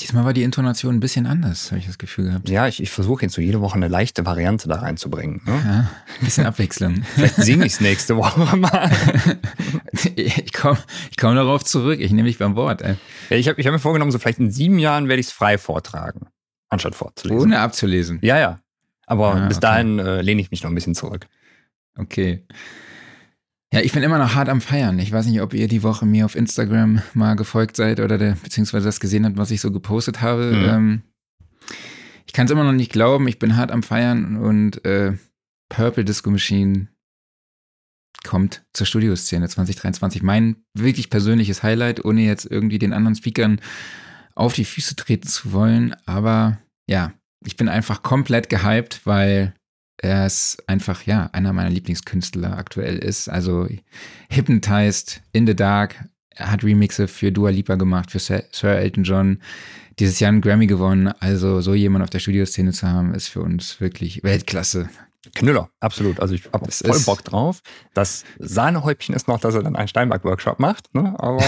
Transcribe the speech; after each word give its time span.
Diesmal 0.00 0.24
war 0.24 0.32
die 0.32 0.44
Intonation 0.44 0.94
ein 0.94 1.00
bisschen 1.00 1.26
anders, 1.26 1.72
habe 1.72 1.80
ich 1.80 1.86
das 1.86 1.98
Gefühl 1.98 2.26
gehabt. 2.26 2.48
Ja, 2.48 2.68
ich, 2.68 2.80
ich 2.80 2.90
versuche 2.90 3.22
jetzt 3.22 3.34
so 3.34 3.40
jede 3.42 3.60
Woche 3.60 3.74
eine 3.74 3.88
leichte 3.88 4.24
Variante 4.24 4.68
da 4.68 4.76
reinzubringen. 4.76 5.40
Ne? 5.44 5.52
Ja, 5.64 5.78
ein 6.20 6.24
bisschen 6.24 6.46
Abwechslung. 6.46 7.02
Vielleicht 7.14 7.34
singe 7.34 7.66
ich 7.66 7.72
es 7.72 7.80
nächste 7.80 8.16
Woche 8.16 8.56
mal. 8.56 8.90
ich 10.14 10.52
komme 10.52 10.78
ich 11.10 11.16
komm 11.16 11.34
darauf 11.34 11.64
zurück, 11.64 11.98
ich 11.98 12.12
nehme 12.12 12.28
dich 12.28 12.38
beim 12.38 12.54
Wort. 12.54 12.80
Ey. 12.80 12.94
Ich 13.30 13.48
habe 13.48 13.60
ich 13.60 13.66
hab 13.66 13.72
mir 13.72 13.80
vorgenommen, 13.80 14.12
so 14.12 14.20
vielleicht 14.20 14.38
in 14.38 14.52
sieben 14.52 14.78
Jahren 14.78 15.08
werde 15.08 15.18
ich 15.20 15.26
es 15.26 15.32
frei 15.32 15.58
vortragen, 15.58 16.28
anstatt 16.68 16.94
vorzulesen. 16.94 17.42
Ohne 17.48 17.58
abzulesen. 17.60 18.20
Ja, 18.22 18.38
ja. 18.38 18.60
Aber 19.06 19.34
Ah, 19.34 19.48
bis 19.48 19.56
okay. 19.56 19.66
dahin 19.66 19.98
äh, 19.98 20.22
lehne 20.22 20.40
ich 20.40 20.52
mich 20.52 20.62
noch 20.62 20.70
ein 20.70 20.74
bisschen 20.76 20.94
zurück. 20.94 21.26
Okay. 21.96 22.46
Ja, 23.72 23.80
ich 23.80 23.92
bin 23.92 24.02
immer 24.02 24.18
noch 24.18 24.34
hart 24.34 24.48
am 24.48 24.62
Feiern. 24.62 24.98
Ich 24.98 25.12
weiß 25.12 25.26
nicht, 25.26 25.42
ob 25.42 25.52
ihr 25.52 25.68
die 25.68 25.82
Woche 25.82 26.06
mir 26.06 26.24
auf 26.24 26.36
Instagram 26.36 27.02
mal 27.12 27.34
gefolgt 27.34 27.76
seid 27.76 28.00
oder 28.00 28.16
der, 28.16 28.32
beziehungsweise 28.42 28.86
das 28.86 28.98
gesehen 28.98 29.26
habt, 29.26 29.36
was 29.36 29.50
ich 29.50 29.60
so 29.60 29.70
gepostet 29.70 30.22
habe. 30.22 30.52
Mhm. 30.52 30.68
Ähm, 30.68 31.02
ich 32.26 32.32
kann 32.32 32.46
es 32.46 32.52
immer 32.52 32.64
noch 32.64 32.72
nicht 32.72 32.92
glauben. 32.92 33.28
Ich 33.28 33.38
bin 33.38 33.56
hart 33.56 33.70
am 33.70 33.82
Feiern 33.82 34.36
und 34.36 34.84
äh, 34.86 35.14
Purple 35.68 36.04
Disco 36.04 36.30
Machine 36.30 36.88
kommt 38.24 38.64
zur 38.72 38.86
Studioszene 38.86 39.48
2023. 39.48 40.22
Mein 40.22 40.56
wirklich 40.74 41.10
persönliches 41.10 41.62
Highlight, 41.62 42.04
ohne 42.04 42.22
jetzt 42.22 42.46
irgendwie 42.46 42.78
den 42.78 42.94
anderen 42.94 43.16
Speakern 43.16 43.60
auf 44.34 44.54
die 44.54 44.64
Füße 44.64 44.96
treten 44.96 45.28
zu 45.28 45.52
wollen. 45.52 45.94
Aber 46.06 46.58
ja, 46.86 47.12
ich 47.44 47.56
bin 47.56 47.68
einfach 47.68 48.02
komplett 48.02 48.48
gehypt, 48.48 49.02
weil 49.04 49.54
er 49.98 50.26
ist 50.26 50.62
einfach, 50.68 51.02
ja, 51.02 51.28
einer 51.32 51.52
meiner 51.52 51.70
Lieblingskünstler 51.70 52.56
aktuell 52.56 52.98
ist. 52.98 53.28
Also 53.28 53.68
Hypnotized, 54.30 55.22
In 55.32 55.46
the 55.46 55.56
Dark. 55.56 55.96
Er 56.30 56.52
hat 56.52 56.62
Remixe 56.62 57.08
für 57.08 57.32
Dua 57.32 57.50
Lipa 57.50 57.74
gemacht, 57.74 58.12
für 58.12 58.20
Sir 58.20 58.44
Sir 58.52 58.76
Elton 58.76 59.02
John. 59.02 59.38
Dieses 59.98 60.20
Jahr 60.20 60.28
einen 60.28 60.40
Grammy 60.40 60.68
gewonnen. 60.68 61.08
Also 61.18 61.60
so 61.60 61.74
jemand 61.74 62.04
auf 62.04 62.10
der 62.10 62.20
Studioszene 62.20 62.72
zu 62.72 62.86
haben, 62.86 63.12
ist 63.12 63.28
für 63.28 63.42
uns 63.42 63.80
wirklich 63.80 64.22
Weltklasse. 64.22 64.88
Knüller, 65.34 65.70
absolut. 65.80 66.20
Also 66.20 66.34
ich 66.34 66.44
habe 66.52 66.70
voll 66.70 66.90
ist- 66.96 67.06
Bock 67.06 67.24
drauf. 67.24 67.62
Das 67.94 68.24
Sahnehäubchen 68.38 69.14
ist 69.14 69.28
noch, 69.28 69.40
dass 69.40 69.54
er 69.54 69.62
dann 69.62 69.76
einen 69.76 69.88
Steinberg-Workshop 69.88 70.58
macht. 70.58 70.94
Ne? 70.94 71.14
Aber 71.18 71.42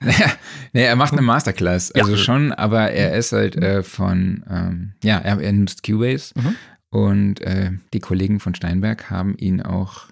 naja, 0.00 0.32
nee, 0.72 0.82
er 0.84 0.96
macht 0.96 1.12
eine 1.12 1.22
Masterclass, 1.22 1.92
also 1.92 2.12
Ja. 2.12 2.16
schon, 2.16 2.52
aber 2.52 2.90
er 2.90 3.14
ist 3.16 3.32
halt 3.32 3.56
äh, 3.56 3.82
von, 3.82 4.44
ähm, 4.48 4.92
ja, 5.02 5.18
er, 5.18 5.40
er 5.40 5.52
nutzt 5.52 5.82
Cubase 5.82 6.32
Mhm. 6.36 6.54
und 6.90 7.40
äh, 7.40 7.72
die 7.92 8.00
Kollegen 8.00 8.40
von 8.40 8.54
Steinberg 8.54 9.10
haben 9.10 9.36
ihn 9.38 9.62
auch, 9.62 10.06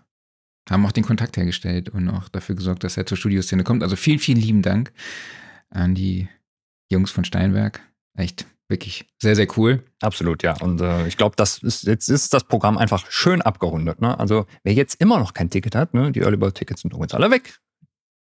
haben 0.70 0.84
auch 0.86 0.92
den 0.92 1.04
Kontakt 1.04 1.36
hergestellt 1.36 1.88
und 1.90 2.08
auch 2.08 2.28
dafür 2.28 2.54
gesorgt, 2.56 2.84
dass 2.84 2.96
er 2.96 3.06
zur 3.06 3.16
Studioszene 3.18 3.64
kommt. 3.64 3.82
Also 3.82 3.96
vielen, 3.96 4.18
vielen 4.18 4.40
lieben 4.40 4.62
Dank 4.62 4.92
an 5.70 5.94
die 5.94 6.28
Jungs 6.90 7.10
von 7.10 7.24
Steinberg. 7.24 7.80
Echt 8.16 8.46
wirklich 8.68 9.06
sehr, 9.20 9.36
sehr 9.36 9.46
cool. 9.56 9.82
absolut, 10.00 10.42
ja. 10.42 10.54
Und 10.60 10.80
äh, 10.80 11.06
ich 11.06 11.16
glaube, 11.16 11.36
das 11.36 11.58
ist 11.62 11.84
jetzt 11.84 12.08
ist 12.08 12.32
das 12.32 12.44
Programm 12.44 12.78
einfach 12.78 13.04
schön 13.10 13.42
abgerundet. 13.42 14.00
Ne? 14.00 14.18
Also 14.18 14.46
wer 14.62 14.72
jetzt 14.72 15.00
immer 15.00 15.18
noch 15.18 15.34
kein 15.34 15.50
Ticket 15.50 15.74
hat, 15.74 15.94
ne? 15.94 16.12
die 16.12 16.20
Early 16.20 16.36
Bird 16.36 16.54
Tickets 16.56 16.80
sind 16.82 16.92
übrigens 16.92 17.14
alle 17.14 17.30
weg. 17.30 17.58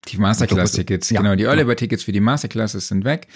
Die 0.09 0.19
Masterclass-Tickets, 0.19 1.09
Ja. 1.11 1.23
genau, 1.23 1.35
die 1.35 1.45
Early 1.45 1.65
Bird 1.65 1.79
Tickets 1.79 2.05
für 2.05 2.13
die 2.13 2.21
Masterclasses 2.21 2.89
sind 2.89 3.05
weg. 3.05 3.27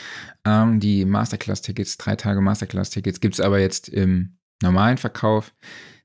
Ähm, 0.44 0.80
die 0.80 1.06
Masterclass-Tickets, 1.06 1.96
drei 1.96 2.14
Tage 2.16 2.42
Masterclass-Tickets, 2.42 3.20
gibt 3.20 3.34
es 3.34 3.40
aber 3.40 3.58
jetzt 3.58 3.88
im 3.88 4.36
normalen 4.62 4.98
Verkauf. 4.98 5.54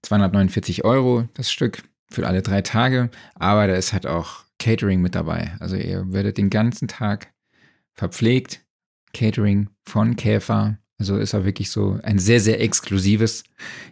249 0.04 0.86
Euro 0.86 1.28
das 1.34 1.52
Stück 1.52 1.84
für 2.10 2.28
alle 2.28 2.42
drei 2.42 2.62
Tage. 2.62 3.10
Aber 3.36 3.68
da 3.68 3.74
ist 3.76 3.92
halt 3.94 4.06
auch 4.08 4.44
Catering 4.60 5.02
mit 5.02 5.16
dabei. 5.16 5.56
Also 5.60 5.76
ihr 5.76 6.06
werdet 6.14 6.38
den 6.38 6.50
ganzen 6.50 6.88
Tag 6.88 7.34
verpflegt. 7.94 8.62
Catering 9.14 9.70
von 9.86 10.16
Käfer. 10.16 10.78
Also 11.00 11.18
ist 11.18 11.34
er 11.34 11.46
wirklich 11.46 11.70
so 11.72 12.00
ein 12.04 12.20
sehr, 12.20 12.40
sehr 12.40 12.62
exklusives 12.62 13.44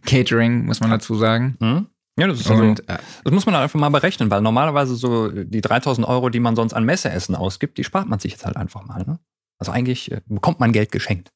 Catering, 0.06 0.66
muss 0.66 0.80
man 0.80 0.92
dazu 0.92 1.16
sagen. 1.16 1.58
Mhm. 1.60 1.88
Ja, 2.20 2.28
das 2.28 2.42
ist 2.42 2.52
also, 2.52 2.64
Und 2.64 2.88
äh, 2.90 2.98
das 3.24 3.34
muss 3.34 3.46
man 3.46 3.56
einfach 3.56 3.80
mal 3.80 3.90
berechnen, 3.90 4.30
weil 4.30 4.42
normalerweise 4.42 4.96
so 4.96 5.30
die 5.30 5.62
3000 5.62 6.08
Euro, 6.08 6.30
die 6.30 6.40
man 6.40 6.56
sonst 6.56 6.74
an 6.74 6.84
Messeessen 6.84 7.36
ausgibt, 7.36 7.78
die 7.78 7.84
spart 7.84 8.08
man 8.08 8.20
sich 8.20 8.34
jetzt 8.34 8.46
halt 8.46 8.58
einfach 8.58 8.86
mal. 8.86 9.04
Ne? 9.06 9.20
Also 9.58 9.72
eigentlich 9.72 10.12
äh, 10.12 10.22
bekommt 10.28 10.60
man 10.60 10.72
Geld 10.72 10.92
geschenkt. 10.92 11.32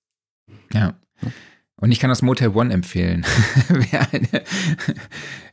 Ja. 0.74 0.94
Und 1.78 1.92
ich 1.92 2.00
kann 2.00 2.10
das 2.10 2.22
Motel 2.22 2.50
One 2.50 2.74
empfehlen. 2.74 3.26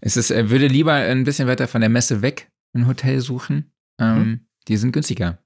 Es 0.00 0.16
ist, 0.16 0.30
er 0.30 0.50
würde 0.50 0.66
lieber 0.66 0.92
ein 0.92 1.24
bisschen 1.24 1.46
weiter 1.48 1.68
von 1.68 1.80
der 1.80 1.90
Messe 1.90 2.22
weg 2.22 2.50
ein 2.74 2.86
Hotel 2.86 3.20
suchen. 3.20 3.70
Ähm, 4.00 4.46
Die 4.68 4.76
sind 4.76 4.92
günstiger. 4.92 5.38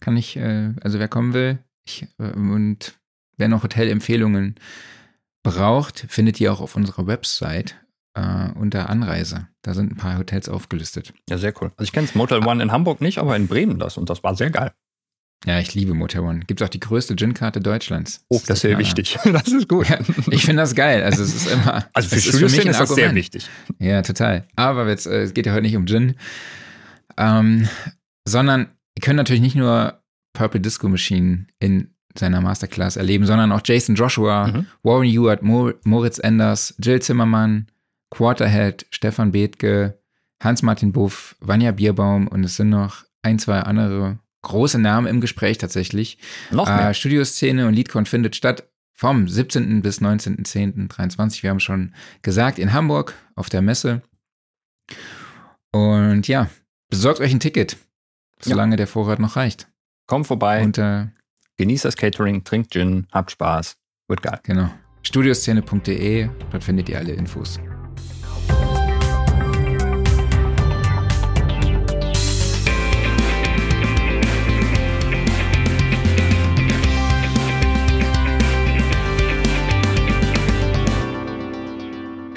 Kann 0.00 0.16
ich, 0.16 0.36
äh, 0.36 0.72
also 0.82 0.98
wer 0.98 1.08
kommen 1.08 1.34
will 1.34 1.58
ich, 1.86 2.06
äh, 2.18 2.30
und 2.32 2.94
wer 3.36 3.48
noch 3.48 3.62
Hotelempfehlungen 3.62 4.56
braucht, 5.42 6.06
findet 6.08 6.40
ihr 6.40 6.52
auch 6.52 6.60
auf 6.60 6.76
unserer 6.76 7.06
Website 7.06 7.76
äh, 8.14 8.50
unter 8.54 8.88
Anreise. 8.88 9.48
Da 9.62 9.74
sind 9.74 9.92
ein 9.92 9.96
paar 9.96 10.18
Hotels 10.18 10.48
aufgelistet. 10.48 11.12
Ja, 11.28 11.38
sehr 11.38 11.52
cool. 11.60 11.70
Also 11.76 11.84
ich 11.84 11.92
kenne 11.92 12.06
das 12.06 12.14
Motel 12.14 12.46
One 12.46 12.62
in 12.62 12.72
Hamburg 12.72 13.00
nicht, 13.00 13.18
aber 13.18 13.36
in 13.36 13.46
Bremen 13.46 13.78
das 13.78 13.96
und 13.96 14.10
das 14.10 14.22
war 14.22 14.34
sehr 14.34 14.50
geil. 14.50 14.72
Ja, 15.46 15.58
ich 15.58 15.74
liebe 15.74 15.92
Motel 15.92 16.22
One. 16.22 16.40
Gibt 16.46 16.62
auch 16.62 16.70
die 16.70 16.80
größte 16.80 17.16
Gin-Karte 17.16 17.60
Deutschlands. 17.60 18.24
Oh, 18.30 18.40
das 18.46 18.58
ist 18.58 18.62
sehr 18.62 18.78
wichtig. 18.78 19.18
Das 19.24 19.48
ist 19.48 19.68
gut. 19.68 19.88
Ja, 19.88 19.98
ich 20.30 20.44
finde 20.44 20.62
das 20.62 20.74
geil. 20.74 21.02
Also 21.02 21.22
es 21.22 21.34
ist 21.34 21.50
immer. 21.50 21.84
Also 21.92 22.08
für 22.08 22.16
es 22.16 22.24
Studioszene 22.24 22.62
ein 22.62 22.70
ist 22.70 22.80
das 22.80 22.94
sehr 22.94 23.14
wichtig. 23.14 23.48
Ja, 23.78 24.00
total. 24.00 24.46
Aber 24.56 24.88
jetzt, 24.88 25.06
äh, 25.06 25.22
es 25.22 25.34
geht 25.34 25.44
ja 25.44 25.52
heute 25.52 25.62
nicht 25.62 25.76
um 25.76 25.86
Gin, 25.86 26.14
ähm, 27.18 27.68
sondern 28.26 28.68
ihr 28.96 29.02
könnt 29.02 29.16
natürlich 29.16 29.42
nicht 29.42 29.56
nur 29.56 30.02
Purple 30.32 30.60
Disco 30.60 30.88
Machine 30.88 31.46
in 31.60 31.93
seiner 32.16 32.40
Masterclass 32.40 32.96
erleben, 32.96 33.26
sondern 33.26 33.50
auch 33.52 33.60
Jason 33.64 33.94
Joshua, 33.96 34.46
Mhm. 34.48 34.66
Warren 34.82 35.04
Ewart, 35.06 35.42
Mo 35.42 35.72
Moritz 35.84 36.18
Enders, 36.18 36.74
Jill 36.78 37.00
Zimmermann, 37.02 37.66
Quarterhead, 38.10 38.86
Stefan 38.90 39.32
Bethke, 39.32 39.98
Hans-Martin 40.42 40.92
Buff, 40.92 41.36
Vanja 41.40 41.72
Bierbaum 41.72 42.28
und 42.28 42.44
es 42.44 42.56
sind 42.56 42.68
noch 42.70 43.04
ein, 43.22 43.38
zwei 43.38 43.60
andere 43.60 44.18
große 44.42 44.78
Namen 44.78 45.06
im 45.06 45.20
Gespräch 45.20 45.58
tatsächlich. 45.58 46.18
Noch 46.50 46.68
mehr. 46.68 46.90
Äh, 46.90 46.94
Studioszene 46.94 47.66
und 47.66 47.74
LeadCon 47.74 48.04
findet 48.06 48.36
statt 48.36 48.68
vom 48.92 49.26
17. 49.26 49.82
bis 49.82 50.00
19.10.23. 50.00 51.42
Wir 51.42 51.50
haben 51.50 51.60
schon 51.60 51.94
gesagt, 52.22 52.58
in 52.58 52.72
Hamburg 52.72 53.14
auf 53.34 53.48
der 53.48 53.62
Messe. 53.62 54.02
Und 55.72 56.28
ja, 56.28 56.48
besorgt 56.90 57.20
euch 57.20 57.32
ein 57.32 57.40
Ticket, 57.40 57.76
solange 58.40 58.76
der 58.76 58.86
Vorrat 58.86 59.18
noch 59.18 59.36
reicht. 59.36 59.66
Kommt 60.06 60.26
vorbei, 60.26 60.62
Und 60.62 60.78
äh, 60.78 61.06
genießt 61.56 61.84
das 61.84 61.96
Catering, 61.96 62.44
trinkt 62.44 62.72
Gin, 62.72 63.06
habt 63.12 63.30
Spaß. 63.30 63.76
Wird 64.08 64.22
geil. 64.22 64.40
genau, 64.42 64.70
studioszene.de, 65.02 66.28
dort 66.50 66.64
findet 66.64 66.88
ihr 66.88 66.98
alle 66.98 67.12
Infos. 67.12 67.58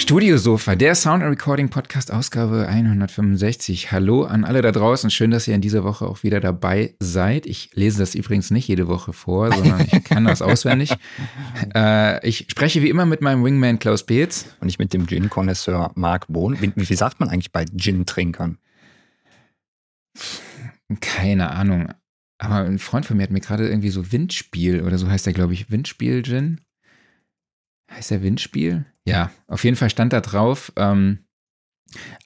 Studiosofa, 0.07 0.77
der 0.77 0.95
Sound 0.95 1.21
and 1.21 1.31
Recording 1.31 1.67
Podcast, 1.67 2.13
Ausgabe 2.13 2.65
165. 2.65 3.91
Hallo 3.91 4.23
an 4.23 4.45
alle 4.45 4.61
da 4.61 4.71
draußen. 4.71 5.09
Schön, 5.09 5.31
dass 5.31 5.49
ihr 5.49 5.55
in 5.55 5.59
dieser 5.59 5.83
Woche 5.83 6.07
auch 6.07 6.23
wieder 6.23 6.39
dabei 6.39 6.95
seid. 7.01 7.45
Ich 7.45 7.71
lese 7.73 7.99
das 7.99 8.15
übrigens 8.15 8.49
nicht 8.49 8.69
jede 8.69 8.87
Woche 8.87 9.11
vor, 9.11 9.51
sondern 9.51 9.81
ich 9.81 10.05
kann 10.05 10.23
das 10.23 10.41
auswendig. 10.41 10.95
Äh, 11.75 12.25
ich 12.25 12.47
spreche 12.49 12.81
wie 12.81 12.89
immer 12.89 13.05
mit 13.05 13.19
meinem 13.19 13.43
Wingman 13.43 13.79
Klaus 13.79 14.05
Beetz. 14.05 14.45
Und 14.61 14.69
ich 14.69 14.79
mit 14.79 14.93
dem 14.93 15.07
Gin-Konnoisseur 15.07 15.91
Marc 15.95 16.27
Bohn. 16.29 16.61
Wie, 16.61 16.71
wie 16.73 16.85
viel 16.85 16.97
sagt 16.97 17.19
man 17.19 17.27
eigentlich 17.27 17.51
bei 17.51 17.65
Gin-Trinkern? 17.65 18.59
Keine 21.01 21.51
Ahnung. 21.51 21.89
Aber 22.37 22.55
ein 22.59 22.79
Freund 22.79 23.05
von 23.05 23.17
mir 23.17 23.23
hat 23.23 23.31
mir 23.31 23.41
gerade 23.41 23.67
irgendwie 23.67 23.89
so 23.89 24.09
Windspiel 24.13 24.83
oder 24.83 24.97
so 24.97 25.09
heißt 25.09 25.25
der, 25.25 25.33
glaube 25.33 25.53
ich, 25.53 25.69
Windspiel-Gin. 25.69 26.61
Heißt 27.91 28.11
der 28.11 28.23
Windspiel? 28.23 28.85
Ja, 29.07 29.31
auf 29.47 29.63
jeden 29.63 29.77
Fall 29.77 29.89
stand 29.89 30.13
da 30.13 30.21
drauf 30.21 30.71
ähm, 30.75 31.19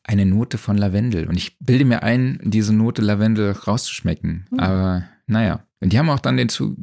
eine 0.04 0.26
Note 0.26 0.58
von 0.58 0.78
Lavendel. 0.78 1.28
Und 1.28 1.38
ich 1.38 1.58
bilde 1.60 1.86
mir 1.86 2.04
ein, 2.04 2.40
diese 2.44 2.74
Note 2.74 3.02
Lavendel 3.02 3.52
rauszuschmecken. 3.52 4.48
Hm. 4.50 4.60
Aber 4.60 5.04
naja. 5.28 5.66
Und 5.80 5.94
die 5.94 6.00
haben 6.00 6.10
auch 6.10 6.20
dann 6.20 6.38
den 6.38 6.50
zu, 6.50 6.76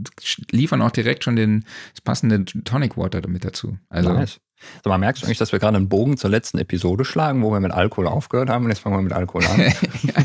liefern 0.51 0.83
auch 0.83 0.91
direkt 0.91 1.23
schon 1.25 1.37
den 1.37 1.65
das 1.95 2.01
passende 2.01 2.45
Tonic 2.45 2.97
Water 2.97 3.21
damit 3.21 3.45
dazu. 3.45 3.79
Also 3.89 4.13
Nice. 4.13 4.41
Sag 4.83 4.87
mal, 4.87 4.99
merkst 4.99 5.23
du 5.23 5.27
eigentlich, 5.27 5.39
dass 5.39 5.53
wir 5.53 5.61
gerade 5.61 5.77
einen 5.77 5.89
Bogen 5.89 6.17
zur 6.17 6.31
letzten 6.31 6.59
Episode 6.59 7.05
schlagen, 7.05 7.43
wo 7.43 7.53
wir 7.53 7.61
mit 7.61 7.71
Alkohol 7.71 8.09
aufgehört 8.09 8.51
haben 8.51 8.65
und 8.65 8.71
jetzt 8.71 8.81
fangen 8.81 8.97
wir 8.97 9.03
mit 9.03 9.13
Alkohol 9.13 9.45
an? 9.47 9.61
ja. 10.03 10.25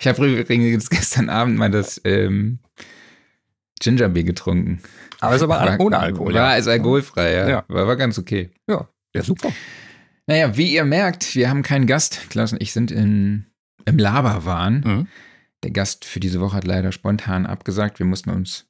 Ich 0.00 0.08
habe 0.08 0.26
übrigens 0.26 0.90
gestern 0.90 1.28
Abend 1.28 1.56
mal 1.56 1.70
das 1.70 2.00
ähm, 2.04 2.58
Ginger 3.80 4.08
Beer 4.08 4.24
getrunken. 4.24 4.80
Aber 5.20 5.36
es 5.36 5.42
aber 5.42 5.54
War- 5.54 5.78
ohne 5.80 5.98
Alkohol. 5.98 6.34
War 6.34 6.52
ja. 6.52 6.56
ist 6.56 6.66
alkoholfrei, 6.66 7.32
ja. 7.32 7.48
Ja. 7.48 7.64
War, 7.68 7.86
war 7.86 7.96
ganz 7.96 8.18
okay. 8.18 8.50
ja. 8.68 8.88
Ja, 9.14 9.22
super. 9.22 9.52
Naja, 10.26 10.56
wie 10.56 10.72
ihr 10.72 10.84
merkt, 10.84 11.34
wir 11.34 11.48
haben 11.48 11.62
keinen 11.62 11.86
Gast. 11.86 12.30
Klaus 12.30 12.52
und 12.52 12.62
ich 12.62 12.72
sind 12.72 12.90
in, 12.90 13.46
im 13.84 13.98
Laberwahn. 13.98 14.80
Mhm. 14.84 15.06
Der 15.62 15.72
Gast 15.72 16.04
für 16.04 16.20
diese 16.20 16.40
Woche 16.40 16.56
hat 16.56 16.66
leider 16.66 16.92
spontan 16.92 17.46
abgesagt. 17.46 17.98
Wir 17.98 18.06
mussten 18.06 18.30
uns 18.30 18.66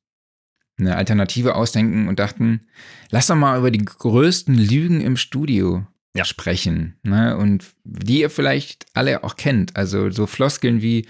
eine 0.78 0.96
Alternative 0.96 1.54
ausdenken 1.54 2.08
und 2.08 2.18
dachten, 2.18 2.62
lass 3.10 3.26
doch 3.26 3.36
mal 3.36 3.58
über 3.58 3.70
die 3.70 3.84
größten 3.84 4.54
Lügen 4.54 5.00
im 5.02 5.16
Studio 5.18 5.86
Ja. 6.16 6.24
sprechen. 6.24 6.96
Ne? 7.02 7.36
Und 7.36 7.66
die 7.84 8.20
ihr 8.20 8.30
vielleicht 8.30 8.86
alle 8.94 9.22
auch 9.22 9.36
kennt. 9.36 9.76
Also 9.76 10.10
so 10.10 10.26
Floskeln 10.26 10.80
wie, 10.80 11.06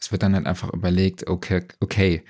es 0.00 0.12
wird 0.12 0.22
dann 0.22 0.36
halt 0.36 0.46
einfach 0.46 0.72
überlegt, 0.72 1.26
okay, 1.26 1.64
okay, 1.80 2.22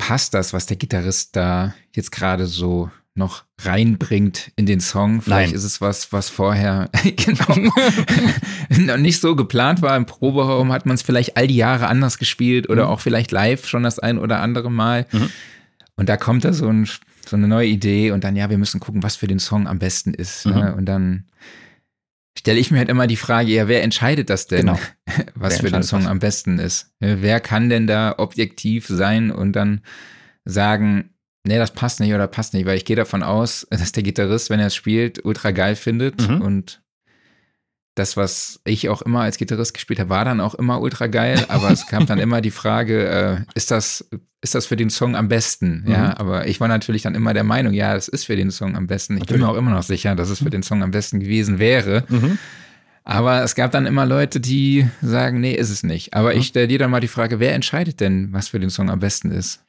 passt 0.00 0.32
das, 0.34 0.52
was 0.54 0.64
der 0.66 0.78
Gitarrist 0.78 1.36
da 1.36 1.74
jetzt 1.94 2.10
gerade 2.10 2.46
so 2.46 2.90
noch 3.14 3.44
reinbringt 3.60 4.50
in 4.56 4.64
den 4.64 4.80
Song? 4.80 5.20
Vielleicht 5.20 5.50
Nein. 5.50 5.56
ist 5.56 5.64
es 5.64 5.80
was, 5.82 6.10
was 6.12 6.30
vorher 6.30 6.88
genau 7.16 7.54
noch 8.78 8.96
nicht 8.96 9.20
so 9.20 9.36
geplant 9.36 9.82
war. 9.82 9.94
Im 9.96 10.06
Proberaum 10.06 10.72
hat 10.72 10.86
man 10.86 10.94
es 10.94 11.02
vielleicht 11.02 11.36
all 11.36 11.46
die 11.46 11.56
Jahre 11.56 11.86
anders 11.88 12.18
gespielt 12.18 12.68
oder 12.70 12.84
Mhm. 12.84 12.90
auch 12.90 13.00
vielleicht 13.00 13.30
live 13.30 13.66
schon 13.68 13.82
das 13.82 13.98
ein 13.98 14.18
oder 14.18 14.40
andere 14.40 14.70
Mal. 14.70 15.06
Mhm. 15.12 15.28
Und 15.96 16.08
da 16.08 16.16
kommt 16.16 16.44
da 16.44 16.52
so, 16.54 16.66
ein, 16.68 16.88
so 17.26 17.36
eine 17.36 17.46
neue 17.46 17.68
Idee 17.68 18.10
und 18.12 18.24
dann, 18.24 18.36
ja, 18.36 18.48
wir 18.48 18.56
müssen 18.58 18.80
gucken, 18.80 19.02
was 19.02 19.16
für 19.16 19.26
den 19.26 19.38
Song 19.38 19.66
am 19.68 19.78
besten 19.78 20.14
ist. 20.14 20.46
Ne? 20.46 20.70
Mhm. 20.72 20.78
Und 20.78 20.86
dann 20.86 21.24
stelle 22.38 22.58
ich 22.60 22.70
mir 22.70 22.78
halt 22.78 22.88
immer 22.88 23.06
die 23.06 23.16
Frage, 23.16 23.50
ja, 23.50 23.68
wer 23.68 23.82
entscheidet 23.82 24.30
das 24.30 24.46
denn, 24.46 24.66
Genau. 24.66 24.78
was 25.34 25.54
Wer 25.54 25.60
für 25.60 25.70
den 25.70 25.82
Song 25.82 26.00
das? 26.02 26.08
am 26.10 26.18
besten 26.20 26.58
ist? 26.58 26.92
Wer 27.00 27.40
kann 27.40 27.68
denn 27.68 27.86
da 27.86 28.14
objektiv 28.18 28.86
sein 28.86 29.30
und 29.30 29.52
dann 29.52 29.82
sagen, 30.44 31.10
nee, 31.46 31.58
das 31.58 31.72
passt 31.72 32.00
nicht 32.00 32.14
oder 32.14 32.26
passt 32.28 32.54
nicht, 32.54 32.66
weil 32.66 32.76
ich 32.76 32.84
gehe 32.84 32.96
davon 32.96 33.22
aus, 33.22 33.66
dass 33.70 33.92
der 33.92 34.02
Gitarrist, 34.02 34.50
wenn 34.50 34.60
er 34.60 34.66
es 34.68 34.74
spielt, 34.74 35.24
ultra 35.24 35.50
geil 35.50 35.76
findet 35.76 36.28
Mhm. 36.28 36.40
und 36.40 36.82
das, 37.96 38.16
was 38.16 38.60
ich 38.64 38.88
auch 38.88 39.02
immer 39.02 39.20
als 39.22 39.36
Gitarrist 39.36 39.74
gespielt 39.74 39.98
habe, 39.98 40.10
war 40.10 40.24
dann 40.24 40.40
auch 40.40 40.54
immer 40.54 40.80
ultra 40.80 41.08
geil, 41.08 41.44
aber 41.48 41.70
es 41.70 41.86
kam 41.86 42.06
dann 42.06 42.18
immer 42.20 42.40
die 42.40 42.52
Frage, 42.52 43.08
äh, 43.08 43.40
ist 43.54 43.70
das, 43.72 44.08
ist 44.42 44.54
das 44.54 44.66
für 44.66 44.76
den 44.76 44.90
Song 44.90 45.16
am 45.16 45.28
besten? 45.28 45.84
Ja, 45.86 45.98
Mhm. 46.08 46.12
aber 46.16 46.46
ich 46.46 46.60
war 46.60 46.68
natürlich 46.68 47.02
dann 47.02 47.14
immer 47.14 47.34
der 47.34 47.44
Meinung, 47.44 47.72
ja, 47.74 47.94
es 47.94 48.08
ist 48.08 48.24
für 48.24 48.36
den 48.36 48.50
Song 48.50 48.76
am 48.76 48.86
besten. 48.86 49.14
Ich 49.14 49.20
bin 49.20 49.26
Natürlich. 49.36 49.42
mir 49.42 49.48
auch 49.50 49.56
immer 49.56 49.70
noch 49.72 49.82
sicher, 49.82 50.14
dass 50.14 50.30
es 50.30 50.38
für 50.42 50.50
den 50.50 50.62
Song 50.62 50.82
am 50.82 50.90
besten 50.90 51.20
gewesen 51.20 51.58
wäre. 51.58 52.04
Mhm. 52.08 52.38
Aber 53.04 53.42
es 53.42 53.54
gab 53.54 53.70
dann 53.72 53.86
immer 53.86 54.06
Leute, 54.06 54.40
die 54.40 54.88
sagen, 55.02 55.40
nee, 55.40 55.54
ist 55.54 55.70
es 55.70 55.82
nicht. 55.82 56.14
Aber 56.14 56.32
Mhm. 56.32 56.38
ich 56.40 56.46
stelle 56.48 56.68
dir 56.68 56.78
dann 56.78 56.90
mal 56.90 57.00
die 57.00 57.08
Frage, 57.08 57.40
wer 57.40 57.54
entscheidet 57.54 58.00
denn, 58.00 58.32
was 58.32 58.48
für 58.48 58.60
den 58.60 58.70
Song 58.70 58.90
am 58.90 59.00
besten 59.00 59.30
ist? 59.30 59.64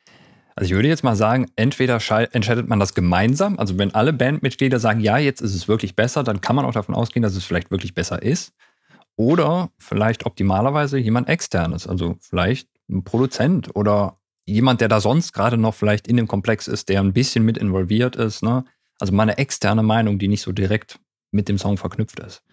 Also 0.56 0.68
ich 0.69 0.75
würde 0.75 0.89
jetzt 0.89 1.03
mal 1.03 1.15
sagen, 1.15 1.47
entweder 1.56 2.00
schei- 2.01 2.27
entscheidet 2.33 2.67
man 2.67 2.79
das 2.79 2.94
gemeinsam, 2.94 3.57
also 3.57 3.77
wenn 3.77 3.95
alle 3.95 4.12
Bandmitglieder 4.13 4.79
sagen, 4.79 5.00
ja, 5.00 5.17
jetzt 5.17 5.41
ist 5.41 5.55
es 5.55 5.67
wirklich 5.69 5.95
besser, 5.95 6.24
dann 6.24 6.41
kann 6.41 6.57
man 6.57 6.65
auch 6.65 6.74
davon 6.74 6.93
ausgehen, 6.93 7.24
dass 7.24 7.36
es 7.36 7.45
vielleicht 7.45 7.72
wirklich 7.72 7.93
besser 7.93 8.22
ist. 8.22 8.51
Oder 9.15 9.69
vielleicht 9.77 10.25
optimalerweise 10.25 10.98
jemand 10.98 11.29
externes, 11.29 11.88
also 11.88 12.17
vielleicht 12.19 12.67
ein 12.89 13.03
Produzent 13.03 13.74
oder 13.75 14.17
jemand, 14.45 14.81
der 14.81 14.88
da 14.88 15.00
sonst 15.00 15.33
gerade 15.33 15.57
noch 15.57 15.75
vielleicht 15.75 16.07
in 16.07 16.17
dem 16.17 16.27
Komplex 16.27 16.67
ist, 16.67 16.89
der 16.89 17.01
ein 17.01 17.13
bisschen 17.13 17.43
mit 17.45 17.57
involviert 17.57 18.15
ist. 18.15 18.43
Ne? 18.43 18.65
Also 19.00 19.13
mal 19.13 19.24
eine 19.24 19.38
externe 19.38 19.83
Meinung, 19.83 20.19
die 20.19 20.27
nicht 20.27 20.41
so 20.41 20.51
direkt 20.51 21.00
mit 21.31 21.48
dem 21.48 21.57
Song 21.57 21.77
verknüpft 21.77 22.19
ist. 22.19 22.43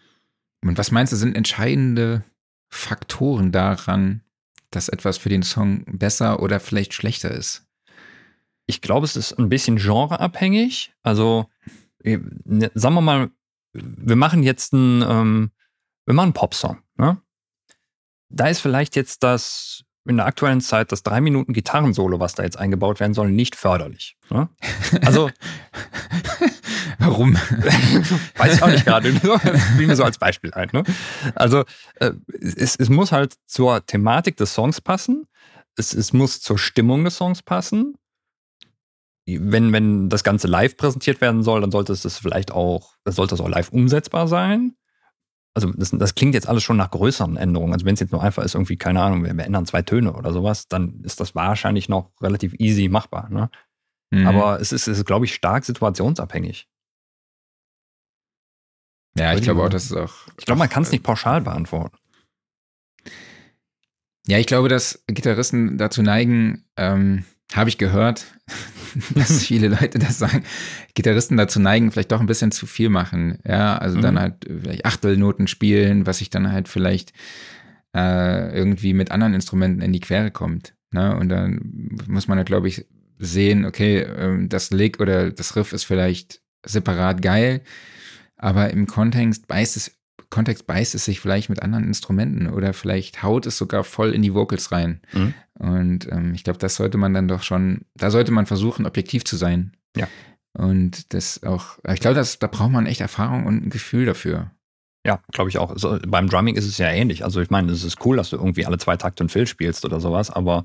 Und 0.63 0.79
was 0.79 0.91
meinst 0.91 1.13
du, 1.13 1.17
sind 1.17 1.37
entscheidende 1.37 2.25
Faktoren 2.69 3.53
daran, 3.53 4.23
dass 4.71 4.89
etwas 4.89 5.19
für 5.19 5.29
den 5.29 5.43
Song 5.43 5.85
besser 5.87 6.43
oder 6.43 6.61
vielleicht 6.61 6.95
schlechter 6.95 7.31
ist? 7.31 7.67
Ich 8.67 8.81
glaube, 8.81 9.07
es 9.07 9.17
ist 9.17 9.33
ein 9.39 9.49
bisschen 9.49 9.77
genreabhängig. 9.77 10.93
Also, 11.03 11.49
ne, 12.05 12.71
sagen 12.75 12.95
wir 12.95 13.01
mal, 13.01 13.31
wir 13.73 14.17
machen 14.17 14.43
jetzt 14.43 14.75
einen, 14.75 15.03
ähm, 15.03 15.51
wir 16.05 16.15
machen 16.15 16.29
einen 16.29 16.33
Popsong. 16.35 16.83
Ne? 16.97 17.21
Da 18.29 18.49
ist 18.49 18.61
vielleicht 18.61 18.95
jetzt 18.97 19.23
das 19.23 19.85
in 20.09 20.17
der 20.17 20.27
aktuellen 20.27 20.61
Zeit 20.61 20.93
das 20.93 21.03
drei 21.03 21.21
Minuten 21.21 21.53
Gitarrensolo, 21.53 22.21
was 22.21 22.35
da 22.35 22.43
jetzt 22.43 22.59
eingebaut 22.59 23.01
werden 23.01 23.15
soll, 23.15 23.31
nicht 23.31 23.57
förderlich. 23.57 24.17
Ne? 24.31 24.49
Also, 25.05 25.31
Warum? 26.99 27.35
weiß 28.37 28.57
ich 28.57 28.63
auch 28.63 28.69
nicht 28.69 28.85
gerade. 28.85 29.13
Fiel 29.77 29.87
mir 29.87 29.97
so 29.97 30.05
als 30.05 30.19
Beispiel 30.19 30.53
ein. 30.53 30.69
Ne? 30.73 30.83
Also, 31.35 31.65
äh, 31.97 32.13
es, 32.33 32.77
es 32.77 32.89
muss 32.89 33.13
halt 33.13 33.35
zur 33.47 33.87
Thematik 33.87 34.37
des 34.37 34.53
Songs 34.55 34.81
passen. 34.81 35.27
Es, 35.77 35.95
es 35.95 36.13
muss 36.13 36.41
zur 36.41 36.59
Stimmung 36.59 37.05
des 37.05 37.17
Songs 37.17 37.43
passen. 37.43 37.95
Wenn, 39.27 39.73
wenn 39.73 40.09
das 40.09 40.25
Ganze 40.25 40.49
live 40.49 40.77
präsentiert 40.77 41.21
werden 41.21 41.43
soll, 41.43 41.61
dann 41.61 41.71
sollte 41.71 41.93
es 41.93 42.03
das 42.03 42.19
vielleicht 42.19 42.51
auch, 42.51 42.95
dann 43.05 43.15
sollte 43.15 43.35
es 43.35 43.41
auch 43.41 43.49
live 43.49 43.71
umsetzbar 43.71 44.27
sein. 44.27 44.75
Also, 45.55 45.73
das, 45.73 45.91
das 45.91 46.15
klingt 46.15 46.35
jetzt 46.35 46.49
alles 46.49 46.63
schon 46.63 46.77
nach 46.77 46.91
größeren 46.91 47.37
Änderungen. 47.37 47.73
Also, 47.73 47.85
wenn 47.85 47.95
es 47.95 48.01
jetzt 48.01 48.13
nur 48.13 48.23
einfach 48.23 48.45
ist, 48.45 48.55
irgendwie, 48.55 48.77
keine 48.77 49.03
Ahnung, 49.03 49.25
wir, 49.25 49.35
wir 49.35 49.45
ändern 49.45 49.67
zwei 49.67 49.83
Töne 49.83 50.13
oder 50.13 50.33
sowas, 50.33 50.69
dann 50.69 51.01
ist 51.03 51.21
das 51.21 51.35
wahrscheinlich 51.35 51.89
noch 51.89 52.13
relativ 52.21 52.55
easy 52.59 52.89
machbar. 52.89 53.29
Ne? 53.31 53.51
Mhm. 54.11 54.27
Aber 54.27 54.61
es 54.61 54.73
ist, 54.73 54.89
es 54.89 54.99
ist 54.99 55.05
glaube 55.05 55.25
ich, 55.25 55.35
stark 55.35 55.65
situationsabhängig. 55.65 56.69
ja, 59.17 59.35
ich 59.35 59.43
glaube 59.43 59.63
auch, 59.63 59.69
dass 59.69 59.87
es 59.87 59.93
auch. 59.93 60.15
Ich 60.39 60.47
glaube, 60.47 60.59
man 60.59 60.69
kann 60.69 60.85
es 60.85 60.93
nicht 60.93 61.03
pauschal 61.03 61.41
beantworten. 61.41 61.97
Ja, 64.27 64.39
ich 64.39 64.47
glaube, 64.47 64.69
dass 64.69 65.03
Gitarristen 65.07 65.79
dazu 65.79 66.03
neigen, 66.03 66.65
ähm, 66.77 67.25
habe 67.55 67.71
ich 67.71 67.79
gehört, 67.79 68.27
dass 69.15 69.45
viele 69.45 69.69
Leute 69.69 69.99
das 69.99 70.19
sagen, 70.19 70.43
Gitarristen 70.95 71.37
dazu 71.37 71.61
neigen, 71.61 71.91
vielleicht 71.91 72.13
doch 72.13 72.21
ein 72.21 72.27
bisschen 72.27 72.53
zu 72.53 72.67
viel 72.67 72.89
machen. 72.89 73.39
Ja, 73.47 73.79
also 73.79 73.99
mhm. 73.99 74.03
dann 74.03 74.21
halt 74.21 74.35
vielleicht 74.47 74.85
Achtelnoten 74.85 75.47
spielen, 75.47 76.07
was 76.07 76.19
sich 76.19 76.31
dann 76.31 76.53
halt 76.53 76.69
vielleicht 76.69 77.13
äh, 77.95 78.57
irgendwie 78.57 78.93
mit 78.93 79.11
anderen 79.11 79.35
Instrumenten 79.35 79.83
in 79.83 79.93
die 79.93 80.01
Quere 80.01 80.31
kommt. 80.31 80.75
Ne? 80.91 81.17
Und 81.17 81.29
dann 81.29 81.97
muss 82.07 82.29
man 82.29 82.39
ja, 82.39 82.45
glaube 82.45 82.69
ich, 82.69 82.87
sehen, 83.19 83.65
okay, 83.65 84.01
ähm, 84.01 84.49
das 84.49 84.71
Lick 84.71 85.01
oder 85.01 85.31
das 85.31 85.57
Riff 85.57 85.73
ist 85.73 85.85
vielleicht 85.85 86.41
separat 86.65 87.23
geil, 87.23 87.63
aber 88.37 88.71
im 88.71 88.87
Kontext 88.87 89.49
beißt 89.49 89.77
es 89.77 89.98
Kontext 90.31 90.67
beißt 90.67 90.95
es 90.95 91.05
sich 91.05 91.21
vielleicht 91.21 91.49
mit 91.49 91.63
anderen 91.63 91.85
Instrumenten 91.85 92.49
oder 92.49 92.75
vielleicht 92.75 93.23
haut 93.23 93.47
es 93.47 93.57
sogar 93.57 93.85
voll 93.85 94.13
in 94.13 94.23
die 94.23 94.35
Vocals 94.35 94.73
rein. 94.73 95.01
Mhm. 95.13 95.35
Und 95.55 96.13
ähm, 96.13 96.35
ich 96.35 96.45
glaube, 96.45 96.59
das 96.59 96.77
sollte 96.77 96.99
man 96.99 97.15
dann 97.15 97.29
doch 97.29 97.43
schon, 97.43 97.87
da 97.95 98.11
sollte 98.11 98.31
man 98.31 98.47
versuchen, 98.47 98.87
objektiv 98.87 99.25
zu 99.25 99.37
sein. 99.37 99.77
Ja. 99.97 100.07
Und 100.53 101.15
das 101.15 101.43
auch, 101.45 101.79
ich 101.89 102.01
glaube, 102.01 102.23
da 102.23 102.47
braucht 102.47 102.71
man 102.71 102.87
echt 102.87 103.01
Erfahrung 103.01 103.47
und 103.47 103.67
ein 103.67 103.71
Gefühl 103.71 104.07
dafür. 104.07 104.51
Ja, 105.07 105.21
glaube 105.33 105.49
ich 105.49 105.59
auch. 105.59 105.71
Also, 105.71 105.99
beim 106.07 106.29
Drumming 106.29 106.57
ist 106.57 106.67
es 106.67 106.79
ja 106.79 106.89
ähnlich. 106.89 107.25
Also 107.25 107.41
ich 107.41 107.51
meine, 107.51 107.73
es 107.73 107.85
ist 107.85 108.05
cool, 108.05 108.17
dass 108.17 108.31
du 108.31 108.37
irgendwie 108.37 108.67
alle 108.67 108.79
zwei 108.79 108.97
Takte 108.97 109.23
einen 109.23 109.29
Fill 109.31 109.47
spielst 109.47 109.85
oder 109.85 110.01
sowas, 110.01 110.31
aber 110.31 110.65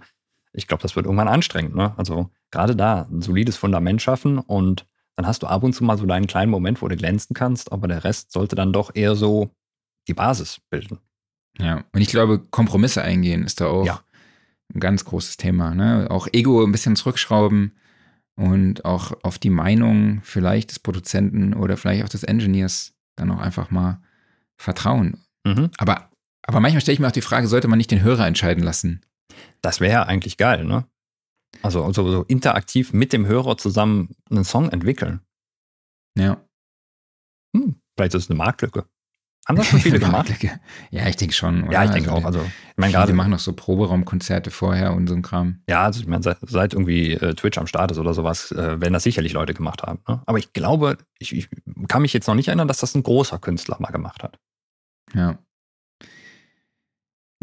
ich 0.52 0.68
glaube, 0.68 0.84
das 0.84 0.96
wird 0.96 1.06
irgendwann 1.06 1.28
anstrengend. 1.28 1.76
Ne? 1.76 1.94
Also 1.98 2.30
gerade 2.52 2.76
da 2.76 3.08
ein 3.10 3.22
solides 3.22 3.56
Fundament 3.58 4.02
schaffen 4.02 4.40
und 4.40 4.86
dann 5.16 5.28
hast 5.28 5.44
du 5.44 5.48
ab 5.48 5.64
und 5.64 5.74
zu 5.74 5.84
mal 5.84 5.98
so 5.98 6.06
deinen 6.06 6.28
kleinen 6.28 6.52
Moment, 6.52 6.82
wo 6.82 6.88
du 6.88 6.96
glänzen 6.96 7.34
kannst, 7.34 7.72
aber 7.72 7.88
der 7.88 8.04
Rest 8.04 8.32
sollte 8.32 8.56
dann 8.56 8.74
doch 8.74 8.92
eher 8.94 9.16
so 9.16 9.52
die 10.08 10.14
Basis 10.14 10.60
bilden. 10.70 11.00
Ja, 11.60 11.84
und 11.94 12.02
ich 12.02 12.10
glaube, 12.10 12.40
Kompromisse 12.40 13.04
eingehen 13.04 13.44
ist 13.44 13.62
da 13.62 13.68
auch 13.68 13.86
ja. 13.86 14.02
ein 14.74 14.80
ganz 14.80 15.06
großes 15.06 15.38
Thema. 15.38 15.76
Ne? 15.76 16.08
Auch 16.10 16.28
Ego 16.32 16.64
ein 16.64 16.72
bisschen 16.72 16.96
zurückschrauben 16.96 17.74
und 18.36 18.86
auch 18.86 19.12
auf 19.24 19.38
die 19.38 19.52
Meinung 19.52 20.22
vielleicht 20.24 20.72
des 20.72 20.80
Produzenten 20.80 21.54
oder 21.54 21.78
vielleicht 21.78 22.04
auch 22.04 22.10
des 22.10 22.24
Engineers 22.24 22.94
dann 23.16 23.32
auch 23.32 23.40
einfach 23.40 23.70
mal 23.70 24.02
vertrauen. 24.58 25.18
Mhm. 25.46 25.70
Aber, 25.78 26.10
aber 26.42 26.60
manchmal 26.60 26.82
stelle 26.82 26.94
ich 26.94 27.00
mir 27.00 27.08
auch 27.08 27.12
die 27.12 27.22
Frage, 27.22 27.48
sollte 27.48 27.68
man 27.68 27.78
nicht 27.78 27.92
den 27.92 28.02
Hörer 28.02 28.26
entscheiden 28.26 28.64
lassen? 28.64 29.02
Das 29.62 29.80
wäre 29.80 29.94
ja 29.94 30.04
eigentlich 30.04 30.38
geil, 30.38 30.66
ne? 30.66 30.86
Also, 31.62 31.84
also 31.84 32.12
so 32.12 32.24
interaktiv 32.24 32.94
mit 32.94 33.14
dem 33.14 33.26
Hörer 33.26 33.58
zusammen 33.58 34.16
einen 34.30 34.44
Song 34.44 34.70
entwickeln. 34.70 35.22
Ja. 36.18 36.42
Hm, 37.56 37.76
vielleicht 37.96 38.16
ist 38.16 38.24
es 38.24 38.30
eine 38.30 38.38
Marktlücke. 38.38 38.86
Haben 39.46 39.58
das 39.58 39.68
schon 39.68 39.80
viele 39.82 40.00
gemacht? 40.00 40.30
Ja, 40.92 41.08
ich 41.08 41.18
denke 41.18 41.34
schon. 41.34 41.64
Oder? 41.64 41.74
Ja, 41.74 41.84
ich 41.86 41.92
denke 41.92 42.12
also, 42.12 42.22
auch. 42.22 42.26
Also, 42.26 42.42
ich 42.42 42.78
meine, 42.78 42.94
gerade 42.94 43.14
machen 43.14 43.32
noch 43.32 43.40
so 43.40 43.54
Proberaumkonzerte 43.54 44.52
vorher 44.52 44.94
und 44.94 45.08
so 45.08 45.16
ein 45.16 45.22
Kram. 45.22 45.62
Ja, 45.68 45.84
also 45.84 46.00
ich 46.00 46.08
meine, 46.08 46.24
seit, 46.24 46.38
seit 46.42 46.74
irgendwie 46.74 47.14
äh, 47.14 47.34
Twitch 47.34 47.58
am 47.58 47.68
Start 47.68 47.92
ist 47.92 47.98
oder 47.98 48.14
sowas, 48.14 48.52
äh, 48.52 48.80
werden 48.82 48.94
das 48.94 49.04
sicherlich 49.04 49.34
Leute 49.34 49.54
gemacht 49.54 49.84
haben. 49.84 50.00
Ne? 50.08 50.22
Aber 50.26 50.38
ich 50.38 50.54
glaube, 50.54 50.98
ich, 51.20 51.34
ich, 51.34 51.50
kann 51.88 52.02
mich 52.02 52.14
jetzt 52.14 52.28
noch 52.28 52.36
nicht 52.36 52.48
erinnern, 52.48 52.68
dass 52.68 52.80
das 52.80 52.96
ein 52.96 53.04
großer 53.04 53.40
Künstler 53.40 53.78
mal 53.80 53.92
gemacht 53.92 54.24
hat. 54.24 54.40
Ja. 55.14 55.38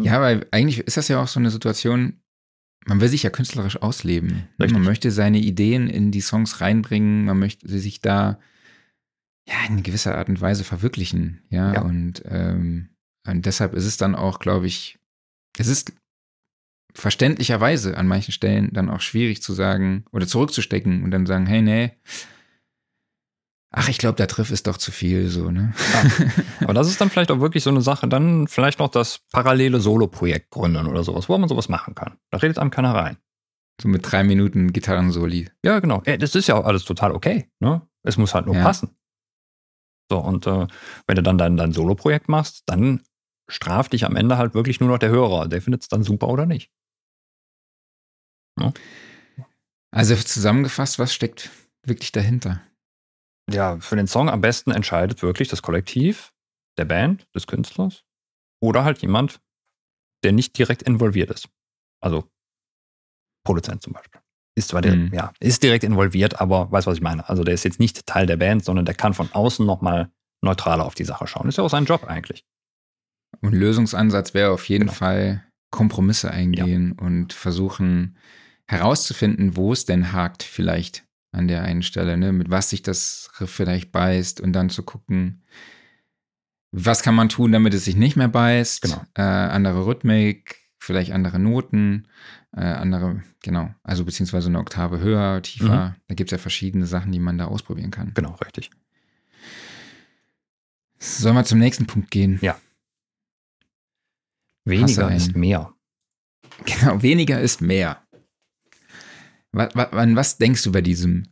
Ja, 0.02 0.20
weil 0.22 0.46
eigentlich 0.50 0.78
ist 0.78 0.96
das 0.96 1.08
ja 1.08 1.22
auch 1.22 1.28
so 1.28 1.38
eine 1.38 1.50
Situation, 1.50 2.19
man 2.86 3.00
will 3.00 3.08
sich 3.08 3.22
ja 3.22 3.30
künstlerisch 3.30 3.80
ausleben. 3.82 4.48
Richtig. 4.58 4.72
Man 4.72 4.84
möchte 4.84 5.10
seine 5.10 5.38
Ideen 5.38 5.88
in 5.88 6.10
die 6.10 6.20
Songs 6.20 6.60
reinbringen, 6.60 7.24
man 7.24 7.38
möchte 7.38 7.68
sich 7.68 8.00
da 8.00 8.38
ja 9.46 9.56
in 9.68 9.82
gewisser 9.82 10.16
Art 10.16 10.28
und 10.28 10.40
Weise 10.40 10.64
verwirklichen. 10.64 11.42
Ja, 11.50 11.74
ja. 11.74 11.82
Und, 11.82 12.22
ähm, 12.26 12.90
und 13.26 13.46
deshalb 13.46 13.74
ist 13.74 13.84
es 13.84 13.96
dann 13.96 14.14
auch, 14.14 14.38
glaube 14.38 14.66
ich, 14.66 14.98
es 15.58 15.68
ist 15.68 15.92
verständlicherweise 16.94 17.96
an 17.96 18.08
manchen 18.08 18.32
Stellen 18.32 18.70
dann 18.72 18.90
auch 18.90 19.00
schwierig 19.00 19.42
zu 19.42 19.52
sagen 19.52 20.04
oder 20.12 20.26
zurückzustecken 20.26 21.04
und 21.04 21.10
dann 21.10 21.26
sagen, 21.26 21.46
hey, 21.46 21.62
nee, 21.62 21.92
ach, 23.70 23.88
ich 23.88 23.98
glaube, 23.98 24.16
der 24.16 24.28
Triff 24.28 24.50
ist 24.50 24.66
doch 24.66 24.76
zu 24.76 24.90
viel, 24.90 25.28
so, 25.28 25.50
ne? 25.50 25.72
Ja. 25.92 26.30
Aber 26.64 26.74
das 26.74 26.88
ist 26.88 27.00
dann 27.00 27.10
vielleicht 27.10 27.30
auch 27.30 27.40
wirklich 27.40 27.62
so 27.62 27.70
eine 27.70 27.82
Sache, 27.82 28.08
dann 28.08 28.48
vielleicht 28.48 28.78
noch 28.78 28.88
das 28.88 29.20
parallele 29.32 29.80
Solo-Projekt 29.80 30.50
gründen 30.50 30.86
oder 30.86 31.04
sowas, 31.04 31.28
wo 31.28 31.38
man 31.38 31.48
sowas 31.48 31.68
machen 31.68 31.94
kann. 31.94 32.16
Da 32.30 32.38
redet 32.38 32.58
einem 32.58 32.70
keiner 32.70 32.94
rein. 32.94 33.16
So 33.80 33.88
mit 33.88 34.10
drei 34.10 34.24
Minuten 34.24 34.72
Gitarren-Soli. 34.72 35.50
Ja, 35.64 35.78
genau. 35.80 36.00
Das 36.00 36.34
ist 36.34 36.48
ja 36.48 36.56
auch 36.56 36.66
alles 36.66 36.84
total 36.84 37.12
okay, 37.12 37.48
ne? 37.60 37.82
Es 38.02 38.16
muss 38.16 38.34
halt 38.34 38.46
nur 38.46 38.56
ja. 38.56 38.62
passen. 38.62 38.96
So, 40.10 40.18
und 40.18 40.46
äh, 40.46 40.66
wenn 41.06 41.16
du 41.16 41.22
dann 41.22 41.38
dein, 41.38 41.56
dein 41.56 41.72
Solo-Projekt 41.72 42.28
machst, 42.28 42.62
dann 42.66 43.02
straft 43.48 43.92
dich 43.92 44.04
am 44.04 44.16
Ende 44.16 44.38
halt 44.38 44.54
wirklich 44.54 44.80
nur 44.80 44.88
noch 44.88 44.98
der 44.98 45.10
Hörer. 45.10 45.48
Der 45.48 45.62
findet 45.62 45.82
es 45.82 45.88
dann 45.88 46.02
super 46.02 46.28
oder 46.28 46.46
nicht. 46.46 46.70
Ne? 48.58 48.72
Also 49.92 50.14
zusammengefasst, 50.16 50.98
was 50.98 51.14
steckt 51.14 51.50
wirklich 51.84 52.12
dahinter? 52.12 52.60
Ja, 53.54 53.78
für 53.80 53.96
den 53.96 54.06
Song 54.06 54.28
am 54.28 54.40
besten 54.40 54.70
entscheidet 54.70 55.22
wirklich 55.22 55.48
das 55.48 55.62
Kollektiv, 55.62 56.32
der 56.78 56.84
Band, 56.84 57.26
des 57.34 57.46
Künstlers 57.46 58.04
oder 58.62 58.84
halt 58.84 59.02
jemand, 59.02 59.40
der 60.24 60.32
nicht 60.32 60.56
direkt 60.58 60.82
involviert 60.82 61.30
ist. 61.30 61.48
Also 62.02 62.30
Produzent 63.44 63.82
zum 63.82 63.92
Beispiel. 63.92 64.20
Ist 64.56 64.68
zwar 64.68 64.82
der, 64.82 64.96
mhm. 64.96 65.14
ja, 65.14 65.32
ist 65.40 65.62
direkt 65.62 65.84
involviert, 65.84 66.40
aber 66.40 66.70
weiß, 66.70 66.86
was 66.86 66.96
ich 66.96 67.02
meine. 67.02 67.28
Also 67.28 67.44
der 67.44 67.54
ist 67.54 67.64
jetzt 67.64 67.80
nicht 67.80 68.06
Teil 68.06 68.26
der 68.26 68.36
Band, 68.36 68.64
sondern 68.64 68.84
der 68.84 68.94
kann 68.94 69.14
von 69.14 69.32
außen 69.32 69.64
nochmal 69.64 70.10
neutraler 70.42 70.84
auf 70.84 70.94
die 70.94 71.04
Sache 71.04 71.26
schauen. 71.26 71.48
Ist 71.48 71.58
ja 71.58 71.64
auch 71.64 71.70
sein 71.70 71.84
Job 71.84 72.04
eigentlich. 72.04 72.44
Und 73.40 73.52
Lösungsansatz 73.52 74.34
wäre 74.34 74.50
auf 74.50 74.68
jeden 74.68 74.86
genau. 74.86 74.92
Fall 74.92 75.44
Kompromisse 75.70 76.30
eingehen 76.30 76.96
ja. 76.98 77.06
und 77.06 77.32
versuchen 77.32 78.16
herauszufinden, 78.66 79.56
wo 79.56 79.72
es 79.72 79.84
denn 79.84 80.12
hakt 80.12 80.42
vielleicht 80.42 81.04
an 81.32 81.48
der 81.48 81.62
einen 81.62 81.82
Stelle, 81.82 82.16
ne? 82.16 82.32
mit 82.32 82.50
was 82.50 82.70
sich 82.70 82.82
das 82.82 83.30
Riff 83.40 83.50
vielleicht 83.50 83.92
beißt 83.92 84.40
und 84.40 84.52
dann 84.52 84.70
zu 84.70 84.82
gucken, 84.82 85.42
was 86.72 87.02
kann 87.02 87.14
man 87.14 87.28
tun, 87.28 87.52
damit 87.52 87.74
es 87.74 87.84
sich 87.84 87.96
nicht 87.96 88.16
mehr 88.16 88.28
beißt. 88.28 88.82
Genau. 88.82 89.02
Äh, 89.14 89.22
andere 89.22 89.86
Rhythmik, 89.86 90.56
vielleicht 90.78 91.12
andere 91.12 91.38
Noten, 91.38 92.06
äh, 92.56 92.60
andere, 92.60 93.22
genau, 93.42 93.74
also 93.82 94.04
beziehungsweise 94.04 94.48
eine 94.48 94.58
Oktave 94.58 95.00
höher, 95.00 95.42
tiefer. 95.42 95.90
Mhm. 95.90 95.94
Da 96.08 96.14
gibt 96.14 96.28
es 96.28 96.32
ja 96.32 96.38
verschiedene 96.38 96.86
Sachen, 96.86 97.12
die 97.12 97.18
man 97.18 97.38
da 97.38 97.46
ausprobieren 97.46 97.90
kann. 97.90 98.12
Genau, 98.14 98.36
richtig. 98.44 98.70
Sollen 100.98 101.34
wir 101.34 101.44
zum 101.44 101.58
nächsten 101.58 101.86
Punkt 101.86 102.10
gehen? 102.10 102.38
Ja. 102.42 102.58
Weniger 104.64 105.12
ist 105.14 105.34
mehr. 105.34 105.72
Genau, 106.66 107.02
weniger 107.02 107.40
ist 107.40 107.62
mehr. 107.62 108.02
Was, 109.52 109.74
an 109.74 110.16
was 110.16 110.38
denkst 110.38 110.62
du 110.62 110.72
bei 110.72 110.80
diesem, 110.80 111.26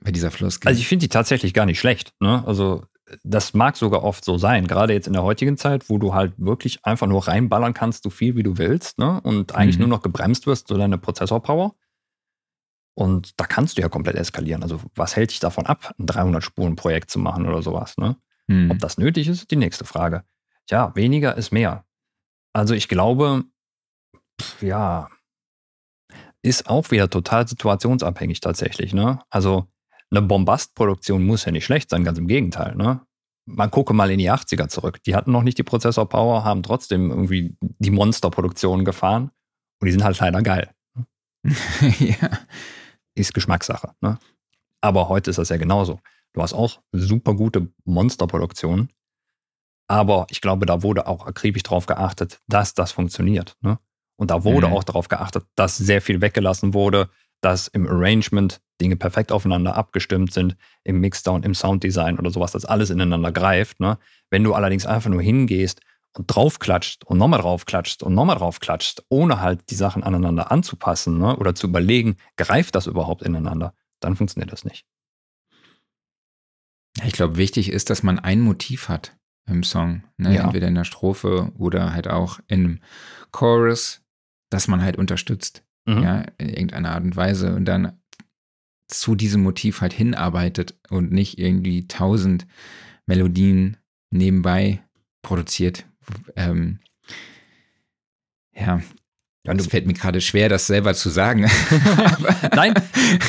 bei 0.00 0.10
dieser 0.10 0.30
Floskel? 0.30 0.68
Also 0.68 0.80
ich 0.80 0.88
finde 0.88 1.04
die 1.04 1.08
tatsächlich 1.08 1.54
gar 1.54 1.66
nicht 1.66 1.78
schlecht. 1.78 2.14
Ne? 2.20 2.42
Also 2.46 2.84
das 3.24 3.54
mag 3.54 3.76
sogar 3.76 4.02
oft 4.02 4.24
so 4.24 4.38
sein, 4.38 4.66
gerade 4.66 4.92
jetzt 4.92 5.06
in 5.06 5.12
der 5.12 5.22
heutigen 5.22 5.56
Zeit, 5.56 5.88
wo 5.88 5.98
du 5.98 6.14
halt 6.14 6.34
wirklich 6.36 6.84
einfach 6.84 7.06
nur 7.06 7.26
reinballern 7.26 7.74
kannst, 7.74 8.04
so 8.04 8.10
viel 8.10 8.36
wie 8.36 8.42
du 8.42 8.58
willst, 8.58 8.98
ne? 8.98 9.20
Und 9.22 9.54
eigentlich 9.54 9.76
mhm. 9.76 9.82
nur 9.82 9.96
noch 9.96 10.02
gebremst 10.02 10.46
wirst, 10.46 10.68
so 10.68 10.76
deine 10.76 10.98
Prozessorpower. 10.98 11.74
Und 12.94 13.38
da 13.40 13.46
kannst 13.46 13.78
du 13.78 13.82
ja 13.82 13.88
komplett 13.88 14.16
eskalieren. 14.16 14.62
Also 14.62 14.80
was 14.94 15.16
hält 15.16 15.30
dich 15.30 15.40
davon 15.40 15.66
ab, 15.66 15.94
ein 15.98 16.06
300-Spuren-Projekt 16.06 17.10
zu 17.10 17.18
machen 17.18 17.46
oder 17.46 17.62
sowas, 17.62 17.96
ne? 17.96 18.16
Mhm. 18.46 18.70
Ob 18.70 18.78
das 18.78 18.98
nötig 18.98 19.28
ist, 19.28 19.42
ist 19.42 19.50
die 19.50 19.56
nächste 19.56 19.84
Frage. 19.84 20.24
Ja, 20.68 20.94
weniger 20.94 21.36
ist 21.36 21.52
mehr. 21.52 21.84
Also 22.52 22.74
ich 22.74 22.88
glaube, 22.88 23.44
ja, 24.60 25.08
ist 26.48 26.68
auch 26.68 26.90
wieder 26.90 27.10
total 27.10 27.46
situationsabhängig 27.46 28.40
tatsächlich. 28.40 28.94
Ne? 28.94 29.20
Also 29.30 29.66
eine 30.10 30.22
Bombastproduktion 30.22 31.24
muss 31.24 31.44
ja 31.44 31.52
nicht 31.52 31.64
schlecht 31.64 31.90
sein, 31.90 32.04
ganz 32.04 32.18
im 32.18 32.26
Gegenteil. 32.26 32.74
Ne? 32.74 33.02
Man 33.46 33.70
gucke 33.70 33.92
mal 33.92 34.10
in 34.10 34.18
die 34.18 34.30
80er 34.30 34.68
zurück. 34.68 35.02
Die 35.04 35.14
hatten 35.14 35.32
noch 35.32 35.42
nicht 35.42 35.58
die 35.58 35.62
Prozessor-Power, 35.62 36.44
haben 36.44 36.62
trotzdem 36.62 37.10
irgendwie 37.10 37.56
die 37.60 37.90
Monsterproduktion 37.90 38.84
gefahren 38.84 39.30
und 39.80 39.86
die 39.86 39.92
sind 39.92 40.04
halt 40.04 40.18
leider 40.18 40.42
geil. 40.42 40.70
ja. 41.98 42.30
Ist 43.14 43.34
Geschmackssache. 43.34 43.92
Ne? 44.00 44.18
Aber 44.80 45.08
heute 45.08 45.30
ist 45.30 45.38
das 45.38 45.48
ja 45.48 45.56
genauso. 45.56 46.00
Du 46.32 46.42
hast 46.42 46.52
auch 46.52 46.80
super 46.92 47.34
gute 47.34 47.72
Monsterproduktionen, 47.84 48.90
aber 49.88 50.26
ich 50.30 50.40
glaube, 50.40 50.66
da 50.66 50.82
wurde 50.82 51.06
auch 51.06 51.26
akribisch 51.26 51.62
darauf 51.62 51.86
geachtet, 51.86 52.40
dass 52.46 52.74
das 52.74 52.92
funktioniert. 52.92 53.56
Ne? 53.60 53.78
Und 54.18 54.30
da 54.30 54.44
wurde 54.44 54.66
mhm. 54.66 54.72
auch 54.74 54.84
darauf 54.84 55.08
geachtet, 55.08 55.44
dass 55.54 55.78
sehr 55.78 56.02
viel 56.02 56.20
weggelassen 56.20 56.74
wurde, 56.74 57.08
dass 57.40 57.68
im 57.68 57.86
Arrangement 57.86 58.60
Dinge 58.80 58.96
perfekt 58.96 59.32
aufeinander 59.32 59.76
abgestimmt 59.76 60.32
sind, 60.32 60.56
im 60.84 61.00
Mixdown, 61.00 61.44
im 61.44 61.54
Sounddesign 61.54 62.18
oder 62.18 62.30
sowas, 62.30 62.52
dass 62.52 62.64
alles 62.64 62.90
ineinander 62.90 63.32
greift. 63.32 63.80
Ne? 63.80 63.98
Wenn 64.30 64.44
du 64.44 64.54
allerdings 64.54 64.86
einfach 64.86 65.10
nur 65.10 65.22
hingehst 65.22 65.80
und 66.16 66.26
draufklatscht 66.26 67.04
und 67.04 67.18
nochmal 67.18 67.40
draufklatscht 67.40 68.02
und 68.02 68.14
nochmal 68.14 68.36
draufklatscht, 68.36 69.04
ohne 69.08 69.40
halt 69.40 69.70
die 69.70 69.76
Sachen 69.76 70.02
aneinander 70.02 70.50
anzupassen 70.50 71.18
ne? 71.18 71.36
oder 71.36 71.54
zu 71.54 71.68
überlegen, 71.68 72.16
greift 72.36 72.74
das 72.74 72.86
überhaupt 72.86 73.22
ineinander, 73.22 73.72
dann 74.00 74.16
funktioniert 74.16 74.52
das 74.52 74.64
nicht. 74.64 74.84
Ich 77.04 77.12
glaube, 77.12 77.36
wichtig 77.36 77.70
ist, 77.70 77.90
dass 77.90 78.02
man 78.02 78.18
ein 78.18 78.40
Motiv 78.40 78.88
hat 78.88 79.16
im 79.46 79.62
Song. 79.62 80.02
Ne? 80.16 80.34
Ja. 80.34 80.44
Entweder 80.44 80.66
in 80.66 80.74
der 80.74 80.84
Strophe 80.84 81.52
oder 81.56 81.92
halt 81.92 82.08
auch 82.08 82.40
im 82.48 82.80
Chorus 83.30 84.02
das 84.50 84.68
man 84.68 84.82
halt 84.82 84.96
unterstützt. 84.96 85.64
Mhm. 85.86 86.02
Ja, 86.02 86.24
in 86.38 86.48
irgendeiner 86.48 86.92
Art 86.92 87.04
und 87.04 87.16
Weise. 87.16 87.54
Und 87.54 87.64
dann 87.64 87.98
zu 88.88 89.14
diesem 89.14 89.42
Motiv 89.42 89.80
halt 89.80 89.92
hinarbeitet 89.92 90.78
und 90.88 91.12
nicht 91.12 91.38
irgendwie 91.38 91.86
tausend 91.88 92.46
Melodien 93.06 93.76
nebenbei 94.10 94.82
produziert. 95.22 95.86
Ähm, 96.36 96.80
ja, 98.54 98.80
es 99.56 99.66
fällt 99.66 99.86
mir 99.86 99.94
gerade 99.94 100.20
schwer, 100.20 100.48
das 100.48 100.66
selber 100.66 100.94
zu 100.94 101.08
sagen. 101.08 101.50
Nein, 102.54 102.74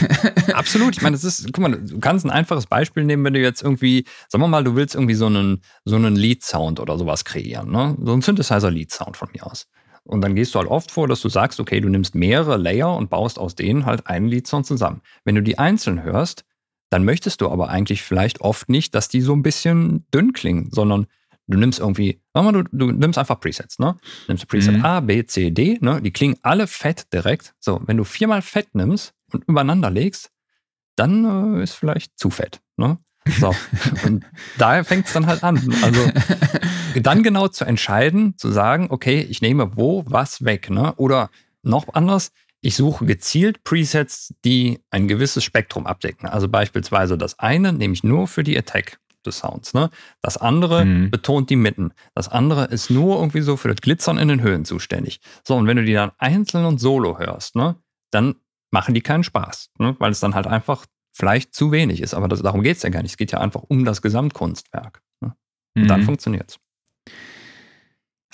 absolut. 0.54 0.98
Ich 0.98 1.02
meine, 1.02 1.16
das 1.16 1.24
ist, 1.24 1.46
guck 1.54 1.60
mal, 1.60 1.72
du 1.72 2.00
kannst 2.00 2.26
ein 2.26 2.32
einfaches 2.32 2.66
Beispiel 2.66 3.06
nehmen, 3.06 3.24
wenn 3.24 3.34
du 3.34 3.40
jetzt 3.40 3.62
irgendwie, 3.62 4.06
sagen 4.28 4.44
wir 4.44 4.48
mal, 4.48 4.64
du 4.64 4.76
willst 4.76 4.96
irgendwie 4.96 5.14
so 5.14 5.28
einen, 5.28 5.62
so 5.86 5.96
einen 5.96 6.16
Lead-Sound 6.16 6.80
oder 6.80 6.98
sowas 6.98 7.24
kreieren, 7.24 7.72
ne? 7.72 7.96
So 8.02 8.14
ein 8.14 8.22
Synthesizer-Lead-Sound 8.22 9.16
von 9.16 9.30
mir 9.34 9.46
aus. 9.46 9.68
Und 10.10 10.22
dann 10.22 10.34
gehst 10.34 10.56
du 10.56 10.60
halt 10.60 10.68
oft 10.68 10.90
vor, 10.90 11.08
dass 11.08 11.22
du 11.22 11.30
sagst, 11.30 11.60
okay, 11.60 11.82
du 11.82 11.88
nimmst 11.88 12.16
mehrere 12.16 12.58
Layer 12.58 12.96
und 12.96 13.12
baust 13.12 13.38
aus 13.38 13.54
denen 13.54 13.86
halt 13.86 14.08
einen 14.08 14.26
Lead-Sound 14.26 14.66
zusammen. 14.66 15.02
Wenn 15.24 15.36
du 15.36 15.44
die 15.44 15.60
einzeln 15.60 16.02
hörst, 16.02 16.46
dann 16.90 17.06
möchtest 17.06 17.42
du 17.42 17.50
aber 17.50 17.70
eigentlich 17.70 18.02
vielleicht 18.02 18.42
oft 18.42 18.70
nicht, 18.70 18.96
dass 18.96 19.08
die 19.08 19.22
so 19.22 19.34
ein 19.34 19.44
bisschen 19.44 20.08
dünn 20.12 20.34
klingen, 20.34 20.70
sondern 20.72 21.06
du 21.46 21.60
nimmst 21.60 21.80
irgendwie, 21.80 22.20
sag 22.34 22.44
mal, 22.44 22.52
du, 22.52 22.64
du 22.72 22.92
nimmst 22.92 23.20
einfach 23.20 23.40
Presets, 23.40 23.78
ne? 23.78 23.98
Nimmst 24.28 24.48
Preset 24.48 24.78
mhm. 24.78 24.86
A, 24.86 25.00
B, 25.00 25.24
C, 25.28 25.52
D, 25.52 25.78
ne? 25.80 26.02
Die 26.02 26.12
klingen 26.12 26.38
alle 26.42 26.66
fett 26.66 27.14
direkt. 27.14 27.54
So, 27.60 27.80
wenn 27.86 27.98
du 27.98 28.04
viermal 28.04 28.42
fett 28.42 28.74
nimmst 28.74 29.14
und 29.32 29.44
übereinander 29.48 29.92
legst, 29.92 30.32
dann 30.96 31.60
äh, 31.60 31.64
ist 31.64 31.74
vielleicht 31.74 32.18
zu 32.18 32.32
fett, 32.32 32.62
ne? 32.78 32.98
So. 33.30 33.54
und 34.06 34.26
daher 34.58 34.84
fängt 34.84 35.08
es 35.08 35.14
dann 35.14 35.28
halt 35.28 35.44
an. 35.44 35.74
Also 35.82 36.12
dann 36.96 37.24
genau 37.24 37.48
zu 37.48 37.66
entscheiden, 37.66 38.38
zu 38.38 38.52
sagen, 38.52 38.88
okay, 38.90 39.26
ich 39.30 39.42
nehme 39.42 39.76
wo 39.78 40.04
was 40.08 40.44
weg, 40.44 40.70
ne? 40.70 40.94
Oder 40.96 41.30
noch 41.62 41.94
anders, 41.94 42.32
ich 42.62 42.76
suche 42.76 43.06
gezielt 43.06 43.64
Presets, 43.64 44.34
die 44.44 44.80
ein 44.90 45.08
gewisses 45.08 45.44
Spektrum 45.44 45.88
abdecken. 45.88 46.28
Also 46.28 46.48
beispielsweise 46.48 47.18
das 47.18 47.40
eine 47.40 47.72
nehme 47.74 47.94
ich 47.94 48.04
nur 48.04 48.28
für 48.28 48.44
die 48.44 48.58
Attack 48.58 49.00
des 49.26 49.40
Sounds. 49.40 49.74
Ne? 49.74 49.90
Das 50.22 50.38
andere 50.38 50.86
mhm. 50.86 51.12
betont 51.12 51.50
die 51.50 51.56
Mitten. 51.56 51.94
Das 52.16 52.28
andere 52.28 52.66
ist 52.66 52.90
nur 52.90 53.18
irgendwie 53.18 53.42
so 53.42 53.58
für 53.58 53.70
das 53.70 53.78
Glitzern 53.78 54.18
in 54.18 54.28
den 54.28 54.42
Höhen 54.42 54.66
zuständig. 54.66 55.20
So, 55.46 55.56
und 55.56 55.68
wenn 55.68 55.78
du 55.78 55.86
die 55.86 55.94
dann 55.94 56.12
einzeln 56.18 56.66
und 56.66 56.80
solo 56.80 57.18
hörst, 57.18 57.56
ne, 57.56 57.76
dann 58.12 58.36
machen 58.72 58.94
die 58.94 59.02
keinen 59.02 59.24
Spaß, 59.24 59.72
ne? 59.80 59.96
weil 60.00 60.12
es 60.12 60.20
dann 60.20 60.36
halt 60.36 60.48
einfach 60.48 60.86
vielleicht 61.20 61.54
zu 61.54 61.72
wenig 61.72 62.02
ist. 62.02 62.14
Aber 62.14 62.28
das, 62.28 62.42
darum 62.42 62.64
geht 62.64 62.78
es 62.78 62.84
ja 62.84 62.90
gar 62.90 63.02
nicht. 63.02 63.12
Es 63.12 63.18
geht 63.18 63.34
ja 63.34 63.40
einfach 63.40 63.64
um 63.68 63.84
das 63.84 64.02
Gesamtkunstwerk. 64.02 65.02
Ne? 65.22 65.36
Und 65.76 65.84
mhm. 65.84 65.88
dann 65.88 66.04
funktioniert 66.04 66.52
es. 66.52 67.14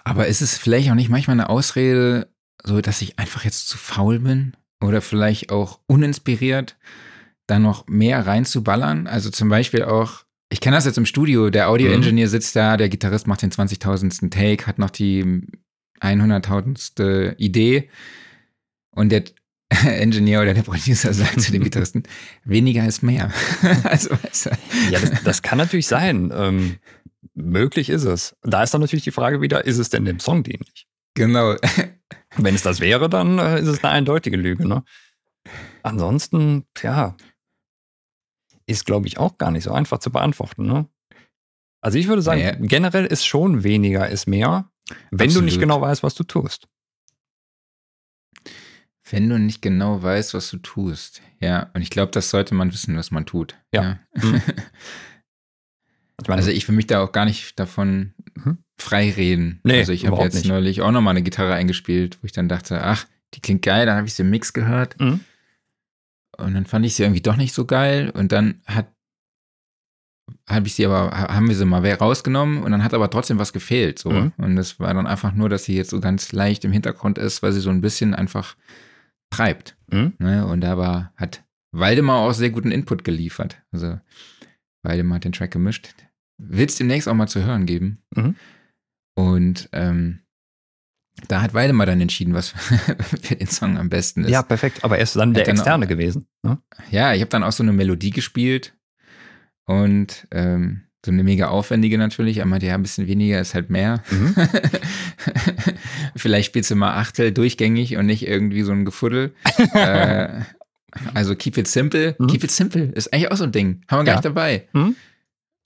Aber 0.04 0.28
ist 0.28 0.42
es 0.42 0.58
vielleicht 0.58 0.92
auch 0.92 0.96
nicht 0.96 1.10
manchmal 1.10 1.34
eine 1.34 1.50
Ausrede, 1.50 2.32
so 2.64 2.80
dass 2.80 3.02
ich 3.02 3.18
einfach 3.18 3.44
jetzt 3.44 3.68
zu 3.68 3.78
faul 3.78 4.20
bin 4.20 4.56
oder 4.84 5.02
vielleicht 5.02 5.52
auch 5.52 5.80
uninspiriert, 5.88 6.78
da 7.48 7.58
noch 7.58 7.88
mehr 7.88 8.28
reinzuballern? 8.28 9.08
Also 9.08 9.32
zum 9.32 9.50
Beispiel 9.50 9.84
auch, 9.84 10.24
ich 10.50 10.62
kenne 10.62 10.78
das 10.78 10.86
jetzt 10.86 11.00
im 11.00 11.08
Studio, 11.08 11.50
der 11.50 11.70
Audio-Engineer 11.70 12.28
mhm. 12.28 12.32
sitzt 12.32 12.56
da, 12.56 12.78
der 12.78 12.90
Gitarrist 12.90 13.26
macht 13.26 13.42
den 13.42 13.52
20.000. 13.52 14.30
Take, 14.30 14.68
hat 14.68 14.78
noch 14.78 14.92
die 14.92 15.42
100.000. 16.02 17.36
Idee 17.38 17.90
und 18.92 19.10
der 19.10 19.24
Engineer 19.86 20.42
oder 20.42 20.54
der 20.54 20.62
Producer 20.62 21.14
sagt 21.14 21.42
zu 21.42 21.52
dem 21.52 21.64
Gitarristen, 21.64 22.04
weniger 22.44 22.86
ist 22.86 23.02
mehr. 23.02 23.32
also, 23.84 24.12
weißt 24.12 24.48
du. 24.48 24.50
Ja, 24.92 25.00
das, 25.00 25.24
das, 25.24 25.42
kann 25.42 25.58
natürlich 25.58 25.88
sein. 25.88 26.32
Ähm, 26.34 26.78
möglich 27.34 27.90
ist 27.90 28.04
es. 28.04 28.36
Da 28.44 28.64
ist 28.64 28.74
dann 28.74 28.82
natürlich 28.82 29.04
die 29.04 29.12
Frage 29.12 29.42
wieder, 29.42 29.66
ist 29.66 29.78
es 29.78 29.90
denn 29.90 30.06
dem 30.06 30.20
Song 30.20 30.44
dienlich? 30.44 30.88
Genau. 31.16 31.56
Wenn 32.38 32.56
es 32.56 32.62
das 32.62 32.80
wäre, 32.80 33.10
dann 33.10 33.40
äh, 33.40 33.60
ist 33.60 33.68
es 33.68 33.84
eine 33.84 33.94
eindeutige 33.94 34.38
Lüge. 34.38 34.68
Ne? 34.68 34.84
Ansonsten, 35.84 36.66
ja, 36.82 37.16
ist, 38.68 38.86
glaube 38.86 39.08
ich, 39.08 39.18
auch 39.18 39.38
gar 39.38 39.52
nicht 39.52 39.64
so 39.64 39.72
einfach 39.72 40.00
zu 40.00 40.12
beantworten. 40.12 40.66
Ne? 40.66 40.88
Also 41.82 41.98
ich 41.98 42.08
würde 42.08 42.22
sagen, 42.22 42.42
naja. 42.42 42.58
generell 42.60 43.06
ist 43.06 43.26
schon 43.26 43.64
weniger 43.64 44.10
ist 44.10 44.28
mehr, 44.28 44.70
wenn 45.12 45.28
Absolut. 45.28 45.42
du 45.42 45.46
nicht 45.46 45.60
genau 45.60 45.82
weißt, 45.82 46.04
was 46.04 46.16
du 46.16 46.24
tust. 46.24 46.68
Wenn 49.10 49.30
du 49.30 49.38
nicht 49.38 49.62
genau 49.62 50.02
weißt, 50.02 50.34
was 50.34 50.50
du 50.50 50.58
tust. 50.58 51.22
Ja, 51.40 51.70
und 51.74 51.82
ich 51.82 51.90
glaube, 51.90 52.12
das 52.12 52.30
sollte 52.30 52.56
man 52.56 52.74
wissen, 52.74 52.98
was 52.98 53.12
man 53.12 53.26
tut. 53.26 53.56
Ja. 53.72 53.84
ja. 53.84 54.00
Mhm. 54.24 54.42
also 56.28 56.50
ich 56.50 56.68
will 56.68 56.76
mich 56.76 56.88
da 56.88 57.04
auch 57.04 57.12
gar 57.12 57.26
nicht 57.26 57.60
davon 57.60 58.14
mhm. 58.34 58.58
frei 58.78 59.12
reden. 59.12 59.60
Nee, 59.64 59.80
also 59.80 59.92
ich 59.92 60.08
habe 60.08 60.22
jetzt 60.24 60.36
nicht. 60.36 60.48
neulich 60.48 60.82
auch 60.82 60.92
nochmal 60.92 61.12
eine 61.12 61.22
Gitarre 61.22 61.54
eingespielt, 61.54 62.18
wo 62.22 62.26
ich 62.26 62.32
dann 62.32 62.50
dachte, 62.50 62.84
ach, 62.84 63.06
die 63.36 63.42
klingt 63.42 63.62
geil, 63.62 63.86
dann 63.86 63.98
habe 63.98 64.08
ich 64.08 64.16
sie 64.16 64.24
im 64.24 64.32
Mix 64.32 64.54
gehört. 64.54 65.00
Mhm. 65.00 65.20
Und 66.38 66.54
dann 66.54 66.66
fand 66.66 66.86
ich 66.86 66.96
sie 66.96 67.04
irgendwie 67.04 67.22
doch 67.22 67.38
nicht 67.38 67.54
so 67.54 67.66
geil. 67.66 68.10
Und 68.10 68.32
dann 68.32 68.62
hat 68.66 68.88
habe 70.48 70.68
ich 70.68 70.76
sie 70.76 70.86
aber, 70.86 71.12
haben 71.12 71.48
wir 71.48 71.56
sie 71.56 71.66
mal 71.66 71.86
rausgenommen 71.88 72.64
und 72.64 72.72
dann 72.72 72.84
hat 72.84 72.94
aber 72.94 73.10
trotzdem 73.10 73.38
was 73.38 73.54
gefehlt. 73.54 74.00
So. 74.00 74.10
Mhm. 74.10 74.34
Und 74.38 74.58
es 74.58 74.80
war 74.80 74.94
dann 74.94 75.08
einfach 75.08 75.34
nur, 75.34 75.50
dass 75.50 75.66
sie 75.66 75.76
jetzt 75.76 75.90
so 75.90 76.00
ganz 76.00 76.32
leicht 76.32 76.66
im 76.66 76.72
Hintergrund 76.72 77.18
ist, 77.18 77.44
weil 77.44 77.52
sie 77.52 77.62
so 77.62 77.70
ein 77.70 77.82
bisschen 77.82 78.14
einfach 78.14 78.56
treibt. 79.36 79.78
Mhm. 79.92 80.14
Ne? 80.20 80.46
Und 80.46 80.62
da 80.62 80.78
war, 80.78 81.14
hat 81.16 81.44
Waldemar 81.72 82.20
auch 82.20 82.34
sehr 82.34 82.50
guten 82.50 82.72
Input 82.72 83.04
geliefert. 83.04 83.62
Also 83.72 84.00
Waldemar 84.84 85.18
hat 85.18 85.26
den 85.26 85.32
Track 85.32 85.52
gemischt. 85.52 85.94
Wird 86.38 86.70
es 86.70 86.78
demnächst 86.78 87.08
auch 87.08 87.14
mal 87.14 87.28
zu 87.28 87.44
hören 87.44 87.66
geben. 87.66 88.04
Mhm. 88.16 88.36
Und 89.16 89.70
ähm, 89.72 90.20
da 91.28 91.42
hat 91.42 91.54
Weidemar 91.54 91.86
dann 91.86 92.02
entschieden, 92.02 92.34
was 92.34 92.50
für 93.22 93.36
den 93.36 93.48
Song 93.48 93.78
am 93.78 93.90
besten 93.90 94.26
ist. 94.26 94.32
Ja, 94.32 94.42
perfekt. 94.44 94.84
Aber 94.84 94.98
er 94.98 95.04
ist 95.04 95.16
dann 95.16 95.34
der 95.34 95.46
dann 95.46 95.56
Externe 95.56 95.86
auch, 95.86 95.90
gewesen. 95.90 96.28
Ne? 96.44 96.60
Ja, 96.92 97.14
ich 97.14 97.22
habe 97.22 97.30
dann 97.30 97.44
auch 97.44 97.54
so 97.54 97.64
eine 97.64 97.72
Melodie 97.72 98.10
gespielt 98.10 98.76
und 99.66 100.28
ähm, 100.32 100.84
so 101.06 101.12
eine 101.12 101.24
mega 101.24 101.48
aufwendige 101.48 101.98
natürlich. 101.98 102.38
Er 102.40 102.46
meinte, 102.46 102.66
ja, 102.66 102.76
ein 102.76 102.82
bisschen 102.82 103.08
weniger 103.08 103.40
ist 103.40 103.54
halt 103.54 103.70
mehr. 103.70 104.04
Mhm. 104.10 104.36
Vielleicht 106.16 106.48
spielst 106.48 106.72
du 106.72 106.76
mal 106.76 106.96
Achtel 106.98 107.32
durchgängig 107.32 107.96
und 107.98 108.08
nicht 108.08 108.28
irgendwie 108.28 108.64
so 108.64 108.72
ein 108.72 108.86
Gefuddel. 108.86 109.34
äh, 109.74 110.42
also 111.14 111.36
keep 111.36 111.58
it 111.58 111.68
simple. 111.68 112.16
Mhm. 112.18 112.28
Keep 112.28 112.44
it 112.44 112.52
simple 112.52 112.84
ist 112.94 113.14
eigentlich 113.14 113.32
auch 113.32 113.38
so 113.38 113.44
ein 113.44 113.52
Ding. 113.52 113.82
Haben 113.88 114.00
wir 114.00 114.04
gar 114.06 114.16
ja. 114.16 114.16
nicht 114.16 114.26
dabei. 114.26 114.68
Mhm. 114.74 114.96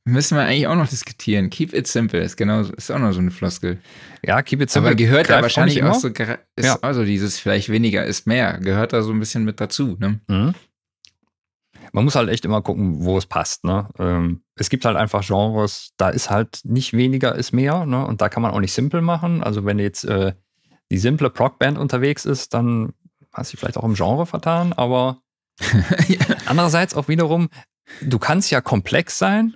Müssen 0.05 0.37
wir 0.37 0.43
eigentlich 0.43 0.67
auch 0.67 0.75
noch 0.75 0.89
diskutieren. 0.89 1.49
Keep 1.49 1.73
it 1.73 1.87
simple 1.87 2.19
ist 2.19 2.35
genau 2.35 2.61
ist 2.61 2.91
auch 2.91 2.99
noch 2.99 3.11
so 3.11 3.19
eine 3.19 3.31
Floskel. 3.31 3.77
Ja, 4.25 4.41
keep 4.41 4.61
it 4.61 4.69
simple. 4.69 4.89
Aber 4.89 4.95
gehört 4.95 5.29
da 5.29 5.41
wahrscheinlich 5.41 5.83
auch, 5.83 5.91
auch 5.91 5.99
so, 5.99 6.07
ist 6.07 6.65
ja. 6.65 6.77
also 6.81 7.05
dieses 7.05 7.39
vielleicht 7.39 7.69
weniger 7.69 8.05
ist 8.05 8.27
mehr, 8.27 8.59
gehört 8.59 8.93
da 8.93 9.03
so 9.03 9.11
ein 9.11 9.19
bisschen 9.19 9.43
mit 9.45 9.61
dazu. 9.61 9.97
Ne? 9.99 10.19
Mhm. 10.27 10.53
Man 11.91 12.03
muss 12.03 12.15
halt 12.15 12.29
echt 12.29 12.45
immer 12.45 12.61
gucken, 12.61 13.03
wo 13.03 13.17
es 13.17 13.25
passt. 13.25 13.63
Ne? 13.63 13.87
Ähm, 13.97 14.43
es 14.55 14.69
gibt 14.69 14.85
halt 14.85 14.97
einfach 14.97 15.25
Genres, 15.25 15.91
da 15.97 16.09
ist 16.09 16.29
halt 16.29 16.61
nicht 16.63 16.93
weniger 16.93 17.35
ist 17.35 17.51
mehr. 17.51 17.85
Ne? 17.85 18.05
Und 18.05 18.21
da 18.21 18.29
kann 18.29 18.43
man 18.43 18.51
auch 18.51 18.59
nicht 18.59 18.73
simpel 18.73 19.01
machen. 19.01 19.43
Also 19.43 19.65
wenn 19.65 19.79
jetzt 19.79 20.03
äh, 20.05 20.33
die 20.91 20.97
simple 20.97 21.29
Proc-Band 21.29 21.77
unterwegs 21.77 22.25
ist, 22.25 22.53
dann 22.53 22.93
hat 23.33 23.45
sich 23.45 23.59
vielleicht 23.59 23.77
auch 23.77 23.83
im 23.83 23.95
Genre 23.95 24.25
vertan. 24.25 24.73
Aber 24.73 25.21
andererseits 26.45 26.95
auch 26.95 27.07
wiederum, 27.07 27.49
du 28.01 28.19
kannst 28.19 28.51
ja 28.51 28.61
komplex 28.61 29.17
sein, 29.17 29.55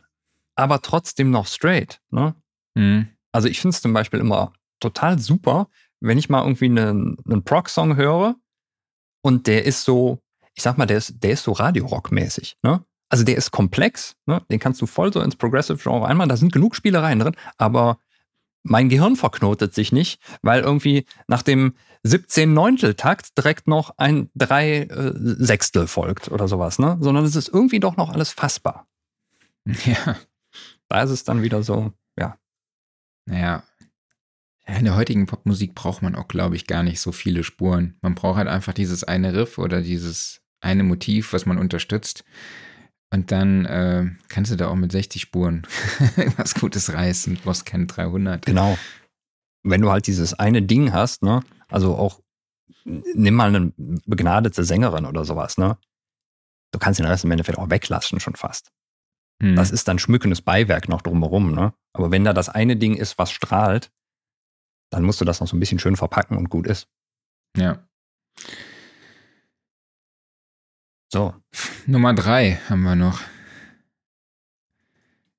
aber 0.55 0.81
trotzdem 0.81 1.31
noch 1.31 1.47
straight. 1.47 2.01
Ne? 2.09 2.35
Mhm. 2.75 3.09
Also 3.31 3.47
ich 3.47 3.59
finde 3.59 3.75
es 3.75 3.81
zum 3.81 3.93
Beispiel 3.93 4.19
immer 4.19 4.53
total 4.79 5.19
super, 5.19 5.67
wenn 5.99 6.17
ich 6.17 6.29
mal 6.29 6.41
irgendwie 6.43 6.65
einen, 6.65 7.17
einen 7.25 7.43
Prog-Song 7.43 7.95
höre 7.95 8.35
und 9.21 9.47
der 9.47 9.65
ist 9.65 9.83
so, 9.85 10.19
ich 10.55 10.63
sag 10.63 10.77
mal, 10.77 10.85
der 10.85 10.97
ist, 10.97 11.23
der 11.23 11.31
ist 11.31 11.43
so 11.43 11.51
Radio-Rock-mäßig. 11.51 12.57
Ne? 12.63 12.83
Also 13.09 13.23
der 13.23 13.37
ist 13.37 13.51
komplex, 13.51 14.15
ne? 14.25 14.41
den 14.49 14.59
kannst 14.59 14.81
du 14.81 14.85
voll 14.85 15.13
so 15.13 15.21
ins 15.21 15.35
Progressive-Genre 15.35 16.07
einmal, 16.07 16.27
da 16.27 16.37
sind 16.37 16.51
genug 16.51 16.75
Spielereien 16.75 17.19
drin, 17.19 17.35
aber 17.57 17.99
mein 18.63 18.89
Gehirn 18.89 19.15
verknotet 19.15 19.73
sich 19.73 19.91
nicht, 19.91 20.21
weil 20.41 20.61
irgendwie 20.61 21.05
nach 21.27 21.41
dem 21.41 21.75
17 22.03 22.53
Neuntel-Takt 22.53 23.37
direkt 23.37 23.67
noch 23.67 23.97
ein 23.97 24.29
3 24.35 24.77
äh, 24.77 25.11
Sechstel 25.15 25.87
folgt 25.87 26.31
oder 26.31 26.47
sowas, 26.47 26.79
ne? 26.79 26.97
Sondern 26.99 27.25
es 27.25 27.35
ist 27.35 27.49
irgendwie 27.49 27.79
doch 27.79 27.97
noch 27.97 28.09
alles 28.09 28.31
fassbar. 28.31 28.87
Ja. 29.85 30.17
Da 30.89 31.01
ist 31.01 31.09
es 31.09 31.23
dann 31.23 31.41
wieder 31.41 31.63
so, 31.63 31.93
ja. 32.19 32.37
Naja. 33.25 33.63
Ja, 34.67 34.75
in 34.75 34.85
der 34.85 34.95
heutigen 34.95 35.25
Popmusik 35.25 35.73
braucht 35.73 36.01
man 36.01 36.15
auch, 36.15 36.27
glaube 36.27 36.55
ich, 36.55 36.67
gar 36.67 36.83
nicht 36.83 37.01
so 37.01 37.11
viele 37.11 37.43
Spuren. 37.43 37.97
Man 38.01 38.13
braucht 38.13 38.37
halt 38.37 38.47
einfach 38.47 38.73
dieses 38.73 39.03
eine 39.03 39.33
Riff 39.33 39.57
oder 39.57 39.81
dieses 39.81 40.42
eine 40.63 40.83
Motiv, 40.83 41.33
was 41.33 41.45
man 41.45 41.57
unterstützt. 41.57 42.23
Und 43.11 43.31
dann 43.31 43.65
äh, 43.65 44.09
kannst 44.27 44.51
du 44.51 44.55
da 44.55 44.69
auch 44.69 44.75
mit 44.75 44.91
60 44.91 45.21
Spuren 45.21 45.67
was 46.37 46.55
Gutes 46.55 46.93
reißen. 46.93 47.37
Brauchst 47.43 47.65
keine 47.65 47.85
300. 47.85 48.45
Genau. 48.45 48.77
Wenn 49.63 49.81
du 49.81 49.91
halt 49.91 50.07
dieses 50.07 50.33
eine 50.33 50.63
Ding 50.63 50.93
hast, 50.93 51.21
ne, 51.21 51.41
also 51.69 51.95
auch, 51.95 52.21
nimm 52.85 53.35
mal 53.35 53.53
eine 53.53 53.71
begnadete 53.77 54.63
Sängerin 54.63 55.05
oder 55.05 55.25
sowas, 55.25 55.57
ne, 55.57 55.77
du 56.71 56.79
kannst 56.79 56.99
den 56.99 57.05
Rest 57.05 57.23
im 57.23 57.31
Endeffekt 57.31 57.59
auch 57.59 57.69
weglassen 57.69 58.19
schon 58.19 58.35
fast. 58.35 58.71
Mhm. 59.39 59.55
Das 59.55 59.71
ist 59.71 59.87
dann 59.87 59.99
schmückendes 59.99 60.41
Beiwerk 60.41 60.89
noch 60.89 61.01
drumherum. 61.01 61.53
Ne? 61.53 61.73
Aber 61.93 62.11
wenn 62.11 62.23
da 62.23 62.33
das 62.33 62.49
eine 62.49 62.77
Ding 62.77 62.95
ist, 62.95 63.17
was 63.17 63.31
strahlt, 63.31 63.91
dann 64.91 65.03
musst 65.03 65.21
du 65.21 65.25
das 65.25 65.39
noch 65.39 65.47
so 65.47 65.55
ein 65.55 65.59
bisschen 65.59 65.79
schön 65.79 65.95
verpacken 65.95 66.37
und 66.37 66.49
gut 66.49 66.67
ist. 66.67 66.87
Ja. 67.57 67.85
So. 71.13 71.31
Nummer 71.85 72.15
drei 72.15 72.55
haben 72.69 72.81
wir 72.81 72.95
noch. 72.95 73.21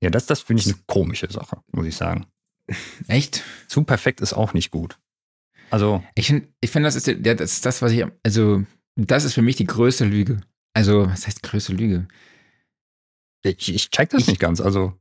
Ja, 0.00 0.08
das, 0.08 0.26
das 0.26 0.40
finde 0.40 0.60
ich 0.62 0.68
eine 0.68 0.78
komische 0.87 1.28
Sache, 1.32 1.62
muss 1.72 1.87
ich 1.87 1.96
sagen. 1.96 2.26
Echt? 3.08 3.42
Zu 3.66 3.82
perfekt 3.82 4.20
ist 4.20 4.34
auch 4.34 4.52
nicht 4.54 4.70
gut. 4.70 5.00
Also, 5.70 6.04
Ich 6.14 6.28
finde, 6.28 6.46
ich 6.60 6.70
find, 6.70 6.87
das, 6.87 6.94
ist, 6.94 7.08
der- 7.08 7.34
das 7.34 7.54
ist 7.54 7.66
das, 7.66 7.82
was 7.82 7.90
ich, 7.90 8.04
also, 8.22 8.62
das 8.94 9.24
ist 9.24 9.34
für 9.34 9.42
mich 9.42 9.56
die 9.56 9.66
größte 9.66 10.04
Lüge. 10.04 10.42
Also, 10.74 11.06
was 11.08 11.26
heißt 11.26 11.42
größte 11.42 11.72
Lüge? 11.72 12.06
ich, 13.42 13.74
ich 13.74 13.90
check 13.90 14.10
das 14.10 14.22
Ich- 14.22 14.28
nicht 14.28 14.38
ganz. 14.40 14.60
Also, 14.60 14.96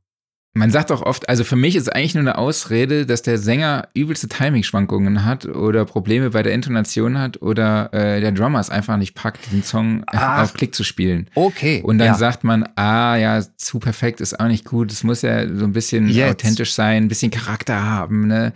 Man 0.56 0.70
sagt 0.70 0.90
doch 0.90 1.02
oft, 1.02 1.28
also 1.28 1.42
für 1.42 1.56
mich 1.56 1.74
ist 1.74 1.82
es 1.82 1.88
eigentlich 1.88 2.14
nur 2.14 2.22
eine 2.22 2.38
Ausrede, 2.38 3.06
dass 3.06 3.22
der 3.22 3.38
Sänger 3.38 3.88
übelste 3.92 4.28
Timing-Schwankungen 4.28 5.24
hat 5.24 5.46
oder 5.46 5.84
Probleme 5.84 6.30
bei 6.30 6.44
der 6.44 6.54
Intonation 6.54 7.18
hat 7.18 7.42
oder 7.42 7.92
äh, 7.92 8.20
der 8.20 8.30
Drummer 8.30 8.60
es 8.60 8.70
einfach 8.70 8.96
nicht 8.96 9.16
packt, 9.16 9.50
den 9.50 9.64
Song 9.64 10.04
Ach. 10.06 10.44
auf 10.44 10.54
Klick 10.54 10.72
zu 10.72 10.84
spielen. 10.84 11.28
okay. 11.34 11.82
Und 11.82 11.98
dann 11.98 12.06
ja. 12.06 12.14
sagt 12.14 12.44
man, 12.44 12.68
ah 12.76 13.16
ja, 13.16 13.42
zu 13.56 13.80
perfekt 13.80 14.20
ist 14.20 14.38
auch 14.38 14.46
nicht 14.46 14.64
gut. 14.64 14.92
Es 14.92 15.02
muss 15.02 15.22
ja 15.22 15.44
so 15.52 15.64
ein 15.64 15.72
bisschen 15.72 16.08
Jetzt. 16.08 16.30
authentisch 16.30 16.72
sein, 16.72 17.04
ein 17.04 17.08
bisschen 17.08 17.32
Charakter 17.32 17.82
haben, 17.82 18.28
ne? 18.28 18.52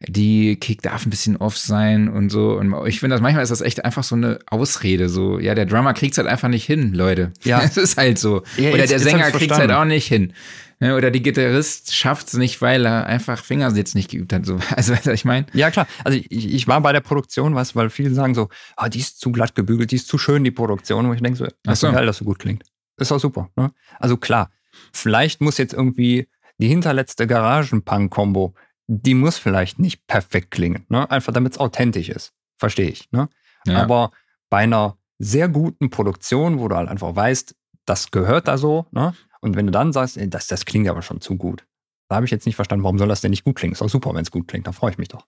Die 0.00 0.56
Kick 0.56 0.82
darf 0.82 1.06
ein 1.06 1.10
bisschen 1.10 1.36
off 1.36 1.56
sein 1.56 2.08
und 2.08 2.28
so. 2.28 2.58
Und 2.58 2.74
ich 2.86 3.00
finde, 3.00 3.14
das 3.14 3.22
manchmal 3.22 3.42
ist 3.42 3.50
das 3.50 3.60
echt 3.62 3.84
einfach 3.84 4.04
so 4.04 4.14
eine 4.16 4.38
Ausrede. 4.46 5.08
So, 5.08 5.38
ja, 5.38 5.54
der 5.54 5.64
Drummer 5.66 5.94
kriegt's 5.94 6.18
halt 6.18 6.28
einfach 6.28 6.48
nicht 6.48 6.64
hin, 6.64 6.92
Leute. 6.92 7.32
Ja. 7.42 7.60
Es 7.64 7.76
ist 7.76 7.96
halt 7.96 8.18
so. 8.18 8.42
Ja, 8.56 8.70
Oder 8.70 8.78
jetzt- 8.80 8.90
der 8.90 8.98
Sänger 8.98 9.28
ich's 9.28 9.38
kriegt's 9.38 9.56
halt 9.56 9.70
auch 9.70 9.84
nicht 9.84 10.06
hin. 10.06 10.32
Oder 10.80 11.10
die 11.10 11.22
Gitarrist 11.22 11.94
schafft's 11.94 12.34
nicht, 12.34 12.60
weil 12.60 12.84
er 12.84 13.06
einfach 13.06 13.42
Fingersitz 13.42 13.94
nicht 13.94 14.10
geübt 14.10 14.32
hat. 14.32 14.44
So. 14.44 14.58
Also, 14.76 14.92
weißt 14.92 15.06
du, 15.06 15.10
was 15.10 15.20
ich 15.20 15.24
meine? 15.24 15.46
Ja, 15.54 15.70
klar. 15.70 15.86
Also 16.02 16.18
ich, 16.18 16.52
ich 16.52 16.68
war 16.68 16.80
bei 16.82 16.92
der 16.92 17.00
Produktion, 17.00 17.54
du, 17.54 17.74
weil 17.74 17.88
viele 17.88 18.12
sagen 18.12 18.34
so, 18.34 18.48
ah, 18.76 18.88
die 18.88 18.98
ist 18.98 19.20
zu 19.20 19.32
glatt 19.32 19.54
gebügelt, 19.54 19.92
die 19.92 19.96
ist 19.96 20.08
zu 20.08 20.18
schön, 20.18 20.44
die 20.44 20.50
Produktion. 20.50 21.06
Und 21.06 21.14
ich 21.14 21.22
denke 21.22 21.38
so, 21.38 21.46
das 21.62 21.74
ist 21.74 21.80
so. 21.80 21.86
doch 21.86 21.94
geil, 21.94 22.04
dass 22.06 22.18
so 22.18 22.24
gut 22.24 22.40
klingt. 22.40 22.64
Ist 22.98 23.12
auch 23.12 23.20
super. 23.20 23.48
Ne? 23.56 23.72
Also 23.98 24.16
klar, 24.16 24.50
vielleicht 24.92 25.40
muss 25.40 25.56
jetzt 25.56 25.72
irgendwie 25.72 26.28
die 26.58 26.68
hinterletzte 26.68 27.26
Garagen-Punk-Kombo, 27.26 28.54
die 28.86 29.14
muss 29.14 29.38
vielleicht 29.38 29.78
nicht 29.78 30.06
perfekt 30.06 30.50
klingen. 30.50 30.86
Ne? 30.88 31.10
Einfach 31.10 31.32
damit 31.32 31.52
es 31.52 31.58
authentisch 31.58 32.08
ist. 32.08 32.32
Verstehe 32.58 32.88
ich. 32.88 33.10
Ne? 33.12 33.28
Ja. 33.66 33.82
Aber 33.82 34.10
bei 34.50 34.58
einer 34.58 34.96
sehr 35.18 35.48
guten 35.48 35.90
Produktion, 35.90 36.58
wo 36.58 36.68
du 36.68 36.76
halt 36.76 36.88
einfach 36.88 37.14
weißt, 37.14 37.54
das 37.86 38.10
gehört 38.10 38.48
da 38.48 38.58
so, 38.58 38.86
ne? 38.92 39.14
Und 39.40 39.56
wenn 39.56 39.66
du 39.66 39.72
dann 39.72 39.92
sagst, 39.92 40.16
ey, 40.16 40.28
das, 40.28 40.46
das 40.46 40.64
klingt 40.64 40.88
aber 40.88 41.02
schon 41.02 41.20
zu 41.20 41.36
gut. 41.36 41.66
Da 42.08 42.16
habe 42.16 42.24
ich 42.24 42.30
jetzt 42.30 42.46
nicht 42.46 42.56
verstanden, 42.56 42.82
warum 42.82 42.98
soll 42.98 43.08
das 43.08 43.20
denn 43.20 43.30
nicht 43.30 43.44
gut 43.44 43.56
klingen? 43.56 43.72
Ist 43.72 43.82
doch 43.82 43.90
super, 43.90 44.14
wenn 44.14 44.22
es 44.22 44.30
gut 44.30 44.48
klingt, 44.48 44.66
da 44.66 44.72
freue 44.72 44.92
ich 44.92 44.98
mich 44.98 45.08
doch. 45.08 45.26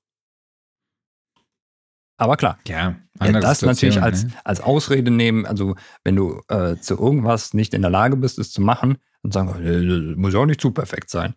Aber 2.19 2.39
klar, 2.39 2.59
ja, 2.67 2.97
ja, 3.21 3.33
das 3.33 3.61
natürlich 3.61 4.01
als, 4.01 4.25
ne? 4.25 4.33
als 4.43 4.63
Ausrede 4.63 5.11
nehmen, 5.11 5.45
also 5.45 5.75
wenn 6.03 6.17
du 6.17 6.41
äh, 6.49 6.77
zu 6.77 6.99
irgendwas 6.99 7.53
nicht 7.53 7.75
in 7.75 7.83
der 7.83 7.91
Lage 7.91 8.17
bist, 8.17 8.39
es 8.39 8.53
zu 8.53 8.63
machen, 8.63 8.97
und 9.27 9.33
sagen, 9.33 9.49
äh, 9.63 10.17
muss 10.17 10.33
ja 10.33 10.41
auch 10.41 10.47
nicht 10.47 10.61
zu 10.61 10.71
perfekt 10.71 11.11
sein. 11.11 11.35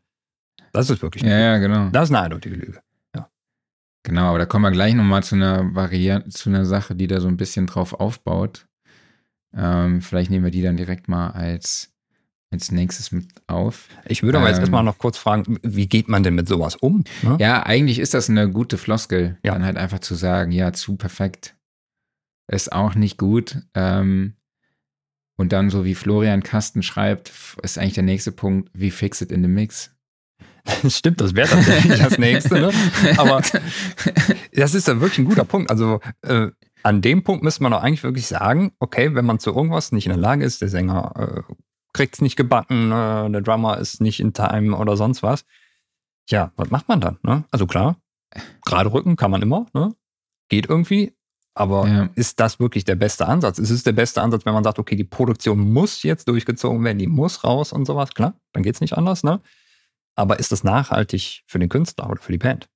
Das 0.74 0.90
ist 0.90 1.02
wirklich, 1.02 1.24
Ja, 1.24 1.38
ja, 1.38 1.58
genau. 1.58 1.90
das 1.90 2.10
ist 2.10 2.16
eine 2.16 2.24
eindeutige 2.26 2.56
Lüge. 2.56 2.80
Genau, 4.04 4.30
aber 4.30 4.40
da 4.40 4.46
kommen 4.46 4.64
wir 4.64 4.72
gleich 4.72 4.94
nochmal 4.94 5.24
zu 5.24 5.36
einer 5.36 5.76
Variante, 5.76 6.30
zu 6.30 6.50
einer 6.50 6.64
Sache, 6.66 6.96
die 6.96 7.06
da 7.08 7.20
so 7.20 7.28
ein 7.28 7.36
bisschen 7.36 7.68
drauf 7.68 7.94
aufbaut. 7.94 8.66
Ähm, 9.54 10.02
vielleicht 10.02 10.32
nehmen 10.32 10.46
wir 10.46 10.52
die 10.52 10.62
dann 10.62 10.78
direkt 10.78 11.10
mal 11.10 11.32
als, 11.32 11.92
als 12.50 12.72
nächstes 12.72 13.12
mit 13.12 13.26
auf. 13.48 13.90
Ich 14.06 14.24
würde 14.24 14.38
aber 14.38 14.48
jetzt 14.48 14.58
Ähm. 14.58 14.62
erstmal 14.64 14.84
noch 14.86 14.98
kurz 15.00 15.18
fragen, 15.18 15.60
wie 15.64 15.88
geht 15.88 16.08
man 16.08 16.24
denn 16.24 16.34
mit 16.34 16.48
sowas 16.48 16.78
um? 16.78 17.04
Ne? 17.24 17.36
Ja, 17.42 17.64
eigentlich 17.66 18.00
ist 18.00 18.14
das 18.14 18.30
eine 18.30 18.50
gute 18.50 18.78
Floskel, 18.78 19.38
Ja. 19.44 19.52
dann 19.54 19.66
halt 19.66 19.76
einfach 19.78 20.00
zu 20.00 20.16
sagen, 20.16 20.54
ja, 20.54 20.72
zu 20.72 20.96
perfekt 20.96 21.56
ist 22.48 22.72
auch 22.72 22.96
nicht 22.96 23.18
gut. 23.18 23.58
Ähm, 23.76 24.34
und 25.38 25.52
dann, 25.52 25.70
so 25.70 25.84
wie 25.84 25.94
Florian 25.94 26.42
Kasten 26.42 26.84
schreibt, 26.84 27.34
ist 27.62 27.78
eigentlich 27.78 27.94
der 27.96 28.04
nächste 28.04 28.32
Punkt, 28.32 28.70
wie 28.74 28.92
fix 28.92 29.20
it 29.22 29.32
in 29.32 29.42
the 29.44 29.50
mix. 29.50 29.92
Stimmt, 30.88 31.22
das 31.22 31.36
wäre 31.36 31.48
tatsächlich 31.50 32.00
das 32.00 32.18
nächste, 32.18 32.56
ne? 32.60 32.72
Aber 33.18 33.42
das 34.54 34.74
ist 34.76 34.88
ja 34.88 35.00
wirklich 35.02 35.20
ein 35.20 35.26
guter 35.26 35.46
Punkt. 35.46 35.70
Also 35.70 36.00
äh, 36.22 36.48
an 36.84 37.02
dem 37.02 37.24
Punkt 37.24 37.44
müsste 37.44 37.64
man 37.64 37.72
doch 37.72 37.82
eigentlich 37.84 38.04
wirklich 38.04 38.28
sagen, 38.28 38.72
okay, 38.80 39.14
wenn 39.16 39.26
man 39.26 39.40
zu 39.40 39.52
irgendwas 39.54 39.92
nicht 39.92 40.06
in 40.06 40.12
der 40.12 40.20
Lage 40.22 40.46
ist, 40.46 40.62
der 40.62 40.70
Sänger 40.70 41.44
äh, 41.50 41.54
kriegt 41.94 42.16
es 42.16 42.22
nicht 42.22 42.36
gebacken, 42.36 42.92
äh, 42.92 43.30
der 43.32 43.42
Drummer 43.42 43.78
ist 43.78 44.02
nicht 44.02 44.20
in 44.20 44.34
Time 44.34 44.76
oder 44.78 44.96
sonst 44.96 45.24
was. 45.24 45.46
Ja, 46.30 46.52
was 46.56 46.70
macht 46.70 46.88
man 46.88 47.02
dann? 47.02 47.18
Ne? 47.24 47.44
Also 47.52 47.66
klar, 47.66 47.98
gerade 48.66 48.94
Rücken 48.94 49.16
kann 49.16 49.32
man 49.32 49.42
immer, 49.42 49.66
ne? 49.74 49.94
geht 50.50 50.70
irgendwie. 50.70 51.14
Aber 51.56 51.88
Ja. 51.88 52.10
ist 52.16 52.40
das 52.40 52.60
wirklich 52.60 52.86
der 52.86 52.96
beste 52.96 53.28
Ansatz? 53.28 53.60
Ist 53.60 53.72
es 53.72 53.84
der 53.84 53.92
beste 53.92 54.22
Ansatz, 54.22 54.46
wenn 54.46 54.54
man 54.54 54.64
sagt, 54.64 54.80
okay, 54.80 54.96
die 54.96 55.04
Produktion 55.04 55.60
muss 55.60 56.04
jetzt 56.04 56.28
durchgezogen 56.28 56.82
werden, 56.86 57.00
die 57.00 57.08
muss 57.08 57.44
raus 57.44 57.74
und 57.74 57.86
sowas? 57.86 58.12
Klar, 58.14 58.36
dann 58.54 58.64
geht 58.64 58.76
es 58.76 58.82
nicht 58.82 58.94
anders, 58.98 59.24
ne? 59.24 59.42
Aber 60.20 60.38
ist 60.38 60.52
das 60.52 60.66
nachhaltig 60.66 61.44
für 61.48 61.60
den 61.60 61.70
Künstler 61.70 62.10
oder 62.10 62.22
für 62.22 62.34
die 62.34 62.38
Band? 62.38 62.68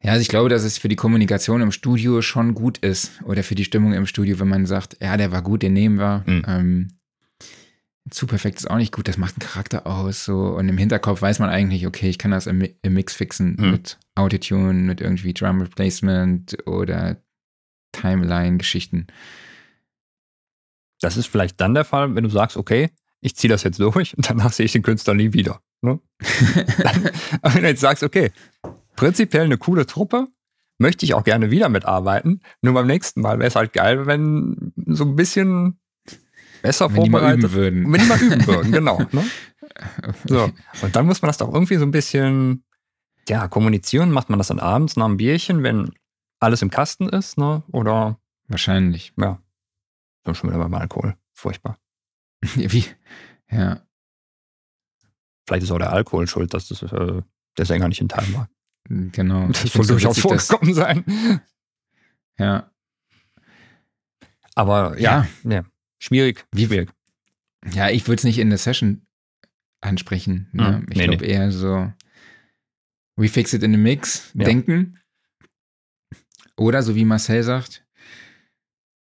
Ja, 0.00 0.12
also 0.12 0.22
ich 0.22 0.28
glaube, 0.28 0.48
dass 0.48 0.62
es 0.62 0.78
für 0.78 0.88
die 0.88 0.94
Kommunikation 0.94 1.60
im 1.60 1.72
Studio 1.72 2.22
schon 2.22 2.54
gut 2.54 2.78
ist 2.78 3.20
oder 3.24 3.42
für 3.42 3.56
die 3.56 3.64
Stimmung 3.64 3.94
im 3.94 4.06
Studio, 4.06 4.38
wenn 4.38 4.46
man 4.46 4.64
sagt, 4.64 4.96
ja, 5.02 5.16
der 5.16 5.32
war 5.32 5.42
gut, 5.42 5.62
den 5.62 5.72
nehmen 5.72 5.98
wir. 5.98 6.22
Mhm. 6.24 6.44
Ähm, 6.46 6.88
zu 8.08 8.28
perfekt 8.28 8.58
ist 8.58 8.70
auch 8.70 8.76
nicht 8.76 8.92
gut, 8.94 9.08
das 9.08 9.16
macht 9.16 9.34
einen 9.34 9.48
Charakter 9.50 9.88
aus. 9.88 10.24
So. 10.24 10.54
Und 10.56 10.68
im 10.68 10.78
Hinterkopf 10.78 11.20
weiß 11.20 11.40
man 11.40 11.50
eigentlich, 11.50 11.88
okay, 11.88 12.08
ich 12.08 12.18
kann 12.18 12.30
das 12.30 12.46
im, 12.46 12.62
im 12.80 12.94
Mix 12.94 13.12
fixen 13.12 13.56
Mhm. 13.58 13.70
mit 13.72 13.98
Autotune, 14.14 14.74
mit 14.74 15.00
irgendwie 15.00 15.34
Drum 15.34 15.60
Replacement 15.60 16.64
oder 16.64 17.20
Timeline-Geschichten. 17.90 19.08
Das 21.00 21.16
ist 21.16 21.26
vielleicht 21.26 21.60
dann 21.60 21.74
der 21.74 21.84
Fall, 21.84 22.14
wenn 22.14 22.22
du 22.22 22.30
sagst, 22.30 22.56
okay, 22.56 22.90
ich 23.20 23.36
ziehe 23.36 23.50
das 23.50 23.62
jetzt 23.62 23.80
durch 23.80 24.16
und 24.16 24.28
danach 24.28 24.52
sehe 24.52 24.66
ich 24.66 24.72
den 24.72 24.82
Künstler 24.82 25.14
nie 25.14 25.32
wieder. 25.32 25.60
Ne? 25.82 26.00
Aber 27.42 27.54
wenn 27.54 27.62
du 27.62 27.68
jetzt 27.68 27.80
sagst, 27.80 28.02
okay, 28.02 28.32
prinzipiell 28.96 29.44
eine 29.44 29.58
coole 29.58 29.86
Truppe, 29.86 30.26
möchte 30.78 31.04
ich 31.04 31.14
auch 31.14 31.24
gerne 31.24 31.50
wieder 31.50 31.68
mitarbeiten, 31.68 32.40
nur 32.62 32.74
beim 32.74 32.86
nächsten 32.86 33.20
Mal 33.20 33.38
wäre 33.38 33.48
es 33.48 33.56
halt 33.56 33.72
geil, 33.72 34.06
wenn 34.06 34.72
so 34.86 35.04
ein 35.04 35.16
bisschen 35.16 35.80
besser 36.62 36.92
Wenn 36.92 37.04
die 37.04 37.10
mal 37.10 37.20
vorbereitet 37.20 37.44
üben 37.44 37.52
würden. 37.54 37.92
Wenn 37.92 38.00
die 38.00 38.06
mal 38.06 38.20
üben 38.20 38.46
würden, 38.46 38.72
genau. 38.72 38.98
Ne? 39.12 39.24
So. 40.24 40.50
Und 40.82 40.96
dann 40.96 41.06
muss 41.06 41.22
man 41.22 41.28
das 41.28 41.38
doch 41.38 41.52
irgendwie 41.52 41.76
so 41.76 41.84
ein 41.84 41.90
bisschen, 41.90 42.64
ja, 43.28 43.48
kommunizieren. 43.48 44.10
Macht 44.10 44.30
man 44.30 44.38
das 44.38 44.48
dann 44.48 44.58
abends 44.58 44.96
nach 44.96 45.06
einem 45.06 45.16
Bierchen, 45.16 45.62
wenn 45.62 45.90
alles 46.40 46.62
im 46.62 46.70
Kasten 46.70 47.08
ist, 47.08 47.38
ne? 47.38 47.62
Oder, 47.72 48.18
Wahrscheinlich. 48.48 49.12
ja, 49.16 49.40
dann 50.24 50.34
schon 50.34 50.50
wieder 50.50 50.58
beim 50.58 50.74
Alkohol. 50.74 51.16
Furchtbar. 51.34 51.78
Wie? 52.54 52.84
Ja, 53.50 53.82
Vielleicht 55.46 55.62
ist 55.64 55.70
auch 55.70 55.78
der 55.78 55.92
Alkohol 55.92 56.26
schuld, 56.26 56.52
dass 56.52 56.68
das, 56.68 56.82
äh, 56.82 57.22
der 57.56 57.64
Sänger 57.64 57.88
nicht 57.88 58.00
in 58.02 58.08
Time 58.08 58.34
war. 58.34 58.50
genau. 58.88 59.48
Das 59.48 59.72
so 59.72 59.82
durchaus 59.82 60.16
dass- 60.20 60.46
vorgekommen 60.46 60.74
sein. 60.74 61.40
Ja, 62.38 62.70
Aber 64.54 64.98
ja, 65.00 65.26
ja. 65.44 65.64
schwierig. 65.98 66.46
Wie- 66.52 66.66
schwierig. 66.66 66.90
Ja, 67.72 67.88
ich 67.90 68.06
würde 68.06 68.18
es 68.20 68.24
nicht 68.24 68.38
in 68.38 68.50
der 68.50 68.58
Session 68.58 69.06
ansprechen. 69.80 70.48
Ne? 70.52 70.78
Hm, 70.78 70.86
ich 70.90 70.96
nee, 70.98 71.06
glaube 71.06 71.24
eher 71.24 71.50
so, 71.50 71.92
we 73.16 73.28
fix 73.28 73.52
it 73.52 73.62
in 73.62 73.72
the 73.72 73.78
mix, 73.78 74.30
Ja. 74.34 74.44
denken. 74.44 75.00
Oder 76.56 76.82
so 76.82 76.94
wie 76.94 77.04
Marcel 77.04 77.42
sagt, 77.42 77.84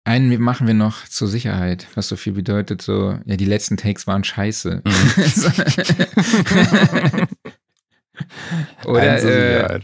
einen 0.03 0.41
machen 0.41 0.67
wir 0.67 0.73
noch 0.73 1.07
zur 1.07 1.27
Sicherheit, 1.27 1.87
was 1.95 2.07
so 2.07 2.15
viel 2.15 2.33
bedeutet, 2.33 2.81
so, 2.81 3.19
ja, 3.25 3.35
die 3.35 3.45
letzten 3.45 3.77
Takes 3.77 4.07
waren 4.07 4.23
scheiße. 4.23 4.81
Oder, 8.85 9.11
Eins 9.13 9.21
zur 9.21 9.31
äh, 9.31 9.79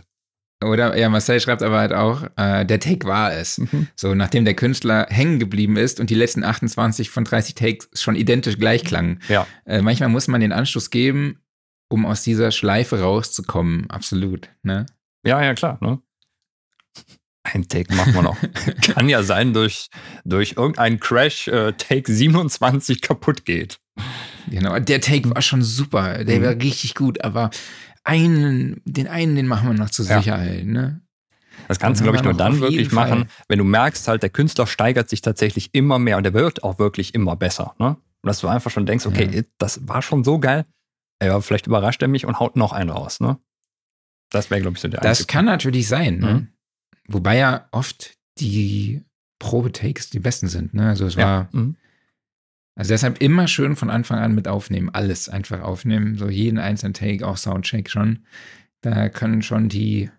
oder, 0.63 0.97
ja, 0.97 1.07
Marcel 1.09 1.39
schreibt 1.39 1.61
aber 1.61 1.77
halt 1.77 1.93
auch, 1.93 2.23
äh, 2.35 2.65
der 2.65 2.79
Take 2.79 3.07
war 3.07 3.31
es. 3.31 3.59
Mhm. 3.59 3.87
So, 3.95 4.15
nachdem 4.15 4.43
der 4.43 4.55
Künstler 4.55 5.05
hängen 5.09 5.37
geblieben 5.37 5.77
ist 5.77 5.99
und 5.99 6.09
die 6.09 6.15
letzten 6.15 6.43
28 6.43 7.11
von 7.11 7.23
30 7.25 7.53
Takes 7.53 7.89
schon 7.93 8.15
identisch 8.15 8.57
gleich 8.57 8.83
klangen. 8.83 9.21
Ja. 9.29 9.45
Äh, 9.65 9.81
manchmal 9.81 10.09
muss 10.09 10.27
man 10.27 10.41
den 10.41 10.51
Anschluss 10.51 10.89
geben, 10.89 11.43
um 11.89 12.07
aus 12.07 12.23
dieser 12.23 12.51
Schleife 12.51 13.01
rauszukommen. 13.01 13.87
Absolut. 13.89 14.49
Ne? 14.63 14.87
ja, 15.23 15.43
ja, 15.43 15.53
klar. 15.53 15.77
Ne? 15.81 15.99
Ein 17.53 17.67
Take 17.67 17.93
machen 17.95 18.13
wir 18.13 18.21
noch. 18.21 18.37
Kann 18.81 19.07
ja 19.09 19.23
sein, 19.23 19.53
durch, 19.53 19.87
durch 20.25 20.53
irgendeinen 20.57 20.99
Crash 20.99 21.47
äh, 21.47 21.73
Take 21.73 22.11
27 22.11 23.01
kaputt 23.01 23.45
geht. 23.45 23.79
Genau. 24.49 24.79
Der 24.79 25.01
Take 25.01 25.29
war 25.33 25.41
schon 25.41 25.61
super. 25.61 26.23
Der 26.23 26.39
Mhm. 26.39 26.43
war 26.43 26.51
richtig 26.51 26.95
gut, 26.95 27.23
aber 27.23 27.49
einen, 28.03 28.81
den 28.85 29.07
einen, 29.07 29.35
den 29.35 29.47
machen 29.47 29.67
wir 29.69 29.73
noch 29.73 29.89
zur 29.89 30.05
Ja. 30.05 30.17
Sicherheit. 30.19 30.65
Ne? 30.65 31.01
Das 31.67 31.79
kannst 31.79 31.99
du, 31.99 32.03
glaube 32.03 32.17
ich, 32.17 32.23
nur 32.23 32.33
dann 32.33 32.59
wirklich 32.59 32.89
Fall. 32.89 33.09
machen, 33.09 33.29
wenn 33.49 33.57
du 33.59 33.65
merkst, 33.65 34.07
halt, 34.07 34.23
der 34.23 34.29
Künstler 34.29 34.67
steigert 34.67 35.09
sich 35.09 35.21
tatsächlich 35.21 35.73
immer 35.73 35.99
mehr 35.99 36.17
und 36.17 36.23
der 36.23 36.33
wird 36.33 36.63
auch 36.63 36.79
wirklich 36.79 37.13
immer 37.15 37.35
besser. 37.35 37.75
Ne? 37.79 37.97
Und 38.21 38.27
dass 38.27 38.39
du 38.39 38.47
einfach 38.47 38.71
schon 38.71 38.85
denkst, 38.85 39.05
okay, 39.05 39.29
Ja. 39.31 39.41
das 39.57 39.87
war 39.87 40.01
schon 40.01 40.23
so 40.23 40.39
geil, 40.39 40.65
ja, 41.21 41.39
vielleicht 41.41 41.67
überrascht 41.67 42.01
er 42.01 42.07
mich 42.07 42.25
und 42.25 42.39
haut 42.39 42.55
noch 42.55 42.71
einen 42.73 42.89
raus. 42.91 43.19
Ne? 43.19 43.37
Das 44.31 44.49
wäre, 44.49 44.61
glaube 44.61 44.75
ich, 44.77 44.81
so 44.81 44.87
der 44.87 45.01
Das 45.01 45.27
kann 45.27 45.45
natürlich 45.45 45.87
sein. 45.87 46.19
Ne? 46.19 46.33
Mhm. 46.33 46.47
Wobei 47.07 47.37
ja 47.37 47.67
oft 47.71 48.15
die 48.39 49.03
Probetakes 49.39 50.09
die 50.09 50.19
besten 50.19 50.47
sind. 50.47 50.73
Ne? 50.73 50.87
Also 50.89 51.05
es 51.05 51.15
war, 51.17 51.23
Ja. 51.23 51.49
Mhm. 51.51 51.75
also 52.75 52.89
deshalb 52.93 53.21
immer 53.21 53.47
schön 53.47 53.75
von 53.75 53.89
Anfang 53.89 54.19
an 54.19 54.33
mit 54.35 54.47
aufnehmen, 54.47 54.89
alles 54.93 55.29
einfach 55.29 55.61
aufnehmen, 55.61 56.15
so 56.17 56.29
jeden 56.29 56.59
einzelnen 56.59 56.93
Take, 56.93 57.25
auch 57.27 57.37
Soundcheck 57.37 57.89
schon. 57.89 58.25
Da 58.81 59.09
können 59.09 59.41
schon 59.41 59.69
die 59.69 60.09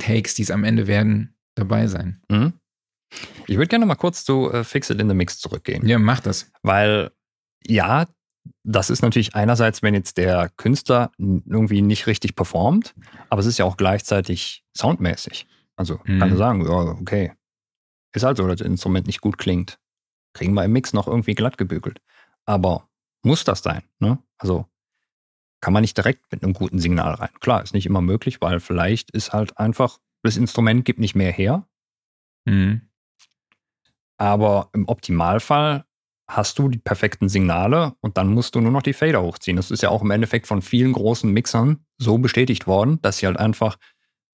Takes, 0.00 0.34
die 0.34 0.42
es 0.42 0.50
am 0.50 0.64
Ende 0.64 0.86
werden, 0.86 1.34
dabei 1.54 1.86
sein. 1.86 2.20
Mhm. 2.30 2.52
Ich 3.46 3.56
würde 3.56 3.68
gerne 3.68 3.86
mal 3.86 3.94
kurz 3.94 4.24
zu 4.24 4.50
äh, 4.52 4.64
Fix 4.64 4.90
It 4.90 5.00
in 5.00 5.08
the 5.08 5.14
Mix 5.14 5.38
zurückgehen. 5.38 5.86
Ja, 5.86 5.98
mach 5.98 6.20
das. 6.20 6.50
Weil 6.62 7.12
ja, 7.66 8.06
das 8.64 8.90
ist 8.90 9.02
natürlich 9.02 9.34
einerseits, 9.34 9.82
wenn 9.82 9.94
jetzt 9.94 10.18
der 10.18 10.50
Künstler 10.56 11.10
irgendwie 11.18 11.82
nicht 11.82 12.06
richtig 12.06 12.34
performt, 12.36 12.94
aber 13.30 13.40
es 13.40 13.46
ist 13.46 13.58
ja 13.58 13.64
auch 13.64 13.76
gleichzeitig 13.76 14.64
soundmäßig. 14.76 15.46
Also 15.76 16.00
Mhm. 16.04 16.18
kann 16.18 16.36
sagen, 16.36 16.62
ja, 16.64 16.72
okay, 17.00 17.32
ist 18.14 18.22
halt 18.24 18.36
so, 18.38 18.46
dass 18.46 18.58
das 18.58 18.66
Instrument 18.66 19.06
nicht 19.06 19.20
gut 19.20 19.38
klingt. 19.38 19.78
Kriegen 20.34 20.54
wir 20.54 20.64
im 20.64 20.72
Mix 20.72 20.92
noch 20.92 21.06
irgendwie 21.06 21.34
glatt 21.34 21.58
gebügelt. 21.58 22.00
Aber 22.46 22.88
muss 23.22 23.44
das 23.44 23.62
sein? 23.62 23.82
Ne? 23.98 24.18
Also 24.38 24.66
kann 25.60 25.72
man 25.72 25.82
nicht 25.82 25.96
direkt 25.96 26.30
mit 26.30 26.42
einem 26.42 26.52
guten 26.52 26.78
Signal 26.78 27.14
rein. 27.14 27.30
Klar, 27.40 27.62
ist 27.62 27.74
nicht 27.74 27.86
immer 27.86 28.00
möglich, 28.02 28.40
weil 28.40 28.60
vielleicht 28.60 29.10
ist 29.10 29.32
halt 29.32 29.58
einfach, 29.58 29.98
das 30.22 30.36
Instrument 30.36 30.84
gibt 30.84 30.98
nicht 30.98 31.14
mehr 31.14 31.32
her, 31.32 31.66
Mhm. 32.46 32.82
aber 34.18 34.70
im 34.72 34.88
Optimalfall 34.88 35.84
hast 36.28 36.58
du 36.58 36.68
die 36.68 36.78
perfekten 36.78 37.28
Signale 37.28 37.94
und 38.00 38.16
dann 38.16 38.32
musst 38.32 38.54
du 38.54 38.60
nur 38.60 38.72
noch 38.72 38.82
die 38.82 38.92
Fader 38.92 39.22
hochziehen. 39.22 39.56
Das 39.56 39.70
ist 39.70 39.82
ja 39.82 39.90
auch 39.90 40.02
im 40.02 40.10
Endeffekt 40.10 40.46
von 40.46 40.62
vielen 40.62 40.92
großen 40.92 41.30
Mixern 41.30 41.84
so 41.98 42.18
bestätigt 42.18 42.66
worden, 42.66 43.00
dass 43.02 43.18
sie 43.18 43.26
halt 43.26 43.38
einfach 43.38 43.76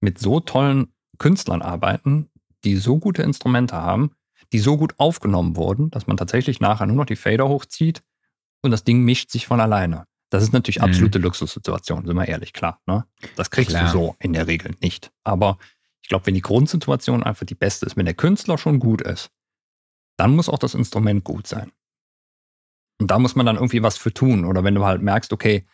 mit 0.01 0.17
so 0.19 0.39
tollen 0.39 0.92
Künstlern 1.19 1.61
arbeiten, 1.61 2.29
die 2.63 2.77
so 2.77 2.97
gute 2.99 3.23
Instrumente 3.23 3.75
haben, 3.75 4.11
die 4.51 4.59
so 4.59 4.77
gut 4.77 4.93
aufgenommen 4.99 5.55
wurden, 5.55 5.89
dass 5.89 6.07
man 6.07 6.17
tatsächlich 6.17 6.59
nachher 6.59 6.85
nur 6.85 6.95
noch 6.95 7.05
die 7.05 7.15
Fader 7.15 7.47
hochzieht 7.47 8.01
und 8.61 8.71
das 8.71 8.83
Ding 8.83 9.01
mischt 9.03 9.29
sich 9.31 9.47
von 9.47 9.59
alleine. 9.59 10.05
Das 10.29 10.43
ist 10.43 10.53
natürlich 10.53 10.77
Mhm. 10.79 10.85
absolute 10.85 11.19
Luxussituation, 11.19 12.05
sind 12.05 12.15
wir 12.15 12.27
ehrlich, 12.27 12.53
klar. 12.53 12.79
Ne? 12.87 13.05
Das 13.35 13.51
kriegst 13.51 13.69
Klar. 13.69 13.85
du 13.85 13.89
so 13.91 14.15
in 14.19 14.33
der 14.33 14.47
Regel 14.47 14.73
nicht. 14.81 15.11
Aber 15.23 15.57
ich 16.01 16.09
glaube, 16.09 16.25
wenn 16.25 16.33
die 16.33 16.41
Grundsituation 16.41 17.23
einfach 17.23 17.45
die 17.45 17.55
beste 17.55 17.85
ist, 17.85 17.95
wenn 17.97 18.05
der 18.05 18.15
Künstler 18.15 18.57
schon 18.57 18.79
gut 18.79 19.01
ist, 19.01 19.29
dann 20.17 20.35
muss 20.35 20.49
auch 20.49 20.59
das 20.59 20.73
Instrument 20.75 21.23
gut 21.23 21.47
sein. 21.47 21.71
Und 22.99 23.11
da 23.11 23.19
muss 23.19 23.35
man 23.35 23.45
dann 23.45 23.55
irgendwie 23.55 23.83
was 23.83 23.97
für 23.97 24.13
tun. 24.13 24.45
Oder 24.45 24.63
wenn 24.63 24.75
du 24.75 24.85
halt 24.85 25.01
merkst, 25.01 25.33
okay, 25.33 25.65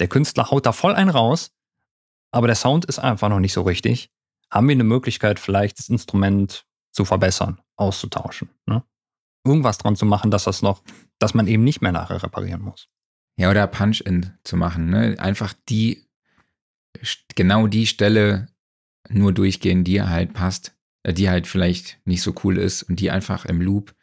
der 0.00 0.08
Künstler 0.08 0.50
haut 0.50 0.66
da 0.66 0.72
voll 0.72 0.94
einen 0.94 1.10
raus, 1.10 1.52
aber 2.30 2.46
der 2.46 2.56
Sound 2.56 2.84
ist 2.84 2.98
einfach 2.98 3.28
noch 3.28 3.40
nicht 3.40 3.52
so 3.52 3.62
richtig, 3.62 4.10
haben 4.50 4.68
wir 4.68 4.74
eine 4.74 4.84
Möglichkeit, 4.84 5.40
vielleicht 5.40 5.78
das 5.78 5.88
Instrument 5.88 6.66
zu 6.92 7.04
verbessern, 7.04 7.60
auszutauschen. 7.76 8.50
Ne? 8.66 8.82
Irgendwas 9.44 9.78
dran 9.78 9.96
zu 9.96 10.06
machen, 10.06 10.30
dass 10.30 10.44
das 10.44 10.62
noch, 10.62 10.82
dass 11.18 11.34
man 11.34 11.46
eben 11.46 11.64
nicht 11.64 11.82
mehr 11.82 11.92
nachher 11.92 12.22
reparieren 12.22 12.62
muss. 12.62 12.88
Ja, 13.36 13.50
oder 13.50 13.66
Punch-In 13.66 14.32
zu 14.44 14.56
machen. 14.56 14.90
Ne? 14.90 15.16
Einfach 15.18 15.54
die, 15.68 16.06
genau 17.34 17.66
die 17.66 17.86
Stelle 17.86 18.48
nur 19.08 19.32
durchgehen, 19.32 19.84
die 19.84 20.02
halt 20.02 20.32
passt, 20.32 20.76
äh, 21.02 21.12
die 21.12 21.28
halt 21.28 21.46
vielleicht 21.46 22.00
nicht 22.04 22.22
so 22.22 22.34
cool 22.44 22.58
ist 22.58 22.84
und 22.84 23.00
die 23.00 23.10
einfach 23.10 23.44
im 23.44 23.60
Loop 23.60 23.94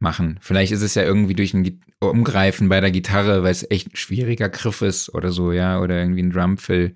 machen. 0.00 0.38
Vielleicht 0.40 0.72
ist 0.72 0.82
es 0.82 0.94
ja 0.94 1.02
irgendwie 1.02 1.34
durch 1.34 1.54
ein 1.54 1.80
Umgreifen 2.00 2.68
bei 2.68 2.80
der 2.80 2.90
Gitarre, 2.90 3.42
weil 3.42 3.52
es 3.52 3.68
echt 3.70 3.92
ein 3.92 3.96
schwieriger 3.96 4.48
Griff 4.48 4.82
ist 4.82 5.14
oder 5.14 5.32
so, 5.32 5.52
ja, 5.52 5.80
oder 5.80 5.98
irgendwie 5.98 6.22
ein 6.22 6.30
Drumfill, 6.30 6.94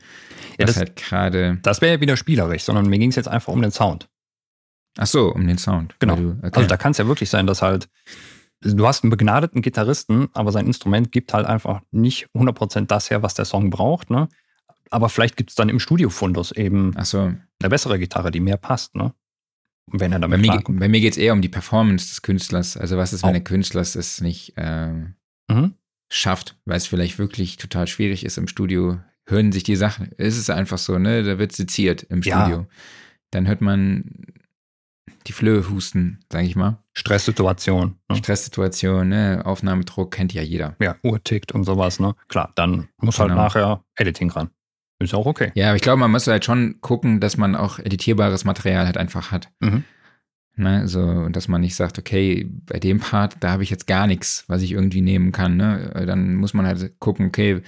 Ja, 0.58 0.66
das- 0.66 0.76
halt 0.76 0.96
gerade. 0.96 1.58
Das 1.62 1.80
wäre 1.80 1.94
ja 1.94 2.00
wieder 2.00 2.16
spielerisch, 2.16 2.62
sondern 2.64 2.88
mir 2.88 2.98
ging 2.98 3.10
es 3.10 3.16
jetzt 3.16 3.28
einfach 3.28 3.52
um 3.52 3.62
den 3.62 3.70
Sound. 3.70 4.08
Ach 4.98 5.06
so, 5.06 5.32
um 5.32 5.46
den 5.46 5.58
Sound. 5.58 5.94
Genau. 6.00 6.16
Du, 6.16 6.30
okay. 6.42 6.50
Also 6.52 6.68
da 6.68 6.76
kann 6.76 6.90
es 6.92 6.98
ja 6.98 7.06
wirklich 7.06 7.30
sein, 7.30 7.46
dass 7.46 7.62
halt, 7.62 7.88
du 8.62 8.86
hast 8.86 9.04
einen 9.04 9.10
begnadeten 9.10 9.62
Gitarristen, 9.62 10.28
aber 10.34 10.50
sein 10.52 10.66
Instrument 10.66 11.12
gibt 11.12 11.32
halt 11.32 11.46
einfach 11.46 11.80
nicht 11.92 12.26
100% 12.34 12.86
das 12.90 13.08
her, 13.10 13.22
was 13.22 13.34
der 13.34 13.44
Song 13.44 13.70
braucht. 13.70 14.10
Ne? 14.10 14.28
Aber 14.90 15.08
vielleicht 15.08 15.36
gibt 15.36 15.50
es 15.50 15.56
dann 15.56 15.68
im 15.68 15.78
Studio-Fundus 15.78 16.52
eben 16.52 16.94
so, 17.04 17.20
eine 17.60 17.68
bessere 17.70 17.98
Gitarre, 17.98 18.30
die 18.32 18.40
mehr 18.40 18.56
passt. 18.56 18.96
Ne? 18.96 19.12
Wenn 19.92 20.12
er 20.12 20.18
Bei 20.18 20.26
damit 20.26 20.40
mir, 20.40 20.52
klarkommt. 20.52 20.80
bei 20.80 20.88
mir 20.88 21.00
geht 21.00 21.12
es 21.12 21.18
eher 21.18 21.32
um 21.32 21.42
die 21.42 21.48
Performance 21.48 22.08
des 22.08 22.22
Künstlers. 22.22 22.76
Also 22.76 22.96
was 22.96 23.12
ist, 23.12 23.22
wenn 23.22 23.30
Auch. 23.30 23.34
der 23.34 23.44
Künstler 23.44 23.80
es 23.80 24.20
nicht 24.20 24.54
ähm, 24.56 25.14
Mhm. 25.50 25.74
schafft, 26.10 26.56
weil 26.66 26.76
es 26.76 26.86
vielleicht 26.86 27.18
wirklich 27.18 27.56
total 27.56 27.86
schwierig 27.86 28.24
ist 28.24 28.36
im 28.38 28.48
Studio, 28.48 28.98
hören 29.26 29.52
sich 29.52 29.62
die 29.62 29.76
Sachen. 29.76 30.10
Es 30.18 30.36
ist 30.38 30.50
einfach 30.50 30.78
so, 30.78 30.98
ne? 30.98 31.22
Da 31.22 31.38
wird 31.38 31.52
seziert 31.52 32.02
im 32.04 32.22
Ja. 32.22 32.42
Studio. 32.44 32.66
Dann 33.30 33.46
hört 33.46 33.60
man 33.60 34.04
die 35.26 35.32
Flöhe 35.32 35.68
husten, 35.68 36.20
sage 36.32 36.46
ich 36.46 36.56
mal. 36.56 36.82
Stresssituation. 36.94 37.98
Ne? 38.08 38.16
Stresssituation, 38.16 39.08
ne? 39.08 39.42
Aufnahmedruck 39.44 40.10
kennt 40.10 40.32
ja 40.32 40.42
jeder. 40.42 40.76
Ja, 40.80 40.96
Uhr 41.02 41.22
tickt 41.22 41.52
und 41.52 41.64
sowas. 41.64 42.00
Ne? 42.00 42.14
Klar, 42.28 42.52
dann 42.54 42.88
muss 42.98 43.18
halt 43.18 43.30
Genau. 43.30 43.42
nachher 43.42 43.84
Editing 43.96 44.30
ran. 44.30 44.50
Ist 45.00 45.14
auch 45.14 45.26
okay. 45.26 45.52
Ja, 45.54 45.68
aber 45.68 45.76
ich 45.76 45.82
glaube, 45.82 46.00
man 46.00 46.10
muss 46.10 46.26
halt 46.26 46.44
schon 46.44 46.80
gucken, 46.80 47.20
dass 47.20 47.36
man 47.36 47.54
auch 47.54 47.78
editierbares 47.78 48.44
Material 48.44 48.84
halt 48.86 48.96
einfach 48.96 49.30
hat. 49.30 49.48
Mhm. 49.60 49.84
Ne, 50.56 50.88
so, 50.88 51.00
und 51.02 51.36
dass 51.36 51.46
man 51.46 51.60
nicht 51.60 51.76
sagt, 51.76 52.00
okay, 52.00 52.50
bei 52.66 52.80
dem 52.80 52.98
Part, 52.98 53.36
da 53.40 53.50
habe 53.50 53.62
ich 53.62 53.70
jetzt 53.70 53.86
gar 53.86 54.08
nichts, 54.08 54.42
was 54.48 54.62
ich 54.62 54.72
irgendwie 54.72 55.02
nehmen 55.02 55.30
kann. 55.30 55.56
Ne? 55.56 56.02
Dann 56.04 56.34
muss 56.34 56.52
man 56.52 56.66
halt 56.66 56.98
gucken, 56.98 57.26
okay, 57.26 57.62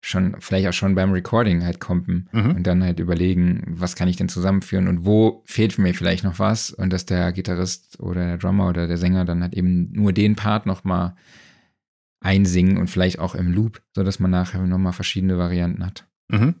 schon, 0.00 0.34
vielleicht 0.40 0.66
auch 0.66 0.72
schon 0.72 0.96
beim 0.96 1.12
Recording 1.12 1.62
halt 1.64 1.78
kommen 1.78 2.28
Mhm. 2.32 2.50
und 2.56 2.66
dann 2.66 2.82
halt 2.82 2.98
überlegen, 2.98 3.62
was 3.68 3.94
kann 3.94 4.08
ich 4.08 4.16
denn 4.16 4.28
zusammenführen 4.28 4.88
und 4.88 5.04
wo 5.06 5.44
fehlt 5.46 5.78
mir 5.78 5.94
vielleicht 5.94 6.24
noch 6.24 6.40
was 6.40 6.72
und 6.72 6.92
dass 6.92 7.06
der 7.06 7.30
Gitarrist 7.32 8.00
oder 8.00 8.24
der 8.26 8.38
Drummer 8.38 8.68
oder 8.68 8.88
der 8.88 8.96
Sänger 8.96 9.24
dann 9.24 9.42
halt 9.42 9.54
eben 9.54 9.92
nur 9.92 10.12
den 10.12 10.34
Part 10.34 10.66
nochmal 10.66 11.14
einsingen 12.20 12.78
und 12.78 12.90
vielleicht 12.90 13.20
auch 13.20 13.36
im 13.36 13.52
Loop, 13.52 13.80
sodass 13.94 14.18
man 14.18 14.32
nachher 14.32 14.60
nochmal 14.66 14.92
verschiedene 14.92 15.38
Varianten 15.38 15.86
hat. 15.86 16.07
Mhm. 16.28 16.56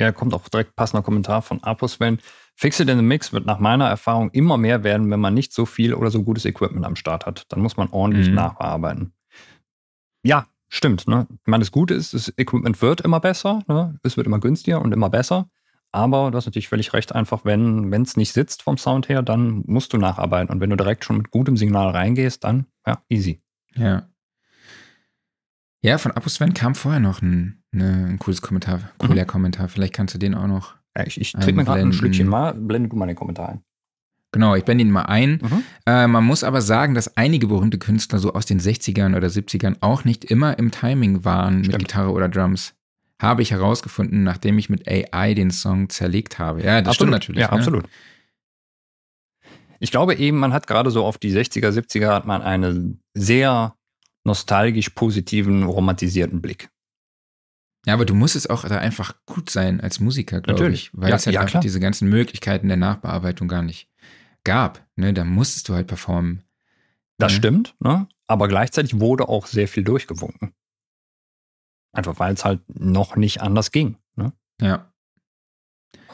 Ja, 0.00 0.10
kommt 0.12 0.34
auch 0.34 0.48
direkt 0.48 0.74
passender 0.74 1.02
Kommentar 1.02 1.42
von 1.42 1.62
Apusven. 1.62 2.18
Fix 2.56 2.80
It 2.80 2.88
in 2.88 2.98
the 2.98 3.04
Mix 3.04 3.32
wird 3.32 3.46
nach 3.46 3.58
meiner 3.58 3.88
Erfahrung 3.88 4.30
immer 4.30 4.56
mehr 4.58 4.84
werden, 4.84 5.10
wenn 5.10 5.20
man 5.20 5.34
nicht 5.34 5.52
so 5.52 5.64
viel 5.66 5.94
oder 5.94 6.10
so 6.10 6.22
gutes 6.22 6.44
Equipment 6.44 6.84
am 6.84 6.96
Start 6.96 7.24
hat. 7.26 7.44
Dann 7.48 7.60
muss 7.60 7.76
man 7.76 7.88
ordentlich 7.90 8.28
Mhm. 8.28 8.34
nachbearbeiten. 8.34 9.12
Ja, 10.24 10.46
stimmt. 10.68 11.06
Ne? 11.08 11.26
Ich 11.30 11.46
meine, 11.46 11.62
das 11.62 11.72
Gute 11.72 11.94
ist, 11.94 12.14
das 12.14 12.32
Equipment 12.36 12.80
wird 12.82 13.00
immer 13.02 13.20
besser. 13.20 13.62
Ne? 13.68 13.98
Es 14.02 14.16
wird 14.16 14.26
immer 14.26 14.38
günstiger 14.40 14.80
und 14.80 14.92
immer 14.92 15.10
besser. 15.10 15.48
Aber 15.92 16.30
du 16.30 16.36
hast 16.38 16.46
natürlich 16.46 16.68
völlig 16.68 16.92
recht, 16.94 17.14
einfach 17.14 17.44
wenn 17.44 17.92
es 17.92 18.16
nicht 18.16 18.32
sitzt 18.32 18.62
vom 18.62 18.78
Sound 18.78 19.08
her, 19.10 19.22
dann 19.22 19.62
musst 19.66 19.92
du 19.92 19.98
nacharbeiten. 19.98 20.50
Und 20.52 20.60
wenn 20.60 20.70
du 20.70 20.76
direkt 20.76 21.04
schon 21.04 21.18
mit 21.18 21.30
gutem 21.30 21.56
Signal 21.58 21.90
reingehst, 21.90 22.44
dann 22.44 22.66
ja, 22.86 23.02
easy. 23.10 23.42
Ja. 23.74 24.08
Ja, 25.82 25.98
von 25.98 26.12
Apusven 26.12 26.54
kam 26.54 26.74
vorher 26.74 27.00
noch 27.00 27.20
ein, 27.22 27.61
ne, 27.72 28.06
ein 28.10 28.18
cooles 28.18 28.42
Kommentar, 28.42 28.80
cooler 28.98 29.24
Kommentar. 29.24 29.68
Vielleicht 29.68 29.94
kannst 29.94 30.14
du 30.14 30.18
den 30.18 30.34
auch 30.34 30.46
noch. 30.46 30.74
Ja, 30.96 31.06
ich 31.06 31.20
ich 31.20 31.32
trinke 31.32 31.54
mir 31.54 31.64
gerade 31.64 31.80
ein. 31.80 31.92
Schlückchen 31.92 32.28
mal, 32.28 32.54
blende 32.54 32.88
du 32.88 32.96
mal 32.96 33.06
den 33.06 33.16
Kommentar 33.16 33.48
ein. 33.48 33.62
Genau, 34.32 34.54
ich 34.54 34.64
blende 34.64 34.82
ihn 34.82 34.90
mal 34.90 35.02
ein. 35.02 35.40
Mhm. 35.42 35.62
Äh, 35.86 36.06
man 36.06 36.24
muss 36.24 36.42
aber 36.42 36.62
sagen, 36.62 36.94
dass 36.94 37.16
einige 37.16 37.46
berühmte 37.46 37.78
Künstler 37.78 38.18
so 38.18 38.32
aus 38.32 38.46
den 38.46 38.60
60ern 38.60 39.14
oder 39.14 39.28
70ern 39.28 39.76
auch 39.80 40.04
nicht 40.04 40.24
immer 40.24 40.58
im 40.58 40.70
Timing 40.70 41.24
waren 41.24 41.56
mit 41.56 41.66
Stimmt. 41.66 41.80
Gitarre 41.80 42.12
oder 42.12 42.28
Drums. 42.28 42.74
Habe 43.20 43.42
ich 43.42 43.52
herausgefunden, 43.52 44.24
nachdem 44.24 44.58
ich 44.58 44.70
mit 44.70 44.88
AI 44.88 45.34
den 45.34 45.50
Song 45.50 45.90
zerlegt 45.90 46.38
habe. 46.38 46.62
Ja, 46.62 46.80
das 46.80 46.94
stimmt 46.94 47.10
natürlich. 47.10 47.42
Ja, 47.42 47.48
ne? 47.48 47.52
absolut. 47.52 47.84
Ich 49.80 49.90
glaube 49.90 50.14
eben, 50.14 50.38
man 50.38 50.52
hat 50.52 50.66
gerade 50.66 50.90
so 50.90 51.04
auf 51.04 51.18
die 51.18 51.32
60er, 51.32 51.68
70er 51.70 52.12
hat 52.12 52.26
man 52.26 52.40
einen 52.40 53.00
sehr 53.14 53.74
nostalgisch 54.24 54.90
positiven, 54.90 55.64
romantisierten 55.64 56.40
Blick. 56.40 56.70
Ja, 57.86 57.94
aber 57.94 58.04
du 58.04 58.14
musst 58.14 58.36
es 58.36 58.46
auch 58.48 58.62
da 58.64 58.78
einfach 58.78 59.14
gut 59.26 59.50
sein 59.50 59.80
als 59.80 59.98
Musiker, 59.98 60.40
glaube 60.40 60.70
ich. 60.70 60.90
Weil 60.92 61.10
Ja, 61.10 61.16
es 61.16 61.26
halt 61.26 61.34
ja, 61.34 61.40
einfach 61.40 61.50
klar. 61.52 61.62
diese 61.62 61.80
ganzen 61.80 62.08
Möglichkeiten 62.08 62.68
der 62.68 62.76
Nachbearbeitung 62.76 63.48
gar 63.48 63.62
nicht 63.62 63.88
gab. 64.44 64.86
Ne? 64.96 65.12
Da 65.12 65.24
musstest 65.24 65.68
du 65.68 65.74
halt 65.74 65.88
performen. 65.88 66.44
Das 67.18 67.32
Mhm. 67.32 67.36
stimmt, 67.36 67.74
ne? 67.80 68.08
aber 68.26 68.48
gleichzeitig 68.48 68.98
wurde 69.00 69.28
auch 69.28 69.46
sehr 69.46 69.68
viel 69.68 69.84
durchgewunken. 69.84 70.54
Einfach 71.92 72.18
weil 72.18 72.32
es 72.34 72.44
halt 72.44 72.60
noch 72.68 73.16
nicht 73.16 73.42
anders 73.42 73.70
ging. 73.72 73.98
Ne? 74.16 74.32
Ja. 74.60 74.92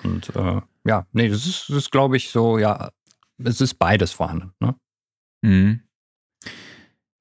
Und 0.02 0.34
äh, 0.34 0.60
ja, 0.84 1.06
nee, 1.12 1.28
das 1.28 1.46
ist, 1.46 1.68
das 1.68 1.76
ist 1.76 1.90
glaube 1.92 2.16
ich, 2.16 2.30
so, 2.30 2.58
ja, 2.58 2.90
es 3.38 3.60
ist 3.60 3.74
beides 3.74 4.10
vorhanden. 4.12 4.52
Ne? 4.60 4.74
Mhm. 5.42 5.82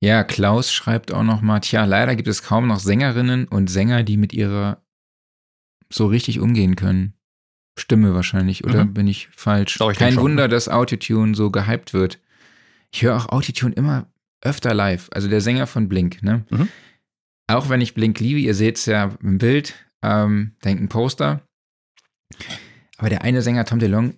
Ja, 0.01 0.23
Klaus 0.23 0.71
schreibt 0.71 1.11
auch 1.11 1.23
noch 1.23 1.41
mal, 1.41 1.59
tja, 1.59 1.85
leider 1.85 2.15
gibt 2.15 2.27
es 2.27 2.43
kaum 2.43 2.67
noch 2.67 2.79
Sängerinnen 2.79 3.47
und 3.47 3.69
Sänger, 3.69 4.03
die 4.03 4.17
mit 4.17 4.31
ihrer 4.33 4.81
so 5.91 6.05
richtig 6.07 6.39
umgehen 6.39 6.75
können. 6.75 7.13
Stimme 7.79 8.13
wahrscheinlich, 8.13 8.63
oder 8.63 8.85
Mhm. 8.85 8.93
bin 8.93 9.07
ich 9.07 9.29
falsch? 9.35 9.77
Doch, 9.77 9.91
ich 9.91 9.97
Kein 9.97 10.13
schon. 10.13 10.23
Wunder, 10.23 10.47
dass 10.47 10.67
Autotune 10.69 11.35
so 11.35 11.49
gehypt 11.51 11.93
wird. 11.93 12.19
Ich 12.91 13.01
höre 13.03 13.15
auch 13.15 13.29
Autotune 13.29 13.73
immer 13.75 14.07
öfter 14.41 14.73
live. 14.73 15.09
Also 15.13 15.27
der 15.29 15.41
Sänger 15.41 15.67
von 15.67 15.87
Blink, 15.89 16.21
ne? 16.23 16.45
Mhm. 16.49 16.69
Auch 17.47 17.69
wenn 17.69 17.81
ich 17.81 17.93
Blink 17.93 18.19
liebe, 18.19 18.39
ihr 18.39 18.53
seht 18.55 18.77
es 18.77 18.85
ja 18.85 19.15
im 19.23 19.37
Bild, 19.37 19.73
ähm, 20.03 20.55
denkt 20.63 20.81
ein 20.83 20.89
Poster. 20.89 21.41
Aber 22.97 23.09
der 23.09 23.21
eine 23.23 23.41
Sänger, 23.41 23.65
Tom 23.65 23.79
DeLong, 23.79 24.15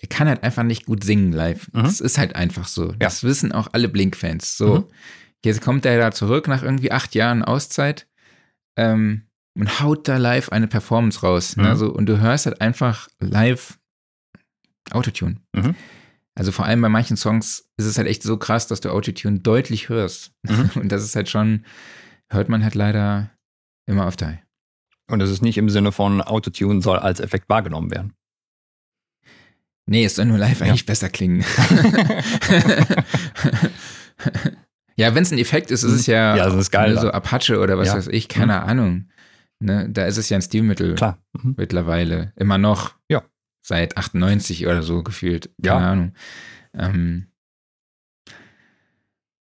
er 0.00 0.08
kann 0.08 0.28
halt 0.28 0.42
einfach 0.44 0.62
nicht 0.62 0.86
gut 0.86 1.02
singen 1.02 1.32
live. 1.32 1.68
Mhm. 1.72 1.82
Das 1.82 2.00
ist 2.00 2.18
halt 2.18 2.36
einfach 2.36 2.68
so. 2.68 2.92
Das 2.98 3.24
wissen 3.24 3.50
auch 3.52 3.68
alle 3.72 3.88
Blink-Fans. 3.88 4.56
So, 4.56 4.74
Mhm. 4.76 4.84
jetzt 5.44 5.60
kommt 5.60 5.84
er 5.86 5.98
da 5.98 6.12
zurück 6.12 6.46
nach 6.48 6.62
irgendwie 6.62 6.92
acht 6.92 7.14
Jahren 7.16 7.42
Auszeit 7.42 8.06
ähm, 8.76 9.22
und 9.58 9.80
haut 9.80 10.06
da 10.06 10.16
live 10.16 10.50
eine 10.50 10.68
Performance 10.68 11.20
raus. 11.22 11.56
Ne? 11.56 11.70
Mhm. 11.70 11.76
So, 11.76 11.92
und 11.92 12.06
du 12.06 12.20
hörst 12.20 12.46
halt 12.46 12.60
einfach 12.60 13.08
live 13.18 13.78
Autotune. 14.90 15.36
Mhm. 15.54 15.74
Also 16.34 16.52
vor 16.52 16.64
allem 16.66 16.80
bei 16.80 16.88
manchen 16.88 17.16
Songs 17.16 17.68
ist 17.76 17.86
es 17.86 17.98
halt 17.98 18.06
echt 18.06 18.22
so 18.22 18.36
krass, 18.36 18.68
dass 18.68 18.80
du 18.80 18.90
Autotune 18.90 19.40
deutlich 19.40 19.88
hörst. 19.88 20.30
Mhm. 20.44 20.70
Und 20.82 20.92
das 20.92 21.02
ist 21.02 21.16
halt 21.16 21.28
schon, 21.28 21.64
hört 22.30 22.48
man 22.48 22.62
halt 22.62 22.76
leider 22.76 23.30
immer 23.86 24.06
öfter. 24.06 24.38
Und 25.10 25.20
es 25.20 25.30
ist 25.30 25.42
nicht 25.42 25.58
im 25.58 25.68
Sinne 25.70 25.90
von 25.90 26.20
Autotune 26.22 26.80
soll 26.82 26.98
als 26.98 27.18
Effekt 27.18 27.48
wahrgenommen 27.48 27.90
werden. 27.90 28.12
Nee, 29.90 30.04
es 30.04 30.16
soll 30.16 30.26
nur 30.26 30.36
live 30.38 30.60
Ja. 30.60 30.66
eigentlich 30.66 30.84
besser 30.86 31.08
klingen. 31.08 31.42
ja, 34.96 35.14
wenn 35.14 35.22
es 35.22 35.32
ein 35.32 35.38
Effekt 35.38 35.70
ist, 35.70 35.82
ist 35.82 35.92
es 35.92 36.06
ja, 36.06 36.36
Ja, 36.36 36.44
das 36.46 36.54
ist 36.56 36.70
geil 36.70 36.94
ne, 36.94 37.00
so 37.00 37.10
Apache 37.10 37.58
oder 37.58 37.78
was 37.78 37.88
Ja. 37.88 37.94
weiß 37.96 38.08
ich, 38.08 38.28
keine 38.28 38.62
Ahnung. 38.62 39.08
Ne, 39.60 39.88
da 39.90 40.04
ist 40.06 40.16
es 40.18 40.28
ja 40.28 40.36
ein 40.36 40.42
Stilmittel 40.42 40.94
Klar. 40.94 41.18
Mhm. 41.32 41.54
mittlerweile. 41.56 42.32
Immer 42.36 42.58
noch. 42.58 42.94
Ja. 43.08 43.24
Seit 43.62 43.96
98 43.96 44.66
oder 44.66 44.82
so 44.82 45.02
gefühlt. 45.02 45.50
Ja. 45.62 45.74
Keine 45.74 45.86
Ahnung. 45.86 46.12
Ähm, 46.74 47.26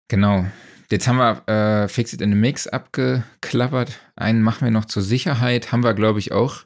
genau. 0.08 0.46
Jetzt 0.90 1.08
haben 1.08 1.16
wir 1.16 1.48
äh, 1.48 1.88
Fix 1.88 2.12
It 2.12 2.20
in 2.20 2.30
the 2.30 2.36
Mix 2.36 2.66
abgeklappert. 2.66 3.98
Einen 4.14 4.42
machen 4.42 4.64
wir 4.66 4.70
noch 4.70 4.84
zur 4.84 5.02
Sicherheit. 5.02 5.72
Haben 5.72 5.82
wir, 5.82 5.94
glaube 5.94 6.18
ich, 6.20 6.32
auch 6.32 6.64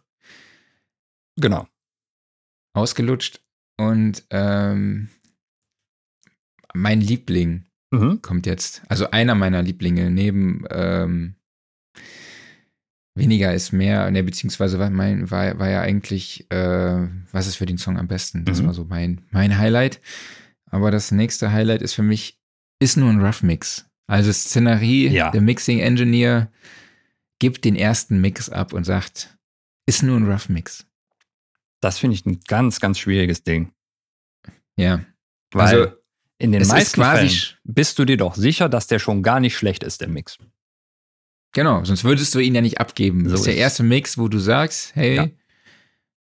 Genau. 1.37 1.67
ausgelutscht. 2.75 3.41
Und 3.79 4.25
ähm, 4.31 5.09
mein 6.75 7.01
Liebling 7.01 7.65
Mhm. 7.91 8.21
kommt 8.21 8.45
jetzt. 8.45 8.83
Also 8.89 9.11
einer 9.13 9.35
meiner 9.35 9.63
Lieblinge 9.63 10.11
neben 10.11 10.65
ähm, 10.71 11.37
Weniger 13.15 13.53
ist 13.53 13.73
mehr, 13.73 14.11
ne, 14.13 14.23
beziehungsweise 14.23 14.79
war, 14.79 14.91
mein, 14.91 15.29
war, 15.31 15.59
war 15.59 15.69
ja 15.69 15.81
eigentlich, 15.81 16.49
äh, 16.53 17.09
was 17.33 17.47
ist 17.49 17.57
für 17.57 17.67
den 17.67 17.79
Song 17.79 17.99
am 17.99 18.07
besten? 18.07 18.45
Das 18.45 18.61
Mhm. 18.63 18.67
war 18.67 18.75
so 18.75 18.85
mein, 18.85 19.23
mein 19.31 19.59
Highlight. 19.59 20.01
Aber 20.71 20.91
das 20.93 21.11
nächste 21.11 21.51
Highlight 21.51 21.83
ist 21.83 21.95
für 21.95 22.03
mich, 22.05 22.39
ist 22.81 22.97
nur 22.97 23.11
ein 23.11 23.21
Rough 23.21 23.43
Mix. 23.43 23.87
Also 24.07 24.31
Szenerie, 24.33 25.09
Ja. 25.09 25.31
der 25.33 25.41
Mixing 25.41 25.81
Engineer 25.81 26.53
gibt 27.41 27.65
den 27.65 27.75
ersten 27.75 28.21
Mix 28.21 28.51
ab 28.51 28.73
und 28.73 28.85
sagt, 28.85 29.37
ist 29.87 30.03
nur 30.05 30.17
ein 30.17 30.31
Rough 30.31 30.49
Mix. 30.49 30.87
Das 31.81 31.99
finde 31.99 32.15
ich 32.15 32.27
ein 32.27 32.41
ganz, 32.49 32.81
ganz 32.81 32.99
schwieriges 32.99 33.43
Ding. 33.45 33.73
Ja. 34.77 35.05
Weil 35.53 35.83
Also, 35.83 35.93
in 36.39 36.53
den 36.53 36.67
meisten 36.67 36.95
quasi 37.01 37.29
Fällen 37.29 37.59
bist 37.65 37.99
du 37.99 38.05
dir 38.05 38.17
doch 38.17 38.35
sicher, 38.35 38.69
dass 38.69 38.87
der 38.87 38.99
schon 38.99 39.23
gar 39.23 39.41
nicht 39.41 39.57
schlecht 39.57 39.83
ist, 39.83 40.01
der 40.01 40.09
Mix. 40.09 40.39
Genau, 41.53 41.85
sonst 41.85 42.05
würdest 42.05 42.35
du 42.35 42.41
ihn 42.41 42.55
ja 42.55 42.61
nicht 42.61 42.81
abgeben. 42.81 43.25
So 43.25 43.31
das 43.31 43.41
ist 43.41 43.47
der 43.47 43.57
erste 43.57 43.83
Mix, 43.83 44.19
wo 44.19 44.29
du 44.29 44.39
sagst, 44.39 44.95
hey, 44.95 45.15
Ja. 45.17 45.29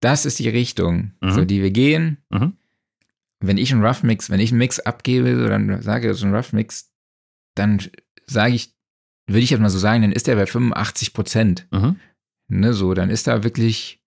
das 0.00 0.26
ist 0.26 0.38
die 0.38 0.48
Richtung, 0.48 1.12
Mhm. 1.22 1.30
so 1.30 1.44
die 1.44 1.62
wir 1.62 1.70
gehen. 1.70 2.18
Mhm. 2.30 2.56
Wenn 3.40 3.56
ich 3.58 3.72
einen 3.72 3.84
Rough 3.84 4.02
Mix, 4.02 4.30
wenn 4.30 4.40
ich 4.40 4.50
einen 4.50 4.58
Mix 4.58 4.78
abgebe, 4.80 5.36
so 5.36 5.48
dann 5.48 5.80
sage 5.82 6.12
so 6.14 6.26
ein 6.26 6.34
Rough 6.34 6.52
Mix, 6.52 6.92
dann 7.54 7.80
sage 8.26 8.54
ich, 8.54 8.74
würde 9.26 9.40
ich 9.40 9.50
jetzt 9.50 9.60
mal 9.60 9.70
so 9.70 9.78
sagen, 9.78 10.02
dann 10.02 10.12
ist 10.12 10.26
der 10.26 10.36
bei 10.36 10.46
85 10.46 11.12
Prozent. 11.14 11.66
Mhm. 11.72 11.98
Ne, 12.48 12.72
so, 12.74 12.94
dann 12.94 13.10
ist 13.10 13.26
da 13.26 13.42
wirklich, 13.42 14.00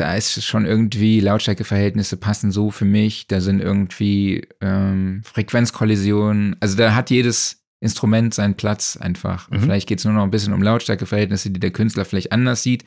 da 0.00 0.14
ist 0.14 0.42
schon 0.42 0.64
irgendwie 0.64 1.20
Lautstärkeverhältnisse 1.20 2.16
passen 2.16 2.50
so 2.50 2.70
für 2.70 2.86
mich, 2.86 3.26
da 3.26 3.40
sind 3.40 3.60
irgendwie 3.60 4.48
ähm, 4.60 5.20
Frequenzkollisionen, 5.24 6.56
also 6.60 6.76
da 6.76 6.94
hat 6.94 7.10
jedes 7.10 7.64
Instrument 7.80 8.34
seinen 8.34 8.54
Platz 8.54 8.96
einfach. 8.96 9.50
Mhm. 9.50 9.60
Vielleicht 9.60 9.88
geht 9.88 9.98
es 9.98 10.04
nur 10.04 10.14
noch 10.14 10.22
ein 10.22 10.30
bisschen 10.30 10.52
um 10.52 10.62
Lautstärkeverhältnisse, 10.62 11.50
die 11.50 11.60
der 11.60 11.70
Künstler 11.70 12.04
vielleicht 12.04 12.32
anders 12.32 12.62
sieht 12.62 12.84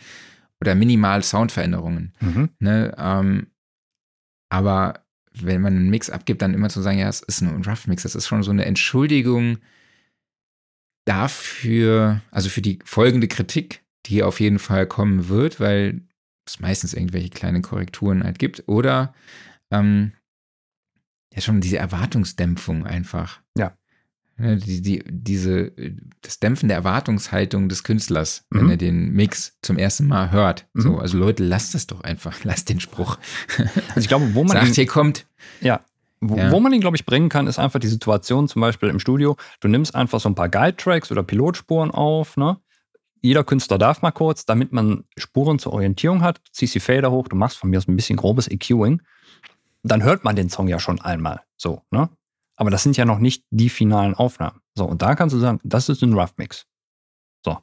oder 0.59 0.75
minimal 0.75 1.23
Soundveränderungen. 1.23 2.13
Mhm. 2.19 2.49
Ne? 2.59 2.95
Ähm, 2.97 3.47
aber 4.49 5.05
wenn 5.33 5.61
man 5.61 5.75
einen 5.75 5.89
Mix 5.89 6.09
abgibt, 6.09 6.41
dann 6.41 6.53
immer 6.53 6.69
zu 6.69 6.81
sagen, 6.81 6.99
ja, 6.99 7.09
es 7.09 7.21
ist 7.21 7.41
nur 7.41 7.53
ein 7.53 7.63
Rough 7.63 7.87
Mix, 7.87 8.03
das 8.03 8.15
ist 8.15 8.27
schon 8.27 8.43
so 8.43 8.51
eine 8.51 8.65
Entschuldigung 8.65 9.57
dafür, 11.05 12.21
also 12.31 12.49
für 12.49 12.61
die 12.61 12.79
folgende 12.85 13.27
Kritik, 13.27 13.83
die 14.05 14.23
auf 14.23 14.39
jeden 14.39 14.59
Fall 14.59 14.87
kommen 14.87 15.27
wird, 15.27 15.59
weil 15.59 16.01
es 16.45 16.59
meistens 16.59 16.93
irgendwelche 16.93 17.29
kleine 17.29 17.61
Korrekturen 17.61 18.23
halt 18.23 18.39
gibt, 18.39 18.63
oder 18.67 19.13
ähm, 19.71 20.13
ja 21.33 21.41
schon 21.41 21.61
diese 21.61 21.77
Erwartungsdämpfung 21.77 22.85
einfach. 22.85 23.39
Ja. 23.57 23.75
Ne, 24.37 24.57
Die, 24.57 24.81
die, 24.81 25.03
diese, 25.07 25.71
das 26.21 26.39
Dämpfen 26.39 26.67
der 26.67 26.77
Erwartungshaltung 26.77 27.69
des 27.69 27.83
Künstlers, 27.83 28.45
wenn 28.49 28.65
Mhm. 28.65 28.69
er 28.71 28.77
den 28.77 29.11
Mix 29.13 29.57
zum 29.61 29.77
ersten 29.77 30.07
Mal 30.07 30.31
hört. 30.31 30.67
Mhm. 30.73 30.81
So, 30.81 30.97
also 30.97 31.17
Leute, 31.17 31.43
lasst 31.43 31.75
das 31.75 31.87
doch 31.87 32.01
einfach, 32.01 32.37
lasst 32.43 32.69
den 32.69 32.79
Spruch. 32.79 33.17
Also 33.89 33.99
ich 33.99 34.07
glaube, 34.07 34.33
wo 34.33 34.43
man 34.43 34.57
Sagt, 34.57 34.67
ihn, 34.69 34.73
hier 34.73 34.85
kommt. 34.87 35.27
ja, 35.61 35.81
wo, 36.19 36.35
Ja. 36.37 36.51
wo 36.51 36.59
man 36.59 36.73
ihn, 36.73 36.81
glaube 36.81 36.95
ich, 36.97 37.05
bringen 37.05 37.29
kann, 37.29 37.47
ist 37.47 37.59
einfach 37.59 37.79
die 37.79 37.87
Situation 37.87 38.47
zum 38.47 38.61
Beispiel 38.61 38.89
im 38.89 38.99
Studio. 38.99 39.37
Du 39.59 39.67
nimmst 39.67 39.93
einfach 39.93 40.19
so 40.19 40.29
ein 40.29 40.35
paar 40.35 40.49
Guide-Tracks 40.49 41.11
oder 41.11 41.21
Pilotspuren 41.23 41.91
auf, 41.91 42.35
ne? 42.37 42.57
Jeder 43.23 43.45
Künstler 43.45 43.77
darf 43.77 44.01
mal 44.01 44.11
kurz, 44.11 44.45
damit 44.45 44.73
man 44.73 45.05
Spuren 45.17 45.57
zur 45.57 45.71
Orientierung 45.71 46.21
hat, 46.21 46.39
du 46.39 46.51
ziehst 46.51 46.75
die 46.75 46.81
Fader 46.81 47.09
hoch, 47.09 47.29
du 47.29 47.37
machst 47.37 47.57
von 47.57 47.69
mir 47.69 47.77
aus 47.77 47.87
ein 47.87 47.95
bisschen 47.95 48.17
grobes 48.17 48.49
EQing, 48.49 49.01
dann 49.81 50.03
hört 50.03 50.25
man 50.25 50.35
den 50.35 50.49
Song 50.49 50.67
ja 50.67 50.77
schon 50.77 50.99
einmal. 50.99 51.41
So, 51.55 51.81
ne? 51.89 52.09
Aber 52.57 52.69
das 52.69 52.83
sind 52.83 52.97
ja 52.97 53.05
noch 53.05 53.19
nicht 53.19 53.45
die 53.49 53.69
finalen 53.69 54.13
Aufnahmen. 54.13 54.59
So, 54.75 54.85
und 54.85 55.01
da 55.01 55.15
kannst 55.15 55.33
du 55.33 55.39
sagen, 55.39 55.59
das 55.63 55.87
ist 55.87 56.03
ein 56.03 56.13
Rough 56.13 56.33
Mix. 56.35 56.65
So. 57.45 57.57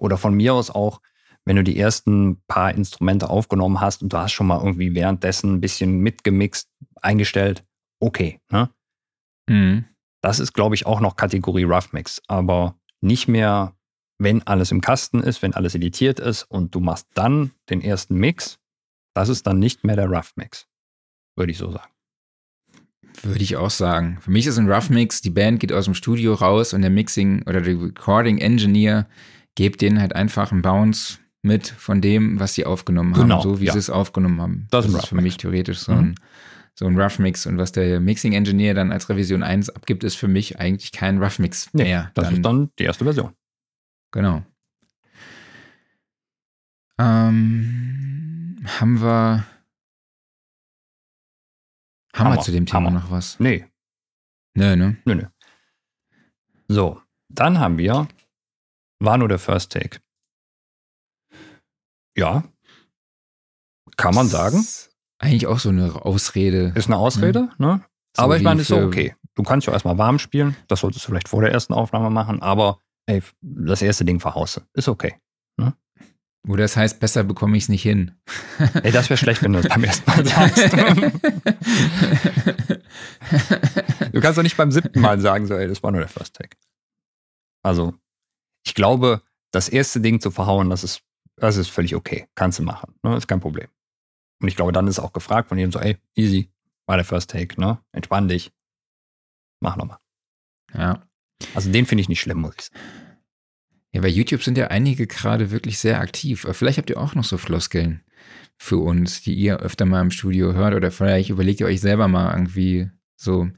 Oder 0.00 0.18
von 0.18 0.34
mir 0.34 0.54
aus 0.54 0.70
auch, 0.70 1.00
wenn 1.44 1.56
du 1.56 1.62
die 1.62 1.78
ersten 1.78 2.42
paar 2.48 2.74
Instrumente 2.74 3.30
aufgenommen 3.30 3.80
hast 3.80 4.02
und 4.02 4.12
du 4.12 4.18
hast 4.18 4.32
schon 4.32 4.48
mal 4.48 4.58
irgendwie 4.58 4.94
währenddessen 4.94 5.54
ein 5.54 5.60
bisschen 5.60 5.98
mitgemixt, 6.00 6.68
eingestellt, 7.00 7.64
okay, 8.00 8.40
ne? 8.50 8.70
Mhm. 9.48 9.84
Das 10.20 10.40
ist, 10.40 10.52
glaube 10.52 10.74
ich, 10.74 10.84
auch 10.84 11.00
noch 11.00 11.16
Kategorie 11.16 11.64
Rough 11.64 11.92
Mix, 11.92 12.20
aber 12.26 12.74
nicht 13.00 13.28
mehr, 13.28 13.74
wenn 14.22 14.46
alles 14.46 14.70
im 14.70 14.80
Kasten 14.80 15.20
ist, 15.22 15.40
wenn 15.42 15.54
alles 15.54 15.74
editiert 15.74 16.20
ist 16.20 16.42
und 16.44 16.74
du 16.74 16.80
machst 16.80 17.06
dann 17.14 17.52
den 17.70 17.80
ersten 17.80 18.14
Mix, 18.16 18.58
das 19.14 19.28
ist 19.28 19.46
dann 19.46 19.58
nicht 19.58 19.82
mehr 19.82 19.96
der 19.96 20.06
Rough 20.08 20.32
Mix, 20.36 20.66
würde 21.36 21.50
ich 21.52 21.58
so 21.58 21.70
sagen. 21.70 21.90
Würde 23.22 23.42
ich 23.42 23.56
auch 23.56 23.70
sagen. 23.70 24.18
Für 24.20 24.30
mich 24.30 24.46
ist 24.46 24.58
ein 24.58 24.70
Rough 24.70 24.88
Mix, 24.90 25.20
die 25.20 25.30
Band 25.30 25.58
geht 25.60 25.72
aus 25.72 25.86
dem 25.86 25.94
Studio 25.94 26.34
raus 26.34 26.72
und 26.72 26.82
der 26.82 26.90
Mixing 26.90 27.42
oder 27.46 27.60
der 27.60 27.80
Recording 27.80 28.38
Engineer 28.38 29.08
gibt 29.56 29.80
denen 29.80 30.00
halt 30.00 30.14
einfach 30.14 30.52
einen 30.52 30.62
Bounce 30.62 31.18
mit 31.42 31.66
von 31.66 32.00
dem, 32.00 32.38
was 32.38 32.54
sie 32.54 32.64
aufgenommen 32.66 33.14
Genau, 33.14 33.36
haben, 33.36 33.42
so 33.42 33.60
wie 33.60 33.64
ja. 33.66 33.72
sie 33.72 33.78
es 33.78 33.90
aufgenommen 33.90 34.40
haben. 34.40 34.66
Das 34.70 34.86
ist 34.86 34.94
ein 34.94 34.98
ist 35.00 35.08
für 35.08 35.14
mich 35.16 35.24
Mix. 35.24 35.36
theoretisch 35.38 35.78
so, 35.80 35.92
Mhm. 35.92 35.98
ein, 35.98 36.14
so 36.74 36.86
ein 36.86 36.98
Rough 37.00 37.18
Mix. 37.18 37.46
Und 37.46 37.58
was 37.58 37.72
der 37.72 37.98
Mixing 38.00 38.32
Engineer 38.32 38.74
dann 38.74 38.92
als 38.92 39.08
Revision 39.08 39.42
1 39.42 39.70
abgibt, 39.70 40.04
ist 40.04 40.16
für 40.16 40.28
mich 40.28 40.60
eigentlich 40.60 40.92
kein 40.92 41.22
Rough 41.22 41.38
Mix 41.38 41.68
Nee, 41.72 41.84
mehr. 41.84 42.10
Das 42.14 42.30
ist 42.30 42.42
dann 42.42 42.70
die 42.78 42.84
erste 42.84 43.04
Version. 43.04 43.32
Genau. 44.12 44.42
Ähm, 46.98 48.64
haben 48.66 49.00
wir. 49.00 49.46
Haben, 52.14 52.26
Haben 52.28 52.34
wir 52.36 52.40
zu 52.42 52.52
dem 52.52 52.66
Thema 52.66 52.90
wir. 52.90 52.90
noch 52.90 53.10
was? 53.10 53.38
Nee, 53.38 53.66
Nö, 54.54 54.74
ne? 54.76 54.96
nö, 55.04 55.14
nö. 55.14 55.26
So, 56.68 57.00
dann 57.28 57.58
haben 57.58 57.78
wir, 57.78 58.08
war 58.98 59.16
nur 59.16 59.28
der 59.28 59.38
First 59.38 59.72
Take. 59.72 60.00
Ja, 62.16 62.42
kann 63.96 64.14
man 64.14 64.26
sagen. 64.26 64.58
Ist 64.58 64.90
Eigentlich 65.18 65.46
auch 65.46 65.58
so 65.58 65.68
eine 65.68 66.04
Ausrede. 66.04 66.72
Ist 66.74 66.86
eine 66.86 66.96
Ausrede, 66.96 67.50
ne? 67.58 67.84
So 68.16 68.22
aber 68.22 68.36
ich 68.36 68.42
meine, 68.42 68.62
ist 68.62 68.68
so 68.68 68.78
okay. 68.78 69.14
Du 69.34 69.42
kannst 69.42 69.66
ja 69.66 69.72
erstmal 69.72 69.98
warm 69.98 70.18
spielen. 70.18 70.56
Das 70.66 70.80
solltest 70.80 71.04
du 71.04 71.10
vielleicht 71.10 71.28
vor 71.28 71.42
der 71.42 71.52
ersten 71.52 71.72
Aufnahme 71.74 72.10
machen, 72.10 72.42
aber 72.42 72.80
ey, 73.06 73.22
das 73.40 73.82
erste 73.82 74.04
Ding 74.04 74.20
verhauste. 74.20 74.66
Ist 74.74 74.88
okay. 74.88 75.14
Oder 76.48 76.64
das 76.64 76.76
heißt, 76.76 77.00
besser 77.00 77.22
bekomme 77.22 77.54
ich 77.56 77.64
es 77.64 77.68
nicht 77.68 77.82
hin. 77.82 78.18
Ey, 78.82 78.92
das 78.92 79.10
wäre 79.10 79.18
schlecht, 79.18 79.42
wenn 79.42 79.52
du 79.52 79.60
das 79.60 79.68
beim 79.68 79.84
ersten 79.84 80.10
Mal 80.10 80.24
sagst. 80.26 80.72
du 84.12 84.20
kannst 84.20 84.38
doch 84.38 84.42
nicht 84.42 84.56
beim 84.56 84.72
siebten 84.72 85.00
Mal 85.00 85.20
sagen, 85.20 85.46
so, 85.46 85.54
ey, 85.54 85.68
das 85.68 85.82
war 85.82 85.90
nur 85.90 86.00
der 86.00 86.08
First 86.08 86.36
Take. 86.36 86.56
Also, 87.62 87.92
ich 88.64 88.74
glaube, 88.74 89.20
das 89.52 89.68
erste 89.68 90.00
Ding 90.00 90.18
zu 90.20 90.30
verhauen, 90.30 90.70
das 90.70 90.82
ist, 90.82 91.02
das 91.36 91.58
ist 91.58 91.68
völlig 91.68 91.94
okay. 91.94 92.26
Kannst 92.34 92.58
du 92.58 92.62
machen. 92.62 92.94
Ne? 93.02 93.14
Ist 93.16 93.28
kein 93.28 93.40
Problem. 93.40 93.68
Und 94.40 94.48
ich 94.48 94.56
glaube, 94.56 94.72
dann 94.72 94.86
ist 94.86 94.98
auch 94.98 95.12
gefragt 95.12 95.50
von 95.50 95.58
jedem 95.58 95.72
so, 95.72 95.78
ey, 95.78 95.98
easy, 96.14 96.50
war 96.86 96.96
der 96.96 97.04
First 97.04 97.30
Take, 97.30 97.60
ne? 97.60 97.84
Entspann 97.92 98.28
dich. 98.28 98.50
Mach 99.62 99.76
nochmal. 99.76 99.98
ja. 100.72 101.06
Also 101.54 101.70
den 101.70 101.86
finde 101.86 102.02
ich 102.02 102.08
nicht 102.08 102.20
schlimm, 102.20 102.40
muss 102.40 102.54
ich 102.58 102.64
sagen. 102.66 102.80
Ja, 103.92 104.00
bei 104.02 104.08
YouTube 104.08 104.42
sind 104.42 104.56
ja 104.56 104.68
einige 104.68 105.06
gerade 105.06 105.50
wirklich 105.50 105.78
sehr 105.78 106.00
aktiv. 106.00 106.44
Aber 106.44 106.54
Vielleicht 106.54 106.78
habt 106.78 106.90
ihr 106.90 107.00
auch 107.00 107.14
noch 107.14 107.24
so 107.24 107.38
Floskeln. 107.38 108.02
für 108.56 108.76
uns, 108.76 109.22
die 109.22 109.34
ihr 109.34 109.58
öfter 109.60 109.86
mal 109.86 110.02
im 110.02 110.10
Studio 110.10 110.52
hört 110.52 110.74
oder 110.74 110.90
vielleicht 110.90 111.30
überlegt 111.30 111.60
ihr 111.60 111.66
euch 111.66 111.80
selber 111.80 112.08
mal 112.08 112.32
irgendwie 112.34 112.90
so 113.16 113.48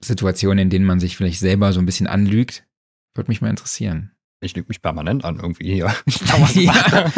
Situationen, 0.00 0.58
in 0.58 0.70
denen 0.70 0.84
man 0.84 1.00
sich 1.00 1.16
vielleicht 1.16 1.40
selber 1.40 1.72
so 1.72 1.80
ein 1.80 1.86
bisschen 1.86 2.06
anlügt. 2.06 2.64
Würde 3.14 3.30
mich 3.30 3.40
mal 3.40 3.48
interessieren. 3.50 4.12
Ich 4.40 4.54
lüge 4.54 4.68
mich 4.68 4.82
permanent 4.82 5.24
an 5.24 5.40
irgendwie 5.40 5.72
hier. 5.72 5.92
ja. 6.54 7.10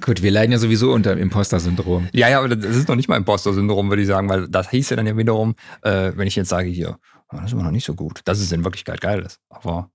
Gut, 0.00 0.20
wir 0.22 0.30
leiden 0.30 0.52
ja 0.52 0.58
sowieso 0.58 0.92
unter 0.92 1.16
Imposter-Syndrom. 1.16 2.08
Ja, 2.12 2.28
ja, 2.28 2.38
aber 2.38 2.54
das 2.54 2.76
ist 2.76 2.88
noch 2.88 2.96
nicht 2.96 3.08
mal 3.08 3.16
Imposter-Syndrom, 3.16 3.88
würde 3.88 4.02
ich 4.02 4.08
sagen, 4.08 4.28
weil 4.28 4.48
das 4.48 4.70
hieß 4.70 4.90
ja 4.90 4.96
dann 4.96 5.06
ja 5.06 5.16
wiederum, 5.16 5.54
äh, 5.82 6.12
wenn 6.16 6.26
ich 6.26 6.36
jetzt 6.36 6.48
sage 6.48 6.68
hier, 6.68 6.98
das 7.38 7.46
ist 7.46 7.52
immer 7.52 7.62
noch 7.62 7.70
nicht 7.70 7.84
so 7.84 7.94
gut, 7.94 8.20
dass 8.24 8.40
es 8.40 8.52
in 8.52 8.64
Wirklichkeit 8.64 9.00
geil 9.00 9.20
ist. 9.22 9.40
Aber 9.48 9.90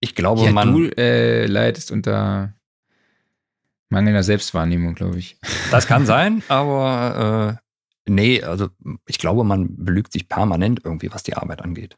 ich 0.00 0.14
glaube, 0.14 0.42
ja, 0.42 0.52
man. 0.52 0.72
Du 0.72 0.88
äh, 0.96 1.46
leidest 1.46 1.90
unter 1.90 2.54
mangelnder 3.88 4.22
Selbstwahrnehmung, 4.22 4.94
glaube 4.94 5.18
ich. 5.18 5.38
Das 5.70 5.86
kann 5.86 6.06
sein, 6.14 6.42
aber 6.48 7.58
äh, 8.06 8.10
nee, 8.10 8.42
also 8.42 8.68
ich 9.06 9.18
glaube, 9.18 9.44
man 9.44 9.84
belügt 9.84 10.12
sich 10.12 10.28
permanent 10.28 10.80
irgendwie, 10.84 11.12
was 11.12 11.22
die 11.22 11.34
Arbeit 11.36 11.62
angeht. 11.62 11.96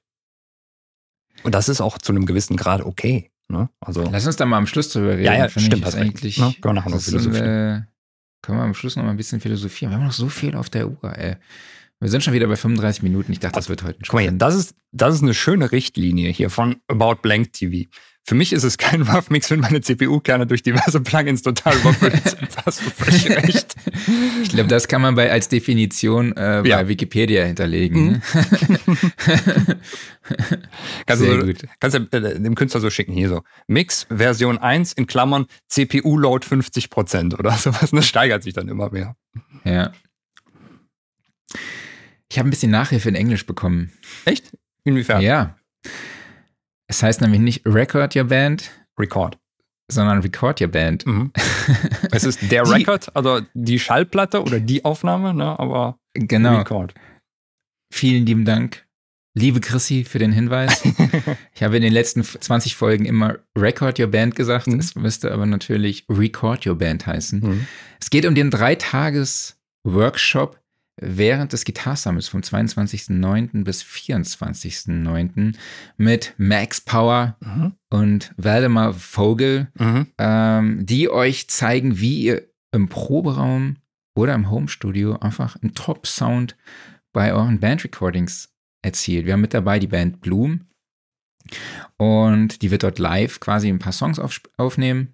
Und 1.42 1.54
das 1.54 1.68
ist 1.68 1.80
auch 1.80 1.98
zu 1.98 2.12
einem 2.12 2.26
gewissen 2.26 2.56
Grad 2.56 2.82
okay. 2.82 3.30
Ne? 3.48 3.68
Also, 3.80 4.02
Lass 4.10 4.26
uns 4.26 4.36
da 4.36 4.46
mal 4.46 4.56
am 4.56 4.66
Schluss 4.66 4.90
drüber 4.90 5.12
reden. 5.12 5.24
ja, 5.24 5.34
ja, 5.34 5.48
stimmt. 5.48 5.84
Das 5.84 5.94
eigentlich. 5.94 6.38
Ne? 6.38 6.54
Können 6.60 6.62
wir 6.62 6.80
nachher 6.80 6.90
noch 6.90 6.96
das 6.96 7.08
ist, 7.08 7.10
philosophieren. 7.10 7.46
äh, 7.46 7.82
können 8.42 8.58
wir 8.58 8.64
am 8.64 8.74
Schluss 8.74 8.96
noch 8.96 9.04
mal 9.04 9.10
ein 9.10 9.16
bisschen 9.16 9.40
philosophieren. 9.40 9.92
Wir 9.92 9.98
haben 9.98 10.06
noch 10.06 10.12
so 10.12 10.28
viel 10.28 10.56
auf 10.56 10.70
der 10.70 10.88
Uhr, 10.88 11.16
ey. 11.16 11.36
Wir 12.04 12.10
sind 12.10 12.22
schon 12.22 12.34
wieder 12.34 12.46
bei 12.48 12.56
35 12.56 13.02
Minuten. 13.02 13.32
Ich 13.32 13.40
dachte, 13.40 13.54
das 13.54 13.70
wird 13.70 13.82
heute 13.82 13.98
ein 13.98 14.02
Guck 14.06 14.12
mal 14.12 14.30
das 14.30 14.54
ist, 14.54 14.74
das 14.92 15.14
ist 15.14 15.22
eine 15.22 15.32
schöne 15.32 15.72
Richtlinie 15.72 16.30
hier 16.30 16.50
von 16.50 16.76
About 16.86 17.22
Blank 17.22 17.54
TV. 17.54 17.88
Für 18.26 18.34
mich 18.34 18.52
ist 18.52 18.62
es 18.62 18.76
kein 18.76 19.00
Rough 19.08 19.30
Mix, 19.30 19.50
wenn 19.50 19.60
meine 19.60 19.80
CPU-Kerne 19.80 20.46
durch 20.46 20.62
diverse 20.62 21.00
Plugins 21.00 21.40
total 21.40 21.74
überfüllt 21.78 22.22
sind. 22.28 22.48
Hast 22.66 22.82
du 22.82 22.90
völlig 22.90 23.30
recht. 23.30 23.74
Ich 24.42 24.50
glaube, 24.50 24.68
das 24.68 24.86
kann 24.86 25.00
man 25.00 25.14
bei, 25.14 25.32
als 25.32 25.48
Definition 25.48 26.32
äh, 26.32 26.60
bei 26.62 26.68
Ja. 26.68 26.88
Wikipedia 26.88 27.42
hinterlegen. 27.46 28.04
Mhm. 28.04 28.10
Ne? 28.10 28.20
Kannst 31.06 31.22
Sehr 31.24 31.38
du, 31.38 31.46
gut. 31.46 31.64
kannst 31.80 31.96
du 31.96 32.00
äh, 32.18 32.38
dem 32.38 32.54
Künstler 32.54 32.82
so 32.82 32.90
schicken, 32.90 33.14
hier 33.14 33.30
so. 33.30 33.40
Mix 33.66 34.06
Version 34.10 34.58
1 34.58 34.92
in 34.92 35.06
Klammern 35.06 35.46
CPU-Load 35.68 36.46
50% 36.46 37.38
oder 37.38 37.52
sowas. 37.52 37.92
Das 37.92 38.06
steigert 38.06 38.42
sich 38.42 38.52
dann 38.52 38.68
immer 38.68 38.90
mehr. 38.90 39.16
Ja. 39.64 39.92
Ich 42.34 42.38
habe 42.40 42.48
ein 42.48 42.50
bisschen 42.50 42.72
Nachhilfe 42.72 43.08
in 43.08 43.14
Englisch 43.14 43.46
bekommen. 43.46 43.92
Echt? 44.24 44.50
Inwiefern? 44.82 45.22
Ja. 45.22 45.56
Es 46.88 47.00
heißt 47.00 47.20
nämlich 47.20 47.40
nicht 47.40 47.64
Record 47.64 48.16
Your 48.16 48.24
Band, 48.24 48.72
Record. 48.98 49.38
sondern 49.88 50.18
Record 50.18 50.60
Your 50.60 50.66
Band. 50.66 51.06
Mhm. 51.06 51.30
Es 52.10 52.24
ist 52.24 52.50
der 52.50 52.64
Die- 52.64 52.72
Record, 52.72 53.14
also 53.14 53.40
die 53.54 53.78
Schallplatte 53.78 54.42
oder 54.42 54.58
die 54.58 54.84
Aufnahme, 54.84 55.32
ne? 55.32 55.56
aber 55.60 55.96
Genau. 56.14 56.58
Record. 56.58 56.92
Vielen 57.92 58.26
lieben 58.26 58.44
Dank, 58.44 58.84
liebe 59.38 59.60
Chrissy, 59.60 60.02
für 60.02 60.18
den 60.18 60.32
Hinweis. 60.32 60.82
ich 61.54 61.62
habe 61.62 61.76
in 61.76 61.82
den 61.82 61.92
letzten 61.92 62.24
20 62.24 62.74
Folgen 62.74 63.04
immer 63.04 63.38
Record 63.56 64.00
Your 64.00 64.08
Band 64.08 64.34
gesagt. 64.34 64.66
Mhm. 64.66 64.80
Es 64.80 64.96
müsste 64.96 65.30
aber 65.32 65.46
natürlich 65.46 66.04
Record 66.08 66.66
Your 66.66 66.74
Band 66.78 67.06
heißen. 67.06 67.38
Mhm. 67.38 67.68
Es 68.00 68.10
geht 68.10 68.26
um 68.26 68.34
den 68.34 68.50
Dreitages-Workshop 68.50 70.58
während 70.96 71.52
des 71.52 71.64
Guitar 71.64 71.96
Summits 71.96 72.28
vom 72.28 72.40
22.09. 72.40 73.64
bis 73.64 73.82
24.09. 73.82 75.56
mit 75.96 76.34
Max 76.38 76.80
Power 76.80 77.36
Mhm. 77.40 77.72
und 77.90 78.32
Waldemar 78.36 78.94
Vogel, 78.94 79.68
Mhm. 79.74 80.06
ähm, 80.18 80.86
die 80.86 81.10
euch 81.10 81.48
zeigen, 81.48 81.98
wie 81.98 82.22
ihr 82.22 82.48
im 82.72 82.88
Proberaum 82.88 83.76
oder 84.16 84.34
im 84.34 84.50
Homestudio 84.50 85.16
einfach 85.18 85.56
einen 85.60 85.74
Top-Sound 85.74 86.56
bei 87.12 87.32
euren 87.32 87.60
Band-Recordings 87.60 88.52
erzielt. 88.82 89.26
Wir 89.26 89.32
haben 89.32 89.40
mit 89.40 89.54
dabei 89.54 89.78
die 89.78 89.86
Band 89.86 90.20
Bloom 90.20 90.66
und 91.96 92.62
die 92.62 92.70
wird 92.70 92.82
dort 92.82 92.98
live 92.98 93.40
quasi 93.40 93.68
ein 93.68 93.78
paar 93.78 93.92
Songs 93.92 94.18
auf, 94.18 94.40
aufnehmen 94.56 95.12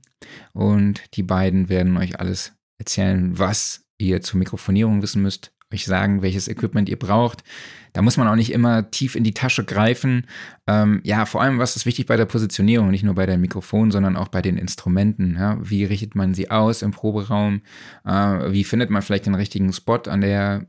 und 0.53 1.03
die 1.17 1.23
beiden 1.23 1.69
werden 1.69 1.97
euch 1.97 2.19
alles 2.21 2.53
erzählen, 2.79 3.39
was 3.39 3.85
ihr 3.99 4.21
zur 4.23 4.39
Mikrofonierung 4.39 5.03
wissen 5.03 5.23
müsst, 5.23 5.53
euch 5.73 5.85
sagen, 5.85 6.23
welches 6.23 6.49
Equipment 6.49 6.89
ihr 6.89 6.99
braucht. 6.99 7.45
Da 7.93 8.03
muss 8.03 8.17
man 8.17 8.29
auch 8.29 8.37
nicht 8.37 8.53
immer 8.53 8.91
tief 8.91 9.17
in 9.17 9.25
die 9.25 9.35
Tasche 9.35 9.65
greifen. 9.65 10.27
Ähm, 10.67 11.01
ja, 11.05 11.27
vor 11.27 11.43
allem, 11.43 11.59
was 11.59 11.77
ist 11.77 11.87
wichtig 11.87 12.07
bei 12.07 12.17
der 12.17 12.27
Positionierung, 12.27 12.91
nicht 12.91 13.03
nur 13.03 13.15
bei 13.15 13.27
dem 13.27 13.41
Mikrofon, 13.41 13.91
sondern 13.91 14.17
auch 14.17 14.29
bei 14.29 14.43
den 14.43 14.57
Instrumenten. 14.57 15.37
Ja? 15.37 15.59
Wie 15.61 15.85
richtet 15.85 16.15
man 16.15 16.35
sie 16.35 16.51
aus 16.51 16.83
im 16.83 16.93
Proberaum? 16.93 17.63
Äh, 18.05 18.53
wie 18.53 18.65
findet 18.65 18.91
man 18.91 19.03
vielleicht 19.03 19.27
den 19.27 19.35
richtigen 19.35 19.73
Spot 19.73 20.03
an 20.07 20.21
der 20.21 20.67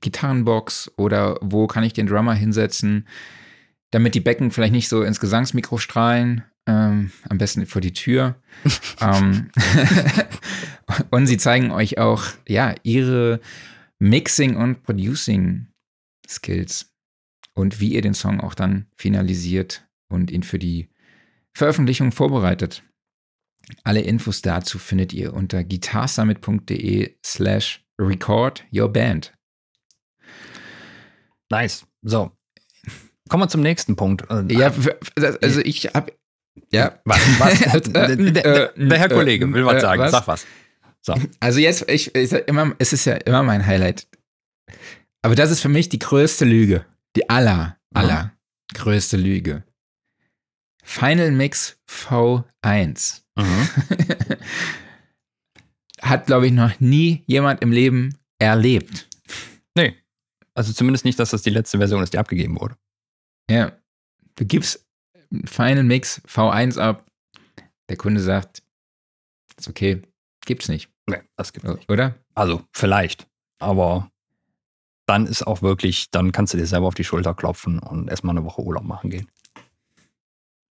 Gitarrenbox 0.00 0.92
oder 0.96 1.38
wo 1.40 1.66
kann 1.66 1.84
ich 1.84 1.92
den 1.92 2.06
Drummer 2.06 2.34
hinsetzen, 2.34 3.06
damit 3.90 4.14
die 4.14 4.20
Becken 4.20 4.50
vielleicht 4.50 4.72
nicht 4.72 4.88
so 4.88 5.02
ins 5.02 5.20
Gesangsmikro 5.20 5.78
strahlen? 5.78 6.44
Ähm, 6.64 7.10
am 7.28 7.38
besten 7.38 7.66
vor 7.66 7.80
die 7.80 7.92
Tür. 7.92 8.36
ähm, 9.00 9.50
und 11.10 11.26
sie 11.26 11.36
zeigen 11.36 11.70
euch 11.70 11.98
auch, 11.98 12.24
ja, 12.46 12.74
ihre 12.82 13.40
Mixing- 14.02 14.56
und 14.56 14.82
Producing-Skills 14.82 16.90
und 17.54 17.80
wie 17.80 17.94
ihr 17.94 18.02
den 18.02 18.14
Song 18.14 18.40
auch 18.40 18.54
dann 18.54 18.86
finalisiert 18.96 19.86
und 20.10 20.32
ihn 20.32 20.42
für 20.42 20.58
die 20.58 20.88
Veröffentlichung 21.56 22.10
vorbereitet. 22.10 22.82
Alle 23.84 24.00
Infos 24.00 24.42
dazu 24.42 24.80
findet 24.80 25.12
ihr 25.12 25.32
unter 25.34 25.62
guitarsummit.de 25.62 27.16
slash 27.24 27.84
record 28.00 28.64
your 28.74 28.92
band. 28.92 29.32
Nice. 31.50 31.86
So. 32.02 32.32
Kommen 33.28 33.44
wir 33.44 33.48
zum 33.48 33.60
nächsten 33.60 33.94
Punkt. 33.94 34.28
Äh, 34.30 34.52
Ja, 34.52 34.72
also 35.40 35.60
ich 35.60 35.94
habe 35.94 36.12
ja, 36.72 37.00
Was? 37.04 37.20
was? 37.38 37.60
Äh, 37.94 38.16
der, 38.16 38.18
der, 38.32 38.72
der 38.72 38.98
Herr 38.98 39.10
äh, 39.10 39.14
Kollege 39.14 39.52
will 39.52 39.64
was 39.64 39.80
sagen. 39.80 40.02
was? 40.02 40.10
Sag 40.10 40.26
was. 40.26 40.44
So. 41.04 41.14
Also 41.40 41.58
jetzt, 41.60 41.88
ich, 41.88 42.14
ich 42.14 42.32
immer, 42.32 42.74
es 42.78 42.92
ist 42.92 43.04
ja 43.04 43.14
immer 43.14 43.42
mein 43.42 43.66
Highlight. 43.66 44.06
Aber 45.22 45.34
das 45.34 45.50
ist 45.50 45.60
für 45.60 45.68
mich 45.68 45.88
die 45.88 45.98
größte 45.98 46.44
Lüge. 46.44 46.84
Die 47.16 47.28
aller, 47.28 47.78
aller 47.94 48.32
größte 48.74 49.16
Lüge. 49.16 49.64
Final 50.82 51.30
Mix 51.30 51.78
V1. 51.88 53.22
Mhm. 53.36 53.68
Hat, 56.02 56.26
glaube 56.26 56.46
ich, 56.46 56.52
noch 56.52 56.80
nie 56.80 57.22
jemand 57.26 57.62
im 57.62 57.70
Leben 57.70 58.18
erlebt. 58.40 59.08
Nee. 59.76 59.96
Also 60.54 60.72
zumindest 60.72 61.04
nicht, 61.04 61.18
dass 61.18 61.30
das 61.30 61.42
die 61.42 61.50
letzte 61.50 61.78
Version 61.78 62.02
ist, 62.02 62.12
die 62.12 62.18
abgegeben 62.18 62.60
wurde. 62.60 62.76
Ja. 63.48 63.72
Du 64.34 64.44
gibst 64.44 64.86
Final 65.44 65.84
Mix 65.84 66.20
V1 66.26 66.78
ab. 66.78 67.06
Der 67.88 67.96
Kunde 67.96 68.20
sagt, 68.20 68.62
ist 69.56 69.68
okay, 69.68 70.02
gibt's 70.44 70.68
nicht. 70.68 70.91
Nee, 71.06 71.20
das 71.36 71.52
gibt's 71.52 71.68
nicht. 71.68 71.90
Oder? 71.90 72.14
Also, 72.34 72.62
vielleicht. 72.72 73.26
Aber 73.58 74.10
dann 75.06 75.26
ist 75.26 75.46
auch 75.46 75.62
wirklich, 75.62 76.10
dann 76.10 76.32
kannst 76.32 76.54
du 76.54 76.58
dir 76.58 76.66
selber 76.66 76.86
auf 76.86 76.94
die 76.94 77.04
Schulter 77.04 77.34
klopfen 77.34 77.78
und 77.78 78.08
erstmal 78.08 78.36
eine 78.36 78.44
Woche 78.44 78.62
Urlaub 78.62 78.84
machen 78.84 79.10
gehen. 79.10 79.28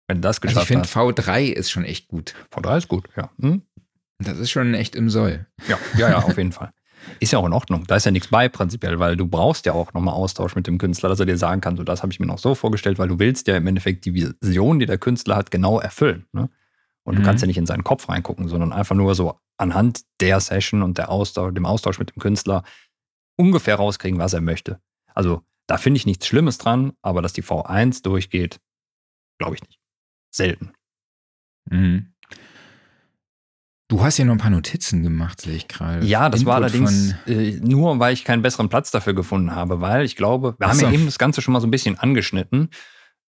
Wenn 0.08 0.18
du 0.18 0.20
das 0.22 0.36
Also 0.36 0.46
ich 0.46 0.54
geschafft 0.54 0.66
finde 0.68 0.82
hast. 0.82 0.96
V3 0.96 1.52
ist 1.52 1.70
schon 1.70 1.84
echt 1.84 2.08
gut. 2.08 2.34
Von 2.50 2.62
daher 2.62 2.78
ist 2.78 2.88
gut, 2.88 3.08
ja. 3.16 3.30
Hm? 3.40 3.62
Das 4.18 4.38
ist 4.38 4.50
schon 4.50 4.74
echt 4.74 4.94
im 4.94 5.10
Soll. 5.10 5.46
Ja, 5.68 5.78
ja, 5.96 6.10
ja, 6.10 6.18
auf 6.18 6.36
jeden 6.36 6.52
Fall. 6.52 6.72
Ist 7.20 7.32
ja 7.32 7.38
auch 7.38 7.46
in 7.46 7.52
Ordnung. 7.52 7.84
Da 7.86 7.96
ist 7.96 8.06
ja 8.06 8.10
nichts 8.10 8.28
bei 8.28 8.48
prinzipiell, 8.48 8.98
weil 8.98 9.16
du 9.16 9.26
brauchst 9.26 9.66
ja 9.66 9.72
auch 9.72 9.92
nochmal 9.92 10.14
Austausch 10.14 10.56
mit 10.56 10.66
dem 10.66 10.78
Künstler, 10.78 11.08
dass 11.08 11.20
er 11.20 11.26
dir 11.26 11.38
sagen 11.38 11.60
kann, 11.60 11.76
so 11.76 11.84
das 11.84 12.02
habe 12.02 12.12
ich 12.12 12.18
mir 12.18 12.26
noch 12.26 12.38
so 12.38 12.54
vorgestellt, 12.54 12.98
weil 12.98 13.08
du 13.08 13.18
willst 13.18 13.46
ja 13.46 13.56
im 13.56 13.66
Endeffekt 13.66 14.04
die 14.04 14.14
Vision, 14.14 14.78
die 14.78 14.86
der 14.86 14.98
Künstler 14.98 15.36
hat, 15.36 15.50
genau 15.50 15.78
erfüllen. 15.78 16.26
Ne? 16.32 16.48
Und 17.06 17.14
du 17.14 17.20
Mhm. 17.22 17.24
kannst 17.24 17.40
ja 17.42 17.46
nicht 17.46 17.56
in 17.56 17.66
seinen 17.66 17.84
Kopf 17.84 18.08
reingucken, 18.08 18.48
sondern 18.48 18.72
einfach 18.72 18.94
nur 18.96 19.14
so 19.14 19.38
anhand 19.56 20.02
der 20.20 20.40
Session 20.40 20.82
und 20.82 20.98
der 20.98 21.08
Austausch, 21.08 21.54
dem 21.54 21.64
Austausch 21.64 21.98
mit 21.98 22.10
dem 22.14 22.20
Künstler 22.20 22.62
ungefähr 23.38 23.76
rauskriegen, 23.76 24.18
was 24.18 24.32
er 24.34 24.40
möchte. 24.40 24.80
Also 25.14 25.42
da 25.68 25.78
finde 25.78 25.98
ich 25.98 26.06
nichts 26.06 26.26
Schlimmes 26.26 26.58
dran, 26.58 26.92
aber 27.02 27.22
dass 27.22 27.32
die 27.32 27.42
V1 27.42 28.02
durchgeht, 28.02 28.60
glaube 29.38 29.54
ich 29.54 29.62
nicht. 29.62 29.78
Selten. 30.30 30.72
Mhm. 31.70 32.12
Du 33.88 34.02
hast 34.02 34.18
ja 34.18 34.24
noch 34.24 34.32
ein 34.34 34.38
paar 34.38 34.50
Notizen 34.50 35.04
gemacht, 35.04 35.40
sehe 35.40 35.54
ich 35.54 35.68
gerade. 35.68 36.04
Ja, 36.04 36.28
das 36.28 36.44
war 36.44 36.56
Input 36.58 36.72
allerdings 36.74 37.12
von- 37.24 37.32
äh, 37.32 37.52
nur, 37.62 38.00
weil 38.00 38.12
ich 38.14 38.24
keinen 38.24 38.42
besseren 38.42 38.68
Platz 38.68 38.90
dafür 38.90 39.14
gefunden 39.14 39.54
habe, 39.54 39.80
weil 39.80 40.04
ich 40.04 40.16
glaube, 40.16 40.56
wir 40.58 40.66
Ach 40.66 40.72
haben 40.72 40.80
ja 40.80 40.90
eben 40.90 41.06
das 41.06 41.18
Ganze 41.18 41.40
schon 41.40 41.52
mal 41.52 41.60
so 41.60 41.68
ein 41.68 41.70
bisschen 41.70 41.96
angeschnitten. 41.96 42.70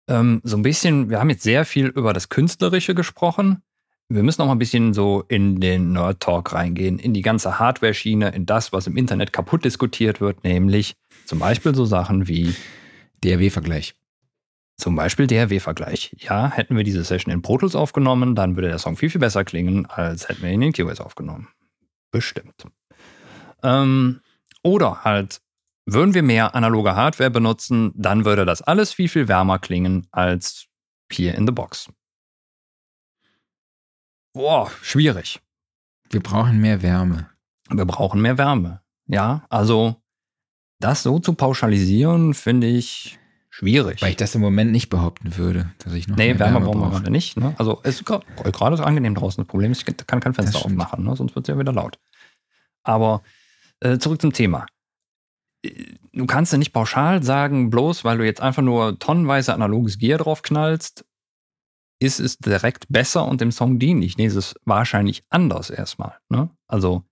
Ähm, 0.08 0.42
so 0.44 0.56
ein 0.58 0.62
bisschen, 0.62 1.10
wir 1.10 1.20
haben 1.20 1.30
jetzt 1.30 1.44
sehr 1.44 1.66
viel 1.66 1.88
über 1.88 2.14
das 2.14 2.30
Künstlerische 2.30 2.94
gesprochen. 2.96 3.62
Wir 4.08 4.22
müssen 4.22 4.42
noch 4.42 4.48
mal 4.48 4.54
ein 4.54 4.60
bisschen 4.60 4.94
so 4.94 5.24
in 5.28 5.60
den 5.60 5.92
Nerd-Talk 5.94 6.54
reingehen, 6.54 7.00
in 7.00 7.14
die 7.14 7.24
ganze 7.24 7.58
Hardware-Schiene, 7.58 8.30
in 8.30 8.46
das, 8.46 8.72
was 8.72 8.86
im 8.86 8.98
Internet 8.98 9.34
kaputt 9.34 9.66
diskutiert 9.66 10.22
wird, 10.22 10.44
nämlich 10.44 10.96
zum 11.26 11.40
Beispiel 11.40 11.74
so 11.74 11.86
Sachen 11.86 12.28
wie 12.28 12.54
DRW-Vergleich. 13.24 13.96
zum 14.78 14.96
Beispiel 14.96 15.26
DRW-Vergleich. 15.26 16.16
Ja, 16.20 16.52
hätten 16.52 16.76
wir 16.76 16.84
diese 16.84 17.04
Session 17.04 17.34
in 17.34 17.42
Pro 17.42 17.58
Tools 17.58 17.76
aufgenommen, 17.76 18.36
dann 18.36 18.56
würde 18.58 18.68
der 18.68 18.78
Song 18.78 18.98
viel, 18.98 19.10
viel 19.10 19.22
besser 19.22 19.44
klingen, 19.46 19.86
als 19.88 20.28
hätten 20.30 20.44
wir 20.44 20.52
ihn 20.52 20.62
in 20.62 20.74
Cubase 20.74 21.04
aufgenommen. 21.04 21.48
bestimmt. 22.12 22.66
Ähm, 23.64 24.22
oder 24.62 25.04
halt, 25.04 25.42
würden 25.86 26.14
wir 26.14 26.24
mehr 26.24 26.56
analoge 26.56 26.96
Hardware 26.96 27.30
benutzen, 27.30 27.92
dann 27.96 28.26
würde 28.26 28.46
das 28.46 28.62
alles 28.62 28.94
viel, 28.94 29.10
viel 29.10 29.28
wärmer 29.28 29.60
klingen 29.60 30.08
als 30.12 30.68
hier 31.12 31.36
in 31.36 31.46
the 31.46 31.52
Box. 31.52 31.90
Boah, 34.34 34.70
schwierig. 34.82 35.40
Wir 36.10 36.22
brauchen 36.22 36.60
mehr 36.60 36.82
Wärme. 36.82 37.30
Wir 37.70 37.86
brauchen 37.86 38.22
mehr 38.22 38.38
Wärme. 38.38 38.82
Ja, 39.08 39.46
also 39.50 40.02
das 40.80 41.04
so 41.04 41.20
zu 41.20 41.34
pauschalisieren, 41.34 42.34
finde 42.34 42.68
ich 42.68 43.18
schwierig. 43.50 44.02
Weil 44.02 44.12
ich 44.12 44.18
das 44.18 44.36
im 44.36 44.42
Moment 44.42 44.72
nicht 44.72 44.90
behaupten 44.90 45.38
würde, 45.38 45.72
dass 45.80 45.94
ich 45.94 46.08
noch 46.08 46.18
nee, 46.18 46.28
mehr 46.28 46.40
Wärme 46.40 46.56
Wärme 46.56 46.66
brauchen 46.66 46.82
wir 46.82 46.90
gerade 46.90 47.12
nicht. 47.12 47.38
Ne? 47.38 47.56
Also 47.58 47.80
es 47.84 48.02
ist 48.02 48.06
gerade 48.06 48.76
ist 48.76 48.82
angenehm 48.82 49.16
draußen. 49.16 49.44
Das 49.44 49.48
Problem 49.48 49.72
ist, 49.72 49.88
ich 49.88 50.08
kann 50.08 50.20
kein 50.20 50.34
Fenster 50.34 50.66
aufmachen, 50.66 51.04
ne? 51.04 51.16
sonst 51.16 51.36
wird 51.36 51.48
es 51.48 51.54
ja 51.54 51.60
wieder 51.60 51.72
laut. 51.72 51.98
Aber 52.84 53.24
äh, 53.80 53.98
zurück 53.98 54.22
zum 54.22 54.34
Thema. 54.34 54.66
Du 56.14 56.26
kannst 56.26 56.52
ja 56.52 56.58
nicht 56.58 56.74
pauschal 56.74 57.24
sagen, 57.24 57.70
bloß 57.70 58.04
weil 58.04 58.18
du 58.18 58.26
jetzt 58.26 58.42
einfach 58.42 58.62
nur 58.64 58.98
tonnenweise 59.00 59.54
analoges 59.54 59.98
Gear 59.98 60.18
drauf 60.20 60.42
knallst, 60.42 61.06
ist 62.02 62.20
es 62.20 62.38
direkt 62.38 62.86
besser 62.90 63.26
und 63.28 63.42
dem 63.42 63.52
Song 63.52 63.80
dienlich. 63.80 64.18
Nee, 64.18 64.26
es 64.26 64.36
ist 64.36 64.56
wahrscheinlich 64.66 65.24
anders 65.30 65.70
erstmal. 65.70 66.18
Ne? 66.30 66.50
Also 66.68 67.04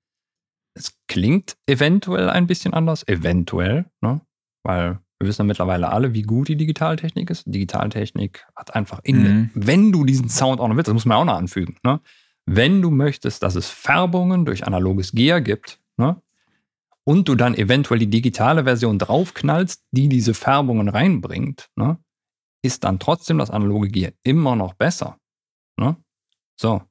es 0.76 0.98
klingt 1.08 1.56
eventuell 1.68 2.30
ein 2.30 2.48
bisschen 2.48 2.74
anders, 2.74 3.08
eventuell, 3.08 3.86
ne? 4.02 4.22
weil 4.64 5.00
wir 5.20 5.28
wissen 5.30 5.42
ja 5.44 5.48
mittlerweile 5.48 5.90
alle, 5.90 6.14
wie 6.14 6.24
gut 6.24 6.48
die 6.50 6.58
Digitaltechnik 6.58 7.30
ist. 7.30 7.44
Digitaltechnik 7.46 8.46
hat 8.56 8.76
einfach 8.76 9.00
in, 9.04 9.22
Mhm. 9.24 9.50
wenn 9.54 9.92
du 9.92 10.04
diesen 10.04 10.28
Sound 10.30 10.60
auch 10.60 10.68
noch 10.68 10.76
willst, 10.76 10.88
das 10.90 10.94
muss 10.94 11.06
man 11.06 11.18
auch 11.18 11.26
noch 11.26 11.38
anfügen, 11.38 11.78
ne? 11.84 12.02
wenn 12.46 12.82
du 12.82 12.92
möchtest, 12.92 13.42
dass 13.44 13.56
es 13.56 13.70
Färbungen 13.70 14.44
durch 14.44 14.68
analoges 14.68 15.14
Gear 15.14 15.40
gibt, 15.40 15.80
ne? 15.96 16.22
Und 17.06 17.28
du 17.28 17.36
dann 17.36 17.56
eventuell 17.56 18.00
die 18.00 18.10
digitale 18.10 18.64
Version 18.64 19.00
draufknallst, 19.00 19.84
die 19.92 20.08
diese 20.08 20.34
Färbungen 20.34 20.90
reinbringt, 20.90 21.70
ne? 21.76 21.98
ist 22.64 22.84
dann 22.84 23.00
trotzdem 23.00 23.38
das 23.38 23.52
analoge 23.52 23.90
Gear 23.90 24.14
immer 24.24 24.56
noch 24.56 24.74
besser. 24.74 25.18
Ne? 25.78 25.98
So. 26.60 26.82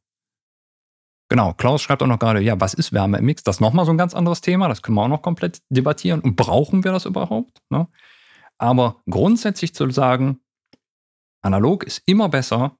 Genau, 1.30 1.54
Klaus 1.54 1.80
schreibt 1.80 2.02
auch 2.02 2.06
noch 2.06 2.18
gerade, 2.18 2.42
ja, 2.42 2.60
was 2.60 2.74
ist 2.74 2.92
Wärme 2.92 3.18
im 3.18 3.24
Mix? 3.24 3.42
Das 3.42 3.56
ist 3.56 3.60
nochmal 3.60 3.86
so 3.86 3.90
ein 3.90 3.96
ganz 3.96 4.12
anderes 4.12 4.42
Thema, 4.42 4.68
das 4.68 4.82
können 4.82 4.96
wir 4.96 5.02
auch 5.02 5.08
noch 5.08 5.22
komplett 5.22 5.62
debattieren. 5.70 6.20
Und 6.20 6.36
brauchen 6.36 6.84
wir 6.84 6.92
das 6.92 7.06
überhaupt? 7.06 7.58
Ne? 7.70 7.88
Aber 8.58 9.02
grundsätzlich 9.08 9.74
zu 9.74 9.88
sagen, 9.90 10.42
analog 11.42 11.84
ist 11.84 12.02
immer 12.04 12.28
besser, 12.28 12.76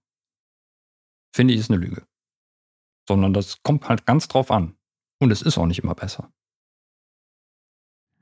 finde 1.35 1.55
ich, 1.55 1.61
ist 1.61 1.71
eine 1.71 1.81
Lüge. 1.81 2.07
Sondern 3.09 3.33
das 3.33 3.63
kommt 3.63 3.89
halt 3.89 4.05
ganz 4.05 4.29
drauf 4.29 4.51
an. 4.51 4.77
Und 5.19 5.31
es 5.31 5.41
ist 5.41 5.57
auch 5.57 5.67
nicht 5.67 5.83
immer 5.83 5.95
besser. 5.95 6.31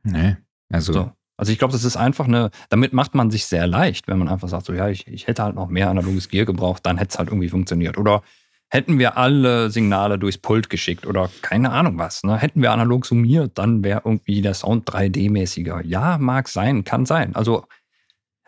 Nee. 0.02 0.36
Also, 0.72 0.92
So. 0.92 1.12
Also 1.36 1.52
ich 1.52 1.58
glaube, 1.58 1.72
das 1.72 1.84
ist 1.84 1.96
einfach 1.96 2.26
eine, 2.28 2.50
damit 2.68 2.92
macht 2.92 3.14
man 3.14 3.30
sich 3.30 3.46
sehr 3.46 3.66
leicht, 3.66 4.08
wenn 4.08 4.18
man 4.18 4.28
einfach 4.28 4.48
sagt, 4.48 4.66
so 4.66 4.74
ja, 4.74 4.90
ich, 4.90 5.06
ich 5.06 5.26
hätte 5.26 5.42
halt 5.42 5.54
noch 5.54 5.68
mehr 5.68 5.88
analoges 5.88 6.28
Gear 6.28 6.44
gebraucht, 6.44 6.84
dann 6.84 6.98
hätte 6.98 7.12
es 7.12 7.18
halt 7.18 7.30
irgendwie 7.30 7.48
funktioniert. 7.48 7.96
Oder 7.96 8.22
hätten 8.68 8.98
wir 8.98 9.16
alle 9.16 9.70
Signale 9.70 10.18
durchs 10.18 10.36
Pult 10.36 10.68
geschickt 10.68 11.06
oder 11.06 11.30
keine 11.40 11.70
Ahnung 11.72 11.96
was. 11.98 12.22
Ne? 12.24 12.36
Hätten 12.36 12.60
wir 12.60 12.72
analog 12.72 13.06
summiert, 13.06 13.56
dann 13.56 13.82
wäre 13.82 14.02
irgendwie 14.04 14.42
der 14.42 14.52
Sound 14.52 14.86
3D-mäßiger. 14.90 15.82
Ja, 15.84 16.18
mag 16.18 16.46
sein, 16.46 16.84
kann 16.84 17.06
sein. 17.06 17.34
Also, 17.34 17.64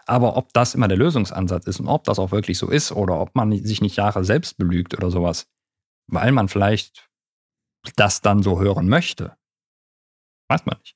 aber 0.04 0.36
ob 0.36 0.52
das 0.52 0.74
immer 0.74 0.88
der 0.88 0.98
Lösungsansatz 0.98 1.66
ist 1.66 1.80
und 1.80 1.88
ob 1.88 2.04
das 2.04 2.18
auch 2.18 2.30
wirklich 2.30 2.58
so 2.58 2.68
ist 2.68 2.92
oder 2.92 3.18
ob 3.20 3.34
man 3.34 3.52
sich 3.64 3.80
nicht 3.80 3.96
Jahre 3.96 4.22
selbst 4.22 4.58
belügt 4.58 4.94
oder 4.94 5.10
sowas, 5.10 5.46
weil 6.08 6.30
man 6.30 6.48
vielleicht 6.48 7.08
das 7.96 8.20
dann 8.20 8.42
so 8.42 8.60
hören 8.60 8.88
möchte, 8.88 9.34
weiß 10.48 10.66
man 10.66 10.76
nicht. 10.78 10.94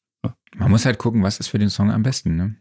Man 0.58 0.70
muss 0.70 0.84
halt 0.84 0.98
gucken, 0.98 1.22
was 1.22 1.38
ist 1.38 1.48
für 1.48 1.58
den 1.58 1.70
Song 1.70 1.90
am 1.90 2.02
besten, 2.02 2.36
ne? 2.36 2.56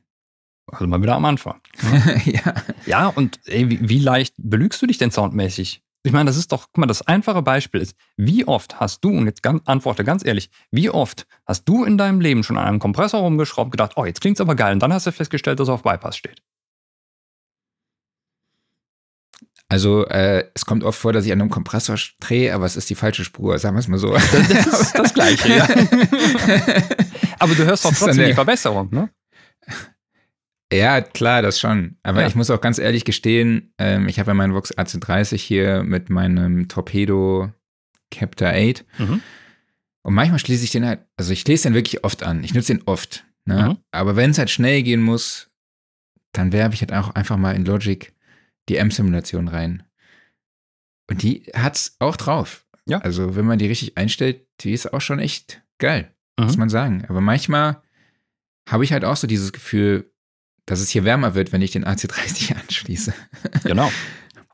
Also 0.67 0.87
mal 0.87 1.01
wieder 1.01 1.15
am 1.15 1.25
Anfang. 1.25 1.61
ja. 2.25 2.53
Ja, 2.85 3.07
und 3.07 3.39
ey, 3.45 3.69
wie, 3.69 3.89
wie 3.89 3.99
leicht 3.99 4.33
belügst 4.37 4.81
du 4.81 4.87
dich 4.87 4.97
denn 4.97 5.11
soundmäßig? 5.11 5.83
Ich 6.03 6.11
meine, 6.11 6.27
das 6.27 6.37
ist 6.37 6.51
doch, 6.51 6.67
guck 6.67 6.77
mal, 6.77 6.85
das 6.85 7.01
einfache 7.01 7.41
Beispiel 7.41 7.81
ist, 7.81 7.95
wie 8.15 8.47
oft 8.47 8.79
hast 8.79 9.03
du, 9.03 9.09
und 9.09 9.25
jetzt 9.25 9.41
ganz, 9.41 9.61
antworte 9.65 10.03
ganz 10.03 10.23
ehrlich, 10.23 10.51
wie 10.69 10.89
oft 10.89 11.25
hast 11.47 11.67
du 11.67 11.83
in 11.83 11.97
deinem 11.97 12.19
Leben 12.19 12.43
schon 12.43 12.57
an 12.57 12.67
einem 12.67 12.79
Kompressor 12.79 13.21
rumgeschraubt, 13.21 13.71
gedacht, 13.71 13.93
oh, 13.95 14.05
jetzt 14.05 14.21
klingt's 14.21 14.41
aber 14.41 14.53
geil, 14.53 14.73
und 14.73 14.81
dann 14.81 14.93
hast 14.93 15.07
du 15.07 15.11
festgestellt, 15.11 15.59
dass 15.59 15.67
er 15.67 15.75
auf 15.75 15.83
Bypass 15.83 16.15
steht. 16.15 16.43
Also, 19.67 20.05
äh, 20.05 20.45
es 20.53 20.65
kommt 20.65 20.83
oft 20.83 20.99
vor, 20.99 21.11
dass 21.11 21.25
ich 21.25 21.31
an 21.31 21.41
einem 21.41 21.49
Kompressor 21.49 21.95
drehe, 22.19 22.53
aber 22.53 22.65
es 22.65 22.75
ist 22.75 22.87
die 22.91 22.95
falsche 22.95 23.25
Spur, 23.25 23.57
sagen 23.57 23.75
wir 23.75 23.79
es 23.79 23.87
mal 23.87 23.97
so. 23.97 24.13
Das 24.13 24.81
ist 24.81 24.93
das 24.97 25.13
Gleiche, 25.13 25.55
ja. 25.55 25.67
aber 27.39 27.55
du 27.55 27.65
hörst 27.65 27.85
doch 27.85 27.89
trotzdem 27.97 28.19
eine- 28.19 28.27
die 28.27 28.33
Verbesserung, 28.33 28.89
ne? 28.91 29.09
Ja, 30.73 30.99
klar, 31.01 31.41
das 31.43 31.59
schon. 31.59 31.97
Aber 32.01 32.21
Ja. 32.21 32.27
ich 32.27 32.35
muss 32.35 32.49
auch 32.49 32.59
ganz 32.59 32.79
ehrlich 32.79 33.05
gestehen, 33.05 33.71
ähm, 33.77 34.07
ich 34.07 34.19
habe 34.19 34.31
ja 34.31 34.33
meinen 34.33 34.53
Vox 34.55 34.75
AC30 34.75 35.37
hier 35.37 35.83
mit 35.83 36.09
meinem 36.09 36.67
Torpedo 36.67 37.51
Captor 38.11 38.49
8. 38.49 38.83
Mhm. 38.97 39.21
Und 40.03 40.13
manchmal 40.15 40.39
schließe 40.39 40.63
ich 40.63 40.71
den 40.71 40.85
halt, 40.85 41.01
also 41.17 41.31
ich 41.33 41.47
lese 41.47 41.63
den 41.69 41.75
wirklich 41.75 42.03
oft 42.03 42.23
an. 42.23 42.43
Ich 42.43 42.53
nutze 42.55 42.73
den 42.75 42.83
oft. 42.87 43.25
Ne? 43.45 43.69
Mhm. 43.69 43.77
Aber 43.91 44.15
wenn 44.15 44.31
es 44.31 44.39
halt 44.39 44.49
schnell 44.49 44.81
gehen 44.81 45.03
muss, 45.03 45.51
dann 46.33 46.51
werfe 46.51 46.73
ich 46.73 46.81
halt 46.81 46.93
auch 46.93 47.11
einfach 47.13 47.37
mal 47.37 47.55
in 47.55 47.63
Logic 47.63 48.11
die 48.67 48.77
M-Simulation 48.77 49.47
rein. 49.47 49.83
Und 51.09 51.21
die 51.21 51.43
hat's 51.55 51.95
auch 51.99 52.17
drauf. 52.17 52.65
Ja. 52.87 52.97
Also 52.99 53.35
wenn 53.35 53.45
man 53.45 53.59
die 53.59 53.67
richtig 53.67 53.97
einstellt, 53.97 54.47
die 54.61 54.73
ist 54.73 54.91
auch 54.91 55.01
schon 55.01 55.19
echt 55.19 55.61
geil, 55.77 56.11
Mhm. 56.37 56.45
muss 56.45 56.57
man 56.57 56.69
sagen. 56.69 57.05
Aber 57.07 57.21
manchmal 57.21 57.81
habe 58.67 58.83
ich 58.83 58.91
halt 58.91 59.05
auch 59.05 59.15
so 59.15 59.27
dieses 59.27 59.53
Gefühl, 59.53 60.11
dass 60.65 60.79
es 60.79 60.89
hier 60.89 61.03
wärmer 61.03 61.35
wird, 61.35 61.51
wenn 61.51 61.61
ich 61.61 61.71
den 61.71 61.85
AC30 61.85 62.55
anschließe. 62.61 63.13
Genau. 63.63 63.91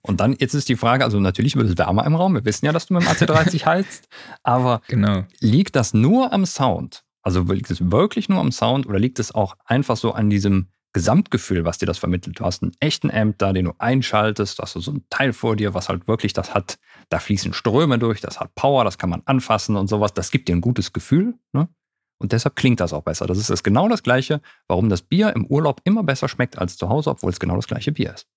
Und 0.03 0.19
dann, 0.19 0.35
jetzt 0.39 0.53
ist 0.55 0.67
die 0.67 0.75
Frage, 0.75 1.03
also 1.03 1.19
natürlich 1.19 1.55
wird 1.55 1.69
es 1.69 1.77
wärmer 1.77 2.05
im 2.05 2.15
Raum, 2.15 2.33
wir 2.33 2.43
wissen 2.43 2.65
ja, 2.65 2.71
dass 2.71 2.87
du 2.87 2.95
mit 2.95 3.03
dem 3.03 3.09
AC30 3.09 3.65
heizt, 3.65 4.09
aber 4.43 4.81
Genau. 4.87 5.25
liegt 5.39 5.75
das 5.75 5.93
nur 5.93 6.33
am 6.33 6.45
Sound? 6.45 7.03
Also 7.21 7.43
liegt 7.43 7.69
es 7.69 7.91
wirklich 7.91 8.27
nur 8.27 8.39
am 8.39 8.51
Sound 8.51 8.87
oder 8.87 8.97
liegt 8.97 9.19
es 9.19 9.33
auch 9.33 9.55
einfach 9.63 9.95
so 9.95 10.11
an 10.13 10.29
diesem 10.31 10.69
Gesamtgefühl, 10.93 11.63
was 11.63 11.77
dir 11.77 11.85
das 11.85 11.97
vermittelt? 11.97 12.39
Du 12.39 12.45
hast 12.45 12.63
einen 12.63 12.73
echten 12.79 13.11
da, 13.37 13.53
den 13.53 13.65
du 13.65 13.73
einschaltest, 13.77 14.59
du 14.59 14.63
hast 14.63 14.73
so 14.73 14.91
ein 14.91 15.05
Teil 15.09 15.31
vor 15.31 15.55
dir, 15.55 15.73
was 15.73 15.89
halt 15.89 16.07
wirklich 16.07 16.33
das 16.33 16.53
hat, 16.53 16.79
da 17.09 17.19
fließen 17.19 17.53
Ströme 17.53 17.97
durch, 17.97 18.19
das 18.19 18.39
hat 18.39 18.53
Power, 18.55 18.83
das 18.83 18.97
kann 18.97 19.09
man 19.09 19.21
anfassen 19.25 19.75
und 19.77 19.87
sowas. 19.87 20.13
Das 20.13 20.31
gibt 20.31 20.49
dir 20.49 20.55
ein 20.55 20.61
gutes 20.61 20.91
Gefühl. 20.91 21.35
Ne? 21.53 21.69
Und 22.17 22.33
deshalb 22.33 22.55
klingt 22.55 22.79
das 22.79 22.93
auch 22.93 23.03
besser. 23.03 23.25
Das 23.25 23.37
ist 23.37 23.49
das 23.49 23.63
genau 23.63 23.87
das 23.87 24.03
Gleiche, 24.03 24.41
warum 24.67 24.89
das 24.89 25.01
Bier 25.01 25.33
im 25.35 25.45
Urlaub 25.45 25.81
immer 25.85 26.03
besser 26.03 26.27
schmeckt 26.27 26.57
als 26.59 26.77
zu 26.77 26.89
Hause, 26.89 27.09
obwohl 27.09 27.31
es 27.31 27.39
genau 27.39 27.55
das 27.55 27.67
gleiche 27.67 27.91
Bier 27.91 28.13
ist. 28.13 28.27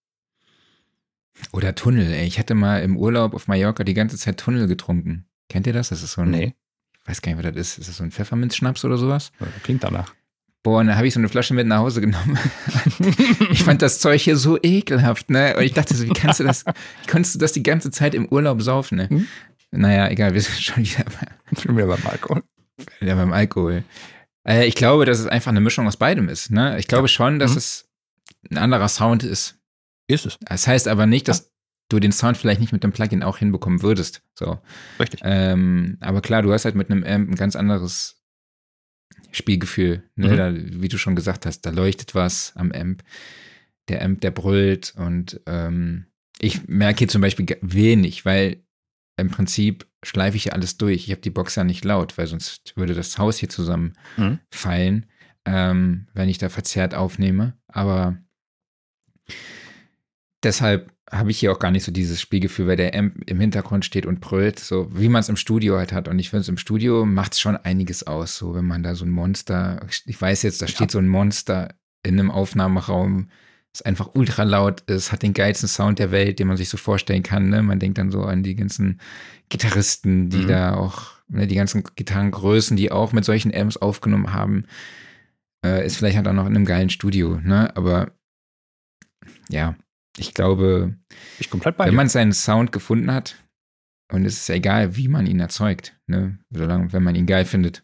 Oder 1.53 1.75
Tunnel, 1.75 2.13
ey. 2.13 2.27
Ich 2.27 2.39
hatte 2.39 2.55
mal 2.55 2.83
im 2.83 2.97
Urlaub 2.97 3.35
auf 3.35 3.49
Mallorca 3.49 3.85
die 3.85 3.95
ganze 3.95 4.17
Zeit 4.17 4.39
Tunnel 4.39 4.69
getrunken. 4.69 5.27
Kennt 5.49 5.67
ihr 5.67 5.73
das? 5.73 5.89
Das 5.89 6.03
ist 6.03 6.13
so 6.13 6.23
ein, 6.23 6.31
Nee, 6.31 6.55
ich 7.03 7.09
weiß 7.09 7.21
gar 7.21 7.35
nicht, 7.35 7.45
was 7.45 7.53
das 7.53 7.61
ist. 7.61 7.79
Ist 7.79 7.89
das 7.89 7.97
so 7.97 8.05
ein 8.05 8.11
Pfefferminzschnaps 8.13 8.85
oder 8.85 8.97
sowas? 8.97 9.33
klingt 9.63 9.85
danach. 9.85 10.15
Boah, 10.65 10.81
und 10.81 10.87
dann 10.89 10.97
habe 10.97 11.07
ich 11.07 11.15
so 11.15 11.21
eine 11.21 11.29
Flasche 11.29 11.55
mit 11.55 11.67
nach 11.69 11.79
Hause 11.79 12.01
genommen. 12.01 12.37
ich 13.53 13.63
fand 13.63 13.83
das 13.83 14.01
Zeug 14.01 14.21
hier 14.21 14.37
so 14.37 14.59
ekelhaft, 14.63 15.31
ne? 15.31 15.55
Und 15.57 15.63
ich 15.63 15.75
dachte 15.75 15.95
so, 15.95 16.05
wie 16.05 16.09
kannst 16.13 16.41
du 16.41 16.45
das, 16.45 16.65
wie 16.67 17.11
konntest 17.11 17.35
du 17.35 17.39
das 17.39 17.53
die 17.53 17.63
ganze 17.63 17.91
Zeit 17.93 18.15
im 18.15 18.27
Urlaub 18.29 18.63
saufen, 18.63 18.97
ne? 18.97 19.09
Hm? 19.11 19.27
Naja, 19.71 20.09
egal, 20.09 20.35
wir 20.35 20.41
sind 20.41 20.59
schon 20.61 20.83
wieder 20.85 21.05
bei, 21.05 21.61
Schon 21.61 21.77
wieder 21.77 21.87
beim 21.87 22.07
Alkohol. 22.07 22.43
wieder 23.01 23.15
beim 23.17 23.33
Alkohol. 23.33 23.85
Äh, 24.49 24.67
ich 24.67 24.75
glaube, 24.75 25.05
dass 25.05 25.19
es 25.21 25.27
einfach 25.27 25.51
eine 25.51 25.61
Mischung 25.61 25.87
aus 25.87 25.97
beidem 25.97 26.29
ist, 26.29 26.51
ne? 26.51 26.79
Ich 26.79 26.89
glaube 26.89 27.09
schon, 27.09 27.39
dass 27.39 27.53
Mhm. 27.53 27.57
es 27.59 27.89
ein 28.51 28.59
anderer 28.59 28.89
Sound 28.89 29.23
ist. 29.23 29.59
Ist 30.07 30.27
es. 30.27 30.39
Das 30.41 30.67
heißt 30.67 30.89
aber 30.89 31.07
nicht, 31.07 31.29
dass 31.29 31.51
du 31.91 31.99
den 32.01 32.13
Sound 32.13 32.37
vielleicht 32.39 32.61
nicht 32.61 32.73
mit 32.73 32.83
dem 32.85 32.93
Plugin 32.93 33.23
auch 33.23 33.37
hinbekommen 33.39 33.83
würdest. 33.83 34.23
So. 34.39 34.59
Richtig. 34.99 35.21
Ähm, 35.25 35.99
aber 36.01 36.23
klar, 36.23 36.41
du 36.43 36.53
hast 36.53 36.65
halt 36.65 36.75
mit 36.75 36.91
einem 36.91 37.05
Amp 37.05 37.31
ein 37.31 37.35
ganz 37.37 37.55
anderes 37.57 38.17
Spielgefühl. 39.33 40.03
Ne? 40.17 40.29
Mhm. 40.33 40.37
Da, 40.37 40.55
wie 40.55 40.89
du 40.89 40.99
schon 40.99 41.17
gesagt 41.17 41.47
hast, 41.47 41.63
da 41.63 41.71
leuchtet 41.71 42.15
was 42.15 42.53
am 42.57 42.73
Amp. 42.73 43.03
Der 43.89 44.03
Amp, 44.03 44.21
der 44.23 44.31
brüllt 44.31 44.95
und 44.97 45.41
ähm, 45.47 46.07
ich 46.39 46.67
merke 46.69 46.99
hier 47.01 47.09
zum 47.09 47.21
Beispiel 47.21 47.47
wenig, 47.61 48.25
weil 48.25 48.65
im 49.17 49.31
Prinzip 49.31 49.87
schleife 50.03 50.37
ich 50.37 50.47
ja 50.47 50.53
alles 50.53 50.77
durch. 50.79 51.05
Ich 51.05 51.11
habe 51.11 51.21
die 51.21 51.31
Box 51.31 51.55
ja 51.55 51.65
nicht 51.65 51.85
laut, 51.85 52.17
weil 52.19 52.27
sonst 52.27 52.77
würde 52.77 52.95
das 52.95 53.19
Haus 53.19 53.39
hier 53.39 53.49
Mhm. 53.49 53.53
zusammenfallen, 53.53 55.07
ähm, 55.45 56.09
wenn 56.15 56.29
ich 56.29 56.39
da 56.39 56.49
verzerrt 56.49 56.95
aufnehme. 56.95 57.57
Aber 57.69 58.19
deshalb 60.43 60.94
habe 61.15 61.31
ich 61.31 61.39
hier 61.39 61.53
auch 61.53 61.59
gar 61.59 61.71
nicht 61.71 61.85
so 61.85 61.93
dieses 61.93 62.21
Spielgefühl, 62.21 62.67
weil 62.67 62.77
der 62.77 62.95
Amp 62.95 63.15
im 63.31 63.39
Hintergrund 63.41 63.85
steht 63.85 64.05
und 64.05 64.21
brüllt, 64.21 64.59
so 64.59 64.89
wie 64.93 65.09
man 65.09 65.21
es 65.21 65.29
im 65.29 65.37
Studio 65.37 65.77
halt 65.77 65.93
hat. 65.93 66.09
Und 66.09 66.19
ich 66.19 66.31
finde, 66.31 66.43
es 66.43 66.49
im 66.49 66.59
Studio 66.59 67.07
macht 67.07 67.35
es 67.35 67.41
schon 67.41 67.57
einiges 67.57 68.07
aus, 68.07 68.37
so 68.37 68.55
wenn 68.55 68.65
man 68.65 68.83
da 68.83 68.95
so 68.95 69.05
ein 69.05 69.11
Monster, 69.11 69.87
ich 70.07 70.21
weiß 70.21 70.43
jetzt, 70.43 70.61
da 70.61 70.67
steht 70.67 70.91
so 70.91 70.99
ein 70.99 71.09
Monster 71.09 71.75
in 72.03 72.19
einem 72.19 72.31
Aufnahmeraum, 72.31 73.29
das 73.73 73.83
einfach 73.83 74.11
ultra 74.15 74.43
laut 74.45 74.83
ist, 74.83 75.13
hat 75.13 75.23
den 75.23 75.35
geilsten 75.35 75.69
Sound 75.69 75.99
der 75.99 76.11
Welt, 76.11 76.39
den 76.39 76.49
man 76.49 76.57
sich 76.57 76.69
so 76.69 76.77
vorstellen 76.77 77.23
kann. 77.23 77.49
Ne? 77.49 77.63
Man 77.63 77.79
denkt 77.81 77.99
dann 77.99 78.11
so 78.11 78.23
an 78.23 78.43
die 78.43 78.55
ganzen 78.55 79.01
Gitarristen, 79.49 80.31
die 80.31 80.39
Mhm. 80.39 80.49
da 80.49 80.75
auch 80.75 81.13
ne, 81.29 81.47
die 81.47 81.55
ganzen 81.57 81.83
Gitarrengrößen, 81.97 82.77
die 82.77 82.93
auch 82.93 83.13
mit 83.13 83.25
solchen 83.25 83.55
Amps 83.55 83.77
aufgenommen 83.77 84.33
haben, 84.33 84.65
äh, 85.65 85.85
ist 85.87 85.97
vielleicht 85.97 86.17
halt 86.17 86.29
auch 86.29 86.33
noch 86.33 86.47
in 86.47 86.55
einem 86.55 86.67
geilen 86.67 86.91
Studio, 86.91 87.41
ne? 87.43 87.75
Aber 87.77 88.13
ja, 89.49 89.75
ich 90.17 90.35
glaube, 90.35 90.97
Ich 91.39 91.51
komplett 91.51 91.77
bei 91.77 91.87
wenn 91.87 91.95
man 91.95 92.09
seinen 92.09 92.33
Sound 92.33 92.73
gefunden 92.73 93.13
hat, 93.13 93.37
und 94.13 94.25
es 94.25 94.37
ist 94.37 94.49
ja 94.49 94.55
egal, 94.55 94.97
wie 94.97 95.09
man 95.09 95.27
ihn 95.27 95.41
erzeugt, 95.41 95.99
ne? 96.07 96.39
Solange, 96.51 96.93
wenn 96.93 97.03
man 97.03 97.15
ihn 97.15 97.27
geil 97.27 97.45
findet. 97.47 97.83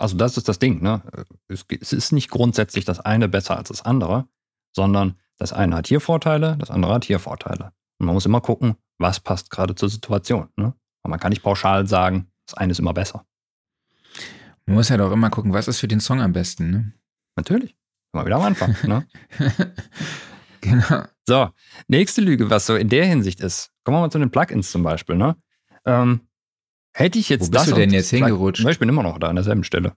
Also 0.00 0.16
das 0.16 0.38
ist 0.38 0.48
das 0.48 0.58
Ding, 0.58 0.82
ne? 0.82 1.02
Es 1.46 1.66
es 1.68 1.92
ist 1.92 2.12
nicht 2.12 2.30
grundsätzlich 2.30 2.86
das 2.86 3.00
eine 3.00 3.28
besser 3.28 3.58
als 3.58 3.68
das 3.68 3.84
andere, 3.84 4.26
sondern 4.74 5.18
das 5.36 5.52
eine 5.52 5.76
hat 5.76 5.88
hier 5.88 6.00
Vorteile, 6.00 6.56
das 6.58 6.70
andere 6.70 6.94
hat 6.94 7.04
hier 7.04 7.18
Vorteile. 7.18 7.72
Und 7.98 8.06
man 8.06 8.14
muss 8.14 8.24
immer 8.24 8.40
gucken, 8.40 8.76
was 8.98 9.20
passt 9.20 9.50
gerade 9.50 9.74
zur 9.74 9.90
Situation. 9.90 10.48
Ne? 10.56 10.72
Und 11.02 11.10
man 11.10 11.20
kann 11.20 11.30
nicht 11.30 11.42
pauschal 11.42 11.86
sagen, 11.86 12.32
das 12.46 12.56
eine 12.56 12.72
ist 12.72 12.78
immer 12.78 12.94
besser. 12.94 13.26
Man 14.64 14.76
muss 14.76 14.90
halt 14.90 15.02
auch 15.02 15.12
immer 15.12 15.28
gucken, 15.28 15.52
was 15.52 15.68
ist 15.68 15.80
für 15.80 15.88
den 15.88 16.00
Song 16.00 16.22
am 16.22 16.32
besten, 16.32 16.70
ne? 16.70 16.92
Natürlich. 17.36 17.76
Mal 18.12 18.24
wieder 18.24 18.36
am 18.36 18.42
Anfang. 18.42 18.74
ne? 18.84 19.06
genau. 20.88 21.04
So, 21.26 21.50
nächste 21.88 22.20
Lüge, 22.20 22.50
was 22.50 22.66
so 22.66 22.76
in 22.76 22.88
der 22.88 23.06
Hinsicht 23.06 23.40
ist. 23.40 23.70
Kommen 23.84 23.96
wir 23.98 24.00
mal 24.02 24.10
zu 24.10 24.18
den 24.18 24.30
Plugins 24.30 24.70
zum 24.70 24.82
Beispiel. 24.82 25.16
Ne? 25.16 25.36
Ähm, 25.86 26.28
hätte 26.92 27.18
ich 27.18 27.28
jetzt 27.28 27.42
Wo 27.48 27.50
bist 27.50 27.54
das 27.54 27.66
du 27.66 27.72
und 27.74 27.80
denn 27.80 27.90
jetzt 27.90 28.10
hingerutscht? 28.10 28.66
Ich 28.66 28.78
bin 28.78 28.88
immer 28.88 29.02
noch 29.02 29.18
da 29.18 29.28
an 29.28 29.36
derselben 29.36 29.64
Stelle. 29.64 29.94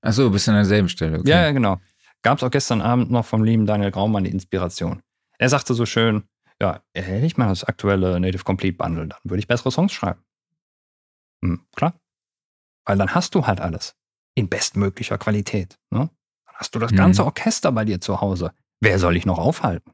Achso, 0.00 0.30
bist 0.30 0.46
du 0.46 0.52
an 0.52 0.56
derselben 0.56 0.88
Stelle. 0.88 1.18
Okay. 1.20 1.30
Ja, 1.30 1.42
ja, 1.42 1.52
genau. 1.52 1.80
Gab 2.22 2.38
es 2.38 2.44
auch 2.44 2.50
gestern 2.50 2.80
Abend 2.80 3.10
noch 3.10 3.24
vom 3.24 3.44
lieben 3.44 3.66
Daniel 3.66 3.90
Graumann 3.90 4.24
die 4.24 4.30
Inspiration. 4.30 5.02
Er 5.38 5.48
sagte 5.48 5.74
so 5.74 5.86
schön, 5.86 6.24
ja, 6.60 6.82
hätte 6.94 7.26
ich 7.26 7.36
mal 7.36 7.48
das 7.48 7.62
aktuelle 7.64 8.18
Native 8.18 8.42
Complete 8.44 8.76
Bundle, 8.76 9.06
dann 9.08 9.18
würde 9.24 9.38
ich 9.38 9.46
bessere 9.46 9.70
Songs 9.70 9.92
schreiben. 9.92 10.24
Hm, 11.44 11.60
klar. 11.76 11.94
Weil 12.84 12.98
dann 12.98 13.14
hast 13.14 13.34
du 13.34 13.46
halt 13.46 13.60
alles. 13.60 13.94
In 14.34 14.48
bestmöglicher 14.48 15.18
Qualität. 15.18 15.78
Ne? 15.90 16.10
Dann 16.46 16.54
hast 16.54 16.74
du 16.74 16.78
das 16.78 16.90
Mhm. 16.90 16.96
ganze 16.96 17.24
Orchester 17.24 17.70
bei 17.70 17.84
dir 17.84 18.00
zu 18.00 18.20
Hause. 18.20 18.52
Wer 18.80 18.98
soll 18.98 19.16
ich 19.16 19.26
noch 19.26 19.38
aufhalten? 19.38 19.92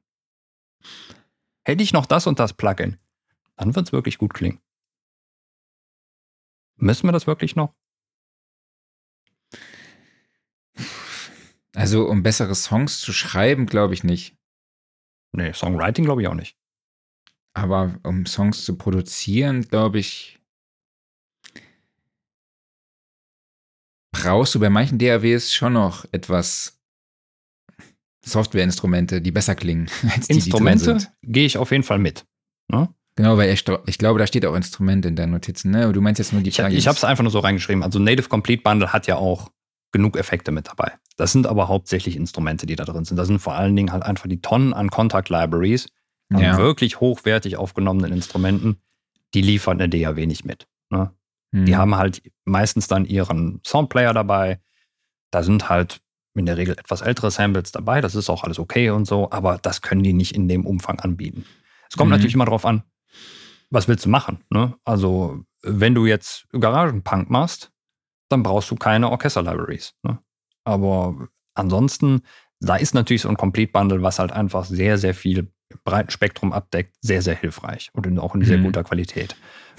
Hätte 1.65 1.83
ich 1.83 1.93
noch 1.93 2.07
das 2.07 2.27
und 2.27 2.39
das 2.39 2.53
Plugin, 2.53 2.99
dann 3.57 3.75
wird 3.75 3.87
es 3.87 3.93
wirklich 3.93 4.19
gut 4.19 4.35
klingen. 4.35 4.61
Müssen 6.77 7.07
wir 7.07 7.13
das 7.13 7.27
wirklich 7.27 7.57
noch? 7.57 7.75
Also, 11.75 12.09
um 12.09 12.23
bessere 12.23 12.55
Songs 12.55 13.01
zu 13.01 13.13
schreiben, 13.13 13.67
glaube 13.67 13.95
ich 13.95 14.05
nicht. 14.05 14.37
Nee, 15.33 15.53
Songwriting 15.53 16.05
glaube 16.05 16.23
ich 16.23 16.29
auch 16.29 16.35
nicht. 16.35 16.57
Aber 17.55 17.99
um 18.03 18.27
Songs 18.27 18.65
zu 18.65 18.77
produzieren, 18.77 19.63
glaube 19.63 19.99
ich, 19.99 20.41
brauchst 24.13 24.55
du 24.55 24.61
bei 24.61 24.71
manchen 24.71 24.99
DAWs 24.99 25.53
schon 25.53 25.73
noch 25.73 26.05
etwas 26.13 26.81
Softwareinstrumente, 28.25 29.21
die 29.21 29.31
besser 29.31 29.55
klingen 29.55 29.89
als 30.15 30.27
die, 30.29 30.35
Instrumente 30.35 30.99
gehe 31.23 31.47
ich 31.47 31.59
auf 31.59 31.71
jeden 31.71 31.85
Fall 31.85 31.99
mit. 31.99 32.25
Ne? 32.71 32.89
Genau, 33.17 33.37
weil 33.37 33.53
ich, 33.53 33.65
ich 33.87 33.99
glaube, 33.99 34.19
da 34.19 34.27
steht 34.27 34.45
auch 34.45 34.55
Instrument 34.57 35.07
in 35.07 35.15
deinen 35.15 35.31
Notizen, 35.31 35.71
ne? 35.71 35.85
Aber 35.85 35.93
du 35.93 36.01
meinst 36.01 36.19
jetzt 36.19 36.33
nur 36.33 36.43
die 36.43 36.51
Ich, 36.51 36.59
ich 36.59 36.89
habe 36.89 36.97
es 36.97 37.05
einfach 37.05 37.23
nur 37.23 37.31
so 37.31 37.39
reingeschrieben. 37.39 37.83
Also 37.85 37.99
Native 38.01 38.29
Complete 38.29 38.63
Bundle 38.63 38.93
hat 38.93 39.07
ja 39.07 39.17
auch 39.17 39.51
genug 39.93 40.17
Effekte 40.17 40.51
mit 40.51 40.67
dabei. 40.67 40.93
Das 41.17 41.31
sind 41.31 41.47
aber 41.47 41.69
hauptsächlich 41.69 42.17
Instrumente, 42.17 42.67
die 42.67 42.75
da 42.75 42.85
drin 42.85 43.05
sind. 43.05 43.17
Da 43.17 43.25
sind 43.25 43.39
vor 43.39 43.55
allen 43.55 43.77
Dingen 43.77 43.93
halt 43.93 44.03
einfach 44.03 44.27
die 44.29 44.41
Tonnen 44.41 44.75
an 44.75 44.91
Contact 44.91 45.29
Libraries 45.29 45.87
an 46.33 46.41
Ja. 46.41 46.57
wirklich 46.59 46.99
hochwertig 46.99 47.57
aufgenommenen 47.57 48.13
Instrumenten. 48.13 48.79
Die 49.35 49.43
liefern 49.43 49.81
eine 49.81 49.89
DAW 49.89 50.27
nicht 50.27 50.45
mit. 50.45 50.67
Ne? 50.91 51.13
Die 51.53 51.71
Mhm. 51.73 51.77
haben 51.77 51.95
halt 51.95 52.21
meistens 52.45 52.89
dann 52.89 53.05
ihren 53.05 53.61
Soundplayer 53.65 54.13
dabei. 54.13 54.59
Da 55.31 55.45
sind 55.45 55.69
halt 55.69 56.01
in 56.35 56.47
der 56.47 56.57
Regel 56.57 56.77
etwas 56.79 57.01
ältere 57.01 57.31
Samples 57.31 57.73
dabei. 57.73 58.01
Das 58.01 58.15
ist 58.15 58.29
auch 58.31 58.45
alles 58.45 58.59
okay 58.59 58.91
und 58.91 59.07
so, 59.07 59.31
aber 59.31 59.59
das 59.63 59.83
können 59.83 60.03
die 60.03 60.13
nicht 60.13 60.35
in 60.35 60.49
dem 60.49 60.67
Umfang 60.67 60.99
anbieten. 61.01 61.45
Es 61.91 61.97
kommt 61.97 62.09
Mhm. 62.09 62.15
natürlich 62.17 62.35
immer 62.35 62.45
darauf 62.47 62.67
an, 62.67 62.83
was 63.71 63.89
willst 63.89 64.05
du 64.05 64.09
machen. 64.11 64.45
Ne? 64.51 64.75
Also, 64.85 65.43
wenn 65.63 65.95
du 65.95 66.07
jetzt 66.07 66.47
Garagenpunk 66.53 67.31
machst, 67.31 67.71
dann 68.29 68.43
brauchst 68.43 68.71
du 68.71 68.75
keine 68.77 69.11
Orchester-Libraries. 69.11 69.95
Ne? 70.03 70.19
Aber 70.65 71.29
ansonsten, 71.55 72.23
da 72.61 72.77
ist 72.77 72.95
natürlich 72.95 73.23
so 73.23 73.29
ein 73.29 73.37
Complete 73.37 73.73
Bundle, 73.73 74.03
was 74.03 74.19
halt 74.19 74.33
einfach 74.33 74.65
sehr, 74.65 74.99
sehr 74.99 75.15
viel 75.15 75.53
breiten 75.85 76.11
Spektrum 76.11 76.53
abdeckt, 76.53 76.95
sehr, 77.01 77.23
sehr 77.23 77.35
hilfreich 77.35 77.91
und 77.95 78.19
auch 78.19 78.35
in 78.35 78.45
sehr 78.45 78.59
Mhm. 78.59 78.65
guter 78.65 78.85
Qualität. 78.85 79.37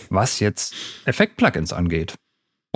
Was 0.10 0.40
jetzt 0.40 0.74
Effekt-Plugins 1.06 1.74
angeht, 1.74 2.16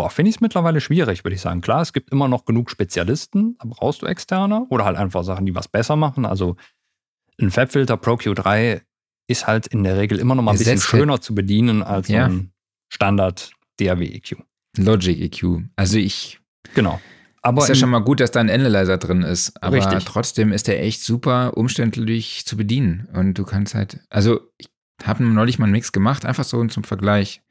finde 0.07 0.29
ich 0.29 0.37
es 0.37 0.41
mittlerweile 0.41 0.79
schwierig, 0.79 1.25
würde 1.25 1.35
ich 1.35 1.41
sagen. 1.41 1.59
Klar, 1.61 1.81
es 1.81 1.91
gibt 1.91 2.11
immer 2.11 2.27
noch 2.29 2.45
genug 2.45 2.71
Spezialisten, 2.71 3.57
da 3.59 3.65
brauchst 3.67 4.01
du 4.01 4.05
externe 4.05 4.65
oder 4.69 4.85
halt 4.85 4.95
einfach 4.97 5.23
Sachen, 5.25 5.45
die 5.45 5.53
was 5.55 5.67
besser 5.67 5.97
machen. 5.97 6.25
Also 6.25 6.55
ein 7.41 7.51
Fabfilter 7.51 7.97
Pro 7.97 8.13
Q3 8.13 8.81
ist 9.27 9.45
halt 9.47 9.67
in 9.67 9.83
der 9.83 9.97
Regel 9.97 10.17
immer 10.19 10.35
noch 10.35 10.43
mal 10.43 10.51
ein 10.51 10.57
bisschen 10.57 10.71
Ersetzt 10.73 10.93
halt- 10.93 11.01
schöner 11.01 11.21
zu 11.21 11.35
bedienen 11.35 11.83
als 11.83 12.07
Ja. 12.07 12.25
ein 12.25 12.51
Standard 12.91 13.51
DAW 13.79 14.03
EQ. 14.05 14.37
Logic 14.77 15.19
EQ. 15.19 15.63
Also 15.75 15.97
ich 15.97 16.39
Genau. 16.75 16.99
Aber 17.41 17.61
ist 17.63 17.69
ja 17.69 17.75
schon 17.75 17.89
mal 17.89 17.99
gut, 17.99 18.19
dass 18.19 18.31
da 18.31 18.41
ein 18.41 18.49
Analyzer 18.49 18.97
drin 18.97 19.21
ist, 19.21 19.53
aber 19.63 19.77
Richtig. 19.77 20.03
trotzdem 20.03 20.51
ist 20.51 20.67
der 20.67 20.83
echt 20.83 21.01
super 21.01 21.55
umständlich 21.55 22.45
zu 22.45 22.57
bedienen 22.57 23.07
und 23.13 23.35
du 23.35 23.45
kannst 23.45 23.75
halt, 23.75 24.01
also 24.09 24.41
ich 24.57 24.67
habe 25.05 25.23
neulich 25.23 25.57
mal 25.57 25.65
einen 25.65 25.71
Mix 25.71 25.93
gemacht, 25.93 26.25
einfach 26.25 26.43
so 26.43 26.63
zum 26.65 26.83
Vergleich, 26.83 27.41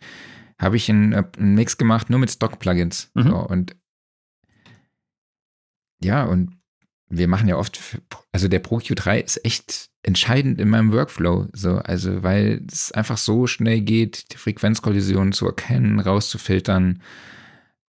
habe 0.58 0.76
ich 0.76 0.90
einen, 0.90 1.12
äh, 1.12 1.24
einen 1.38 1.54
Mix 1.54 1.78
gemacht 1.78 2.10
nur 2.10 2.18
mit 2.18 2.30
Stock-Plugins 2.30 3.10
Mhm. 3.14 3.22
so, 3.22 3.36
und 3.36 3.76
ja 6.02 6.24
und 6.24 6.58
wir 7.10 7.26
machen 7.26 7.48
ja 7.48 7.56
oft, 7.56 7.80
also 8.32 8.48
der 8.48 8.58
Pro 8.58 8.78
Q3 8.78 9.20
ist 9.20 9.44
echt 9.44 9.88
entscheidend 10.02 10.60
in 10.60 10.68
meinem 10.68 10.92
Workflow, 10.92 11.48
so, 11.52 11.78
also 11.78 12.22
weil 12.22 12.62
es 12.70 12.92
einfach 12.92 13.16
so 13.16 13.46
schnell 13.46 13.80
geht, 13.80 14.32
die 14.32 14.36
Frequenzkollisionen 14.36 15.32
zu 15.32 15.46
erkennen, 15.46 16.00
rauszufiltern 16.00 17.02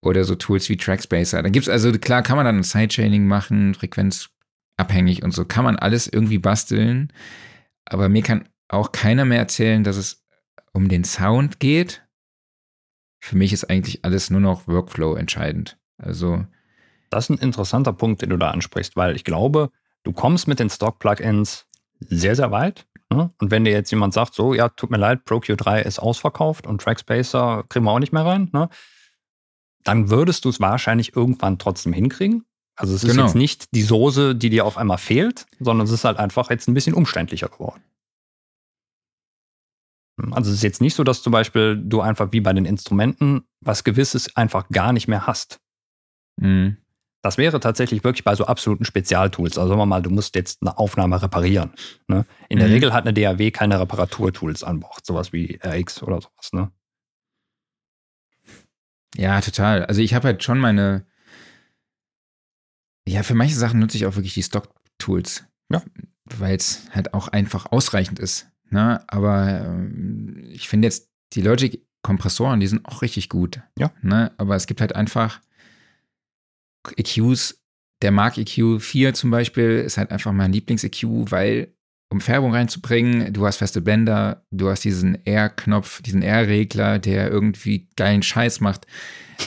oder 0.02 0.24
so 0.24 0.36
Tools 0.36 0.70
wie 0.70 0.78
Trackspacer. 0.78 1.44
Dann 1.44 1.52
gibt's 1.52 1.68
also, 1.68 1.92
klar 1.92 2.24
kann 2.24 2.38
man 2.38 2.46
dann 2.46 2.64
Sidechaining 2.64 3.28
machen, 3.28 3.74
frequenzabhängig 3.74 5.24
und 5.24 5.32
so, 5.32 5.44
kann 5.44 5.66
man 5.66 5.76
alles 5.76 6.08
irgendwie 6.08 6.38
basteln, 6.38 7.12
aber 7.86 8.08
mir 8.08 8.24
kann 8.24 8.48
auch 8.70 8.94
keiner 8.94 9.26
mehr 9.26 9.40
erzählen, 9.40 9.84
dass 9.84 9.98
es 9.98 10.24
um 10.72 10.88
den 10.88 11.04
Sound 11.04 11.60
geht. 11.60 12.04
Für 13.20 13.36
mich 13.38 13.54
ist 13.54 13.70
eigentlich 13.70 14.04
alles 14.06 14.30
nur 14.30 14.40
noch 14.42 14.68
Workflow 14.68 15.16
entscheidend. 15.16 15.78
Also, 15.98 16.46
Das 17.10 17.26
ist 17.26 17.30
ein 17.32 17.38
interessanter 17.44 17.92
Punkt, 17.94 18.22
den 18.22 18.30
du 18.30 18.38
da 18.38 18.52
ansprichst, 18.52 18.96
weil 18.96 19.16
ich 19.16 19.24
glaube, 19.24 19.72
du 20.04 20.12
kommst 20.14 20.48
mit 20.48 20.60
den 20.60 20.70
Stock-Plugins 20.70 21.66
sehr, 22.00 22.36
sehr 22.36 22.52
weit. 22.52 22.86
Ne? 23.12 23.32
Und 23.40 23.50
wenn 23.52 23.66
dir 23.66 23.72
jetzt 23.74 23.90
jemand 23.92 24.14
sagt, 24.14 24.36
so, 24.36 24.54
ja, 24.54 24.70
tut 24.70 24.92
mir 24.92 24.98
leid, 24.98 25.26
Pro 25.26 25.38
Q3 25.38 25.82
ist 25.82 25.98
ausverkauft 26.00 26.68
und 26.68 26.82
Trackspacer 26.82 27.66
kriegen 27.68 27.86
wir 27.86 27.92
auch 27.92 28.00
nicht 28.00 28.14
mehr 28.14 28.26
rein, 28.26 28.50
ne? 28.54 28.70
dann 29.84 30.10
würdest 30.10 30.46
du 30.46 30.50
es 30.50 30.60
wahrscheinlich 30.60 31.16
irgendwann 31.16 31.58
trotzdem 31.58 31.92
hinkriegen. 31.94 32.46
Also 32.76 32.94
es 32.96 33.04
ist 33.04 33.12
Genau. 33.12 33.26
jetzt 33.26 33.36
nicht 33.36 33.74
die 33.74 33.82
Soße, 33.82 34.36
die 34.36 34.50
dir 34.50 34.66
auf 34.66 34.78
einmal 34.78 35.00
fehlt, 35.00 35.48
sondern 35.60 35.86
es 35.86 35.92
ist 35.92 36.06
halt 36.06 36.18
einfach 36.18 36.50
jetzt 36.50 36.68
ein 36.68 36.74
bisschen 36.74 36.94
umständlicher 36.94 37.48
geworden. 37.50 37.82
Also 40.32 40.50
es 40.52 40.58
ist 40.58 40.64
jetzt 40.64 40.82
nicht 40.82 40.96
so, 40.96 41.04
dass 41.04 41.22
zum 41.22 41.32
Beispiel 41.32 41.82
du 41.84 42.02
einfach 42.02 42.32
wie 42.32 42.42
bei 42.42 42.54
den 42.54 42.66
Instrumenten 42.66 43.44
was 43.62 43.84
Gewisses 43.84 44.36
einfach 44.36 44.70
gar 44.70 44.94
nicht 44.94 45.08
mehr 45.08 45.26
hast. 45.28 45.60
mh, 46.38 46.76
Das 47.22 47.38
wäre 47.38 47.60
tatsächlich 47.60 48.04
wirklich 48.04 48.24
bei 48.24 48.34
so 48.36 48.46
absoluten 48.46 48.86
Spezialtools. 48.86 49.58
Also 49.58 49.70
sagen 49.70 49.82
wir 49.82 49.86
mal, 49.86 50.02
du 50.02 50.10
musst 50.10 50.36
jetzt 50.36 50.62
eine 50.62 50.78
Aufnahme 50.78 51.22
reparieren. 51.22 51.72
Ne? 52.08 52.26
In 52.48 52.60
der 52.60 52.68
Mhm. 52.68 52.74
Regel 52.76 52.94
hat 52.94 53.06
eine 53.06 53.14
DAW 53.14 53.52
keine 53.52 53.80
Reparaturtools 53.80 54.64
an 54.64 54.80
Bord, 54.80 55.06
sowas 55.06 55.34
wie 55.34 55.60
RX 55.64 56.02
oder 56.04 56.22
sowas. 56.22 56.54
Ne? 56.54 56.72
Ja, 59.16 59.42
total. 59.42 59.86
Also 59.86 60.02
ich 60.02 60.14
habe 60.14 60.28
halt 60.28 60.44
schon 60.44 60.60
meine. 60.60 61.06
Ja, 63.08 63.24
für 63.24 63.34
manche 63.36 63.56
Sachen 63.56 63.80
nutze 63.80 63.98
ich 63.98 64.06
auch 64.06 64.16
wirklich 64.16 64.36
die 64.36 64.44
Stock-Tools. 64.44 65.46
Ja. 65.72 65.82
Weil 66.38 66.56
es 66.56 66.88
halt 66.92 67.14
auch 67.14 67.28
einfach 67.28 67.72
ausreichend 67.72 68.20
ist. 68.20 68.50
Ne? 68.72 69.02
Aber 69.08 69.66
ähm, 69.66 70.44
ich 70.52 70.68
finde 70.70 70.88
jetzt 70.88 71.10
die 71.34 71.42
Logic-Kompressoren, 71.42 72.60
die 72.60 72.68
sind 72.68 72.86
auch 72.86 73.02
richtig 73.02 73.30
gut. 73.30 73.62
Ja. 73.78 73.92
Ne? 74.02 74.32
Aber 74.38 74.56
es 74.56 74.68
gibt 74.68 74.82
halt 74.82 74.96
einfach 74.96 75.40
EQs. 76.98 77.62
Der 78.02 78.12
Mark 78.12 78.38
EQ 78.38 78.80
4 78.82 79.14
zum 79.14 79.30
Beispiel 79.32 79.80
ist 79.80 79.98
halt 79.98 80.12
einfach 80.12 80.32
mein 80.32 80.54
Lieblings-EQ, 80.54 81.04
weil 81.32 81.74
um 82.12 82.22
Färbung 82.22 82.54
reinzubringen, 82.56 83.34
du 83.34 83.46
hast 83.46 83.58
feste 83.58 83.82
Bänder, 83.82 84.44
du 84.52 84.70
hast 84.70 84.84
diesen 84.84 85.24
R-Knopf, 85.26 86.02
diesen 86.02 86.24
R-Regler, 86.24 86.98
der 86.98 87.30
irgendwie 87.30 87.88
geilen 87.98 88.24
Scheiß 88.24 88.62
macht. 88.62 88.88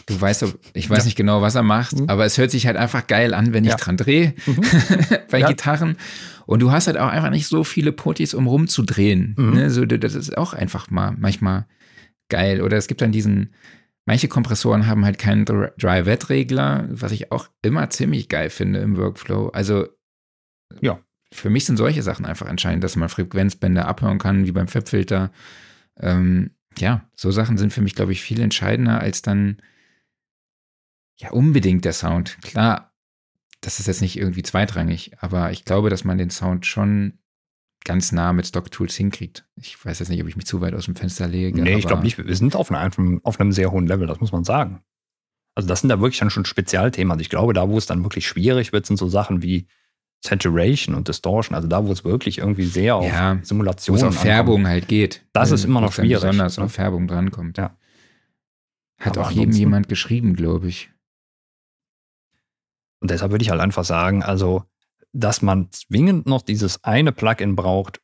Du 0.07 0.21
weißt, 0.21 0.45
ob- 0.45 0.59
ich 0.75 0.89
weiß 0.89 0.99
Ja. 0.99 1.05
nicht 1.07 1.17
genau, 1.17 1.43
was 1.43 1.55
er 1.57 1.63
macht, 1.65 1.99
Mhm. 1.99 2.09
aber 2.09 2.25
es 2.25 2.39
hört 2.39 2.51
sich 2.53 2.67
halt 2.67 2.77
einfach 2.77 3.07
geil 3.07 3.35
an, 3.35 3.53
wenn 3.53 3.65
ich 3.65 3.71
Ja. 3.71 3.77
dran 3.77 3.97
drehe 3.97 4.35
bei 5.31 5.39
Ja. 5.41 5.49
Gitarren. 5.49 5.97
Und 6.47 6.61
du 6.61 6.73
hast 6.73 6.87
halt 6.87 6.99
auch 6.99 7.09
einfach 7.09 7.31
nicht 7.31 7.47
so 7.47 7.65
viele 7.65 7.93
Potis, 7.93 8.35
um 8.35 8.47
rumzudrehen. 8.47 9.35
Mhm. 9.39 9.53
Ne? 9.55 9.71
So, 9.71 9.85
das 9.85 10.15
ist 10.15 10.37
auch 10.37 10.55
einfach 10.55 10.91
mal 10.91 11.15
manchmal 11.19 11.67
geil. 12.29 12.63
Oder 12.63 12.77
es 12.77 12.89
gibt 12.89 13.01
dann 13.01 13.13
diesen 13.13 13.51
Manche 14.05 14.27
Kompressoren 14.27 14.87
haben 14.87 15.05
halt 15.05 15.19
keinen 15.19 15.45
Dry-Wet-Regler, 15.45 16.89
was 16.91 17.13
ich 17.13 17.31
auch 17.31 17.49
immer 17.63 17.89
ziemlich 17.91 18.29
geil 18.29 18.51
finde 18.51 18.81
im 18.81 18.97
Workflow. 18.97 19.49
Also, 19.49 19.87
Ja. 20.81 21.01
Für 21.33 21.49
mich 21.49 21.65
sind 21.65 21.79
solche 21.79 22.03
Sachen 22.03 22.27
einfach 22.27 22.47
entscheidend, 22.47 22.85
dass 22.85 22.97
man 22.97 23.09
Frequenzbänder 23.09 23.89
abhören 23.89 24.19
kann, 24.19 24.45
wie 24.47 24.53
beim 24.53 24.69
FIP-Filter. 24.69 25.33
Ähm, 25.99 26.51
ja, 26.77 27.09
so 27.17 27.31
Sachen 27.31 27.57
sind 27.57 27.73
für 27.73 27.81
mich, 27.81 27.95
glaube 27.95 28.13
ich, 28.13 28.21
viel 28.21 28.39
entscheidender 28.41 29.01
als 29.01 29.23
dann 29.23 29.57
ja 31.19 31.31
unbedingt 31.31 31.87
der 31.87 31.95
Sound. 31.95 32.37
Klar, 32.43 32.92
das 33.63 33.81
ist 33.81 33.87
jetzt 33.87 34.03
nicht 34.03 34.19
irgendwie 34.19 34.43
zweitrangig, 34.43 35.13
aber 35.21 35.51
ich 35.53 35.65
glaube, 35.65 35.89
dass 35.89 36.05
man 36.05 36.19
den 36.19 36.31
Sound 36.31 36.67
schon 36.67 37.15
ganz 37.85 38.13
nah 38.13 38.33
mit 38.33 38.47
Stock-Tools 38.47 38.95
hinkriegt. 38.95 39.45
Ich 39.57 39.83
weiß 39.85 39.99
jetzt 40.01 40.09
nicht, 40.09 40.21
ob 40.23 40.29
ich 40.29 40.37
mich 40.37 40.47
zu 40.47 40.61
weit 40.61 40.75
aus 40.75 40.85
dem 40.85 40.95
Fenster 40.95 41.27
lege. 41.27 41.61
Nee, 41.63 41.77
ich 41.77 41.87
glaube 41.87 42.03
nicht. 42.03 42.19
Wir 42.19 42.37
sind 42.37 42.55
auf 42.55 42.71
einem, 42.71 43.21
auf 43.25 43.41
einem 43.41 43.53
sehr 43.53 43.73
hohen 43.73 43.87
Level, 43.87 44.07
das 44.07 44.21
muss 44.21 44.31
man 44.33 44.45
sagen. 44.45 44.83
Also 45.55 45.69
das 45.69 45.81
sind 45.81 45.89
da 45.89 46.01
wirklich 46.01 46.19
dann 46.21 46.31
schon 46.31 46.45
Spezialthemen. 46.45 47.11
Also 47.11 47.23
ich 47.23 47.29
glaube, 47.31 47.53
da, 47.55 47.69
wo 47.69 47.79
es 47.79 47.87
dann 47.87 48.05
wirklich 48.05 48.27
schwierig 48.27 48.73
wird, 48.73 48.87
sind 48.87 48.99
so 48.99 49.09
Sachen 49.09 49.43
wie 49.43 49.67
Saturation 50.25 50.95
und 50.95 51.09
Distortion. 51.09 51.55
Also 51.57 51.67
da, 51.69 51.85
wo 51.85 51.93
es 51.93 52.05
wirklich 52.05 52.39
irgendwie 52.39 52.65
sehr 52.67 52.95
auf 52.97 53.07
Ja, 53.07 53.39
Simulationen 53.43 54.05
auf 54.05 54.21
Färbung 54.21 54.67
halt 54.67 54.87
geht. 54.89 55.25
Das 55.33 55.51
Äh, 55.51 55.55
ist 55.55 55.65
immer 55.65 55.81
noch 55.81 55.93
schwierig, 55.93 56.23
Besonders 56.23 56.59
ne? 56.59 56.65
auf 56.65 56.73
Färbung 56.73 57.09
drankommt. 57.09 57.59
Ja. 57.59 57.77
Hat 59.01 59.19
Aber 59.19 59.27
auch 59.27 59.31
jedem 59.33 59.53
jemand 59.53 59.89
geschrieben, 59.89 60.37
glaube 60.37 60.69
ich. 60.69 60.91
Und 63.03 63.11
deshalb 63.11 63.33
würde 63.33 63.43
ich 63.43 63.51
halt 63.51 63.61
einfach 63.61 63.85
sagen, 63.85 64.23
also, 64.23 64.63
dass 65.13 65.43
man 65.43 65.73
zwingend 65.73 66.27
noch 66.27 66.41
dieses 66.41 66.85
eine 66.85 67.11
Plugin 67.11 67.57
braucht, 67.57 68.01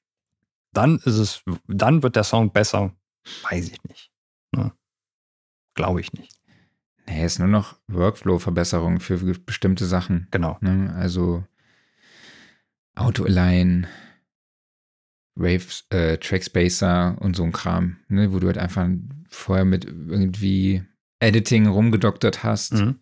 dann 0.73 0.97
ist 0.97 1.19
es, 1.19 1.43
dann 1.69 2.03
wird 2.03 2.17
der 2.17 2.25
Song 2.25 2.53
besser, 2.53 2.93
weiß 3.49 3.69
ich 3.69 3.83
nicht. 3.85 4.11
Ne? 4.51 4.73
Glaube 5.75 6.01
ich 6.01 6.13
nicht. 6.15 6.41
Nee, 7.07 7.25
ist 7.25 7.39
nur 7.39 7.47
noch 7.47 7.77
Workflow-Verbesserung 7.87 8.99
für 8.99 9.19
bestimmte 9.39 9.87
Sachen. 9.87 10.27
Genau. 10.33 10.59
Ne? 10.63 10.93
Also 10.97 11.45
Auto-Align, 12.97 13.87
Wave, 15.37 15.85
äh, 15.91 16.19
Trackspacer 16.19 17.17
und 17.21 17.37
so 17.37 17.45
ein 17.45 17.53
Kram, 17.53 17.99
ne? 18.09 18.33
wo 18.33 18.41
du 18.41 18.49
halt 18.49 18.59
einfach 18.59 18.89
vorher 19.31 19.65
mit 19.65 19.85
irgendwie 19.85 20.83
Editing 21.21 21.69
rumgedoktert 21.69 22.43
hast 22.43 22.75
Mhm. 22.75 22.99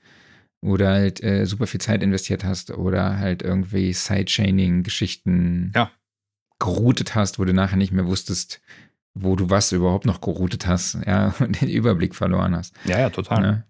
Oder 0.62 0.90
halt 0.92 1.22
äh, 1.22 1.44
super 1.46 1.66
viel 1.66 1.80
Zeit 1.80 2.02
investiert 2.02 2.44
hast 2.44 2.70
oder 2.70 3.18
halt 3.18 3.42
irgendwie 3.42 3.92
Sidechaining-Geschichten 3.92 5.72
Ja. 5.74 5.90
geroutet 6.58 7.14
hast, 7.14 7.38
wo 7.38 7.44
du 7.44 7.52
nachher 7.52 7.76
nicht 7.76 7.92
mehr 7.92 8.06
wusstest, 8.06 8.60
wo 9.14 9.36
du 9.36 9.50
was 9.50 9.72
überhaupt 9.72 10.06
noch 10.06 10.20
geroutet 10.20 10.66
hast, 10.66 10.94
ja, 11.06 11.34
und 11.40 11.60
den 11.60 11.68
Überblick 11.68 12.14
verloren 12.14 12.54
hast. 12.56 12.74
Ja, 12.84 12.98
ja, 12.98 13.10
total. 13.10 13.40
Ne? 13.40 13.64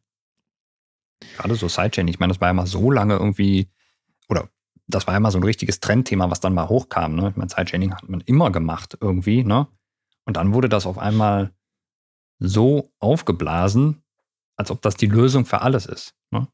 Gerade 1.37 1.55
so 1.55 1.69
Sidechain, 1.69 2.09
ich 2.09 2.19
meine, 2.19 2.33
das 2.33 2.41
war 2.41 2.49
ja 2.49 2.55
mal 2.55 2.67
so 2.67 2.91
lange 2.91 3.15
irgendwie, 3.15 3.69
oder 4.29 4.49
das 4.87 5.07
war 5.07 5.15
ja 5.15 5.21
mal 5.21 5.31
so 5.31 5.39
ein 5.39 5.45
richtiges 5.45 5.81
Trendthema, 5.81 6.31
was 6.31 6.41
dann 6.41 6.55
mal 6.55 6.69
hochkam. 6.69 7.15
Ne? 7.17 7.31
Ich 7.31 7.37
meine, 7.37 7.49
Sidechaining 7.49 7.95
hat 7.95 8.09
man 8.09 8.21
immer 8.23 8.51
gemacht 8.51 8.97
irgendwie, 9.01 9.43
ne? 9.45 9.67
Und 10.25 10.37
dann 10.37 10.53
wurde 10.53 10.69
das 10.69 10.87
auf 10.87 10.99
einmal 10.99 11.53
so 12.39 12.93
aufgeblasen, 12.99 14.03
als 14.57 14.71
ob 14.71 14.83
das 14.83 14.97
die 14.97 15.07
Lösung 15.07 15.47
für 15.47 15.63
alles 15.63 15.87
ist. 15.87 16.15
Ne? 16.31 16.49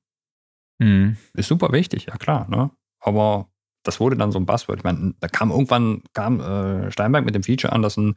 Mhm. 0.78 1.16
Ist 1.34 1.48
super 1.48 1.72
wichtig, 1.72 2.06
ja 2.06 2.16
klar, 2.16 2.48
ne? 2.48 2.70
Aber 3.00 3.50
das 3.82 4.00
wurde 4.00 4.16
dann 4.16 4.32
so 4.32 4.38
ein 4.38 4.46
Buzzword. 4.46 4.78
Ich 4.78 4.84
meine, 4.84 5.14
da 5.20 5.28
kam 5.28 5.50
irgendwann 5.50 6.02
kam 6.12 6.40
äh, 6.40 6.90
Steinberg 6.90 7.24
mit 7.24 7.34
dem 7.34 7.42
Feature 7.42 7.72
an, 7.72 7.82
dass 7.82 7.96
ein, 7.96 8.14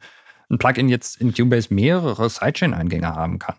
ein 0.48 0.58
Plugin 0.58 0.88
jetzt 0.88 1.20
in 1.20 1.34
Cubase 1.34 1.74
mehrere 1.74 2.30
Sidechain-Eingänge 2.30 3.14
haben 3.14 3.38
kann. 3.38 3.56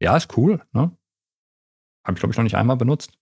Ja, 0.00 0.16
ist 0.16 0.36
cool, 0.36 0.62
ne? 0.72 0.96
Habe 2.04 2.14
ich, 2.14 2.20
glaube 2.20 2.32
ich, 2.32 2.36
noch 2.36 2.44
nicht 2.44 2.56
einmal 2.56 2.76
benutzt. 2.76 3.12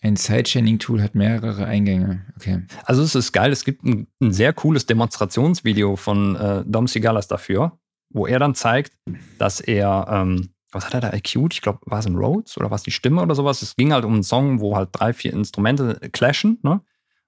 Ein 0.00 0.16
Sidechaining-Tool 0.16 1.00
hat 1.00 1.14
mehrere 1.14 1.64
Eingänge. 1.66 2.26
Okay. 2.34 2.66
Also 2.84 3.02
es 3.02 3.14
ist 3.14 3.30
geil, 3.30 3.52
es 3.52 3.64
gibt 3.64 3.84
ein, 3.84 4.08
ein 4.20 4.32
sehr 4.32 4.52
cooles 4.52 4.84
Demonstrationsvideo 4.86 5.94
von 5.94 6.34
äh, 6.34 6.64
Dom 6.66 6.88
Sigalas 6.88 7.28
dafür, 7.28 7.78
wo 8.10 8.26
er 8.26 8.40
dann 8.40 8.56
zeigt, 8.56 8.92
dass 9.38 9.60
er, 9.60 10.08
ähm, 10.10 10.54
was 10.72 10.86
hat 10.86 10.94
er 10.94 11.00
da 11.00 11.10
EQ'd? 11.12 11.52
Ich 11.54 11.60
glaube, 11.62 11.80
war 11.84 11.98
es 11.98 12.06
ein 12.06 12.16
Rhodes 12.16 12.56
oder 12.56 12.70
war 12.70 12.76
es 12.76 12.82
die 12.82 12.90
Stimme 12.90 13.22
oder 13.22 13.34
sowas? 13.34 13.62
Es 13.62 13.76
ging 13.76 13.92
halt 13.92 14.04
um 14.04 14.14
einen 14.14 14.22
Song, 14.22 14.60
wo 14.60 14.76
halt 14.76 14.90
drei, 14.92 15.12
vier 15.12 15.32
Instrumente 15.32 16.00
clashen, 16.12 16.58
ne? 16.62 16.80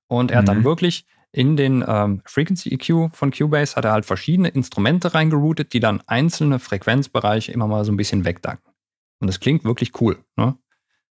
Und 0.07 0.31
er 0.31 0.39
hat 0.39 0.49
dann 0.49 0.59
Mhm. 0.59 0.65
wirklich 0.65 1.07
in 1.33 1.57
den 1.57 1.85
ähm, 1.87 2.23
Frequency 2.27 2.71
EQ 2.73 3.11
von 3.15 3.33
Cubase 3.33 3.75
hat 3.75 3.85
er 3.85 3.93
halt 3.93 4.07
verschiedene 4.07 4.49
Instrumente 4.49 5.15
reingeroutet, 5.15 5.73
die 5.73 5.81
dann 5.81 6.01
einzelne 6.07 6.59
Frequenzbereiche 6.59 7.51
immer 7.53 7.67
mal 7.67 7.85
so 7.85 7.93
ein 7.93 7.97
bisschen 7.97 8.25
wegdacken. 8.25 8.73
Und 9.21 9.27
das 9.27 9.41
klingt 9.41 9.65
wirklich 9.65 10.01
cool, 10.01 10.23
ne? 10.37 10.57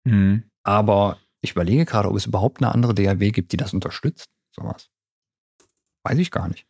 Mhm. 0.04 0.44
Aber 0.62 1.18
ich 1.40 1.52
überlege 1.52 1.86
gerade, 1.86 2.08
ob 2.10 2.16
es 2.16 2.26
überhaupt 2.26 2.58
eine 2.62 2.72
andere 2.74 2.94
DAW 2.94 3.30
gibt, 3.30 3.52
die 3.52 3.56
das 3.56 3.72
unterstützt. 3.72 4.26
Sowas. 4.54 4.90
Weiß 6.04 6.18
ich 6.18 6.30
gar 6.30 6.48
nicht. 6.48 6.66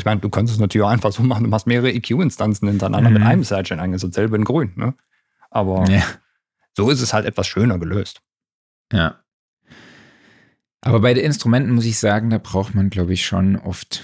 Ich 0.00 0.04
meine, 0.06 0.20
du 0.20 0.28
könntest 0.30 0.56
es 0.56 0.60
natürlich 0.60 0.84
auch 0.84 0.90
einfach 0.90 1.12
so 1.12 1.22
machen, 1.22 1.44
du 1.44 1.50
machst 1.50 1.66
mehrere 1.66 1.92
EQ-Instanzen 1.92 2.68
hintereinander 2.68 3.10
Mhm. 3.10 3.14
mit 3.14 3.22
einem 3.24 3.44
Sidechain 3.44 3.80
eingesetzt, 3.80 4.14
selber 4.14 4.36
in 4.36 4.44
grün, 4.44 4.72
ne? 4.76 4.94
Aber 5.50 5.84
Ja. 5.90 6.02
so 6.76 6.90
ist 6.90 7.00
es 7.02 7.12
halt 7.12 7.26
etwas 7.26 7.46
schöner 7.46 7.78
gelöst. 7.78 8.22
ja. 8.92 9.22
Aber 10.82 11.00
bei 11.00 11.12
den 11.12 11.24
Instrumenten 11.26 11.72
muss 11.74 11.84
ich 11.84 11.98
sagen, 11.98 12.30
da 12.30 12.38
braucht 12.38 12.74
man, 12.74 12.88
glaube 12.88 13.12
ich, 13.12 13.26
schon 13.26 13.56
oft 13.56 14.02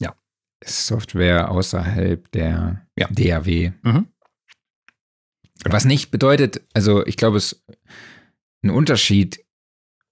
Ja. 0.00 0.12
Software 0.64 1.52
außerhalb 1.52 2.28
der 2.32 2.84
Ja. 2.96 3.06
DAW. 3.12 3.72
Mhm. 3.82 4.08
Was 5.64 5.84
nicht 5.84 6.10
bedeutet, 6.10 6.62
also 6.74 7.06
ich 7.06 7.16
glaube, 7.16 7.36
es 7.36 7.52
ist 7.52 7.64
ein 8.64 8.70
Unterschied. 8.70 9.44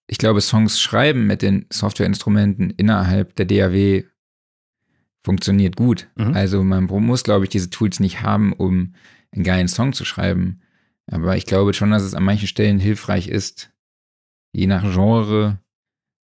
Ich 0.07 0.18
glaube, 0.18 0.41
Songs 0.41 0.80
schreiben 0.80 1.26
mit 1.26 1.43
den 1.43 1.66
Softwareinstrumenten 1.72 2.70
innerhalb 2.70 3.34
der 3.36 3.47
DAW 3.47 4.05
funktioniert 5.29 5.76
gut. 5.76 6.09
Mhm. 6.16 6.33
Also 6.35 6.64
man 6.64 6.85
muss, 6.85 7.22
glaube 7.22 7.45
ich, 7.45 7.51
diese 7.51 7.68
Tools 7.70 8.01
nicht 8.01 8.22
haben, 8.22 8.53
um 8.55 8.95
einen 9.33 9.45
geilen 9.45 9.68
Song 9.68 9.93
zu 9.93 10.05
schreiben. 10.07 10.61
Aber 11.11 11.37
ich 11.37 11.45
glaube 11.47 11.74
schon, 11.74 11.91
dass 11.91 12.03
es 12.03 12.14
an 12.14 12.22
manchen 12.24 12.49
Stellen 12.49 12.79
hilfreich 12.79 13.29
ist, 13.29 13.70
je 14.53 14.66
nach 14.66 14.83
Genre 14.93 15.59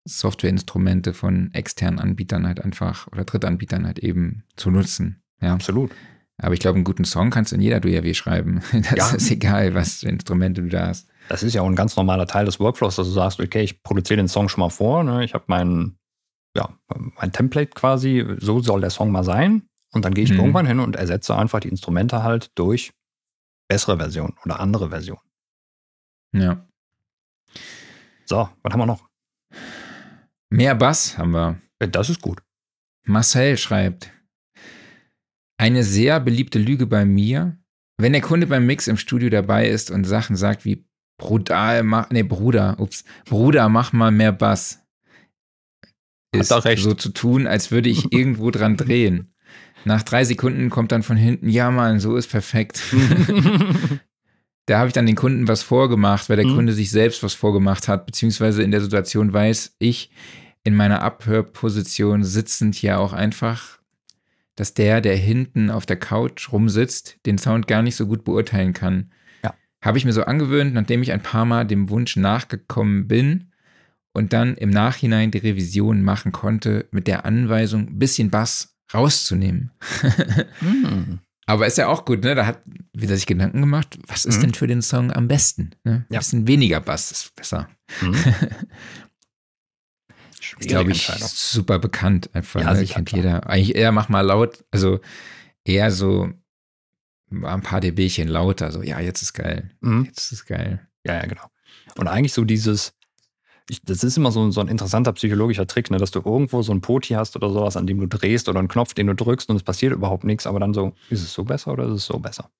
Softwareinstrumente 0.07 1.13
von 1.13 1.51
externen 1.53 1.99
Anbietern 1.99 2.45
halt 2.47 2.61
einfach 2.63 3.07
oder 3.11 3.23
Drittanbietern 3.25 3.85
halt 3.85 3.99
eben 3.99 4.43
zu 4.55 4.69
nutzen. 4.71 5.21
Ja. 5.41 5.53
Absolut. 5.53 5.91
Aber 6.37 6.53
ich 6.53 6.59
glaube, 6.59 6.75
einen 6.75 6.83
guten 6.83 7.05
Song 7.05 7.29
kannst 7.29 7.51
du 7.51 7.55
in 7.55 7.61
jeder 7.61 7.79
DAW 7.79 8.13
schreiben. 8.13 8.61
Das 8.71 9.11
Ja. 9.11 9.15
ist 9.15 9.31
egal, 9.31 9.73
was 9.73 9.99
für 9.99 10.09
Instrumente 10.09 10.61
du 10.61 10.69
da 10.69 10.87
hast. 10.87 11.07
Das 11.29 11.43
ist 11.43 11.53
ja 11.55 11.61
auch 11.61 11.67
ein 11.67 11.75
ganz 11.75 11.95
normaler 11.95 12.27
Teil 12.27 12.45
des 12.45 12.59
Workflows, 12.59 12.95
dass 12.97 13.07
du 13.07 13.13
sagst, 13.13 13.39
okay, 13.39 13.61
ich 13.63 13.81
produziere 13.83 14.17
den 14.17 14.27
Song 14.27 14.49
schon 14.49 14.59
mal 14.61 14.69
vor, 14.69 15.03
ne? 15.03 15.23
ich 15.25 15.33
habe 15.33 15.45
mein, 15.47 15.95
ja, 16.55 16.77
mein 17.17 17.31
Template 17.31 17.71
quasi, 17.71 18.25
so 18.39 18.59
soll 18.59 18.81
der 18.81 18.89
Song 18.89 19.11
mal 19.11 19.23
sein. 19.23 19.67
Und 19.91 20.03
dann 20.05 20.13
gehe 20.13 20.23
ich 20.23 20.31
Mhm. 20.31 20.39
irgendwann 20.39 20.65
hin 20.65 20.79
und 20.79 20.95
ersetze 20.95 21.35
einfach 21.37 21.59
die 21.59 21.69
Instrumente 21.69 22.23
halt 22.23 22.51
durch 22.55 22.93
bessere 23.69 23.97
Versionen 23.97 24.35
oder 24.43 24.59
andere 24.59 24.89
Versionen. 24.89 25.21
Ja. 26.33 26.65
So, 28.25 28.49
was 28.63 28.73
haben 28.73 28.79
wir 28.79 28.85
noch? 28.85 29.07
Mehr 30.49 30.75
Bass 30.75 31.17
haben 31.17 31.31
wir. 31.31 31.61
Das 31.79 32.09
ist 32.09 32.21
gut. 32.21 32.41
Marcel 33.05 33.57
schreibt, 33.57 34.11
eine 35.57 35.83
sehr 35.83 36.19
beliebte 36.19 36.59
Lüge 36.59 36.87
bei 36.87 37.05
mir, 37.05 37.57
wenn 37.97 38.13
der 38.13 38.21
Kunde 38.21 38.47
beim 38.47 38.65
Mix 38.65 38.87
im 38.87 38.97
Studio 38.97 39.29
dabei 39.29 39.69
ist 39.69 39.91
und 39.91 40.03
Sachen 40.03 40.35
sagt 40.35 40.65
wie 40.65 40.85
brutal, 41.17 41.83
mach, 41.83 42.09
nee, 42.09 42.23
Bruder, 42.23 42.77
ups, 42.79 43.05
Bruder, 43.25 43.69
mach 43.69 43.93
mal 43.93 44.11
mehr 44.11 44.33
Bass. 44.33 44.84
Ist 46.39 46.65
recht. 46.65 46.83
so 46.83 46.93
zu 46.93 47.09
tun, 47.09 47.47
als 47.47 47.71
würde 47.71 47.89
ich 47.89 48.11
irgendwo 48.13 48.51
dran 48.51 48.77
drehen. 48.77 49.31
Nach 49.85 50.01
drei 50.03 50.23
Sekunden 50.23 50.69
kommt 50.69 50.91
dann 50.91 51.03
von 51.03 51.17
hinten, 51.17 51.47
ja 51.49 51.69
Mann, 51.71 51.99
so 51.99 52.15
ist 52.15 52.27
perfekt. 52.29 52.81
Da 54.67 54.79
habe 54.79 54.87
ich 54.87 54.93
dann 54.93 55.05
den 55.05 55.15
Kunden 55.15 55.47
was 55.47 55.61
vorgemacht, 55.61 56.27
weil 56.27 56.37
der 56.37 56.47
Mhm. 56.47 56.55
Kunde 56.55 56.73
sich 56.73 56.89
selbst 56.89 57.21
was 57.21 57.35
vorgemacht 57.35 57.87
hat, 57.87 58.07
beziehungsweise 58.07 58.63
in 58.63 58.71
der 58.71 58.81
Situation 58.81 59.31
weiß 59.31 59.75
ich 59.77 60.09
in 60.63 60.73
meiner 60.73 61.03
Abhörposition 61.03 62.23
sitzend 62.23 62.81
ja 62.81 62.97
auch 62.97 63.13
einfach, 63.13 63.77
dass 64.55 64.73
der, 64.73 65.01
der 65.01 65.15
hinten 65.15 65.69
auf 65.69 65.85
der 65.85 65.97
Couch 65.97 66.51
rumsitzt, 66.51 67.17
den 67.27 67.37
Sound 67.37 67.67
gar 67.67 67.83
nicht 67.83 67.95
so 67.95 68.07
gut 68.07 68.23
beurteilen 68.23 68.73
kann. 68.73 69.11
Ja. 69.43 69.53
Habe 69.83 69.99
ich 69.99 70.05
mir 70.05 70.13
so 70.13 70.23
angewöhnt, 70.23 70.73
nachdem 70.73 71.03
ich 71.03 71.11
ein 71.11 71.21
paar 71.21 71.45
Mal 71.45 71.65
dem 71.65 71.89
Wunsch 71.91 72.15
nachgekommen 72.15 73.07
bin 73.07 73.51
und 74.15 74.33
dann 74.33 74.55
im 74.57 74.69
Nachhinein 74.69 75.29
die 75.31 75.37
Revision 75.39 76.01
machen 76.01 76.31
konnte, 76.31 76.87
mit 76.91 77.07
der 77.07 77.25
Anweisung, 77.25 77.87
ein 77.87 77.99
bisschen 77.99 78.31
Bass 78.31 78.75
rauszunehmen. 78.93 79.71
Hm. 80.59 81.19
Aber 81.47 81.67
ist 81.67 81.77
ja 81.77 81.87
auch 81.87 82.05
gut, 82.05 82.23
ne? 82.23 82.33
Da 82.33 82.45
hat 82.47 82.61
wieder 82.93 83.15
sich 83.15 83.27
Gedanken 83.27 83.61
gemacht, 83.61 83.99
was 84.07 84.25
ist 84.25 84.37
Mhm. 84.37 84.41
denn 84.41 84.53
für 84.55 84.67
den 84.67 84.81
Song 84.81 85.11
am 85.11 85.27
besten? 85.27 85.71
Ne? 85.83 86.05
Ja. 86.09 86.17
Ein 86.17 86.19
bisschen 86.19 86.47
weniger 86.47 86.79
Bass 86.81 87.11
ist 87.11 87.35
besser. 87.35 87.69
Hm. 87.99 88.15
Ist, 90.59 90.69
glaube 90.69 90.91
ich, 90.91 91.05
super 91.07 91.79
bekannt 91.79 92.29
einfach. 92.33 92.61
Ja, 92.61 92.73
ne? 92.73 92.85
Kennt 92.85 93.11
jeder. 93.11 93.49
Eigentlich 93.49 93.75
eher 93.75 93.91
mach 93.91 94.09
mal 94.09 94.21
laut. 94.21 94.63
Also 94.71 94.99
eher 95.63 95.91
so 95.91 96.29
ein 97.31 97.61
paar 97.61 97.81
dBchen 97.81 98.27
lauter, 98.27 98.71
so, 98.71 98.81
ja, 98.83 98.99
jetzt 98.99 99.21
ist 99.23 99.33
geil. 99.33 99.71
Mhm. 99.81 100.05
Jetzt 100.05 100.31
ist 100.31 100.45
geil. 100.45 100.87
Ja, 101.05 101.15
ja, 101.15 101.25
genau. 101.25 101.49
Und 101.97 102.07
eigentlich 102.07 102.33
so 102.33 102.45
dieses, 102.45 102.93
ich, 103.69 103.81
das 103.81 104.03
ist 104.03 104.17
immer 104.17 104.31
so, 104.31 104.51
so 104.51 104.61
ein 104.61 104.67
interessanter 104.67 105.13
psychologischer 105.13 105.67
Trick, 105.67 105.89
ne, 105.89 105.97
dass 105.97 106.11
du 106.11 106.21
irgendwo 106.23 106.61
so 106.61 106.71
ein 106.71 106.81
Poti 106.81 107.13
hast 107.13 107.35
oder 107.35 107.49
sowas, 107.49 107.77
an 107.77 107.87
dem 107.87 107.99
du 107.99 108.07
drehst 108.07 108.47
oder 108.47 108.59
einen 108.59 108.67
Knopf, 108.67 108.93
den 108.93 109.07
du 109.07 109.15
drückst 109.15 109.49
und 109.49 109.55
es 109.55 109.63
passiert 109.63 109.93
überhaupt 109.93 110.23
nichts, 110.23 110.45
aber 110.45 110.59
dann 110.59 110.73
so, 110.73 110.93
ist 111.09 111.23
es 111.23 111.33
so 111.33 111.43
besser 111.43 111.73
oder 111.73 111.85
ist 111.85 111.93
es 111.93 112.05
so 112.05 112.19
besser? 112.19 112.51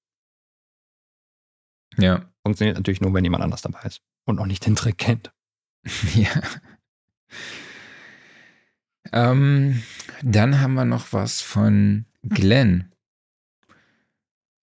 Ja. 1.98 2.26
Funktioniert 2.44 2.78
natürlich 2.78 3.02
nur, 3.02 3.14
wenn 3.14 3.24
jemand 3.24 3.44
anders 3.44 3.62
dabei 3.62 3.82
ist 3.84 4.02
und 4.26 4.36
noch 4.36 4.46
nicht 4.46 4.66
den 4.66 4.76
Trick 4.76 4.98
kennt. 4.98 5.32
ja. 6.16 6.30
Ähm, 9.12 9.84
dann 10.24 10.62
haben 10.62 10.74
wir 10.74 10.86
noch 10.86 11.14
was 11.14 11.42
von 11.42 12.06
Glenn. 12.24 12.92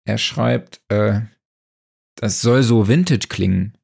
Er 0.05 0.17
schreibt, 0.17 0.81
äh, 0.89 1.21
das 2.15 2.41
soll 2.41 2.63
so 2.63 2.87
vintage 2.87 3.27
klingen. 3.29 3.77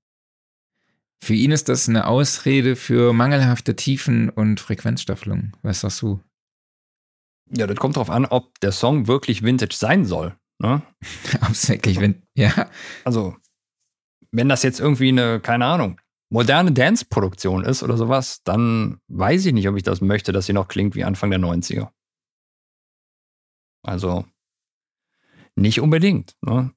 Für 1.26 1.34
ihn 1.34 1.50
ist 1.50 1.70
das 1.70 1.90
eine 1.90 2.06
Ausrede 2.06 2.76
für 2.76 3.12
mangelhafte 3.12 3.76
Tiefen 3.76 4.30
und 4.30 4.60
Frequenzstaffelung. 4.60 5.58
Was 5.64 5.80
sagst 5.80 6.04
du? 6.04 6.22
Ja, 7.50 7.66
das 7.66 7.78
kommt 7.78 7.96
darauf 7.96 8.12
an, 8.12 8.28
ob 8.28 8.60
der 8.60 8.72
Song 8.72 9.08
wirklich 9.08 9.42
Vintage 9.42 9.74
sein 9.76 10.06
soll. 10.06 10.38
Ne? 10.60 10.84
Ob 11.42 11.50
es 11.50 11.68
wirklich, 11.68 12.00
wenn, 12.00 12.22
ja. 12.38 12.70
Also, 13.06 13.36
wenn 14.30 14.50
das 14.50 14.62
jetzt 14.62 14.80
irgendwie 14.80 15.08
eine, 15.08 15.40
keine 15.40 15.66
Ahnung, 15.66 16.00
moderne 16.30 16.72
Dance-Produktion 16.72 17.64
ist 17.64 17.82
oder 17.82 17.98
sowas, 17.98 18.44
dann 18.44 19.00
weiß 19.08 19.48
ich 19.48 19.54
nicht, 19.54 19.68
ob 19.68 19.78
ich 19.78 19.84
das 19.84 20.02
möchte, 20.02 20.32
dass 20.32 20.46
sie 20.46 20.54
noch 20.54 20.68
klingt 20.68 20.94
wie 20.94 21.06
Anfang 21.06 21.32
der 21.32 21.40
90er. 21.40 21.90
Also, 23.82 24.26
nicht 25.56 25.82
unbedingt. 25.82 26.36
Ne? 26.42 26.72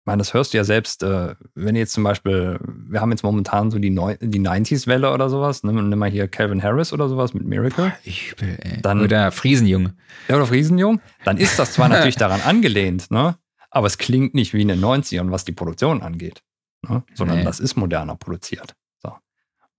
Ich 0.00 0.06
meine, 0.06 0.18
das 0.18 0.34
hörst 0.34 0.54
du 0.54 0.56
ja 0.56 0.62
selbst, 0.62 1.02
äh, 1.02 1.34
wenn 1.56 1.74
jetzt 1.74 1.94
zum 1.94 2.04
Beispiel, 2.04 2.60
wir 2.90 3.00
haben 3.00 3.10
jetzt 3.10 3.22
momentan 3.22 3.70
so 3.70 3.78
die, 3.78 3.90
Neu 3.90 4.16
die 4.20 4.40
90s-Welle 4.40 5.12
oder 5.12 5.28
sowas, 5.30 5.62
ne? 5.62 5.72
nimm 5.72 5.98
mal 5.98 6.10
hier 6.10 6.28
Calvin 6.28 6.62
Harris 6.62 6.92
oder 6.92 7.08
sowas 7.08 7.34
mit 7.34 7.44
Miracle. 7.44 7.92
Ich 8.04 8.34
ey. 8.40 8.80
Dann- 8.82 9.00
Oder 9.02 9.30
Friesenjunge. 9.32 9.94
Ja, 10.28 10.36
oder 10.36 10.46
Friesenjung, 10.46 11.00
dann 11.24 11.36
ist 11.36 11.58
das 11.58 11.72
zwar 11.74 11.88
natürlich 11.88 12.16
daran 12.16 12.40
angelehnt, 12.42 13.10
ne? 13.10 13.36
aber 13.70 13.86
es 13.86 13.98
klingt 13.98 14.34
nicht 14.34 14.52
wie 14.54 14.62
in 14.62 14.68
den 14.68 14.80
90ern, 14.80 15.30
was 15.30 15.44
die 15.44 15.52
Produktion 15.52 16.02
angeht, 16.02 16.42
ne? 16.88 17.02
sondern 17.14 17.38
Nee. 17.38 17.44
das 17.44 17.60
ist 17.60 17.76
moderner 17.76 18.16
produziert. 18.16 18.74
So. 19.02 19.12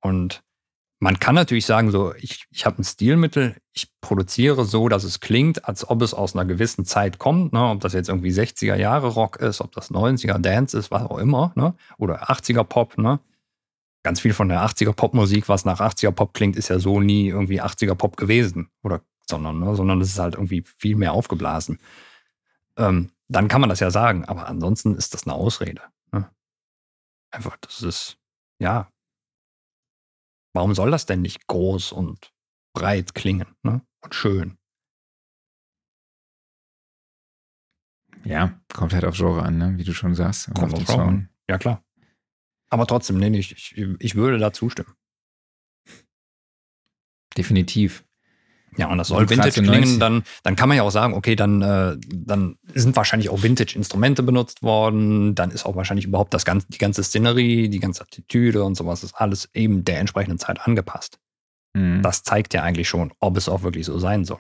Und 0.02 0.42
man 1.02 1.20
kann 1.20 1.34
natürlich 1.34 1.66
sagen, 1.66 1.90
so, 1.90 2.14
ich, 2.14 2.46
ich 2.52 2.68
habe 2.68 2.80
ein 2.80 2.84
Stilmittel, 2.84 3.56
ich 3.74 3.92
produziere 4.02 4.66
so, 4.66 4.88
dass 4.88 5.04
es 5.04 5.20
klingt, 5.20 5.68
als 5.68 5.90
ob 5.90 6.04
es 6.04 6.14
aus 6.14 6.36
einer 6.36 6.46
gewissen 6.46 6.86
Zeit 6.86 7.18
kommt, 7.18 7.54
ne? 7.54 7.70
ob 7.70 7.80
das 7.80 7.94
jetzt 7.94 8.08
irgendwie 8.08 8.30
60er 8.30 8.76
Jahre 8.76 9.08
Rock 9.08 9.38
ist, 9.38 9.62
ob 9.62 9.72
das 9.72 9.90
90er 9.90 10.38
Dance 10.38 10.78
ist, 10.78 10.92
was 10.92 11.02
auch 11.02 11.18
immer, 11.18 11.54
ne? 11.56 11.74
oder 11.98 12.30
80er 12.30 12.64
Pop. 12.64 13.00
Ne? 13.00 13.20
Ganz 14.04 14.20
viel 14.20 14.34
von 14.34 14.48
der 14.48 14.64
80er 14.64 14.94
Popmusik, 14.94 15.50
was 15.50 15.66
nach 15.66 15.80
80er 15.80 16.12
Pop 16.12 16.36
klingt, 16.36 16.56
ist 16.56 16.68
ja 16.68 16.78
so 16.78 17.00
nie 17.00 17.30
irgendwie 17.30 17.64
80er 17.64 17.96
Pop 17.96 18.16
gewesen, 18.16 18.70
oder 18.84 19.02
sondern, 19.28 19.60
ne? 19.60 19.76
sondern 19.76 20.02
es 20.02 20.10
ist 20.10 20.20
halt 20.20 20.36
irgendwie 20.36 20.64
viel 20.78 20.98
mehr 20.98 21.14
aufgeblasen. 21.14 21.80
Ähm, 22.78 23.10
dann 23.28 23.48
kann 23.48 23.62
man 23.62 23.72
das 23.72 23.80
ja 23.80 23.90
sagen, 23.90 24.26
aber 24.26 24.48
ansonsten 24.48 24.94
ist 24.94 25.16
das 25.16 25.24
eine 25.24 25.34
Ausrede. 25.34 25.82
Ne? 26.12 26.30
Einfach, 27.32 27.58
das 27.58 27.82
ist, 27.82 28.18
ja. 28.60 28.88
Warum 30.54 30.76
soll 30.76 30.92
das 30.92 31.06
denn 31.06 31.22
nicht 31.22 31.48
groß 31.48 31.92
und 31.92 32.34
breit 32.74 33.14
klingen 33.16 33.56
ne? 33.64 33.86
und 34.04 34.16
schön? 34.16 34.58
Ja, 38.24 38.62
kommt 38.74 38.94
halt 38.94 39.06
auf 39.06 39.16
Genre 39.16 39.42
an, 39.42 39.58
ne? 39.58 39.78
wie 39.78 39.84
du 39.84 39.94
schon 39.94 40.14
sagst. 40.14 40.54
Kommt 40.54 40.74
auf. 40.74 40.86
Song. 40.88 41.30
Ja, 41.50 41.58
klar. 41.58 41.84
Aber 42.70 42.86
trotzdem, 42.86 43.18
nee, 43.18 43.38
ich, 43.38 43.52
ich, 43.52 43.78
ich 44.00 44.16
würde 44.16 44.38
da 44.38 44.54
zustimmen. 44.54 44.96
Definitiv. 47.38 48.06
Ja, 48.78 48.88
und 48.90 48.98
das 48.98 49.12
Und 49.12 49.18
soll 49.18 49.26
gerade 49.26 49.54
Vintage 49.54 49.62
klingen, 49.62 49.82
90 49.82 50.00
dann, 50.00 50.24
dann 50.44 50.56
kann 50.56 50.70
man 50.70 50.78
ja 50.78 50.84
auch 50.84 50.92
sagen, 50.92 51.14
okay, 51.14 51.36
dann, 51.36 51.62
äh, 51.62 51.98
dann 52.08 52.58
sind 52.74 52.96
wahrscheinlich 52.96 53.30
auch 53.30 53.44
Vintage-Instrumente 53.44 54.24
benutzt 54.24 54.64
worden, 54.64 55.36
dann 55.36 55.52
ist 55.52 55.66
auch 55.66 55.76
wahrscheinlich 55.76 56.06
überhaupt 56.06 56.34
das 56.34 56.46
ganze, 56.46 56.68
die 56.70 56.78
ganze 56.78 57.04
Szenerie, 57.04 57.68
die 57.70 57.80
ganze 57.80 58.04
Attitüde 58.04 58.64
und 58.64 58.76
sowas, 58.76 59.04
ist 59.04 59.16
alles 59.16 59.50
eben 59.54 59.84
der 59.84 60.00
entsprechenden 60.00 60.40
Zeit 60.40 60.62
angepasst. 60.62 61.20
Mhm. 61.74 62.02
Das 62.02 62.24
zeigt 62.24 62.54
ja 62.54 62.64
eigentlich 62.64 62.88
schon, 62.88 63.12
ob 63.20 63.36
es 63.36 63.50
auch 63.50 63.64
wirklich 63.64 63.86
so 63.86 64.00
sein 64.00 64.24
soll. 64.24 64.40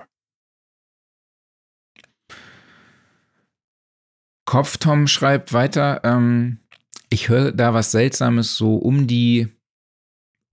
Kopftom 4.45 5.07
schreibt 5.07 5.53
weiter, 5.53 6.01
ähm, 6.03 6.59
ich 7.09 7.29
höre 7.29 7.51
da 7.51 7.73
was 7.73 7.91
Seltsames 7.91 8.55
so 8.55 8.75
um 8.75 9.07
die 9.07 9.47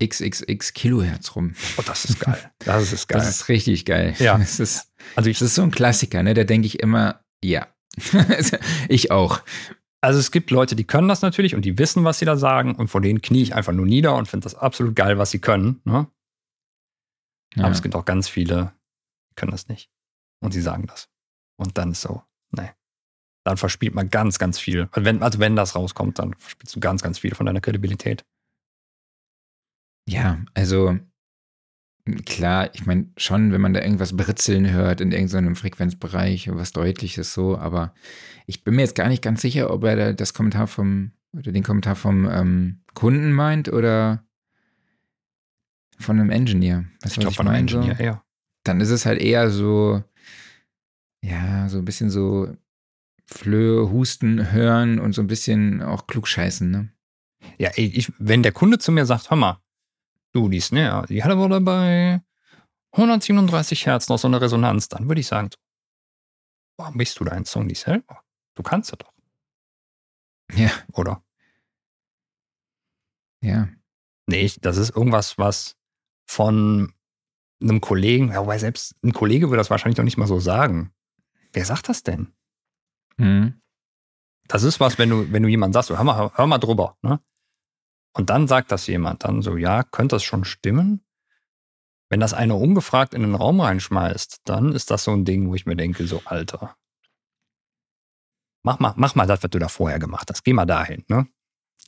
XXX 0.03 0.73
Kilohertz 0.75 1.35
rum. 1.35 1.55
Oh, 1.77 1.83
das 1.85 2.05
ist 2.05 2.21
geil. 2.21 2.53
Das 2.61 2.93
ist 2.93 3.09
geil. 3.09 3.19
Das 3.19 3.29
ist 3.29 3.49
richtig 3.49 3.85
geil. 3.85 4.15
Ja. 4.19 4.39
Das 4.39 4.61
ist, 4.61 4.93
also, 5.17 5.29
ich, 5.29 5.39
das 5.39 5.49
ist 5.49 5.55
so 5.57 5.63
ein 5.63 5.71
Klassiker, 5.71 6.23
ne? 6.23 6.35
Da 6.35 6.45
denke 6.45 6.67
ich 6.67 6.81
immer, 6.81 7.25
ja. 7.43 7.67
ich 8.89 9.11
auch. 9.11 9.41
also 10.01 10.21
es 10.21 10.31
gibt 10.31 10.51
Leute, 10.51 10.77
die 10.77 10.85
können 10.85 11.09
das 11.09 11.23
natürlich 11.23 11.57
und 11.57 11.65
die 11.65 11.79
wissen, 11.79 12.05
was 12.05 12.21
sie 12.21 12.25
da 12.25 12.37
sagen 12.37 12.77
und 12.77 12.89
vor 12.89 13.01
denen 13.01 13.23
knie 13.23 13.43
ich 13.43 13.55
einfach 13.55 13.73
nur 13.73 13.87
nieder 13.87 14.15
und 14.15 14.29
finde 14.29 14.45
das 14.45 14.55
absolut 14.55 14.95
geil, 14.95 15.19
was 15.19 15.33
sie 15.33 15.41
können. 15.41 15.81
Ne? 15.85 16.07
Ja. 17.57 17.65
Aber 17.65 17.73
es 17.73 17.83
gibt 17.83 17.97
auch 17.97 18.05
ganz 18.05 18.29
viele, 18.29 18.73
die 19.31 19.35
können 19.35 19.51
das 19.51 19.69
nicht. 19.69 19.91
Und 20.41 20.53
sie 20.53 20.61
sagen 20.61 20.87
das. 20.87 21.09
Und 21.57 21.77
dann 21.77 21.91
ist 21.91 22.03
so, 22.03 22.23
nee. 22.53 22.71
Dann 23.45 23.57
verspielt 23.57 23.95
man 23.95 24.11
ganz, 24.11 24.39
ganz 24.39 24.59
viel. 24.59 24.89
Also 24.93 25.05
wenn, 25.05 25.23
also 25.23 25.41
wenn 25.41 25.57
das 25.57 25.75
rauskommt, 25.75 26.19
dann 26.19 26.35
verspielst 26.35 26.77
du 26.77 26.81
ganz, 26.81 27.03
ganz 27.03 27.19
viel 27.19 27.35
von 27.35 27.47
deiner 27.47 27.61
Kredibilität. 27.61 28.25
Ja, 30.09 30.39
also 30.55 30.99
klar, 32.25 32.71
ich 32.75 32.87
meine 32.87 33.09
schon, 33.19 33.53
wenn 33.53 33.61
man 33.61 33.75
da 33.75 33.83
irgendwas 33.83 34.17
britzeln 34.17 34.71
hört 34.71 35.03
in 35.03 35.13
irgendeinem 35.13 35.55
Frequenzbereich, 35.55 36.49
was 36.55 36.73
deutliches 36.73 37.35
so, 37.35 37.59
aber 37.59 37.93
ich 38.47 38.65
bin 38.65 38.77
mir 38.77 38.83
jetzt 38.83 38.95
gar 38.95 39.09
nicht 39.09 39.23
ganz 39.23 39.43
sicher, 39.43 39.71
ob 39.71 39.85
er 39.85 39.97
da 39.97 40.13
das 40.15 40.33
Kommentar 40.33 40.67
vom 40.67 41.13
oder 41.37 41.53
den 41.53 41.63
Kommentar 41.63 41.95
vom 41.95 42.27
ähm, 42.27 42.81
Kunden 42.95 43.33
meint 43.33 43.71
oder 43.71 44.25
von 45.99 46.19
einem 46.19 46.31
Engineer. 46.31 46.87
Weißt 47.03 47.17
Ich 47.17 47.21
glaube, 47.21 47.35
von 47.35 47.49
einem 47.49 47.69
so? 47.69 47.77
Ingenieur 47.77 48.01
eher. 48.01 48.25
Dann 48.65 48.81
ist 48.81 48.91
es 48.91 49.05
halt 49.05 49.21
eher 49.21 49.51
so, 49.51 50.03
ja, 51.23 51.69
so 51.69 51.79
ein 51.79 51.85
bisschen 51.85 52.09
so 52.09 52.57
Flöhe, 53.27 53.91
Husten, 53.91 54.53
Hören 54.53 54.99
und 54.99 55.13
so 55.13 55.21
ein 55.21 55.27
bisschen 55.27 55.83
auch 55.83 56.07
klugscheißen, 56.07 56.71
ne? 56.71 56.89
Ja, 57.59 57.71
ich, 57.77 58.11
wenn 58.19 58.43
der 58.43 58.53
Kunde 58.53 58.79
zu 58.79 58.91
mir 58.91 59.05
sagt, 59.05 59.31
hör 59.31 59.37
mal, 59.37 59.61
du, 60.33 60.49
die 60.49 60.61
Snare, 60.61 61.07
die 61.07 61.23
hat 61.23 61.31
aber 61.31 61.49
dabei 61.49 62.23
137 62.93 63.87
Hertz 63.87 64.09
noch 64.09 64.19
so 64.19 64.29
eine 64.29 64.41
Resonanz, 64.41 64.89
dann 64.89 65.09
würde 65.09 65.21
ich 65.21 65.27
sagen, 65.27 65.51
so, 65.53 65.59
warum 66.79 66.97
bist 66.99 67.19
du 67.21 67.25
deinen 67.25 67.45
Song 67.45 67.67
nicht 67.67 67.81
selber? 67.81 68.23
Du 68.55 68.63
kannst 68.63 68.91
ja 68.91 68.97
doch, 68.97 69.13
Ja, 70.55 70.71
oder? 70.93 71.23
ja. 73.41 73.69
Nee, 74.27 74.51
das 74.61 74.77
ist 74.77 74.95
irgendwas, 74.95 75.39
was 75.39 75.77
von 76.29 76.93
einem 77.63 77.81
Kollegen, 77.81 78.29
ja, 78.31 78.41
wobei 78.41 78.59
selbst 78.59 78.95
ein 79.03 79.13
Kollege 79.15 79.49
würde 79.49 79.57
das 79.59 79.71
wahrscheinlich 79.71 79.97
noch 79.97 80.05
nicht 80.05 80.19
mal 80.19 80.27
so 80.27 80.39
sagen. 80.39 80.93
Wer 81.53 81.65
sagt 81.65 81.89
das 81.89 82.03
denn? 82.03 82.35
Mhm. 83.17 83.63
Das 84.49 84.65
ist 84.65 84.81
was, 84.81 84.99
wenn 84.99 85.09
du, 85.11 85.33
wenn 85.33 85.43
du 85.43 85.49
jemand 85.49 85.73
sagst, 85.75 85.91
hör 85.91 86.05
mal, 86.05 86.31
hör 86.35 86.47
mal 86.47 86.59
drüber, 86.59 86.99
ne? 87.03 87.21
Und 88.15 88.31
dann 88.31 88.49
sagt 88.49 88.73
das 88.73 88.87
jemand, 88.87 89.25
dann 89.25 89.43
so, 89.43 89.57
ja, 89.57 89.83
könnte 89.85 90.17
das 90.17 90.25
schon 90.25 90.45
stimmen? 90.45 91.05
Wenn 92.11 92.21
das 92.21 92.33
einer 92.35 92.57
ungefragt 92.57 93.13
in 93.15 93.23
den 93.23 93.35
Raum 93.35 93.61
reinschmeißt, 93.61 94.41
dann 94.45 94.73
ist 94.73 94.91
das 94.91 95.05
so 95.05 95.13
ein 95.13 95.25
Ding, 95.25 95.49
wo 95.49 95.55
ich 95.55 95.67
mir 95.67 95.77
denke, 95.77 96.07
so, 96.07 96.23
Alter, 96.25 96.75
mach 98.65 98.79
mal, 98.81 98.95
mach 98.97 99.15
mal 99.15 99.27
das, 99.27 99.43
was 99.43 99.51
du 99.51 99.59
da 99.59 99.69
vorher 99.69 99.99
gemacht 99.99 100.29
hast. 100.31 100.43
Geh 100.43 100.53
mal 100.55 100.65
dahin, 100.67 101.05
ne? 101.09 101.27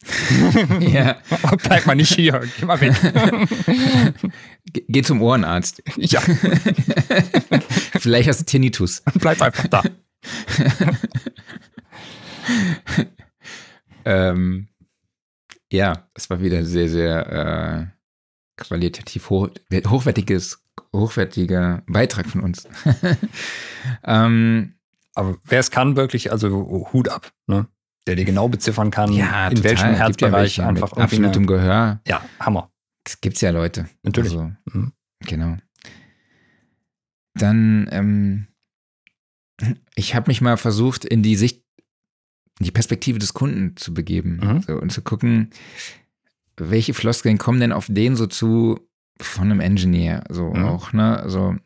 Ja. 0.80 1.20
Bleib 1.62 1.86
mal 1.86 1.94
nicht 1.94 2.14
hier, 2.14 2.40
geh 2.58 2.64
mal 2.64 2.80
weg. 2.80 2.94
Ge- 4.72 4.84
Geh 4.88 5.02
zum 5.02 5.20
Ohrenarzt. 5.22 5.82
ja, 5.96 6.20
Vielleicht 7.98 8.28
hast 8.28 8.40
du 8.40 8.44
Tinnitus. 8.46 9.02
bleib 9.14 9.42
einfach 9.42 9.66
da. 9.68 9.82
Ähm, 14.04 14.68
ja, 15.70 16.08
das 16.14 16.30
war 16.30 16.40
wieder 16.40 16.64
sehr, 16.64 16.88
sehr 16.88 17.90
äh, 18.58 18.62
qualitativ 18.62 19.30
hoch, 19.30 19.48
hochwertiges, 19.72 20.62
hochwertiger 20.94 21.82
Beitrag 21.86 22.26
von 22.26 22.40
uns. 22.42 22.68
ähm, 24.04 24.74
Aber 25.14 25.38
wer 25.44 25.60
es 25.60 25.70
kann, 25.70 25.96
wirklich, 25.96 26.32
also 26.32 26.88
Hut 26.92 27.08
ab, 27.08 27.32
ne? 27.46 27.66
Der 28.06 28.16
dir 28.16 28.24
genau 28.24 28.48
beziffern 28.48 28.90
kann, 28.90 29.12
ja, 29.12 29.48
in 29.48 29.56
total. 29.56 29.70
welchem 29.70 29.86
Gibt 29.88 29.98
ja 29.98 30.06
Herzbereich 30.06 30.42
welche 30.58 30.66
einfach 30.66 30.96
mit 30.96 31.04
absolutem 31.04 31.46
Gehör. 31.46 32.00
Ja, 32.06 32.22
Hammer. 32.40 32.72
Das 33.04 33.20
gibt's 33.20 33.40
ja 33.40 33.50
Leute. 33.50 33.88
Natürlich. 34.02 34.32
Also, 34.32 34.50
Mhm. 34.72 34.92
Genau. 35.26 35.56
Dann 37.34 37.88
ähm, 37.92 38.46
ich 39.94 40.14
habe 40.14 40.30
mich 40.30 40.40
mal 40.40 40.56
versucht, 40.56 41.04
in 41.04 41.22
die 41.22 41.36
Sicht, 41.36 41.64
in 42.61 42.64
die 42.66 42.70
Perspektive 42.70 43.18
des 43.18 43.34
Kunden 43.34 43.76
zu 43.76 43.92
begeben 43.92 44.38
Mhm. 44.42 44.62
so, 44.62 44.74
und 44.74 44.92
zu 44.92 45.02
gucken, 45.02 45.50
welche 46.56 46.94
Floskeln 46.94 47.38
kommen 47.38 47.58
denn 47.61 47.72
auf 47.72 47.86
den 47.88 48.14
so 48.16 48.26
zu 48.26 48.78
von 49.20 49.44
einem 49.50 49.61
Engineer, 49.61 50.24
so 50.30 50.50
Mhm. 50.52 50.64
auch, 50.64 50.92
ne? 50.92 51.18
Also, 51.20 51.56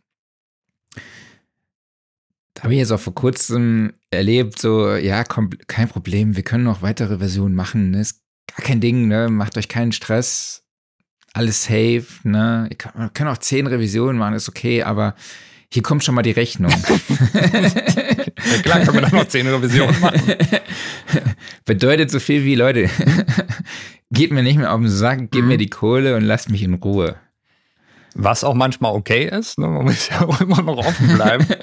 da 2.55 2.63
habe 2.65 2.75
ich 2.75 2.79
jetzt 2.79 2.93
auch 2.93 3.01
vor 3.01 3.15
kurzem 3.15 3.93
erlebt, 4.11 4.59
so, 4.61 4.95
ja, 4.95 5.25
komm, 5.25 5.51
kein 5.67 5.89
Problem, 5.89 6.37
wir 6.37 6.43
können 6.45 6.65
noch 6.65 6.83
weitere 6.83 7.19
Versionen 7.19 7.55
machen, 7.55 7.91
ne? 7.91 8.01
Ist 8.01 8.23
gar 8.47 8.65
kein 8.65 8.81
Ding, 8.81 9.09
ne? 9.09 9.29
Macht 9.29 9.57
euch 9.59 9.69
keinen 9.69 9.93
Stress, 9.93 10.63
alles 11.33 11.65
safe, 11.65 12.07
ne? 12.23 12.69
Ihr 12.71 12.77
könnt, 12.77 12.95
wir 12.97 13.09
können 13.11 13.31
auch 13.31 13.39
zehn 13.39 13.67
Revisionen 13.67 14.17
machen, 14.17 14.35
ist 14.35 14.49
okay, 14.49 14.85
aber 14.85 15.17
hier 15.73 15.83
kommt 15.83 16.05
schon 16.05 16.15
mal 16.15 16.23
die 16.23 16.31
Rechnung. 16.31 16.71
Ja, 18.39 18.63
klar, 18.63 18.81
können 18.81 18.95
wir 18.95 19.01
dann 19.03 19.13
noch 19.13 19.29
zehn 19.29 19.47
Revisionen 19.47 20.01
machen. 20.01 20.21
Bedeutet 21.65 22.11
so 22.11 22.19
viel 22.21 22.45
wie, 22.45 22.55
Leute, 22.55 22.89
geht 24.11 24.33
mir 24.33 24.43
nicht 24.43 24.59
mehr 24.59 24.73
auf 24.73 24.81
den 24.81 24.89
Sack, 24.89 25.31
gib 25.31 25.43
Mhm. 25.43 25.49
mir 25.49 25.59
die 25.59 25.71
Kohle 25.71 26.17
und 26.17 26.23
lasst 26.25 26.51
mich 26.51 26.63
in 26.63 26.75
Ruhe. 26.75 27.17
Was 28.15 28.45
auch 28.45 28.55
manchmal 28.55 28.93
okay 28.95 29.25
ist, 29.29 29.59
ne? 29.59 29.67
man 29.67 29.85
muss 29.85 30.09
ja 30.09 30.23
auch 30.23 30.41
immer 30.41 30.63
noch 30.63 30.79
offen 30.79 31.15
bleiben. 31.15 31.47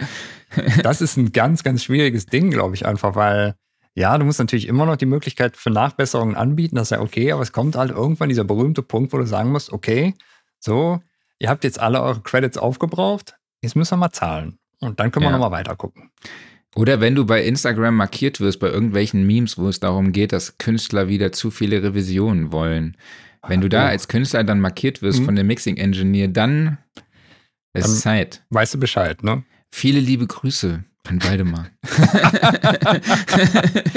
Das 0.84 1.00
ist 1.00 1.16
ein 1.16 1.32
ganz, 1.32 1.64
ganz 1.64 1.82
schwieriges 1.82 2.26
Ding, 2.26 2.52
glaube 2.52 2.76
ich, 2.76 2.86
einfach, 2.86 3.16
weil 3.16 3.56
ja, 3.96 4.18
du 4.18 4.26
musst 4.26 4.38
natürlich 4.40 4.68
immer 4.68 4.86
noch 4.86 4.98
die 4.98 5.06
Möglichkeit 5.06 5.56
für 5.56 5.70
Nachbesserungen 5.70 6.36
anbieten, 6.36 6.76
das 6.76 6.88
ist 6.88 6.90
ja 6.92 7.00
okay, 7.00 7.32
aber 7.32 7.42
es 7.42 7.54
kommt 7.54 7.78
halt 7.78 7.92
irgendwann 7.92 8.28
dieser 8.28 8.44
berühmte 8.44 8.82
Punkt, 8.82 9.14
wo 9.14 9.18
du 9.18 9.26
sagen 9.26 9.50
musst, 9.54 9.72
okay, 9.72 10.14
so, 10.60 11.00
ihr 11.40 11.48
habt 11.48 11.64
jetzt 11.64 11.80
alle 11.80 12.02
eure 12.02 12.20
Credits 12.20 12.58
aufgebraucht, 12.58 13.36
jetzt 13.62 13.78
müssen 13.78 13.92
wir 13.94 13.98
mal 14.00 14.12
zahlen. 14.12 14.58
Und 14.82 15.00
dann 15.00 15.10
können 15.12 15.24
wir 15.26 15.32
Ja. 15.32 15.38
nochmal 15.38 15.58
weiter 15.58 15.78
gucken. 15.78 16.12
Oder 16.76 17.02
wenn 17.02 17.16
du 17.16 17.26
bei 17.26 17.44
Instagram 17.44 17.96
markiert 17.98 18.40
wirst, 18.40 18.60
bei 18.60 18.70
irgendwelchen 18.70 19.28
Memes, 19.28 19.58
wo 19.58 19.68
es 19.68 19.80
darum 19.82 20.14
geht, 20.14 20.32
dass 20.32 20.58
Künstler 20.58 21.08
wieder 21.10 21.32
zu 21.34 21.52
viele 21.52 21.84
Revisionen 21.84 22.52
wollen. 22.52 22.96
Wenn 23.48 23.60
du 23.60 23.70
da 23.70 23.88
als 23.88 24.08
Künstler 24.08 24.44
dann 24.44 24.62
markiert 24.62 25.02
wirst 25.02 25.20
Mhm. 25.22 25.26
von 25.26 25.36
dem 25.36 25.48
Mixing 25.48 25.78
Engineer, 25.78 26.28
dann 26.30 26.78
ist 27.74 27.88
Dann- 27.88 27.96
Zeit. 27.96 28.44
Weißt 28.52 28.76
du 28.76 28.80
Bescheid, 28.80 29.24
ne? 29.24 29.44
Viele 29.74 30.00
liebe 30.00 30.28
Grüße 30.28 30.84
an 31.08 31.24
Waldemar. 31.24 31.68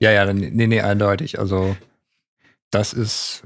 Ja, 0.00 0.12
ja, 0.12 0.32
nee, 0.32 0.66
nee, 0.68 0.80
eindeutig. 0.80 1.40
Also, 1.40 1.76
das 2.70 2.92
ist, 2.92 3.42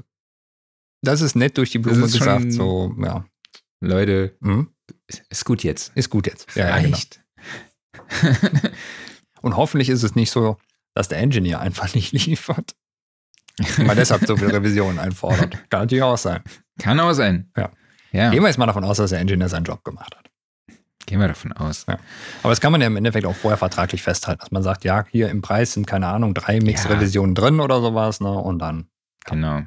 das 1.01 1.21
ist 1.21 1.35
nett 1.35 1.57
durch 1.57 1.71
die 1.71 1.79
Blume 1.79 2.01
gesagt, 2.01 2.53
so, 2.53 2.95
ja. 3.01 3.25
Leute, 3.81 4.35
Mhm. 4.39 4.69
Ist 5.29 5.45
gut 5.45 5.63
jetzt. 5.63 5.91
Ist 5.95 6.09
gut 6.09 6.27
jetzt. 6.27 6.55
Ja, 6.55 6.77
ja, 6.77 6.81
genau. 6.81 6.97
Und 9.41 9.57
hoffentlich 9.57 9.89
ist 9.89 10.03
es 10.03 10.15
nicht 10.15 10.31
so, 10.31 10.57
dass 10.93 11.07
der 11.07 11.19
Engineer 11.19 11.59
einfach 11.59 11.93
nicht 11.95 12.11
liefert. 12.11 12.75
Man 13.77 13.95
deshalb 13.97 14.25
so 14.25 14.35
viele 14.37 14.53
Revisionen 14.53 14.99
einfordert. 14.99 15.51
Kann 15.69 15.81
natürlich 15.81 16.03
auch 16.03 16.17
sein. 16.17 16.41
Kann 16.79 16.99
auch 16.99 17.13
sein. 17.13 17.51
Ja. 17.55 17.71
Ja, 18.11 18.29
Gehen 18.29 18.41
wir 18.43 18.47
jetzt 18.47 18.57
mal 18.57 18.67
davon 18.67 18.83
aus, 18.83 18.97
dass 18.97 19.09
der 19.09 19.19
Engineer 19.19 19.49
seinen 19.49 19.63
Job 19.63 19.83
gemacht 19.83 20.15
hat. 20.15 20.29
gehen 21.07 21.19
wir 21.19 21.27
davon 21.27 21.51
aus. 21.53 21.85
Ja. 21.87 21.97
Aber 22.43 22.51
das 22.51 22.61
kann 22.61 22.71
man 22.71 22.79
ja 22.79 22.87
im 22.87 22.95
Endeffekt 22.95 23.25
auch 23.25 23.35
vorher 23.35 23.57
vertraglich 23.57 24.03
festhalten, 24.03 24.39
dass 24.39 24.51
man 24.51 24.61
sagt, 24.61 24.83
ja, 24.83 25.05
hier 25.09 25.29
im 25.29 25.41
Preis 25.41 25.73
sind, 25.73 25.87
keine 25.87 26.07
Ahnung, 26.07 26.35
drei 26.35 26.59
Mix-Revisionen 26.59 27.33
drin 27.33 27.59
oder 27.59 27.81
sowas, 27.81 28.19
ne? 28.21 28.31
Und 28.31 28.59
dann. 28.59 28.87
Genau. 29.25 29.61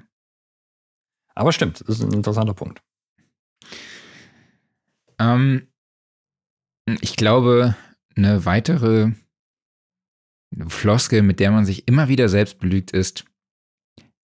Aber 1.35 1.53
stimmt, 1.53 1.81
das 1.81 1.99
ist 1.99 2.03
ein 2.03 2.13
interessanter 2.13 2.55
Punkt. 2.55 2.83
Ähm, 5.19 5.67
ich 7.01 7.17
glaube, 7.17 7.75
eine 8.17 8.45
weitere 8.45 9.13
Floskel, 10.69 11.23
mit 11.23 11.41
der 11.41 11.51
man 11.51 11.65
sich 11.67 11.89
immer 11.89 12.09
wieder 12.09 12.29
selbst 12.29 12.59
belügt, 12.59 12.93
ist, 12.93 13.25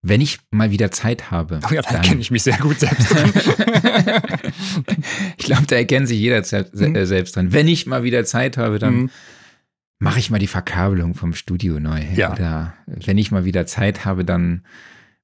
wenn 0.05 0.21
ich 0.21 0.39
mal 0.51 0.71
wieder 0.71 0.91
Zeit 0.91 1.31
habe. 1.31 1.61
Oh 1.69 1.73
ja, 1.75 1.83
da 1.83 1.93
dann- 1.93 2.03
kenne 2.03 2.21
ich 2.21 2.31
mich 2.31 2.43
sehr 2.43 2.59
gut 2.59 2.79
selbst 2.81 3.11
drin. 3.11 3.33
ich 5.37 5.45
glaube, 5.45 5.67
da 5.67 5.77
erkennt 5.77 6.09
sich 6.09 6.19
jeder 6.19 6.43
se 6.45 6.69
Mhm. 6.75 7.05
selbst 7.07 7.37
dran. 7.37 7.53
Wenn 7.53 7.69
ich 7.69 7.87
mal 7.87 8.03
wieder 8.03 8.25
Zeit 8.25 8.57
habe, 8.57 8.79
dann 8.79 8.95
Mhm. 8.95 9.11
mache 10.01 10.19
ich 10.19 10.31
mal 10.31 10.39
die 10.39 10.47
Verkabelung 10.47 11.15
vom 11.15 11.35
Studio 11.35 11.79
neu. 11.79 12.03
Ja. 12.15 12.33
Oder 12.33 12.75
wenn 12.87 13.19
ich 13.19 13.31
mal 13.31 13.45
wieder 13.45 13.67
Zeit 13.67 14.05
habe, 14.05 14.25
dann 14.25 14.65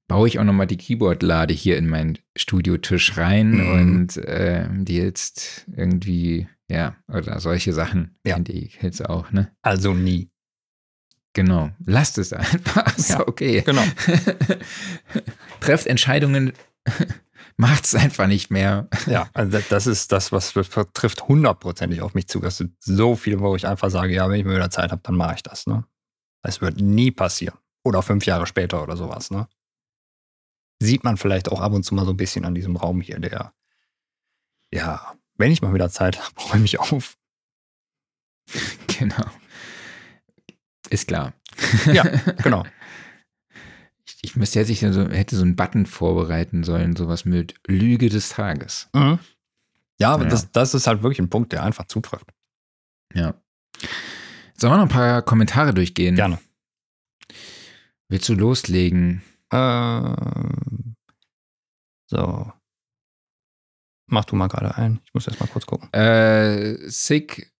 baue 0.08 0.26
ich 0.26 0.38
auch 0.38 0.44
nochmal 0.44 0.66
die 0.66 0.76
Keyboard-Lade 0.78 1.54
hier 1.54 1.76
in 1.78 1.88
meinen 1.88 2.18
Studiotisch 2.36 3.16
rein 3.16 3.50
Mhm. 3.52 3.72
und 3.72 4.16
äh, 4.16 4.66
die 4.70 4.96
jetzt 4.96 5.66
irgendwie, 5.76 6.48
ja, 6.68 6.96
oder 7.08 7.38
solche 7.40 7.72
Sachen. 7.72 8.16
Ja. 8.26 8.34
Kennt 8.34 8.48
ihr 8.48 8.68
jetzt 8.82 9.04
auch, 9.08 9.30
ne? 9.32 9.52
Also 9.62 9.94
nie. 9.94 10.30
Genau. 11.34 11.70
Lasst 11.84 12.18
es 12.18 12.32
einfach. 12.32 12.96
Ist 12.96 13.10
Ja. 13.10 13.28
okay. 13.28 13.62
Genau. 13.64 13.84
Trefft 15.60 15.86
Entscheidungen, 15.86 16.52
macht 17.56 17.84
es 17.84 17.94
einfach 17.94 18.26
nicht 18.26 18.50
mehr. 18.50 18.88
Ja, 19.06 19.28
also 19.34 19.58
das- 19.68 19.86
ist 19.86 20.10
das, 20.12 20.32
was 20.32 20.52
trifft 20.94 21.28
hundertprozentig 21.28 22.00
auf 22.02 22.14
mich 22.14 22.28
zu. 22.28 22.40
Das 22.40 22.56
sind 22.56 22.74
so 22.80 23.14
viele, 23.16 23.40
wo 23.40 23.54
ich 23.56 23.66
einfach 23.66 23.90
sage, 23.90 24.14
ja, 24.14 24.28
wenn 24.28 24.40
ich 24.40 24.46
mal 24.46 24.54
wieder 24.56 24.70
Zeit 24.70 24.90
habe, 24.90 25.02
dann 25.04 25.16
mache 25.16 25.34
ich 25.36 25.42
das. 25.42 25.66
Ne? 25.66 25.84
Das 26.42 26.60
wird 26.60 26.80
nie 26.80 27.10
passieren. 27.10 27.58
Oder 27.84 28.02
fünf 28.02 28.26
Jahre 28.26 28.46
später 28.46 28.82
oder 28.82 28.96
sowas. 28.96 29.30
Ne? 29.30 29.46
Sieht 30.80 31.04
man 31.04 31.16
vielleicht 31.16 31.48
auch 31.50 31.60
ab 31.60 31.72
und 31.72 31.82
zu 31.82 31.94
mal 31.94 32.04
so 32.04 32.12
ein 32.12 32.16
bisschen 32.16 32.44
an 32.44 32.54
diesem 32.54 32.76
Raum 32.76 33.00
hier, 33.00 33.18
der, 33.18 33.52
ja, 34.72 35.14
wenn 35.36 35.50
ich 35.52 35.62
mal 35.62 35.74
wieder 35.74 35.90
Zeit 35.90 36.18
habe, 36.24 36.40
räume 36.52 36.64
ich 36.64 36.78
auf. 36.78 37.16
Genau. 38.98 39.26
Ist 40.90 41.06
klar. 41.06 41.32
Ja, 41.92 42.02
genau. 42.42 42.64
Ich, 44.06 44.16
ich 44.22 44.36
müsste 44.36 44.58
jetzt 44.58 44.70
ich 44.70 44.80
so, 44.80 45.08
hätte 45.10 45.36
so 45.36 45.42
einen 45.42 45.54
Button 45.54 45.84
vorbereiten 45.86 46.64
sollen, 46.64 46.96
sowas 46.96 47.24
mit 47.26 47.54
Lüge 47.68 48.08
des 48.08 48.30
Tages. 48.30 48.88
Mhm. 48.94 49.18
Ja, 50.00 50.14
aber 50.14 50.24
Ja. 50.24 50.30
Das, 50.30 50.50
das 50.50 50.74
ist 50.74 50.86
halt 50.86 51.02
wirklich 51.02 51.18
ein 51.20 51.28
Punkt, 51.28 51.52
der 51.52 51.62
einfach 51.62 51.86
zutrifft. 51.86 52.26
Ja. 53.14 53.34
Sollen 54.56 54.72
wir 54.72 54.76
noch 54.78 54.84
ein 54.84 54.88
paar 54.88 55.22
Kommentare 55.22 55.74
durchgehen? 55.74 56.16
Gerne. 56.16 56.38
Willst 58.08 58.28
du 58.28 58.34
loslegen? 58.34 59.22
Ähm, 59.52 60.94
so. 62.10 62.52
Mach 64.10 64.24
du 64.24 64.36
mal 64.36 64.48
gerade 64.48 64.74
ein. 64.76 65.00
Ich 65.04 65.12
muss 65.14 65.26
erst 65.26 65.40
mal 65.40 65.46
kurz 65.46 65.66
gucken. 65.66 65.92
Äh, 65.92 66.76
Sick 66.88 67.52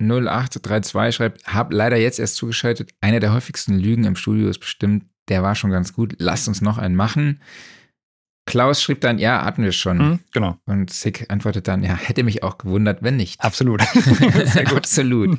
0832 0.00 1.14
schreibt, 1.14 1.46
hab 1.46 1.72
leider 1.72 1.96
jetzt 1.96 2.18
erst 2.18 2.36
zugeschaltet. 2.36 2.90
Eine 3.00 3.20
der 3.20 3.32
häufigsten 3.32 3.78
Lügen 3.78 4.04
im 4.04 4.16
Studio 4.16 4.48
ist 4.48 4.58
bestimmt, 4.58 5.04
der 5.28 5.42
war 5.42 5.54
schon 5.54 5.70
ganz 5.70 5.92
gut. 5.92 6.16
Lasst 6.18 6.48
uns 6.48 6.60
noch 6.60 6.78
einen 6.78 6.96
machen. 6.96 7.40
Klaus 8.44 8.82
schrieb 8.82 9.00
dann, 9.00 9.18
ja, 9.18 9.44
hatten 9.44 9.62
wir 9.62 9.70
schon. 9.70 9.98
Mhm, 9.98 10.18
genau. 10.32 10.58
Und 10.66 10.90
Sick 10.90 11.30
antwortet 11.30 11.68
dann, 11.68 11.84
ja, 11.84 11.94
hätte 11.94 12.24
mich 12.24 12.42
auch 12.42 12.58
gewundert, 12.58 13.02
wenn 13.02 13.16
nicht. 13.16 13.40
Absolut. 13.40 13.82
Sehr 14.44 14.64
gut. 14.64 14.78
Absolut. 14.78 15.38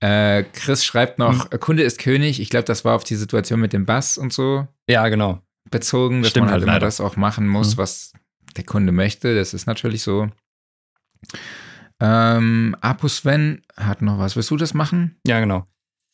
Äh, 0.00 0.44
Chris 0.52 0.84
schreibt 0.84 1.18
Hm. 1.18 1.26
noch, 1.26 1.50
Kunde 1.60 1.82
ist 1.82 1.98
König. 1.98 2.40
Ich 2.40 2.50
glaube, 2.50 2.64
das 2.64 2.84
war 2.84 2.94
auf 2.96 3.04
die 3.04 3.16
Situation 3.16 3.60
mit 3.60 3.72
dem 3.72 3.86
Bass 3.86 4.18
und 4.18 4.32
so 4.32 4.66
Ja, 4.88 5.08
genau. 5.08 5.40
bezogen, 5.70 6.22
dass 6.22 6.30
Stimmt 6.30 6.46
man 6.46 6.52
halt 6.52 6.62
halt 6.62 6.68
immer 6.70 6.78
das 6.80 7.00
auch 7.00 7.16
machen 7.16 7.48
muss, 7.48 7.74
Mhm. 7.76 7.78
was 7.78 8.12
der 8.56 8.64
Kunde 8.64 8.92
möchte. 8.92 9.34
Das 9.34 9.54
ist 9.54 9.66
natürlich 9.66 10.02
so. 10.02 10.28
Ähm, 12.00 12.76
Apu 12.80 13.08
Sven 13.08 13.62
hat 13.76 14.02
noch 14.02 14.18
was. 14.18 14.36
Willst 14.36 14.50
du 14.50 14.56
das 14.56 14.74
machen? 14.74 15.16
Ja, 15.26 15.40
genau. 15.40 15.66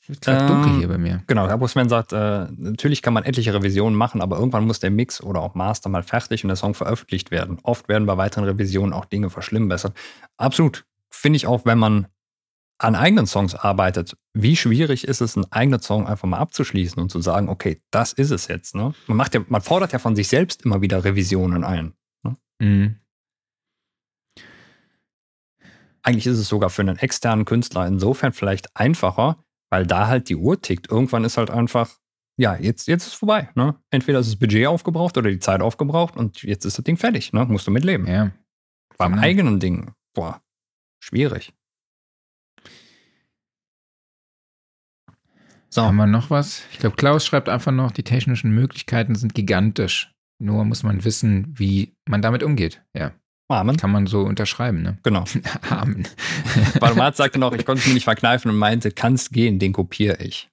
Wird 0.07 0.27
dunkel 0.27 0.73
Ähm, 0.73 0.79
hier 0.79 0.89
bei 0.89 0.99
mir. 0.99 1.23
Genau, 1.29 1.47
Herr 1.47 1.59
Busman 1.59 1.89
sagt, 1.89 2.13
äh, 2.13 2.47
natürlich 2.57 3.03
kann 3.03 3.15
man 3.15 3.23
etliche 3.25 3.55
Revisionen 3.55 3.97
machen, 3.97 4.21
aber 4.21 4.37
irgendwann 4.37 4.65
muss 4.67 4.81
der 4.81 4.91
Mix 4.91 5.23
oder 5.23 5.41
auch 5.41 5.55
Master 5.55 5.89
mal 5.89 6.03
fertig 6.03 6.43
und 6.45 6.49
der 6.49 6.57
Song 6.57 6.75
veröffentlicht 6.75 7.31
werden. 7.31 7.59
Oft 7.63 7.89
werden 7.89 8.07
bei 8.07 8.17
weiteren 8.17 8.45
Revisionen 8.45 8.93
auch 8.93 9.05
Dinge 9.05 9.31
verschlimmbessert. 9.31 9.97
Absolut. 10.39 10.85
Finde 11.09 11.37
ich 11.37 11.47
auch, 11.47 11.65
wenn 11.67 11.79
man 11.79 12.07
an 12.83 12.97
eigenen 12.97 13.27
Songs 13.27 13.55
arbeitet, 13.55 14.17
wie 14.35 14.57
schwierig 14.57 15.07
ist 15.07 15.21
es, 15.21 15.37
einen 15.37 15.51
eigenen 15.53 15.81
Song 15.81 16.07
einfach 16.07 16.27
mal 16.27 16.39
abzuschließen 16.39 17.01
und 17.01 17.11
zu 17.11 17.21
sagen, 17.21 17.49
okay, 17.49 17.81
das 17.91 18.13
ist 18.13 18.31
es 18.31 18.49
jetzt. 18.49 18.75
Ne? 18.75 18.93
Man, 19.07 19.17
macht 19.17 19.35
ja, 19.35 19.45
man 19.49 19.63
fordert 19.63 19.93
ja 19.93 19.99
von 19.99 20.17
sich 20.17 20.29
selbst 20.29 20.65
immer 20.65 20.81
wieder 20.81 21.05
Revisionen 21.05 21.65
ein. 21.65 21.95
Mhm. 22.61 22.97
Eigentlich 26.03 26.27
ist 26.27 26.39
es 26.39 26.49
sogar 26.49 26.71
für 26.71 26.83
einen 26.83 26.97
externen 26.97 27.45
Künstler 27.45 27.87
insofern 27.87 28.33
vielleicht 28.33 28.77
einfacher, 28.77 29.45
weil 29.71 29.87
da 29.87 30.09
halt 30.09 30.29
die 30.29 30.37
Uhr 30.37 30.61
tickt. 30.61 30.91
Irgendwann 30.91 31.25
ist 31.25 31.37
halt 31.37 31.51
einfach, 31.51 31.99
ja, 32.37 32.57
jetzt, 32.57 32.89
jetzt 32.89 33.03
ist 33.03 33.13
es 33.13 33.15
vorbei. 33.15 33.51
Ne? 33.55 33.77
Entweder 33.91 34.19
ist 34.19 34.29
das 34.29 34.37
Budget 34.37 34.67
aufgebraucht 34.67 35.17
oder 35.17 35.31
die 35.31 35.39
Zeit 35.39 35.61
aufgebraucht 35.61 36.17
und 36.17 36.43
jetzt 36.43 36.65
ist 36.65 36.79
das 36.79 36.85
Ding 36.85 36.97
fertig. 36.97 37.33
Ne? 37.33 37.45
Musst 37.45 37.69
du 37.69 37.71
mitleben. 37.71 38.09
Ja. 38.09 38.33
Beim 38.99 39.13
genau. 39.13 39.23
eigenen 39.23 39.61
Ding, 39.61 39.93
boah, 40.15 40.43
schwierig. 41.01 41.53
So, 45.75 45.81
Haben 45.83 45.97
wir 45.97 46.07
noch 46.07 46.29
was? 46.29 46.65
Ich 46.73 46.81
glaube, 46.81 46.97
Klaus 46.97 47.25
schreibt 47.25 47.49
einfach 47.49 47.73
noch, 47.73 47.93
die 47.93 48.03
technischen 48.03 48.51
Möglichkeiten 48.55 49.15
sind 49.15 49.35
gigantisch. 49.35 50.13
Nur 50.39 50.67
muss 50.67 50.83
man 50.83 51.03
wissen, 51.03 51.55
wie 51.57 51.95
man 52.07 52.21
damit 52.21 52.43
umgeht. 52.43 52.83
Ja. 52.95 53.13
Amen. 53.49 53.79
Kann 53.79 53.91
man 53.91 54.07
so 54.07 54.21
unterschreiben, 54.21 54.83
ne? 54.83 54.99
Genau. 55.03 55.25
Amen. 55.71 56.07
Balmat 56.81 57.17
sagte 57.17 57.39
noch, 57.39 57.55
ich 57.55 57.65
konnte 57.65 57.89
mir 57.89 57.95
nicht 57.95 58.05
verkneifen 58.05 58.51
und 58.51 58.59
meinte, 58.59 58.91
kannst 58.91 59.33
gehen, 59.33 59.59
den 59.59 59.73
kopiere 59.73 60.23
ich. 60.23 60.51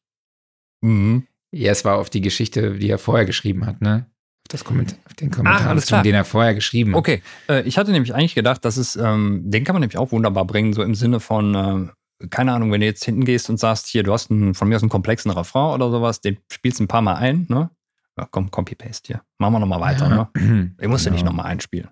Mhm. 0.81 1.27
Ja, 1.53 1.73
es 1.73 1.83
war 1.83 1.97
auf 1.97 2.09
die 2.09 2.21
Geschichte, 2.21 2.77
die 2.77 2.89
er 2.89 2.97
vorher 2.97 3.25
geschrieben 3.25 3.65
hat, 3.65 3.81
ne? 3.81 4.05
Auf, 4.07 4.47
das 4.47 4.63
Kommentar, 4.63 4.99
den 5.19 5.31
Kommentar, 5.31 5.75
Ah, 5.75 5.81
klar. 5.81 6.03
den 6.03 6.15
er 6.15 6.23
vorher 6.23 6.53
geschrieben 6.53 6.91
hat. 6.91 6.99
Okay, 6.99 7.21
äh, 7.49 7.63
ich 7.63 7.77
hatte 7.77 7.91
nämlich 7.91 8.15
eigentlich 8.15 8.35
gedacht, 8.35 8.63
dass 8.63 8.77
es, 8.77 8.95
ähm, 8.95 9.41
den 9.43 9.65
kann 9.65 9.73
man 9.73 9.81
nämlich 9.81 9.97
auch 9.97 10.13
wunderbar 10.13 10.45
bringen, 10.45 10.71
so 10.71 10.81
im 10.81 10.95
Sinne 10.95 11.19
von, 11.19 11.55
äh, 11.55 11.91
keine 12.29 12.53
Ahnung, 12.53 12.71
wenn 12.71 12.81
du 12.81 12.85
jetzt 12.85 13.03
hinten 13.05 13.23
gehst 13.25 13.49
und 13.49 13.57
sagst, 13.57 13.87
hier, 13.87 14.03
du 14.03 14.11
hast 14.13 14.29
einen, 14.31 14.53
von 14.53 14.67
mir 14.67 14.75
aus 14.75 14.81
einen 14.83 14.89
komplexen 14.89 15.31
Refrain 15.31 15.73
oder 15.73 15.89
sowas, 15.91 16.21
den 16.21 16.37
spielst 16.51 16.79
du 16.79 16.83
ein 16.83 16.87
paar 16.87 17.01
Mal 17.01 17.15
ein, 17.15 17.45
ne? 17.49 17.69
Ja, 18.17 18.27
komm, 18.29 18.51
Copy-Paste 18.51 19.07
hier. 19.07 19.23
Machen 19.37 19.53
wir 19.53 19.59
nochmal 19.59 19.79
weiter, 19.79 20.09
ne? 20.09 20.29
ne? 20.33 20.75
Den 20.81 20.89
musst 20.89 21.05
du 21.05 21.11
nicht 21.11 21.21
Genau. 21.21 21.31
nochmal 21.31 21.45
einspielen. 21.45 21.89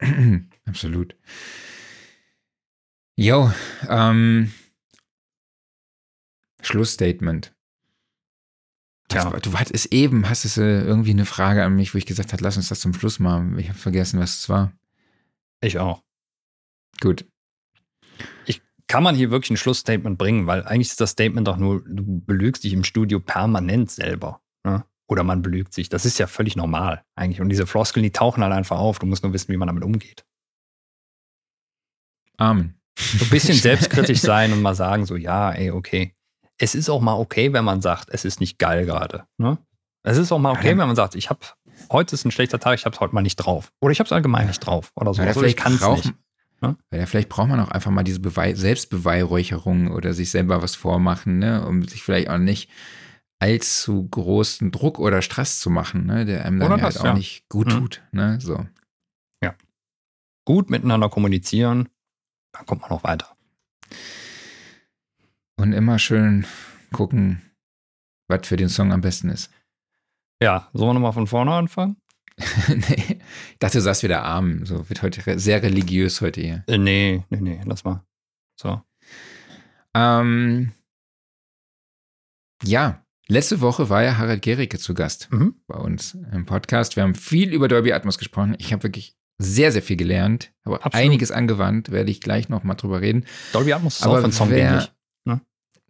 Absolut. 0.66 1.14
Jo, 3.16 3.52
ähm, 3.88 4.52
Schlussstatement. 6.62 7.54
Tja. 9.08 9.30
Du 9.40 9.52
hattest 9.58 9.92
eben, 9.92 10.28
hast 10.30 10.44
es 10.46 10.56
äh, 10.56 10.80
irgendwie 10.80 11.10
eine 11.10 11.26
Frage 11.26 11.62
an 11.62 11.76
mich, 11.76 11.92
wo 11.94 11.98
ich 11.98 12.06
gesagt 12.06 12.32
habe, 12.32 12.42
lass 12.42 12.56
uns 12.56 12.68
das 12.70 12.80
zum 12.80 12.94
Schluss 12.94 13.18
machen. 13.18 13.58
Ich 13.58 13.68
habe 13.68 13.78
vergessen, 13.78 14.18
was 14.18 14.38
es 14.38 14.48
war. 14.48 14.72
Ich 15.60 15.78
auch. 15.78 16.02
Gut. 17.00 17.26
Kann 18.86 19.02
man 19.02 19.14
hier 19.14 19.30
wirklich 19.30 19.50
ein 19.50 19.56
Schlussstatement 19.56 20.18
bringen, 20.18 20.46
weil 20.46 20.64
eigentlich 20.66 20.88
ist 20.88 21.00
das 21.00 21.10
Statement 21.10 21.48
doch 21.48 21.56
nur, 21.56 21.82
du 21.86 22.20
belügst 22.24 22.64
dich 22.64 22.72
im 22.72 22.84
Studio 22.84 23.18
permanent 23.20 23.90
selber. 23.90 24.40
Ne? 24.64 24.84
Oder 25.08 25.22
man 25.22 25.42
belügt 25.42 25.72
sich. 25.72 25.88
Das 25.88 26.04
ist 26.04 26.18
ja 26.18 26.26
völlig 26.26 26.54
normal 26.56 27.02
eigentlich. 27.14 27.40
Und 27.40 27.48
diese 27.48 27.66
Floskeln, 27.66 28.02
die 28.02 28.10
tauchen 28.12 28.42
halt 28.42 28.52
einfach 28.52 28.78
auf. 28.78 28.98
Du 28.98 29.06
musst 29.06 29.22
nur 29.22 29.32
wissen, 29.32 29.52
wie 29.52 29.56
man 29.56 29.68
damit 29.68 29.84
umgeht. 29.84 30.24
Amen. 32.36 32.78
So 32.98 33.24
ein 33.24 33.30
bisschen 33.30 33.56
selbstkritisch 33.58 34.20
sein 34.20 34.52
und 34.52 34.62
mal 34.62 34.74
sagen, 34.74 35.06
so, 35.06 35.16
ja, 35.16 35.52
ey, 35.52 35.70
okay. 35.70 36.14
Es 36.58 36.74
ist 36.74 36.88
auch 36.88 37.00
mal 37.00 37.14
okay, 37.14 37.52
wenn 37.52 37.64
man 37.64 37.80
sagt, 37.80 38.10
es 38.10 38.24
ist 38.24 38.40
nicht 38.40 38.58
geil 38.58 38.86
gerade. 38.86 39.24
Ne? 39.38 39.58
Es 40.04 40.18
ist 40.18 40.30
auch 40.30 40.38
mal 40.38 40.52
okay, 40.52 40.70
Ja. 40.70 40.78
wenn 40.78 40.86
man 40.86 40.96
sagt, 40.96 41.14
ich 41.14 41.30
habe 41.30 41.40
heute 41.90 42.14
ist 42.14 42.24
ein 42.24 42.30
schlechter 42.30 42.60
Tag, 42.60 42.78
ich 42.78 42.84
habe 42.84 42.94
es 42.94 43.00
heute 43.00 43.14
mal 43.14 43.22
nicht 43.22 43.36
drauf. 43.36 43.72
Oder 43.80 43.92
ich 43.92 43.98
habe 43.98 44.06
es 44.06 44.12
allgemein 44.12 44.46
nicht 44.46 44.60
drauf. 44.60 44.92
Oder 44.94 45.14
so. 45.14 45.22
Oder 45.22 45.28
Also 45.28 45.42
ich 45.44 45.56
vielleicht, 45.56 45.80
kann 45.80 45.96
es 45.96 46.04
nicht. 46.04 46.14
Ne? 46.60 46.76
weil 46.90 47.00
da 47.00 47.06
vielleicht 47.06 47.28
braucht 47.28 47.48
man 47.48 47.60
auch 47.60 47.70
einfach 47.70 47.90
mal 47.90 48.04
diese 48.04 48.20
Bewei 48.20 48.54
Selbstbeweihräucherung 48.54 49.90
oder 49.90 50.14
sich 50.14 50.30
selber 50.30 50.62
was 50.62 50.74
vormachen, 50.76 51.38
ne? 51.38 51.66
um 51.66 51.86
sich 51.86 52.02
vielleicht 52.02 52.30
auch 52.30 52.38
nicht 52.38 52.70
allzu 53.38 54.08
großen 54.08 54.70
Druck 54.70 54.98
oder 54.98 55.20
Stress 55.20 55.58
zu 55.58 55.68
machen, 55.68 56.06
ne? 56.06 56.24
der 56.24 56.44
einem 56.46 56.60
dann 56.60 56.72
Oder 56.72 56.78
ja 56.78 56.86
das, 56.86 56.94
halt 56.96 57.02
auch 57.02 57.08
ja. 57.10 57.14
nicht 57.14 57.48
gut 57.48 57.66
Mhm. 57.66 57.70
tut. 57.70 58.02
Ne? 58.12 58.38
So. 58.40 58.64
Gut 60.46 60.68
miteinander 60.68 61.08
kommunizieren, 61.08 61.88
dann 62.52 62.66
kommt 62.66 62.82
man 62.82 62.90
noch 62.90 63.02
weiter. 63.02 63.34
Und 65.56 65.72
immer 65.72 65.98
schön 65.98 66.46
gucken, 66.92 67.40
was 68.28 68.46
für 68.46 68.56
den 68.56 68.68
Song 68.68 68.92
am 68.92 69.00
besten 69.00 69.30
ist. 69.30 69.50
Ja, 70.42 70.68
sollen 70.74 70.90
wir 70.90 70.94
nochmal 70.94 71.12
von 71.14 71.26
vorne 71.26 71.52
anfangen? 71.54 71.96
nee, 72.68 73.18
ich 73.52 73.58
dachte, 73.58 73.78
du 73.78 73.82
sagst 73.82 74.02
wieder 74.02 74.22
arm. 74.24 74.66
So 74.66 74.88
wird 74.88 75.02
heute 75.02 75.38
sehr 75.38 75.62
religiös 75.62 76.20
heute 76.20 76.40
hier. 76.40 76.64
Äh, 76.66 76.78
nee, 76.78 77.24
nee, 77.30 77.40
nee, 77.40 77.60
lass 77.64 77.84
mal. 77.84 78.04
So. 78.60 78.80
Ähm, 79.94 80.72
ja, 82.64 83.04
letzte 83.28 83.60
Woche 83.60 83.88
war 83.88 84.02
ja 84.02 84.16
Harald 84.18 84.42
Gericke 84.42 84.78
zu 84.78 84.94
Gast 84.94 85.28
Mhm. 85.32 85.54
bei 85.66 85.76
uns 85.78 86.14
im 86.32 86.46
Podcast. 86.46 86.96
Wir 86.96 87.02
haben 87.02 87.14
viel 87.14 87.52
über 87.52 87.68
Dolby 87.68 87.92
Atmos 87.92 88.18
gesprochen. 88.18 88.56
Ich 88.58 88.72
habe 88.72 88.82
wirklich 88.82 89.16
sehr, 89.38 89.72
sehr 89.72 89.82
viel 89.82 89.96
gelernt, 89.96 90.52
habe 90.64 90.76
Absolut. 90.84 90.94
einiges 91.06 91.30
angewandt, 91.30 91.90
werde 91.90 92.10
ich 92.10 92.20
gleich 92.20 92.48
noch 92.48 92.62
mal 92.64 92.74
drüber 92.74 93.00
reden. 93.00 93.24
Dolby 93.52 93.72
Atmos 93.72 93.96
ist 93.96 94.02
Aber 94.04 94.18
auch 94.18 94.24
einen 94.24 94.32
Song 94.32 94.50
wer- 94.50 94.70
ähnlich. 94.70 94.90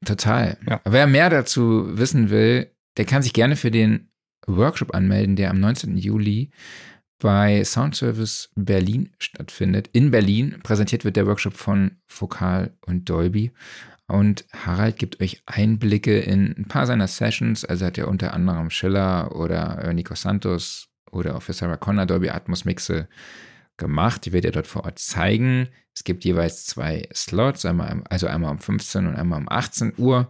Total. 0.05 0.59
Ja. 0.69 0.83
Wer 0.85 1.07
mehr 1.07 1.31
dazu 1.31 1.97
wissen 1.97 2.29
will, 2.29 2.71
der 2.99 3.07
kann 3.07 3.23
sich 3.23 3.33
gerne 3.33 3.57
für 3.57 3.71
den 3.71 4.11
Workshop 4.47 4.95
anmelden, 4.95 5.37
der 5.37 5.51
am 5.51 5.61
19. 5.61 5.97
Juli 5.97 6.51
bei 7.19 7.65
Soundservice 7.65 8.51
Berlin 8.55 9.11
stattfindet. 9.19 9.89
In 9.93 10.11
Berlin 10.11 10.59
präsentiert 10.63 11.05
wird 11.05 11.17
der 11.17 11.27
Workshop 11.27 11.55
von 11.55 11.93
Fokal 12.07 12.77
und 12.87 13.09
Dolby. 13.09 13.53
Und 14.07 14.45
Harald 14.53 14.99
gibt 14.99 15.21
euch 15.21 15.43
Einblicke 15.47 16.19
in 16.19 16.55
ein 16.59 16.67
paar 16.67 16.87
seiner 16.87 17.09
Sessions. 17.09 17.65
Also 17.65 17.87
hat 17.87 17.97
er 17.97 18.09
unter 18.09 18.35
anderem 18.35 18.69
Schiller 18.71 19.35
oder 19.35 19.93
Nico 19.95 20.15
Santos 20.15 20.89
oder 21.11 21.37
auch 21.37 21.43
für 21.43 21.55
Sarah 21.55 21.77
Connor 21.77 22.07
Dolby 22.07 22.29
Atmos 22.29 22.65
Mixe 22.65 23.09
gemacht. 23.77 24.27
Die 24.27 24.33
wird 24.33 24.45
er 24.45 24.53
dort 24.53 24.67
vor 24.67 24.85
Ort 24.85 24.99
zeigen. 24.99 25.69
Es 25.95 26.05
gibt 26.05 26.25
jeweils 26.25 26.67
zwei 26.67 27.09
Slots, 27.15 27.65
einmal, 27.65 28.03
also 28.11 28.27
einmal 28.27 28.51
um 28.51 28.59
15 28.59 29.07
und 29.07 29.17
einmal 29.17 29.41
um 29.41 29.49
18 29.49 29.95
Uhr. 29.97 30.29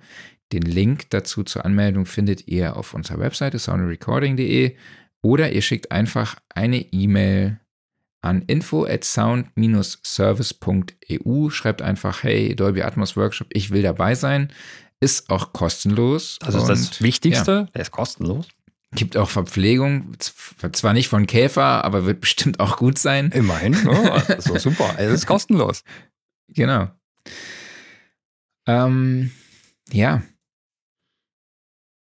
Den 0.53 0.63
Link 0.63 1.11
dazu 1.11 1.43
zur 1.43 1.65
Anmeldung 1.65 2.07
findet 2.07 2.47
ihr 2.47 2.77
auf 2.77 2.95
unserer 2.95 3.19
Webseite 3.19 3.59
soundrecording.de 3.59 4.77
oder 5.23 5.51
ihr 5.53 5.63
schickt 5.63 5.91
einfach 5.91 6.37
eine 6.51 6.93
E-Mail 6.93 7.59
an 8.21 8.43
info 8.43 8.85
at 8.85 9.03
sound-service.eu. 9.05 11.51
Schreibt 11.51 11.83
einfach, 11.83 12.23
hey, 12.23 12.55
Dolby 12.57 12.83
Atmos 12.83 13.17
Workshop, 13.17 13.49
ich 13.51 13.71
will 13.71 13.83
dabei 13.83 14.15
sein. 14.15 14.53
Ist 15.01 15.31
auch 15.31 15.53
kostenlos. 15.53 16.39
Das 16.41 16.55
ist 16.55 16.67
das 16.67 17.03
Wichtigste. 17.03 17.69
Der 17.75 17.83
ist 17.83 17.91
kostenlos. 17.91 18.47
Gibt 18.95 19.17
auch 19.17 19.29
Verpflegung, 19.29 20.13
zwar 20.73 20.93
nicht 20.93 21.09
von 21.09 21.27
Käfer, 21.27 21.85
aber 21.85 22.07
wird 22.07 22.21
bestimmt 22.21 22.61
auch 22.61 22.77
gut 22.77 22.97
sein. 22.97 23.33
Immerhin. 23.33 23.75
Ist 24.39 24.49
doch 24.49 24.61
super. 24.61 24.95
Es 24.99 25.13
ist 25.13 25.27
kostenlos. 25.27 25.83
Genau. 26.49 26.91
Ähm, 28.67 29.33
ja. 29.91 30.23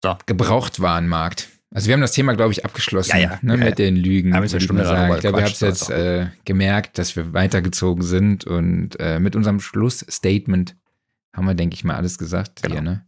So. 0.06 0.16
Gebrauchtwarenmarkt. 0.26 1.48
Also 1.74 1.88
wir 1.88 1.94
haben 1.94 2.00
das 2.00 2.12
Thema, 2.12 2.34
glaube 2.34 2.52
ich, 2.52 2.64
abgeschlossen 2.64 3.16
Ja, 3.16 3.22
ja. 3.32 3.38
ne, 3.42 3.58
Ja, 3.58 3.64
mit 3.64 3.78
den 3.78 3.96
Lügen. 3.96 4.34
Haben 4.34 4.44
wir 4.44 4.50
eine 4.50 4.60
Stunde 4.60 4.84
sagen. 4.84 5.12
Ich 5.14 5.20
glaube, 5.20 5.38
ihr 5.40 5.44
habt 5.44 5.60
jetzt 5.60 5.62
das 5.62 5.90
äh, 5.90 6.28
gemerkt, 6.44 6.96
dass 6.98 7.16
wir 7.16 7.32
weitergezogen 7.32 8.02
sind 8.02 8.44
und 8.44 8.98
äh, 9.00 9.18
mit 9.18 9.34
unserem 9.34 9.60
Schlussstatement 9.60 10.76
haben 11.34 11.46
wir, 11.46 11.54
denke 11.54 11.74
ich 11.74 11.84
mal, 11.84 11.96
alles 11.96 12.18
gesagt 12.18 12.62
Genau. 12.62 12.74
hier. 12.74 12.82
Ne? 12.82 13.06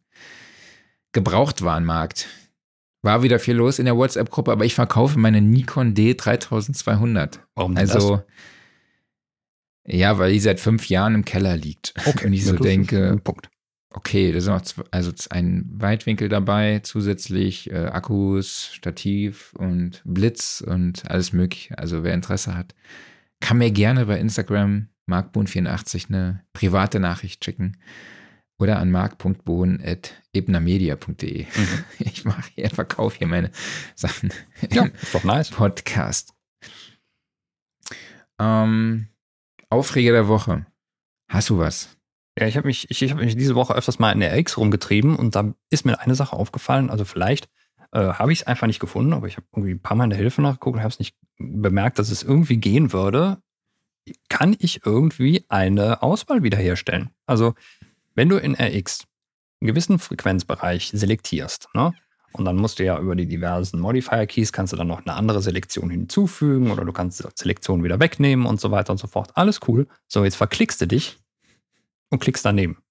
Gebrauchtwarenmarkt. 1.12 2.26
War 3.02 3.22
wieder 3.22 3.38
viel 3.38 3.54
los 3.54 3.78
in 3.78 3.84
der 3.84 3.96
WhatsApp-Gruppe, 3.96 4.50
aber 4.50 4.64
ich 4.64 4.74
verkaufe 4.74 5.18
meine 5.20 5.40
Nikon 5.40 5.94
D3200. 5.94 7.38
Warum 7.54 7.76
denn 7.76 7.88
Also, 7.88 8.22
ja, 9.86 10.18
weil 10.18 10.32
die 10.32 10.40
seit 10.40 10.58
fünf 10.60 10.88
Jahren 10.88 11.14
im 11.14 11.24
Keller 11.24 11.56
liegt. 11.56 11.96
das? 11.96 12.08
Okay. 12.08 12.26
Und 12.26 12.32
ich 12.32 12.44
so 12.44 12.52
das 12.56 12.60
denke, 12.60 13.18
Punkt. 13.22 13.48
Okay, 13.98 14.30
da 14.32 14.40
sind 14.40 14.54
noch 14.54 14.62
zw- 14.62 14.86
also 14.92 15.12
ein 15.30 15.66
Weitwinkel 15.72 16.28
dabei, 16.28 16.78
zusätzlich 16.84 17.68
äh, 17.72 17.86
Akkus, 17.86 18.70
Stativ 18.72 19.52
und 19.54 20.00
Blitz 20.04 20.62
und 20.64 21.10
alles 21.10 21.32
mögliche. 21.32 21.76
Also 21.76 22.04
wer 22.04 22.14
Interesse 22.14 22.54
hat, 22.56 22.76
kann 23.40 23.58
mir 23.58 23.72
gerne 23.72 24.06
bei 24.06 24.20
Instagram 24.20 24.88
markbohn84 25.10 26.08
eine 26.08 26.44
private 26.52 27.00
Nachricht 27.00 27.44
schicken 27.44 27.76
oder 28.60 28.78
an 28.78 28.90
mark.bohn.ebnermedia.de. 28.92 31.44
Mhm. 31.44 31.84
Ich 31.98 32.24
mache 32.24 32.50
hier, 32.54 32.70
verkaufe 32.70 33.18
hier 33.18 33.26
meine 33.26 33.50
Sachen. 33.96 34.32
Ja, 34.70 34.84
ist 34.86 35.12
doch 35.14 35.24
nice. 35.24 35.50
Podcast. 35.50 36.32
Ähm, 38.38 39.08
Aufreger 39.70 40.12
der 40.12 40.28
Woche. 40.28 40.66
Hast 41.30 41.50
du 41.50 41.58
was? 41.58 41.97
Ja, 42.38 42.46
ich 42.46 42.56
habe 42.56 42.68
mich, 42.68 42.88
ich, 42.88 43.02
ich 43.02 43.10
hab 43.10 43.18
mich 43.18 43.34
diese 43.34 43.56
Woche 43.56 43.74
öfters 43.74 43.98
mal 43.98 44.12
in 44.12 44.20
der 44.20 44.36
RX 44.38 44.58
rumgetrieben 44.58 45.16
und 45.16 45.34
da 45.34 45.54
ist 45.70 45.84
mir 45.84 45.98
eine 45.98 46.14
Sache 46.14 46.36
aufgefallen. 46.36 46.88
Also 46.88 47.04
vielleicht 47.04 47.48
äh, 47.90 47.98
habe 47.98 48.32
ich 48.32 48.40
es 48.40 48.46
einfach 48.46 48.68
nicht 48.68 48.78
gefunden, 48.78 49.12
aber 49.12 49.26
ich 49.26 49.36
habe 49.36 49.46
irgendwie 49.52 49.72
ein 49.72 49.80
paar 49.80 49.96
Mal 49.96 50.04
in 50.04 50.10
der 50.10 50.18
Hilfe 50.20 50.40
nachgeguckt 50.40 50.76
und 50.76 50.82
habe 50.82 50.92
es 50.92 51.00
nicht 51.00 51.16
bemerkt, 51.38 51.98
dass 51.98 52.10
es 52.10 52.22
irgendwie 52.22 52.58
gehen 52.58 52.92
würde. 52.92 53.38
Kann 54.28 54.54
ich 54.60 54.86
irgendwie 54.86 55.46
eine 55.48 56.00
Auswahl 56.02 56.44
wiederherstellen? 56.44 57.10
Also, 57.26 57.54
wenn 58.14 58.28
du 58.28 58.36
in 58.36 58.54
RX 58.54 59.04
einen 59.60 59.68
gewissen 59.68 59.98
Frequenzbereich 59.98 60.92
selektierst, 60.94 61.68
ne? 61.74 61.92
Und 62.32 62.44
dann 62.44 62.56
musst 62.56 62.78
du 62.78 62.84
ja 62.84 63.00
über 63.00 63.16
die 63.16 63.26
diversen 63.26 63.80
Modifier-Keys 63.80 64.52
kannst 64.52 64.72
du 64.72 64.76
dann 64.76 64.86
noch 64.86 65.04
eine 65.04 65.14
andere 65.14 65.40
Selektion 65.40 65.90
hinzufügen 65.90 66.70
oder 66.70 66.84
du 66.84 66.92
kannst 66.92 67.18
die 67.18 67.28
Selektion 67.34 67.82
wieder 67.82 67.98
wegnehmen 68.00 68.46
und 68.46 68.60
so 68.60 68.70
weiter 68.70 68.92
und 68.92 68.98
so 68.98 69.06
fort. 69.06 69.30
Alles 69.34 69.60
cool. 69.66 69.88
So, 70.06 70.24
jetzt 70.24 70.36
verklickst 70.36 70.80
du 70.80 70.86
dich 70.86 71.18
und 72.10 72.20
klickst 72.20 72.44
daneben. 72.44 72.82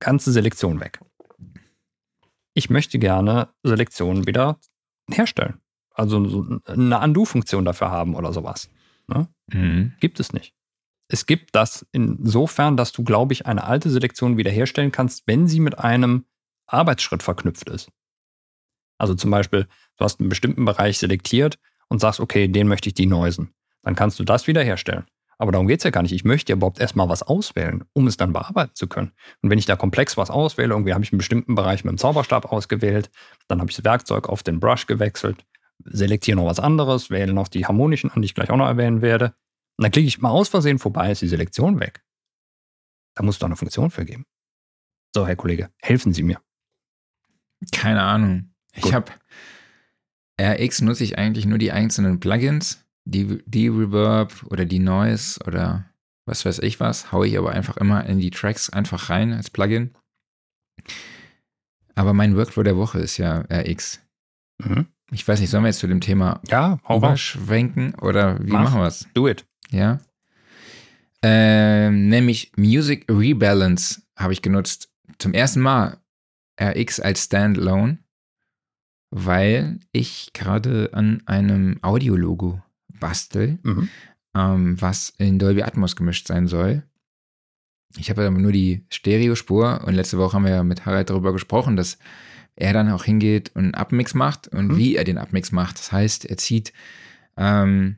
Ganze 0.00 0.32
Selektion 0.32 0.80
weg. 0.80 1.00
Ich 2.54 2.70
möchte 2.70 2.98
gerne 2.98 3.48
Selektionen 3.62 4.26
wieder 4.26 4.58
herstellen. 5.10 5.60
Also 5.90 6.26
so 6.28 6.60
eine 6.66 7.00
Undo-Funktion 7.00 7.64
dafür 7.64 7.90
haben 7.90 8.14
oder 8.14 8.32
sowas. 8.32 8.70
Mhm. 9.52 9.94
Gibt 10.00 10.20
es 10.20 10.32
nicht. 10.32 10.54
Es 11.08 11.26
gibt 11.26 11.54
das 11.54 11.86
insofern, 11.92 12.76
dass 12.76 12.92
du, 12.92 13.04
glaube 13.04 13.32
ich, 13.32 13.46
eine 13.46 13.64
alte 13.64 13.90
Selektion 13.90 14.36
wiederherstellen 14.36 14.92
kannst, 14.92 15.26
wenn 15.26 15.46
sie 15.46 15.60
mit 15.60 15.78
einem 15.78 16.26
Arbeitsschritt 16.66 17.22
verknüpft 17.22 17.70
ist. 17.70 17.90
Also 18.98 19.14
zum 19.14 19.30
Beispiel, 19.30 19.68
du 19.96 20.04
hast 20.04 20.20
einen 20.20 20.28
bestimmten 20.28 20.64
Bereich 20.64 20.98
selektiert 20.98 21.58
und 21.88 22.00
sagst, 22.00 22.18
okay, 22.20 22.48
den 22.48 22.66
möchte 22.66 22.88
ich 22.88 22.94
denoisen. 22.94 23.54
Dann 23.82 23.94
kannst 23.94 24.18
du 24.18 24.24
das 24.24 24.46
wiederherstellen. 24.46 25.06
Aber 25.38 25.52
darum 25.52 25.66
geht 25.66 25.80
es 25.80 25.84
ja 25.84 25.90
gar 25.90 26.02
nicht. 26.02 26.12
Ich 26.12 26.24
möchte 26.24 26.50
ja 26.50 26.56
überhaupt 26.56 26.80
erstmal 26.80 27.08
was 27.08 27.22
auswählen, 27.22 27.84
um 27.92 28.06
es 28.06 28.16
dann 28.16 28.32
bearbeiten 28.32 28.74
zu 28.74 28.86
können. 28.86 29.12
Und 29.42 29.50
wenn 29.50 29.58
ich 29.58 29.66
da 29.66 29.76
komplex 29.76 30.16
was 30.16 30.30
auswähle, 30.30 30.72
irgendwie 30.72 30.94
habe 30.94 31.04
ich 31.04 31.12
einen 31.12 31.18
bestimmten 31.18 31.54
Bereich 31.54 31.84
mit 31.84 31.92
dem 31.92 31.98
Zauberstab 31.98 32.46
ausgewählt, 32.46 33.10
dann 33.48 33.60
habe 33.60 33.70
ich 33.70 33.76
das 33.76 33.84
Werkzeug 33.84 34.28
auf 34.28 34.42
den 34.42 34.60
Brush 34.60 34.86
gewechselt, 34.86 35.44
selektiere 35.84 36.36
noch 36.36 36.46
was 36.46 36.60
anderes, 36.60 37.10
wähle 37.10 37.34
noch 37.34 37.48
die 37.48 37.66
harmonischen 37.66 38.10
an, 38.10 38.22
die 38.22 38.26
ich 38.26 38.34
gleich 38.34 38.50
auch 38.50 38.56
noch 38.56 38.66
erwähnen 38.66 39.02
werde. 39.02 39.34
Und 39.76 39.82
dann 39.84 39.92
klicke 39.92 40.08
ich 40.08 40.20
mal 40.20 40.30
aus 40.30 40.48
Versehen 40.48 40.78
vorbei, 40.78 41.10
ist 41.12 41.20
die 41.20 41.28
Selektion 41.28 41.80
weg. 41.80 42.02
Da 43.14 43.22
muss 43.22 43.36
es 43.36 43.38
doch 43.38 43.46
eine 43.46 43.56
Funktion 43.56 43.90
für 43.90 44.06
geben. 44.06 44.24
So, 45.14 45.26
Herr 45.26 45.36
Kollege, 45.36 45.70
helfen 45.82 46.14
Sie 46.14 46.22
mir. 46.22 46.40
Keine 47.72 48.02
Ahnung. 48.02 48.54
Ich 48.74 48.92
habe 48.92 49.12
RX 50.40 50.82
nutze 50.82 51.04
ich 51.04 51.18
eigentlich 51.18 51.46
nur 51.46 51.58
die 51.58 51.72
einzelnen 51.72 52.20
Plugins, 52.20 52.85
die, 53.06 53.42
die 53.46 53.68
Reverb 53.68 54.44
oder 54.50 54.64
die 54.64 54.80
Noise 54.80 55.40
oder 55.46 55.86
was 56.26 56.44
weiß 56.44 56.58
ich 56.58 56.80
was, 56.80 57.12
haue 57.12 57.26
ich 57.26 57.38
aber 57.38 57.52
einfach 57.52 57.76
immer 57.76 58.04
in 58.04 58.18
die 58.18 58.30
Tracks 58.30 58.68
einfach 58.68 59.10
rein 59.10 59.32
als 59.32 59.48
Plugin. 59.48 59.94
Aber 61.94 62.12
mein 62.12 62.36
Workflow 62.36 62.64
der 62.64 62.76
Woche 62.76 62.98
ist 62.98 63.16
ja 63.16 63.44
RX. 63.50 64.00
Mhm. 64.58 64.86
Ich 65.12 65.26
weiß 65.26 65.40
nicht, 65.40 65.50
sollen 65.50 65.62
wir 65.62 65.68
jetzt 65.68 65.78
zu 65.78 65.86
dem 65.86 66.00
Thema 66.00 66.40
ja, 66.48 66.78
überschwenken 66.88 67.94
oder 67.94 68.44
wie 68.44 68.50
Mach, 68.50 68.64
machen 68.64 68.80
wir 68.80 68.88
es? 68.88 69.06
Do 69.14 69.28
it. 69.28 69.46
Ja. 69.70 70.00
Ähm, 71.22 72.08
nämlich 72.08 72.52
Music 72.56 73.06
Rebalance 73.08 74.02
habe 74.16 74.32
ich 74.32 74.42
genutzt. 74.42 74.90
Zum 75.18 75.32
ersten 75.32 75.60
Mal 75.60 75.98
RX 76.60 77.00
als 77.00 77.24
Standalone, 77.24 77.98
weil 79.10 79.78
ich 79.92 80.32
gerade 80.34 80.90
an 80.92 81.22
einem 81.26 81.78
Audiologo 81.82 82.60
bastel, 83.00 83.58
mhm. 83.62 83.88
ähm, 84.34 84.80
was 84.80 85.12
in 85.18 85.38
Dolby 85.38 85.62
Atmos 85.62 85.96
gemischt 85.96 86.26
sein 86.26 86.46
soll. 86.46 86.82
Ich 87.96 88.10
habe 88.10 88.26
aber 88.26 88.38
nur 88.38 88.52
die 88.52 88.84
Stereospur 88.90 89.82
und 89.86 89.94
letzte 89.94 90.18
Woche 90.18 90.34
haben 90.34 90.44
wir 90.44 90.50
ja 90.50 90.64
mit 90.64 90.84
Harald 90.86 91.10
darüber 91.10 91.32
gesprochen, 91.32 91.76
dass 91.76 91.98
er 92.56 92.72
dann 92.72 92.90
auch 92.90 93.04
hingeht 93.04 93.52
und 93.54 93.64
einen 93.64 93.74
Abmix 93.74 94.14
macht 94.14 94.48
und 94.48 94.68
mhm. 94.68 94.76
wie 94.76 94.96
er 94.96 95.04
den 95.04 95.18
Abmix 95.18 95.52
macht. 95.52 95.78
Das 95.78 95.92
heißt, 95.92 96.24
er 96.24 96.36
zieht 96.36 96.72
ähm, 97.36 97.96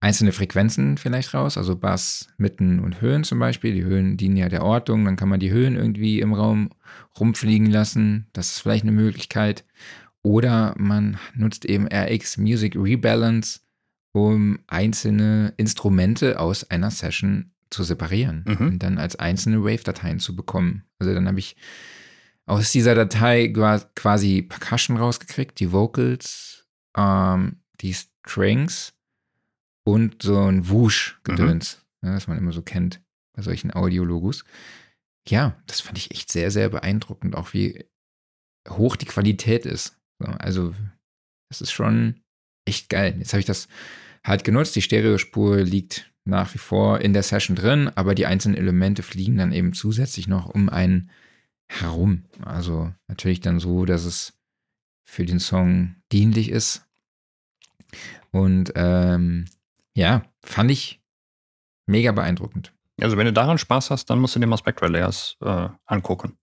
einzelne 0.00 0.32
Frequenzen 0.32 0.98
vielleicht 0.98 1.32
raus, 1.32 1.56
also 1.56 1.76
Bass, 1.76 2.28
Mitten 2.36 2.80
und 2.80 3.00
Höhen 3.00 3.24
zum 3.24 3.38
Beispiel. 3.38 3.74
Die 3.74 3.84
Höhen 3.84 4.16
dienen 4.16 4.36
ja 4.36 4.48
der 4.48 4.62
Ortung, 4.62 5.04
dann 5.04 5.16
kann 5.16 5.28
man 5.28 5.40
die 5.40 5.50
Höhen 5.50 5.76
irgendwie 5.76 6.20
im 6.20 6.34
Raum 6.34 6.70
rumfliegen 7.18 7.70
lassen. 7.70 8.26
Das 8.32 8.50
ist 8.50 8.60
vielleicht 8.60 8.84
eine 8.84 8.92
Möglichkeit. 8.92 9.64
Oder 10.22 10.74
man 10.78 11.18
nutzt 11.34 11.64
eben 11.64 11.86
RX 11.86 12.38
Music 12.38 12.76
Rebalance, 12.76 13.60
um 14.14 14.60
einzelne 14.68 15.52
Instrumente 15.56 16.38
aus 16.38 16.70
einer 16.70 16.92
Session 16.92 17.50
zu 17.68 17.82
separieren 17.82 18.44
mhm. 18.46 18.68
und 18.68 18.78
dann 18.78 18.98
als 18.98 19.16
einzelne 19.16 19.64
Wave-Dateien 19.64 20.20
zu 20.20 20.36
bekommen. 20.36 20.84
Also 21.00 21.12
dann 21.12 21.26
habe 21.26 21.40
ich 21.40 21.56
aus 22.46 22.70
dieser 22.70 22.94
Datei 22.94 23.52
quasi 23.96 24.42
Percussion 24.42 24.98
rausgekriegt, 24.98 25.58
die 25.58 25.72
Vocals, 25.72 26.64
ähm, 26.96 27.56
die 27.80 27.92
Strings 27.92 28.94
und 29.82 30.22
so 30.22 30.44
ein 30.44 30.68
Wusch-Gedöns, 30.68 31.84
mhm. 32.00 32.08
ja, 32.08 32.14
das 32.14 32.28
man 32.28 32.38
immer 32.38 32.52
so 32.52 32.62
kennt 32.62 33.02
bei 33.32 33.42
solchen 33.42 33.74
Audiologos. 33.74 34.44
Ja, 35.26 35.60
das 35.66 35.80
fand 35.80 35.98
ich 35.98 36.12
echt 36.12 36.30
sehr, 36.30 36.52
sehr 36.52 36.68
beeindruckend, 36.68 37.34
auch 37.34 37.52
wie 37.52 37.84
hoch 38.68 38.94
die 38.94 39.06
Qualität 39.06 39.66
ist. 39.66 39.98
Also, 40.20 40.72
das 41.48 41.60
ist 41.62 41.72
schon 41.72 42.20
echt 42.64 42.88
geil. 42.88 43.16
Jetzt 43.18 43.32
habe 43.32 43.40
ich 43.40 43.46
das 43.46 43.66
halt 44.24 44.44
genutzt. 44.44 44.74
Die 44.76 44.82
Stereospur 44.82 45.58
liegt 45.58 46.10
nach 46.24 46.52
wie 46.54 46.58
vor 46.58 47.00
in 47.00 47.12
der 47.12 47.22
Session 47.22 47.56
drin, 47.56 47.90
aber 47.94 48.14
die 48.14 48.26
einzelnen 48.26 48.56
Elemente 48.56 49.02
fliegen 49.02 49.36
dann 49.36 49.52
eben 49.52 49.74
zusätzlich 49.74 50.26
noch 50.26 50.46
um 50.46 50.68
einen 50.68 51.10
herum. 51.68 52.24
Also 52.42 52.92
natürlich 53.08 53.40
dann 53.40 53.60
so, 53.60 53.84
dass 53.84 54.04
es 54.04 54.32
für 55.04 55.24
den 55.24 55.40
Song 55.40 55.96
dienlich 56.10 56.50
ist. 56.50 56.86
Und 58.30 58.72
ähm, 58.74 59.46
ja, 59.94 60.22
fand 60.42 60.70
ich 60.70 61.00
mega 61.86 62.12
beeindruckend. 62.12 62.72
Also 63.00 63.16
wenn 63.16 63.26
du 63.26 63.32
daran 63.32 63.58
Spaß 63.58 63.90
hast, 63.90 64.06
dann 64.06 64.18
musst 64.18 64.34
du 64.34 64.40
dir 64.40 64.46
mal 64.46 64.56
Spectral 64.56 64.92
Layers 64.92 65.36
äh, 65.40 65.68
angucken. 65.84 66.36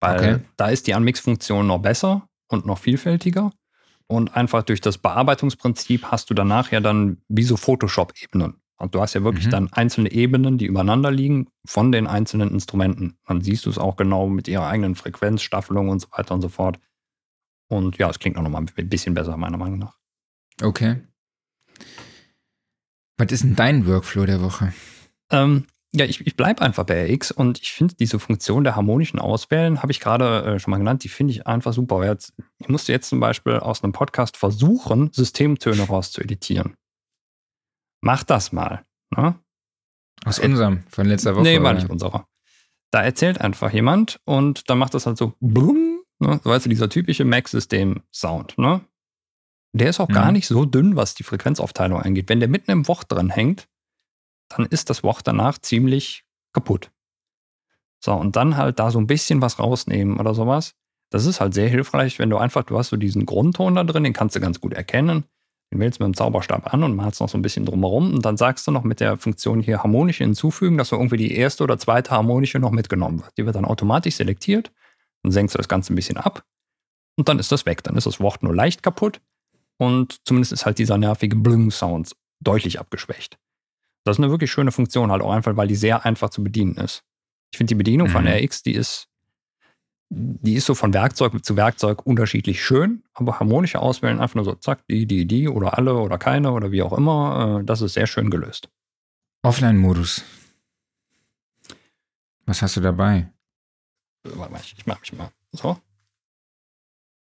Weil 0.00 0.16
okay. 0.16 0.44
da 0.56 0.68
ist 0.68 0.86
die 0.86 0.92
Unmix-Funktion 0.92 1.66
noch 1.66 1.80
besser 1.80 2.28
und 2.48 2.66
noch 2.66 2.78
vielfältiger. 2.78 3.50
Und 4.08 4.36
einfach 4.36 4.62
durch 4.62 4.80
das 4.80 4.98
Bearbeitungsprinzip 4.98 6.04
hast 6.06 6.30
du 6.30 6.34
danach 6.34 6.70
ja 6.70 6.80
dann 6.80 7.18
wie 7.28 7.42
so 7.42 7.56
Photoshop-Ebenen. 7.56 8.60
Und 8.78 8.94
du 8.94 9.00
hast 9.00 9.14
ja 9.14 9.24
wirklich 9.24 9.46
mhm. 9.46 9.50
dann 9.50 9.72
einzelne 9.72 10.12
Ebenen, 10.12 10.58
die 10.58 10.66
übereinander 10.66 11.10
liegen 11.10 11.48
von 11.64 11.92
den 11.92 12.06
einzelnen 12.06 12.50
Instrumenten. 12.50 13.16
Dann 13.26 13.40
siehst 13.40 13.66
du 13.66 13.70
es 13.70 13.78
auch 13.78 13.96
genau 13.96 14.28
mit 14.28 14.48
ihrer 14.48 14.66
eigenen 14.66 14.94
Frequenz, 14.94 15.42
Staffelung 15.42 15.88
und 15.88 16.00
so 16.00 16.08
weiter 16.12 16.34
und 16.34 16.42
so 16.42 16.48
fort. 16.48 16.78
Und 17.68 17.96
ja, 17.98 18.10
es 18.10 18.18
klingt 18.18 18.36
auch 18.36 18.42
nochmal 18.42 18.64
ein 18.76 18.88
bisschen 18.88 19.14
besser, 19.14 19.36
meiner 19.36 19.56
Meinung 19.56 19.78
nach. 19.78 19.98
Okay. 20.62 21.00
Was 23.16 23.32
ist 23.32 23.44
denn 23.44 23.56
dein 23.56 23.86
Workflow 23.86 24.26
der 24.26 24.42
Woche? 24.42 24.72
Ähm, 25.30 25.66
ja, 25.96 26.04
ich, 26.04 26.26
ich 26.26 26.36
bleibe 26.36 26.60
einfach 26.60 26.84
bei 26.84 27.10
RX 27.10 27.30
und 27.30 27.60
ich 27.62 27.72
finde 27.72 27.94
diese 27.94 28.18
Funktion 28.18 28.64
der 28.64 28.76
harmonischen 28.76 29.18
Auswählen, 29.18 29.82
habe 29.82 29.92
ich 29.92 30.00
gerade 30.00 30.44
äh, 30.44 30.58
schon 30.58 30.70
mal 30.70 30.76
genannt, 30.76 31.04
die 31.04 31.08
finde 31.08 31.32
ich 31.32 31.46
einfach 31.46 31.72
super. 31.72 32.04
Jetzt, 32.04 32.34
ich 32.58 32.68
musste 32.68 32.92
jetzt 32.92 33.08
zum 33.08 33.18
Beispiel 33.18 33.54
aus 33.54 33.82
einem 33.82 33.92
Podcast 33.92 34.36
versuchen, 34.36 35.10
Systemtöne 35.12 35.82
rauszueditieren. 35.82 36.74
Mach 38.02 38.24
das 38.24 38.52
mal. 38.52 38.84
Ne? 39.16 39.36
Aus 40.24 40.38
unserem, 40.38 40.84
von 40.90 41.06
letzter 41.06 41.34
Woche? 41.34 41.44
Nee, 41.44 41.62
war 41.62 41.72
nicht 41.72 41.88
unserer. 41.88 42.26
Da 42.90 43.02
erzählt 43.02 43.40
einfach 43.40 43.72
jemand 43.72 44.20
und 44.24 44.68
dann 44.68 44.78
macht 44.78 44.92
das 44.92 45.06
halt 45.06 45.16
so 45.16 45.32
blum, 45.40 46.02
ne? 46.18 46.40
so 46.44 46.50
weißt 46.50 46.66
du, 46.66 46.70
dieser 46.70 46.90
typische 46.90 47.24
Mac-System-Sound. 47.24 48.58
Ne? 48.58 48.82
Der 49.72 49.88
ist 49.88 50.00
auch 50.00 50.08
mhm. 50.08 50.14
gar 50.14 50.32
nicht 50.32 50.46
so 50.46 50.66
dünn, 50.66 50.94
was 50.94 51.14
die 51.14 51.22
Frequenzaufteilung 51.22 52.00
angeht. 52.00 52.28
Wenn 52.28 52.40
der 52.40 52.50
mitten 52.50 52.70
im 52.70 52.86
Wort 52.86 53.10
drin 53.10 53.30
hängt, 53.30 53.66
dann 54.48 54.66
ist 54.66 54.90
das 54.90 55.02
Wort 55.02 55.20
danach 55.24 55.58
ziemlich 55.58 56.24
kaputt. 56.52 56.90
So, 58.00 58.12
und 58.12 58.36
dann 58.36 58.56
halt 58.56 58.78
da 58.78 58.90
so 58.90 58.98
ein 58.98 59.06
bisschen 59.06 59.42
was 59.42 59.58
rausnehmen 59.58 60.18
oder 60.18 60.34
sowas. 60.34 60.74
Das 61.10 61.26
ist 61.26 61.40
halt 61.40 61.54
sehr 61.54 61.68
hilfreich, 61.68 62.18
wenn 62.18 62.30
du 62.30 62.36
einfach, 62.36 62.64
du 62.64 62.78
hast 62.78 62.88
so 62.88 62.96
diesen 62.96 63.26
Grundton 63.26 63.74
da 63.74 63.84
drin, 63.84 64.04
den 64.04 64.12
kannst 64.12 64.36
du 64.36 64.40
ganz 64.40 64.60
gut 64.60 64.74
erkennen. 64.74 65.24
Den 65.72 65.80
wählst 65.80 65.98
du 65.98 66.04
mit 66.04 66.14
dem 66.14 66.16
Zauberstab 66.16 66.72
an 66.72 66.84
und 66.84 66.94
malst 66.94 67.20
noch 67.20 67.28
so 67.28 67.36
ein 67.36 67.42
bisschen 67.42 67.64
drumherum. 67.64 68.14
Und 68.14 68.24
dann 68.24 68.36
sagst 68.36 68.66
du 68.66 68.70
noch 68.70 68.84
mit 68.84 69.00
der 69.00 69.16
Funktion 69.16 69.60
hier 69.60 69.82
harmonische 69.82 70.22
hinzufügen, 70.24 70.78
dass 70.78 70.88
so 70.88 70.96
irgendwie 70.96 71.16
die 71.16 71.34
erste 71.34 71.64
oder 71.64 71.78
zweite 71.78 72.12
harmonische 72.12 72.58
noch 72.58 72.70
mitgenommen 72.70 73.22
wird. 73.22 73.36
Die 73.36 73.46
wird 73.46 73.56
dann 73.56 73.64
automatisch 73.64 74.14
selektiert. 74.14 74.70
Dann 75.22 75.32
senkst 75.32 75.54
du 75.54 75.58
das 75.58 75.68
Ganze 75.68 75.92
ein 75.92 75.96
bisschen 75.96 76.18
ab. 76.18 76.44
Und 77.16 77.28
dann 77.28 77.40
ist 77.40 77.50
das 77.50 77.66
weg. 77.66 77.82
Dann 77.82 77.96
ist 77.96 78.06
das 78.06 78.20
Wort 78.20 78.42
nur 78.42 78.54
leicht 78.54 78.82
kaputt. 78.84 79.20
Und 79.78 80.24
zumindest 80.24 80.52
ist 80.52 80.66
halt 80.66 80.78
dieser 80.78 80.98
nervige 80.98 81.34
Bling-Sound 81.34 82.12
deutlich 82.40 82.78
abgeschwächt. 82.78 83.38
Das 84.06 84.18
ist 84.18 84.22
eine 84.22 84.30
wirklich 84.30 84.52
schöne 84.52 84.70
Funktion, 84.70 85.10
halt 85.10 85.20
auch 85.20 85.32
einfach, 85.32 85.56
weil 85.56 85.66
die 85.66 85.74
sehr 85.74 86.04
einfach 86.04 86.30
zu 86.30 86.44
bedienen 86.44 86.76
ist. 86.76 87.02
Ich 87.50 87.58
finde 87.58 87.70
die 87.70 87.74
Bedienung 87.74 88.06
mhm. 88.06 88.12
von 88.12 88.28
RX, 88.28 88.62
die 88.62 88.74
ist, 88.74 89.08
die 90.10 90.54
ist 90.54 90.66
so 90.66 90.76
von 90.76 90.94
Werkzeug 90.94 91.44
zu 91.44 91.56
Werkzeug 91.56 92.06
unterschiedlich 92.06 92.64
schön, 92.64 93.02
aber 93.14 93.40
harmonische 93.40 93.80
Auswählen 93.80 94.20
einfach 94.20 94.36
nur 94.36 94.44
so, 94.44 94.54
zack, 94.54 94.86
die, 94.86 95.06
die, 95.06 95.26
die 95.26 95.48
oder 95.48 95.76
alle 95.76 95.94
oder 95.96 96.18
keine 96.18 96.52
oder 96.52 96.70
wie 96.70 96.82
auch 96.82 96.92
immer, 96.92 97.58
äh, 97.60 97.64
das 97.64 97.82
ist 97.82 97.94
sehr 97.94 98.06
schön 98.06 98.30
gelöst. 98.30 98.68
Offline-Modus. 99.42 100.22
Was 102.46 102.62
hast 102.62 102.76
du 102.76 102.80
dabei? 102.80 103.32
Warte 104.22 104.52
mal, 104.52 104.60
ich 104.62 104.86
mach 104.86 105.00
mich 105.00 105.12
mal 105.14 105.32
so. 105.50 105.76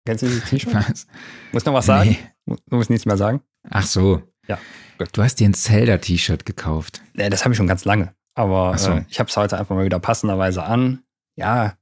Kennst 0.05 0.23
du 0.23 0.27
dieses 0.27 0.45
T-Shirt? 0.45 0.73
Muss 1.51 1.65
noch 1.65 1.73
was 1.73 1.87
sagen? 1.87 2.11
Nee. 2.45 2.57
Du 2.69 2.77
musst 2.77 2.89
nichts 2.89 3.05
mehr 3.05 3.17
sagen. 3.17 3.41
Ach 3.69 3.85
so. 3.85 4.23
Ja. 4.49 4.59
Gut. 4.97 5.09
Du 5.13 5.23
hast 5.23 5.35
dir 5.35 5.47
ein 5.47 5.53
Zelda-T-Shirt 5.53 6.45
gekauft. 6.45 7.01
Ja, 7.15 7.29
das 7.29 7.45
habe 7.45 7.53
ich 7.53 7.57
schon 7.57 7.67
ganz 7.67 7.85
lange. 7.85 8.13
Aber 8.33 8.77
so. 8.77 8.91
äh, 8.91 9.05
ich 9.09 9.19
habe 9.19 9.29
es 9.29 9.37
heute 9.37 9.57
einfach 9.57 9.75
mal 9.75 9.85
wieder 9.85 9.99
passenderweise 9.99 10.63
an. 10.63 11.03
Ja, 11.35 11.77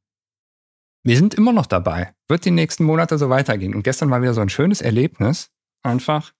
wir 1.07 1.15
sind 1.15 1.35
immer 1.35 1.53
noch 1.53 1.67
dabei. 1.67 2.13
Wird 2.27 2.43
die 2.43 2.51
nächsten 2.51 2.83
Monate 2.83 3.17
so 3.17 3.29
weitergehen. 3.29 3.73
Und 3.73 3.83
gestern 3.83 4.09
war 4.09 4.21
wieder 4.21 4.33
so 4.33 4.41
ein 4.41 4.49
schönes 4.49 4.81
Erlebnis. 4.81 5.49
Einfach. 5.81 6.33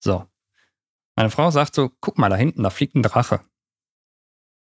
So. 0.00 0.24
Meine 1.14 1.28
Frau 1.28 1.50
sagt 1.50 1.74
so: 1.74 1.90
guck 2.00 2.16
mal 2.16 2.30
da 2.30 2.36
hinten, 2.36 2.62
da 2.62 2.70
fliegt 2.70 2.94
ein 2.94 3.02
Drache. 3.02 3.40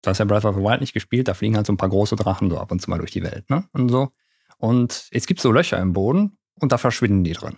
Du 0.01 0.09
hast 0.09 0.19
ja 0.19 0.25
Breath 0.25 0.45
of 0.45 0.55
the 0.55 0.61
Wild 0.61 0.79
nicht 0.79 0.93
gespielt, 0.93 1.27
da 1.27 1.33
fliegen 1.33 1.57
halt 1.57 1.67
so 1.67 1.73
ein 1.73 1.77
paar 1.77 1.89
große 1.89 2.15
Drachen 2.15 2.49
so 2.49 2.57
ab 2.57 2.71
und 2.71 2.81
zu 2.81 2.89
mal 2.89 2.99
durch 2.99 3.11
die 3.11 3.21
Welt, 3.21 3.49
ne? 3.49 3.67
Und 3.73 3.89
so. 3.89 4.11
Und 4.57 5.09
es 5.11 5.27
gibt 5.27 5.41
so 5.41 5.51
Löcher 5.51 5.77
im 5.79 5.91
Boden 5.91 6.37
und 6.55 6.71
da 6.71 6.77
verschwinden 6.77 7.25
die 7.25 7.33
drin. 7.33 7.57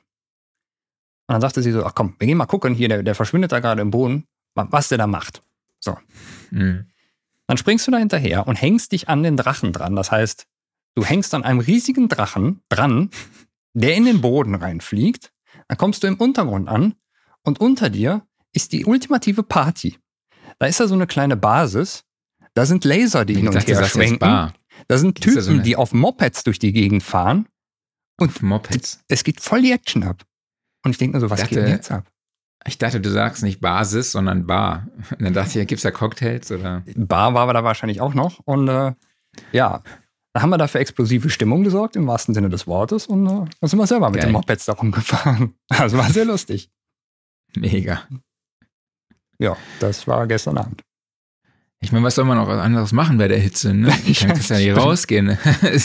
Und 1.28 1.34
dann 1.34 1.41
sagte 1.41 1.62
sie 1.62 1.72
so, 1.72 1.86
ach 1.86 1.94
komm, 1.95 2.16
wir 2.20 2.28
gehen 2.28 2.38
mal 2.38 2.45
gucken, 2.45 2.74
hier, 2.74 2.90
der, 2.90 3.04
der 3.04 3.16
verschwindet 3.16 3.52
da 3.52 3.60
gerade 3.60 3.82
im 3.82 3.91
Boden, 3.91 4.26
was 4.56 4.90
der 4.90 4.98
da 4.98 5.08
macht. 5.08 5.41
So. 5.80 5.98
Mhm. 6.52 6.88
Dann 7.48 7.58
springst 7.58 7.88
du 7.88 7.91
da 7.91 7.98
hinterher 7.98 8.48
und 8.48 8.56
hängst 8.56 8.91
dich 8.91 9.10
an 9.10 9.24
den 9.24 9.38
Drachen 9.38 9.74
dran. 9.74 9.95
Das 9.95 10.12
heißt, 10.12 10.45
du 10.95 11.06
hängst 11.06 11.34
an 11.34 11.44
einem 11.44 11.60
riesigen 11.60 12.08
Drachen 12.10 12.62
dran, 12.70 13.10
der 13.74 13.95
in 13.95 14.06
den 14.06 14.22
Boden 14.22 14.56
reinfliegt. 14.56 15.32
Dann 15.68 15.78
kommst 15.78 16.04
du 16.04 16.08
im 16.08 16.16
Untergrund 16.16 16.68
an 16.70 16.95
und 17.44 17.60
unter 17.60 17.90
dir 17.90 18.26
ist 18.54 18.72
die 18.72 18.86
ultimative 18.86 19.44
Party. 19.44 19.98
Da 20.60 20.68
ist 20.68 20.80
da 20.80 20.88
so 20.88 20.94
eine 20.94 21.08
kleine 21.08 21.36
Basis. 21.36 22.04
Da 22.54 22.66
sind 22.66 22.86
Laser, 22.86 23.26
die 23.26 23.34
hin 23.36 23.48
und 23.48 23.56
dachte, 23.56 23.72
her 23.74 23.82
schwenken. 23.90 24.20
Da 24.88 24.98
sind 24.98 25.20
Typen, 25.22 25.41
so 25.41 25.52
eine- 25.52 25.64
die 25.64 25.76
auf 25.76 25.94
Mopeds 25.94 26.44
durch 26.44 26.60
die 26.60 26.72
Gegend 26.74 27.02
fahren. 27.04 27.48
Und 28.20 28.41
Mopeds. 28.44 29.00
Es 29.08 29.24
geht 29.24 29.41
voll 29.41 29.62
die 29.64 29.72
Action 29.72 30.04
ab. 30.04 30.24
Und 30.84 30.91
ich 30.91 30.97
denke 30.97 31.18
mir 31.18 31.22
so, 31.22 31.30
was 31.30 31.41
Ich 31.41 31.49
geht 31.49 31.57
denn 31.57 31.65
dachte- 31.65 31.76
jetzt 31.76 31.91
ab? 31.91 32.05
Ich 32.65 32.77
dachte, 32.77 33.01
du 33.01 33.10
sagst 33.11 33.43
nicht 33.43 33.60
Basis, 33.60 34.14
sondern 34.14 34.47
Bar. 34.47 34.88
Und 35.11 35.22
dann 35.22 35.34
dachte 35.34 35.60
ich, 35.60 35.68
gibt's 35.68 35.84
da 35.84 35.91
Cocktails 35.91 36.49
oder? 36.49 36.81
Bar 36.95 37.34
war 37.34 37.53
da 37.53 37.64
wahrscheinlich 37.65 37.99
auch 37.99 38.14
noch. 38.14 38.39
Und 38.45 38.69
äh, 38.69 38.93
ja, 39.51 39.84
da 40.34 40.41
haben 40.41 40.49
wir 40.49 40.57
da 40.57 40.68
für 40.68 40.80
explosive 40.80 41.30
Stimmung 41.30 41.64
gesorgt, 41.65 41.97
im 41.97 42.07
wahrsten 42.07 42.34
Sinne 42.34 42.47
des 42.49 42.65
Wortes. 42.65 43.05
Und 43.07 43.26
äh, 43.26 43.30
dann 43.60 43.69
sind 43.69 43.80
wir 43.80 43.85
selber 43.88 44.10
mit 44.10 44.22
Geil. 44.22 44.30
den 44.30 44.34
Mopeds 44.34 44.64
darum 44.65 44.91
gefahren. 44.91 45.55
Also 45.69 45.97
war 45.99 46.10
sehr 46.10 46.23
lustig. 46.23 46.69
Mega. 47.55 48.03
Ja, 49.39 49.57
das 49.81 50.07
war 50.07 50.26
gestern 50.27 50.57
Abend. 50.57 50.81
Ich 51.81 51.91
meine, 51.91 52.05
was 52.05 52.15
soll 52.15 52.23
man 52.23 52.38
auch 52.38 52.47
anderes 52.47 52.93
machen 52.93 53.18
bei 53.18 53.27
der 53.27 53.39
Hitze? 53.39 53.73
Ne? 53.73 53.93
Ich 54.05 54.22
kann 54.22 54.39
ja 54.39 54.57
nicht 54.57 54.77
rausgehen. 54.77 55.26
Ne? 55.26 55.38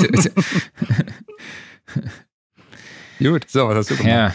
Gut, 3.18 3.50
so, 3.50 3.66
was 3.68 3.76
hast 3.78 3.90
du 3.90 3.96
gemacht? 3.96 4.08
ja. 4.12 4.34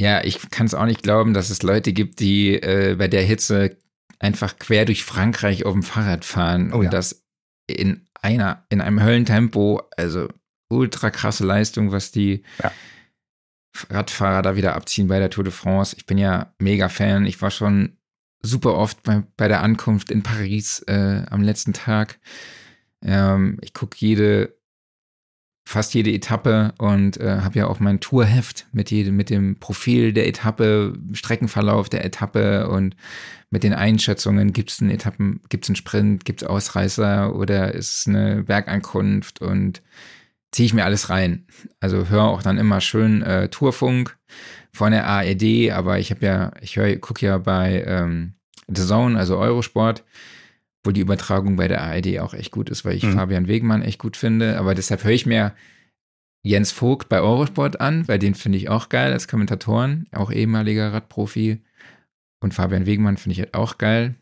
Ja, 0.00 0.22
ich 0.24 0.50
kann 0.50 0.66
es 0.66 0.74
auch 0.74 0.84
nicht 0.84 1.02
glauben, 1.02 1.32
dass 1.34 1.50
es 1.50 1.62
Leute 1.62 1.92
gibt, 1.92 2.20
die 2.20 2.54
äh, 2.54 2.96
bei 2.98 3.08
der 3.08 3.22
Hitze 3.22 3.76
einfach 4.18 4.58
quer 4.58 4.84
durch 4.84 5.04
Frankreich 5.04 5.64
auf 5.64 5.72
dem 5.72 5.82
Fahrrad 5.82 6.24
fahren 6.24 6.72
Oh 6.72 6.78
und 6.78 6.84
ja. 6.84 6.90
das 6.90 7.24
in 7.66 8.06
einer, 8.20 8.64
in 8.68 8.80
einem 8.80 9.02
Höllentempo, 9.02 9.82
also 9.96 10.28
ultra 10.68 11.10
krasse 11.10 11.44
Leistung, 11.46 11.92
was 11.92 12.10
die 12.10 12.42
Ja. 12.62 12.72
Radfahrer 13.90 14.42
da 14.42 14.56
wieder 14.56 14.74
abziehen 14.74 15.06
bei 15.08 15.18
der 15.18 15.30
Tour 15.30 15.44
de 15.44 15.52
France. 15.52 15.94
Ich 15.98 16.06
bin 16.06 16.16
ja 16.18 16.54
mega 16.58 16.88
Fan. 16.88 17.26
Ich 17.26 17.40
war 17.42 17.50
schon 17.50 17.98
super 18.42 18.74
oft 18.74 19.02
bei, 19.02 19.22
bei 19.36 19.48
der 19.48 19.62
Ankunft 19.62 20.10
in 20.10 20.22
Paris 20.22 20.80
äh, 20.86 21.22
am 21.28 21.42
letzten 21.42 21.74
Tag. 21.74 22.18
Ähm, 23.02 23.58
ich 23.60 23.74
gucke 23.74 23.96
jede, 23.98 24.55
fast 25.68 25.94
jede 25.94 26.12
Etappe 26.12 26.72
und 26.78 27.18
äh, 27.18 27.40
habe 27.40 27.58
ja 27.58 27.66
auch 27.66 27.80
mein 27.80 27.98
Tourheft 27.98 28.68
mit, 28.72 28.92
jedem, 28.92 29.16
mit 29.16 29.30
dem 29.30 29.58
Profil 29.58 30.12
der 30.12 30.28
Etappe, 30.28 30.96
Streckenverlauf 31.12 31.88
der 31.88 32.04
Etappe 32.04 32.68
und 32.68 32.94
mit 33.50 33.64
den 33.64 33.74
Einschätzungen, 33.74 34.52
gibt 34.52 34.70
es 34.70 34.80
einen 34.80 34.92
Etappen, 34.92 35.40
gibt 35.48 35.64
es 35.64 35.70
einen 35.70 35.76
Sprint, 35.76 36.24
gibt 36.24 36.42
es 36.42 36.48
Ausreißer 36.48 37.34
oder 37.34 37.74
ist 37.74 37.98
es 37.98 38.06
eine 38.06 38.44
Bergankunft 38.44 39.42
und 39.42 39.82
ziehe 40.52 40.66
ich 40.66 40.72
mir 40.72 40.84
alles 40.84 41.10
rein. 41.10 41.46
Also 41.80 42.08
höre 42.08 42.24
auch 42.24 42.42
dann 42.42 42.58
immer 42.58 42.80
schön 42.80 43.22
äh, 43.22 43.48
Tourfunk 43.48 44.16
von 44.72 44.92
der 44.92 45.06
ARD, 45.06 45.72
aber 45.72 45.98
ich 45.98 46.12
habe 46.12 46.24
ja, 46.24 46.52
ich 46.60 46.76
höre, 46.76 46.94
gucke 46.96 47.26
ja 47.26 47.38
bei 47.38 47.82
ähm, 47.84 48.34
The 48.68 48.86
Zone, 48.86 49.18
also 49.18 49.36
Eurosport, 49.36 50.04
wo 50.86 50.92
die 50.92 51.00
Übertragung 51.00 51.56
bei 51.56 51.68
der 51.68 51.82
ARD 51.82 52.20
auch 52.20 52.32
echt 52.34 52.52
gut 52.52 52.70
ist, 52.70 52.84
weil 52.84 52.96
ich 52.96 53.02
Mhm. 53.04 53.12
Fabian 53.14 53.48
Wegmann 53.48 53.82
echt 53.82 53.98
gut 53.98 54.16
finde. 54.16 54.58
Aber 54.58 54.74
deshalb 54.74 55.04
höre 55.04 55.12
ich 55.12 55.26
mir 55.26 55.54
Jens 56.42 56.70
Vogt 56.72 57.08
bei 57.08 57.20
Eurosport 57.20 57.80
an, 57.80 58.06
weil 58.08 58.18
den 58.18 58.34
finde 58.34 58.58
ich 58.58 58.68
auch 58.68 58.88
geil 58.88 59.12
als 59.12 59.26
Kommentatoren, 59.28 60.06
auch 60.12 60.30
ehemaliger 60.30 60.92
Radprofi. 60.92 61.62
Und 62.40 62.54
Fabian 62.54 62.86
Wegmann 62.86 63.16
finde 63.16 63.32
ich 63.32 63.40
halt 63.40 63.54
auch 63.54 63.78
geil 63.78 64.14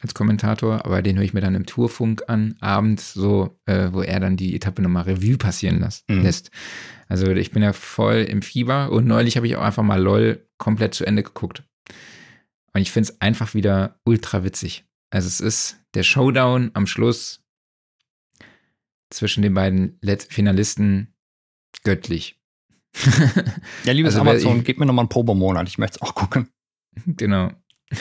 als 0.00 0.14
Kommentator, 0.14 0.84
aber 0.84 1.02
den 1.02 1.16
höre 1.16 1.24
ich 1.24 1.34
mir 1.34 1.40
dann 1.42 1.54
im 1.54 1.66
Tourfunk 1.66 2.24
an, 2.26 2.56
abends 2.60 3.12
so, 3.12 3.60
äh, 3.66 3.90
wo 3.92 4.00
er 4.02 4.18
dann 4.18 4.36
die 4.36 4.56
Etappe 4.56 4.82
nochmal 4.82 5.04
Revue 5.04 5.36
passieren 5.36 5.78
lässt. 5.80 6.08
Mhm. 6.08 6.22
lässt. 6.22 6.50
Also 7.08 7.30
ich 7.30 7.50
bin 7.52 7.62
ja 7.62 7.72
voll 7.72 8.22
im 8.28 8.42
Fieber 8.42 8.90
und 8.90 9.06
neulich 9.06 9.36
habe 9.36 9.46
ich 9.46 9.54
auch 9.56 9.62
einfach 9.62 9.82
mal 9.82 10.00
LOL 10.00 10.44
komplett 10.58 10.94
zu 10.94 11.04
Ende 11.04 11.22
geguckt. 11.22 11.62
Und 12.74 12.80
ich 12.80 12.90
finde 12.90 13.10
es 13.10 13.20
einfach 13.20 13.54
wieder 13.54 14.00
ultra 14.04 14.42
witzig. 14.44 14.84
Also 15.12 15.28
es 15.28 15.40
ist 15.40 15.76
der 15.94 16.02
Showdown 16.04 16.70
am 16.74 16.86
Schluss 16.86 17.42
zwischen 19.10 19.42
den 19.42 19.52
beiden 19.54 19.98
Let 20.00 20.22
Finalisten 20.22 21.14
göttlich. 21.84 22.40
Ja, 23.84 23.92
liebes 23.92 24.14
Also, 24.16 24.28
Amazon, 24.28 24.58
ich- 24.58 24.64
gib 24.64 24.78
mir 24.78 24.86
nochmal 24.86 25.02
einen 25.04 25.08
Probemonat. 25.10 25.68
Ich 25.68 25.76
möchte 25.78 25.96
es 25.96 26.02
auch 26.02 26.14
gucken. 26.14 26.48
genau. 27.06 27.50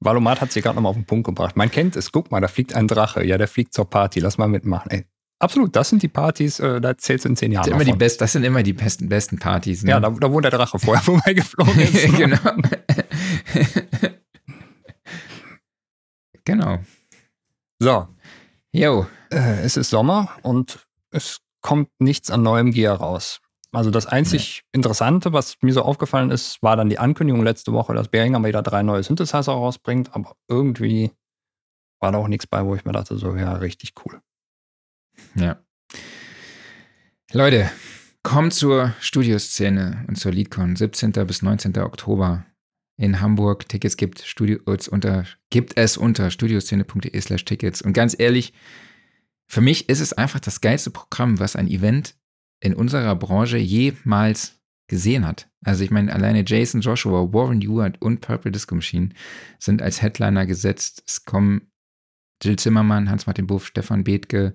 Valomat 0.00 0.40
hat 0.40 0.52
sie 0.52 0.62
gerade 0.62 0.76
nochmal 0.76 0.90
auf 0.90 0.96
den 0.96 1.04
Punkt 1.04 1.26
gebracht. 1.26 1.56
Man 1.56 1.70
kennt 1.70 1.96
es. 1.96 2.10
Guck 2.12 2.30
mal, 2.30 2.40
da 2.40 2.48
fliegt 2.48 2.74
ein 2.74 2.86
Drache. 2.88 3.24
Ja, 3.24 3.36
der 3.36 3.48
fliegt 3.48 3.74
zur 3.74 3.90
Party. 3.90 4.20
Lass 4.20 4.38
mal 4.38 4.48
mitmachen. 4.48 4.90
Ey, 4.90 5.04
absolut, 5.40 5.74
das 5.76 5.90
sind 5.90 6.02
die 6.02 6.08
Partys, 6.08 6.58
äh, 6.60 6.80
da 6.80 6.96
zählst 6.96 7.24
du 7.24 7.28
in 7.30 7.36
zehn 7.36 7.50
Das 7.50 7.56
Jahren. 7.56 7.64
sind, 7.64 7.72
noch 7.74 7.80
immer 7.82 7.92
die 7.92 7.98
best, 7.98 8.20
das 8.20 8.32
sind 8.32 8.44
immer 8.44 8.62
die 8.62 8.72
besten, 8.72 9.08
besten 9.08 9.38
Partys. 9.38 9.82
Ne? 9.82 9.90
Ja, 9.90 10.00
da, 10.00 10.10
da 10.10 10.32
wo 10.32 10.40
der 10.40 10.50
Drache 10.52 10.78
vorher 10.78 11.02
vorbeigeflogen 11.04 11.78
ist. 11.80 12.16
genau. 12.16 12.38
Genau. 16.44 16.78
So, 17.78 18.06
Jo, 18.72 19.06
äh, 19.30 19.62
es 19.62 19.76
ist 19.76 19.90
Sommer 19.90 20.30
und 20.42 20.86
es 21.10 21.40
kommt 21.60 21.88
nichts 21.98 22.30
an 22.30 22.42
neuem 22.42 22.70
Gear 22.70 22.96
raus. 22.96 23.40
Also 23.72 23.90
das 23.90 24.06
einzig 24.06 24.62
Interessante, 24.72 25.32
was 25.32 25.56
mir 25.60 25.72
so 25.72 25.82
aufgefallen 25.82 26.30
ist, 26.30 26.62
war 26.62 26.76
dann 26.76 26.88
die 26.88 26.98
Ankündigung 26.98 27.42
letzte 27.42 27.72
Woche, 27.72 27.94
dass 27.94 28.08
Behringer 28.08 28.38
mal 28.38 28.48
wieder 28.48 28.62
drei 28.62 28.82
neue 28.82 29.02
Synthesizer 29.02 29.52
rausbringt, 29.52 30.14
aber 30.14 30.36
irgendwie 30.48 31.10
war 32.00 32.12
da 32.12 32.18
auch 32.18 32.28
nichts 32.28 32.46
bei, 32.46 32.64
wo 32.64 32.74
ich 32.74 32.84
mir 32.84 32.92
dachte, 32.92 33.16
so, 33.16 33.36
ja, 33.36 33.54
richtig 33.54 33.94
cool. 34.04 34.20
Ja. 35.34 35.58
Leute, 37.32 37.70
kommt 38.22 38.54
zur 38.54 38.94
Studioszene 39.00 40.04
und 40.08 40.16
zur 40.16 40.32
LeadCon 40.32 40.76
17. 40.76 41.12
bis 41.26 41.42
19. 41.42 41.78
Oktober 41.78 42.44
in 43.00 43.20
Hamburg. 43.20 43.68
Tickets 43.68 43.96
gibt, 43.96 44.20
Studios 44.20 44.88
unter, 44.88 45.24
gibt 45.48 45.76
es 45.76 45.96
unter 45.96 46.30
studioszene.de 46.30 47.20
slash 47.20 47.44
Tickets. 47.44 47.82
Und 47.82 47.94
ganz 47.94 48.14
ehrlich, 48.18 48.52
für 49.48 49.62
mich 49.62 49.88
ist 49.88 50.00
es 50.00 50.12
einfach 50.12 50.38
das 50.38 50.60
geilste 50.60 50.90
Programm, 50.90 51.40
was 51.40 51.56
ein 51.56 51.66
Event 51.66 52.14
in 52.60 52.74
unserer 52.74 53.16
Branche 53.16 53.56
jemals 53.56 54.60
gesehen 54.86 55.26
hat. 55.26 55.48
Also 55.64 55.82
ich 55.82 55.90
meine, 55.90 56.12
alleine 56.12 56.44
Jason 56.46 56.82
Joshua, 56.82 57.32
Warren 57.32 57.62
Ewart 57.62 58.00
und 58.02 58.20
Purple 58.20 58.52
Disco 58.52 58.74
Machine 58.74 59.10
sind 59.58 59.82
als 59.82 60.02
Headliner 60.02 60.46
gesetzt. 60.46 61.02
Es 61.06 61.24
kommen 61.24 61.70
Jill 62.42 62.56
Zimmermann, 62.56 63.10
Hans-Martin 63.10 63.46
Buff, 63.46 63.66
Stefan 63.66 64.04
Bethke, 64.04 64.54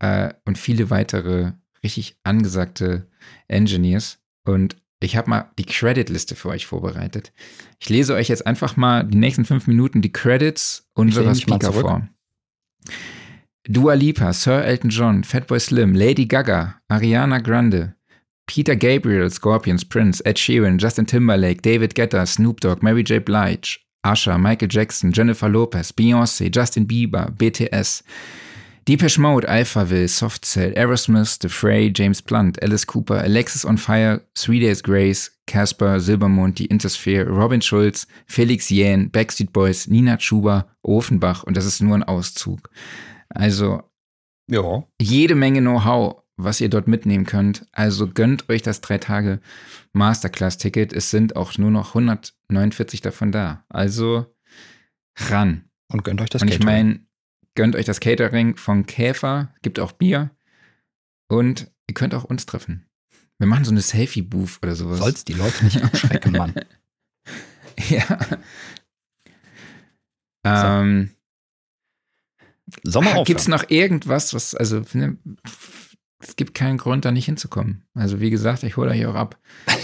äh, 0.00 0.34
und 0.44 0.58
viele 0.58 0.90
weitere 0.90 1.52
richtig 1.82 2.18
angesagte 2.24 3.08
Engineers. 3.48 4.18
Und 4.44 4.76
ich 5.00 5.16
habe 5.16 5.30
mal 5.30 5.50
die 5.58 5.64
Credit-Liste 5.64 6.36
für 6.36 6.50
euch 6.50 6.66
vorbereitet. 6.66 7.32
Ich 7.78 7.88
lese 7.88 8.14
euch 8.14 8.28
jetzt 8.28 8.46
einfach 8.46 8.76
mal 8.76 9.04
die 9.04 9.18
nächsten 9.18 9.44
fünf 9.44 9.66
Minuten 9.66 10.02
die 10.02 10.12
Credits 10.12 10.88
unserer 10.94 11.34
Speaker 11.34 11.72
vor. 11.72 12.08
Dua 13.64 13.94
Lipa, 13.94 14.32
Sir 14.32 14.64
Elton 14.64 14.90
John, 14.90 15.24
Fatboy 15.24 15.60
Slim, 15.60 15.94
Lady 15.94 16.26
Gaga, 16.26 16.80
Ariana 16.88 17.38
Grande, 17.38 17.94
Peter 18.46 18.74
Gabriel, 18.74 19.30
Scorpions, 19.30 19.84
Prince, 19.84 20.20
Ed 20.24 20.38
Sheeran, 20.38 20.78
Justin 20.78 21.06
Timberlake, 21.06 21.62
David 21.62 21.94
Guetta, 21.94 22.26
Snoop 22.26 22.60
Dogg, 22.60 22.82
Mary 22.82 23.02
J. 23.02 23.24
Blige, 23.24 23.78
Usher, 24.04 24.38
Michael 24.38 24.68
Jackson, 24.70 25.12
Jennifer 25.12 25.48
Lopez, 25.48 25.92
Beyoncé, 25.92 26.50
Justin 26.50 26.86
Bieber, 26.86 27.30
BTS, 27.38 28.02
Depeche 28.88 29.20
Mode, 29.20 29.48
Alphaville, 29.48 30.08
Soft 30.08 30.44
Cell, 30.44 30.72
Aerosmith, 30.76 31.38
The 31.40 31.48
Fray, 31.48 31.92
James 31.94 32.22
Blunt, 32.22 32.60
Alice 32.62 32.86
Cooper, 32.86 33.20
Alexis 33.20 33.64
on 33.64 33.78
Fire, 33.78 34.22
Three 34.34 34.60
Days 34.60 34.82
Grace, 34.82 35.30
Casper, 35.46 36.00
Silbermond, 36.00 36.58
Die 36.58 36.66
Intersphere, 36.66 37.28
Robin 37.28 37.60
Schulz, 37.62 38.06
Felix 38.26 38.68
Jähn, 38.70 39.10
Backstreet 39.10 39.52
Boys, 39.52 39.86
Nina 39.86 40.18
Schuber, 40.18 40.66
Ofenbach 40.82 41.42
und 41.44 41.56
das 41.56 41.66
ist 41.66 41.80
nur 41.82 41.94
ein 41.94 42.02
Auszug. 42.02 42.70
Also 43.28 43.82
Ja. 44.48 44.84
jede 45.00 45.34
Menge 45.34 45.60
Know-how, 45.60 46.22
was 46.36 46.60
ihr 46.60 46.68
dort 46.70 46.88
mitnehmen 46.88 47.26
könnt. 47.26 47.66
Also 47.72 48.08
gönnt 48.08 48.48
euch 48.48 48.62
das 48.62 48.80
drei 48.80 48.98
Tage 48.98 49.40
Masterclass-Ticket. 49.92 50.92
Es 50.92 51.10
sind 51.10 51.36
auch 51.36 51.56
nur 51.58 51.70
noch 51.70 51.94
149 51.94 53.00
davon 53.02 53.30
da. 53.30 53.64
Also 53.68 54.26
ran. 55.18 55.64
Und 55.92 56.02
gönnt 56.04 56.20
euch 56.20 56.30
das 56.30 56.42
Und 56.42 56.48
ich 56.48 56.62
meine, 56.62 57.00
gönnt 57.54 57.76
euch 57.76 57.84
das 57.84 58.00
Catering 58.00 58.56
von 58.56 58.86
Käfer, 58.86 59.54
gibt 59.62 59.80
auch 59.80 59.92
Bier 59.92 60.30
und 61.28 61.70
ihr 61.88 61.94
könnt 61.94 62.14
auch 62.14 62.24
uns 62.24 62.46
treffen. 62.46 62.86
Wir 63.38 63.46
machen 63.46 63.64
so 63.64 63.70
eine 63.70 63.80
Selfie-Booth 63.80 64.58
oder 64.62 64.74
sowas. 64.76 64.98
Soll's 64.98 65.24
die 65.24 65.32
Leute 65.32 65.64
nicht 65.64 65.82
abschrecken, 65.82 66.32
Mann. 66.32 66.54
ja. 67.88 68.18
Ähm, 70.44 71.10
Sommeraufhören. 72.82 73.24
Gibt 73.24 73.40
es 73.40 73.48
noch 73.48 73.68
irgendwas, 73.68 74.34
was, 74.34 74.54
also, 74.54 74.82
ne, 74.92 75.16
es 76.18 76.36
gibt 76.36 76.54
keinen 76.54 76.76
Grund, 76.76 77.04
da 77.04 77.12
nicht 77.12 77.24
hinzukommen. 77.24 77.84
Also, 77.94 78.20
wie 78.20 78.30
gesagt, 78.30 78.62
ich 78.62 78.76
hole 78.76 78.90
euch 78.90 79.06
auch 79.06 79.14
ab. 79.14 79.38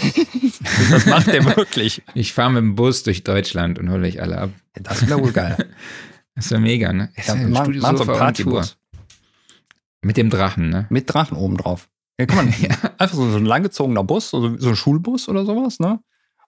Das 0.91 1.05
macht 1.05 1.27
der 1.27 1.43
wirklich. 1.43 2.03
Ich 2.13 2.33
fahre 2.33 2.51
mit 2.51 2.61
dem 2.61 2.75
Bus 2.75 3.01
durch 3.03 3.23
Deutschland 3.23 3.79
und 3.79 3.89
hole 3.89 4.05
euch 4.05 4.21
alle 4.21 4.37
ab. 4.37 4.49
Das 4.73 5.07
wäre 5.07 5.19
wohl 5.19 5.31
geil. 5.31 5.57
Das 6.37 6.49
wäre 6.51 6.61
mega, 6.61 6.93
ne? 6.93 7.11
Ja, 7.25 7.37
wir 7.37 7.47
machen, 7.49 7.77
machen 7.79 7.97
so 7.97 8.03
einen 8.03 8.17
Partybus. 8.17 8.77
Mit 10.01 10.15
dem 10.15 10.29
Drachen, 10.29 10.69
ne? 10.69 10.85
Mit 10.89 11.11
Drachen 11.11 11.35
oben 11.35 11.57
drauf. 11.57 11.89
Ja, 12.19 12.25
kann 12.27 12.37
man, 12.37 12.53
Ja. 12.61 12.69
Einfach 12.97 13.15
so, 13.15 13.29
so 13.29 13.37
ein 13.37 13.45
langgezogener 13.45 14.03
Bus, 14.03 14.29
so, 14.29 14.55
so 14.57 14.69
ein 14.69 14.75
Schulbus 14.75 15.27
oder 15.27 15.45
sowas, 15.45 15.79
ne? 15.79 15.99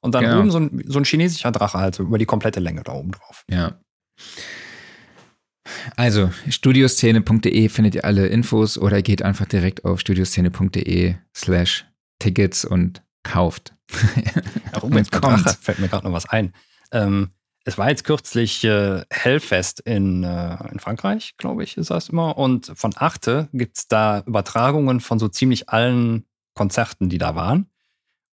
Und 0.02 0.16
dann 0.16 0.24
Genau. 0.24 0.40
oben 0.40 0.52
so 0.52 0.60
ein, 0.60 0.84
so 0.86 1.00
ein 1.00 1.04
chinesischer 1.06 1.52
Drache 1.52 1.78
halt 1.78 1.96
so 1.96 2.04
über 2.04 2.18
die 2.18 2.26
komplette 2.26 2.60
Länge 2.62 2.84
da 2.84 2.94
oben 2.94 3.12
drauf. 3.12 3.44
Ja. 3.50 3.80
Also, 5.96 6.32
studioszene.de 6.50 7.70
findet 7.70 7.96
ihr 7.96 8.06
alle 8.06 8.28
Infos 8.28 8.78
oder 8.78 9.02
geht 9.02 9.22
einfach 9.22 9.46
direkt 9.46 9.86
auf 9.86 10.00
studioszene.de 10.00 11.16
slash 11.36 11.86
Tickets 12.20 12.64
und 12.66 13.04
kauft. 13.24 13.74
Ja, 14.16 14.82
Und 14.82 14.90
übrigens, 14.92 15.10
bei 15.10 15.20
kommt. 15.20 15.46
Drache 15.46 15.58
fällt 15.62 15.80
mir 15.80 15.88
gerade 15.90 16.06
noch 16.06 16.14
was 16.14 16.28
ein. 16.30 16.54
Ähm, 16.92 17.32
es 17.70 17.78
war 17.78 17.90
jetzt 17.90 18.04
kürzlich 18.04 18.64
äh, 18.64 19.04
Hellfest 19.12 19.80
in, 19.82 20.24
äh, 20.24 20.58
in 20.72 20.80
Frankreich, 20.80 21.36
glaube 21.38 21.64
ich, 21.64 21.78
ist 21.78 21.92
das 21.92 22.10
immer. 22.10 22.38
Und 22.38 22.72
von 22.76 22.94
Achte 22.96 23.48
gibt 23.54 23.78
es 23.78 23.88
da 23.88 24.24
Übertragungen 24.26 25.00
von 25.00 25.20
so 25.20 25.28
ziemlich 25.28 25.70
allen 25.70 26.26
Konzerten, 26.56 27.10
die 27.10 27.20
da 27.20 27.36
waren. 27.36 27.68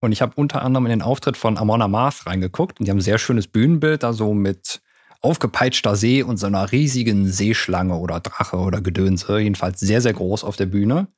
Und 0.00 0.12
ich 0.12 0.22
habe 0.22 0.32
unter 0.36 0.62
anderem 0.62 0.86
in 0.86 0.90
den 0.90 1.02
Auftritt 1.02 1.36
von 1.36 1.58
Amon 1.58 1.82
Amarth 1.82 2.26
reingeguckt. 2.26 2.80
Und 2.80 2.86
die 2.86 2.90
haben 2.90 2.98
ein 2.98 3.02
sehr 3.02 3.18
schönes 3.18 3.46
Bühnenbild, 3.46 4.02
da 4.02 4.14
so 4.14 4.32
mit 4.32 4.80
aufgepeitschter 5.20 5.96
See 5.96 6.22
und 6.22 6.38
so 6.38 6.46
einer 6.46 6.72
riesigen 6.72 7.28
Seeschlange 7.28 7.96
oder 7.96 8.20
Drache 8.20 8.56
oder 8.56 8.80
Gedönse. 8.80 9.38
Jedenfalls 9.38 9.80
sehr, 9.80 10.00
sehr 10.00 10.14
groß 10.14 10.44
auf 10.44 10.56
der 10.56 10.66
Bühne. 10.66 11.08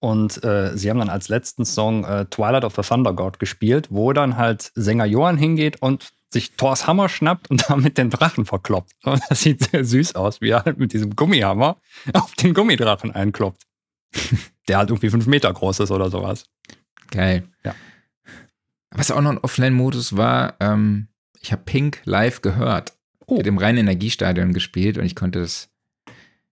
Und 0.00 0.42
äh, 0.42 0.76
sie 0.76 0.90
haben 0.90 0.98
dann 0.98 1.10
als 1.10 1.28
letzten 1.28 1.64
Song 1.64 2.04
äh, 2.04 2.24
Twilight 2.24 2.64
of 2.64 2.74
the 2.74 2.82
Thunder 2.82 3.12
God 3.12 3.38
gespielt, 3.38 3.86
wo 3.90 4.12
dann 4.12 4.36
halt 4.36 4.72
Sänger 4.74 5.04
Johann 5.04 5.36
hingeht 5.36 5.80
und 5.80 6.12
sich 6.32 6.52
Thors 6.52 6.86
Hammer 6.86 7.08
schnappt 7.08 7.50
und 7.50 7.64
damit 7.68 7.98
den 7.98 8.10
Drachen 8.10 8.44
verkloppt. 8.44 8.92
Das 9.02 9.42
sieht 9.42 9.62
sehr 9.70 9.84
süß 9.84 10.14
aus, 10.14 10.40
wie 10.40 10.50
er 10.50 10.64
halt 10.64 10.78
mit 10.78 10.92
diesem 10.92 11.14
Gummihammer 11.16 11.76
auf 12.14 12.34
den 12.34 12.54
Gummidrachen 12.54 13.10
einkloppt. 13.10 13.62
Der 14.68 14.78
halt 14.78 14.90
irgendwie 14.90 15.10
fünf 15.10 15.26
Meter 15.26 15.52
groß 15.52 15.80
ist 15.80 15.90
oder 15.90 16.08
sowas. 16.10 16.44
Geil. 17.10 17.48
Ja. 17.64 17.74
Was 18.90 19.10
auch 19.10 19.20
noch 19.20 19.30
ein 19.30 19.38
Offline-Modus 19.38 20.16
war, 20.16 20.56
ähm, 20.60 21.08
ich 21.40 21.50
habe 21.52 21.62
Pink 21.64 22.00
live 22.04 22.42
gehört. 22.42 22.92
Oh. 23.26 23.38
Mit 23.38 23.46
dem 23.46 23.58
reinen 23.58 23.78
Energiestadion 23.78 24.52
gespielt 24.52 24.98
und 24.98 25.04
ich 25.04 25.16
konnte 25.16 25.40
das, 25.40 25.70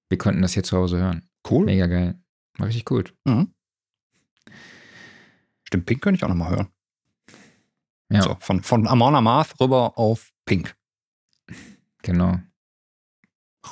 wir 0.08 0.18
konnten 0.18 0.42
das 0.42 0.54
hier 0.54 0.62
zu 0.62 0.76
Hause 0.76 0.98
hören. 0.98 1.28
Cool. 1.48 1.66
Mega 1.66 1.86
geil. 1.86 2.18
War 2.58 2.66
richtig 2.66 2.84
gut. 2.84 3.14
Mhm. 3.24 3.52
Stimmt, 5.64 5.86
Pink 5.86 6.02
könnte 6.02 6.16
ich 6.16 6.24
auch 6.24 6.28
nochmal 6.28 6.50
hören. 6.50 6.68
Ja, 8.10 8.22
So, 8.22 8.36
von, 8.40 8.62
von 8.62 8.86
Amon 8.88 9.14
Amarth 9.14 9.60
rüber 9.60 9.96
auf 9.98 10.30
Pink. 10.44 10.76
genau. 12.02 12.38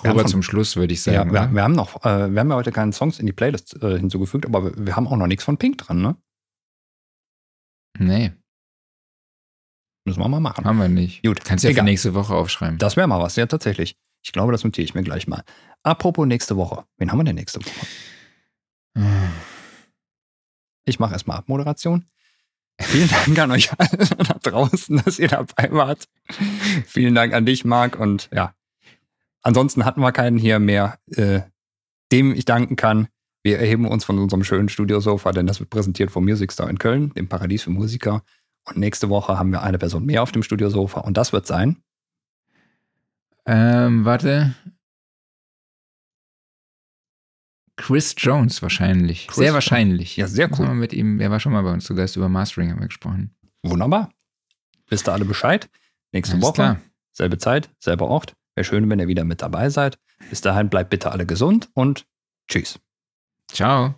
Rüber 0.05 0.27
zum 0.27 0.43
Schluss, 0.43 0.77
würde 0.77 0.93
ich 0.93 1.05
Ja, 1.07 1.13
sagen. 1.15 1.33
wir, 1.33 1.41
oder? 1.41 1.53
wir 1.53 1.63
haben 1.63 1.73
noch, 1.75 2.05
äh, 2.05 2.31
wir 2.33 2.41
haben 2.41 2.51
ja 2.51 2.57
heute 2.57 2.73
keinen 2.73 2.93
Songs 2.93 3.19
in 3.19 3.27
die 3.27 3.33
Playlist 3.33 3.83
äh, 3.83 3.99
hinzugefügt, 3.99 4.45
aber 4.47 4.65
wir, 4.65 4.87
wir 4.87 4.97
haben 4.97 5.09
auch 5.09 5.17
noch 5.17 5.27
nichts 5.27 5.45
von 5.45 5.57
Pink 5.57 5.79
dran, 5.79 6.03
ne? 6.03 6.17
nee, 7.99 8.33
Müssen 10.05 10.21
wir 10.21 10.29
mal 10.29 10.41
machen. 10.41 10.65
haben 10.65 10.79
wir 10.79 10.89
nicht. 10.89 11.23
Gut, 11.25 11.45
Kannst 11.45 11.65
du 11.65 11.69
ja 11.69 11.75
für 11.75 11.83
nächste 11.83 12.15
Woche 12.15 12.35
aufschreiben. 12.35 12.79
Das 12.79 12.97
wäre 12.97 13.07
mal 13.09 13.21
was, 13.21 13.37
ja, 13.37 13.47
tatsächlich. 13.47 13.97
Ich 14.25 14.33
glaube, 14.33 14.53
das 14.53 14.65
notiere 14.65 14.85
ich 14.85 14.95
mir 14.95 15.03
gleich 15.03 15.27
mal. 15.27 15.43
Apropos 15.83 16.27
nächste 16.27 16.57
Woche. 16.57 16.85
Wen 16.97 17.11
haben 17.11 17.19
wir 17.19 17.25
denn 17.25 17.35
nächste 17.35 17.61
Woche? 17.61 17.87
Ich 20.87 20.99
mache 20.99 21.13
erstmal 21.13 21.37
Abmoderation. 21.39 22.07
Vielen 22.81 23.09
Dank 23.09 23.39
an 23.39 23.51
euch 23.51 23.71
alle 23.77 23.99
da 23.99 24.51
draußen, 24.51 25.03
dass 25.05 25.19
ihr 25.19 25.29
dabei 25.29 25.71
wart. 25.73 26.09
Vielen 26.87 27.15
Dank 27.15 27.35
an 27.35 27.45
dich, 27.45 27.65
Marc. 27.65 27.99
Und 27.99 28.29
ja, 28.33 28.55
ansonsten 29.43 29.85
hatten 29.85 30.01
wir 30.01 30.13
keinen 30.13 30.39
hier 30.39 30.59
mehr, 30.59 30.99
äh, 31.09 31.41
dem 32.13 32.33
ich 32.33 32.45
danken 32.45 32.77
kann. 32.77 33.09
Wir 33.43 33.59
erheben 33.59 33.87
uns 33.87 34.05
von 34.05 34.19
unserem 34.19 34.45
schönen 34.45 34.69
Studiosofa, 34.69 35.33
denn 35.33 35.47
das 35.47 35.61
wird 35.61 35.71
präsentiert 35.71 36.11
vom 36.11 36.25
Music 36.25 36.53
Store 36.53 36.71
in 36.71 36.79
Köln, 36.79 37.13
dem 37.15 37.29
Paradies 37.29 37.63
für 37.63 37.71
Musiker. 37.71 38.23
Und 38.65 38.77
nächste 38.77 39.09
Woche 39.09 39.39
haben 39.39 39.51
wir 39.51 39.63
eine 39.63 39.79
Person 39.79 40.05
mehr 40.05 40.23
auf 40.23 40.33
dem 40.33 40.43
Studiosofa 40.43 41.01
und 41.01 41.17
das 41.17 41.33
wird 41.33 41.47
sein. 41.47 41.83
Ähm, 43.47 44.05
warte. 44.05 44.55
Chris 47.79 48.15
Jones 48.19 48.61
wahrscheinlich. 48.61 49.29
Chris 49.29 49.37
sehr 49.37 49.55
wahrscheinlich. 49.55 50.17
Ja, 50.17 50.27
sehr 50.27 50.51
cool. 50.59 50.75
mit 50.75 50.93
ihm, 50.93 51.21
er 51.21 51.31
war 51.31 51.41
schon 51.41 51.53
mal 51.53 51.63
bei 51.63 51.73
uns 51.73 51.85
zu 51.85 51.95
Gast 51.95 52.17
über 52.17 52.29
Mastering 52.29 52.71
haben 52.71 52.81
wir 52.81 52.89
gesprochen. 52.89 53.35
Wunderbar. 53.63 54.11
Wisst 54.89 55.09
ihr 55.09 55.13
alle 55.13 55.25
Bescheid? 55.25 55.71
Nächste 56.13 56.35
Alles 56.35 56.45
Woche, 56.45 56.55
klar. 56.55 56.81
selbe 57.13 57.39
Zeit, 57.39 57.71
selber 57.79 58.09
Ort. 58.09 58.35
Wäre 58.55 58.65
schön, 58.65 58.91
wenn 58.91 58.99
ihr 58.99 59.09
wieder 59.09 59.25
mit 59.25 59.41
dabei 59.41 59.71
seid. 59.71 59.99
Bis 60.29 60.41
dahin 60.41 60.69
bleibt 60.69 60.91
bitte 60.91 61.13
alle 61.13 61.25
gesund 61.27 61.71
und 61.75 62.07
tschüss. 62.49 62.81
Ciao. 63.53 63.95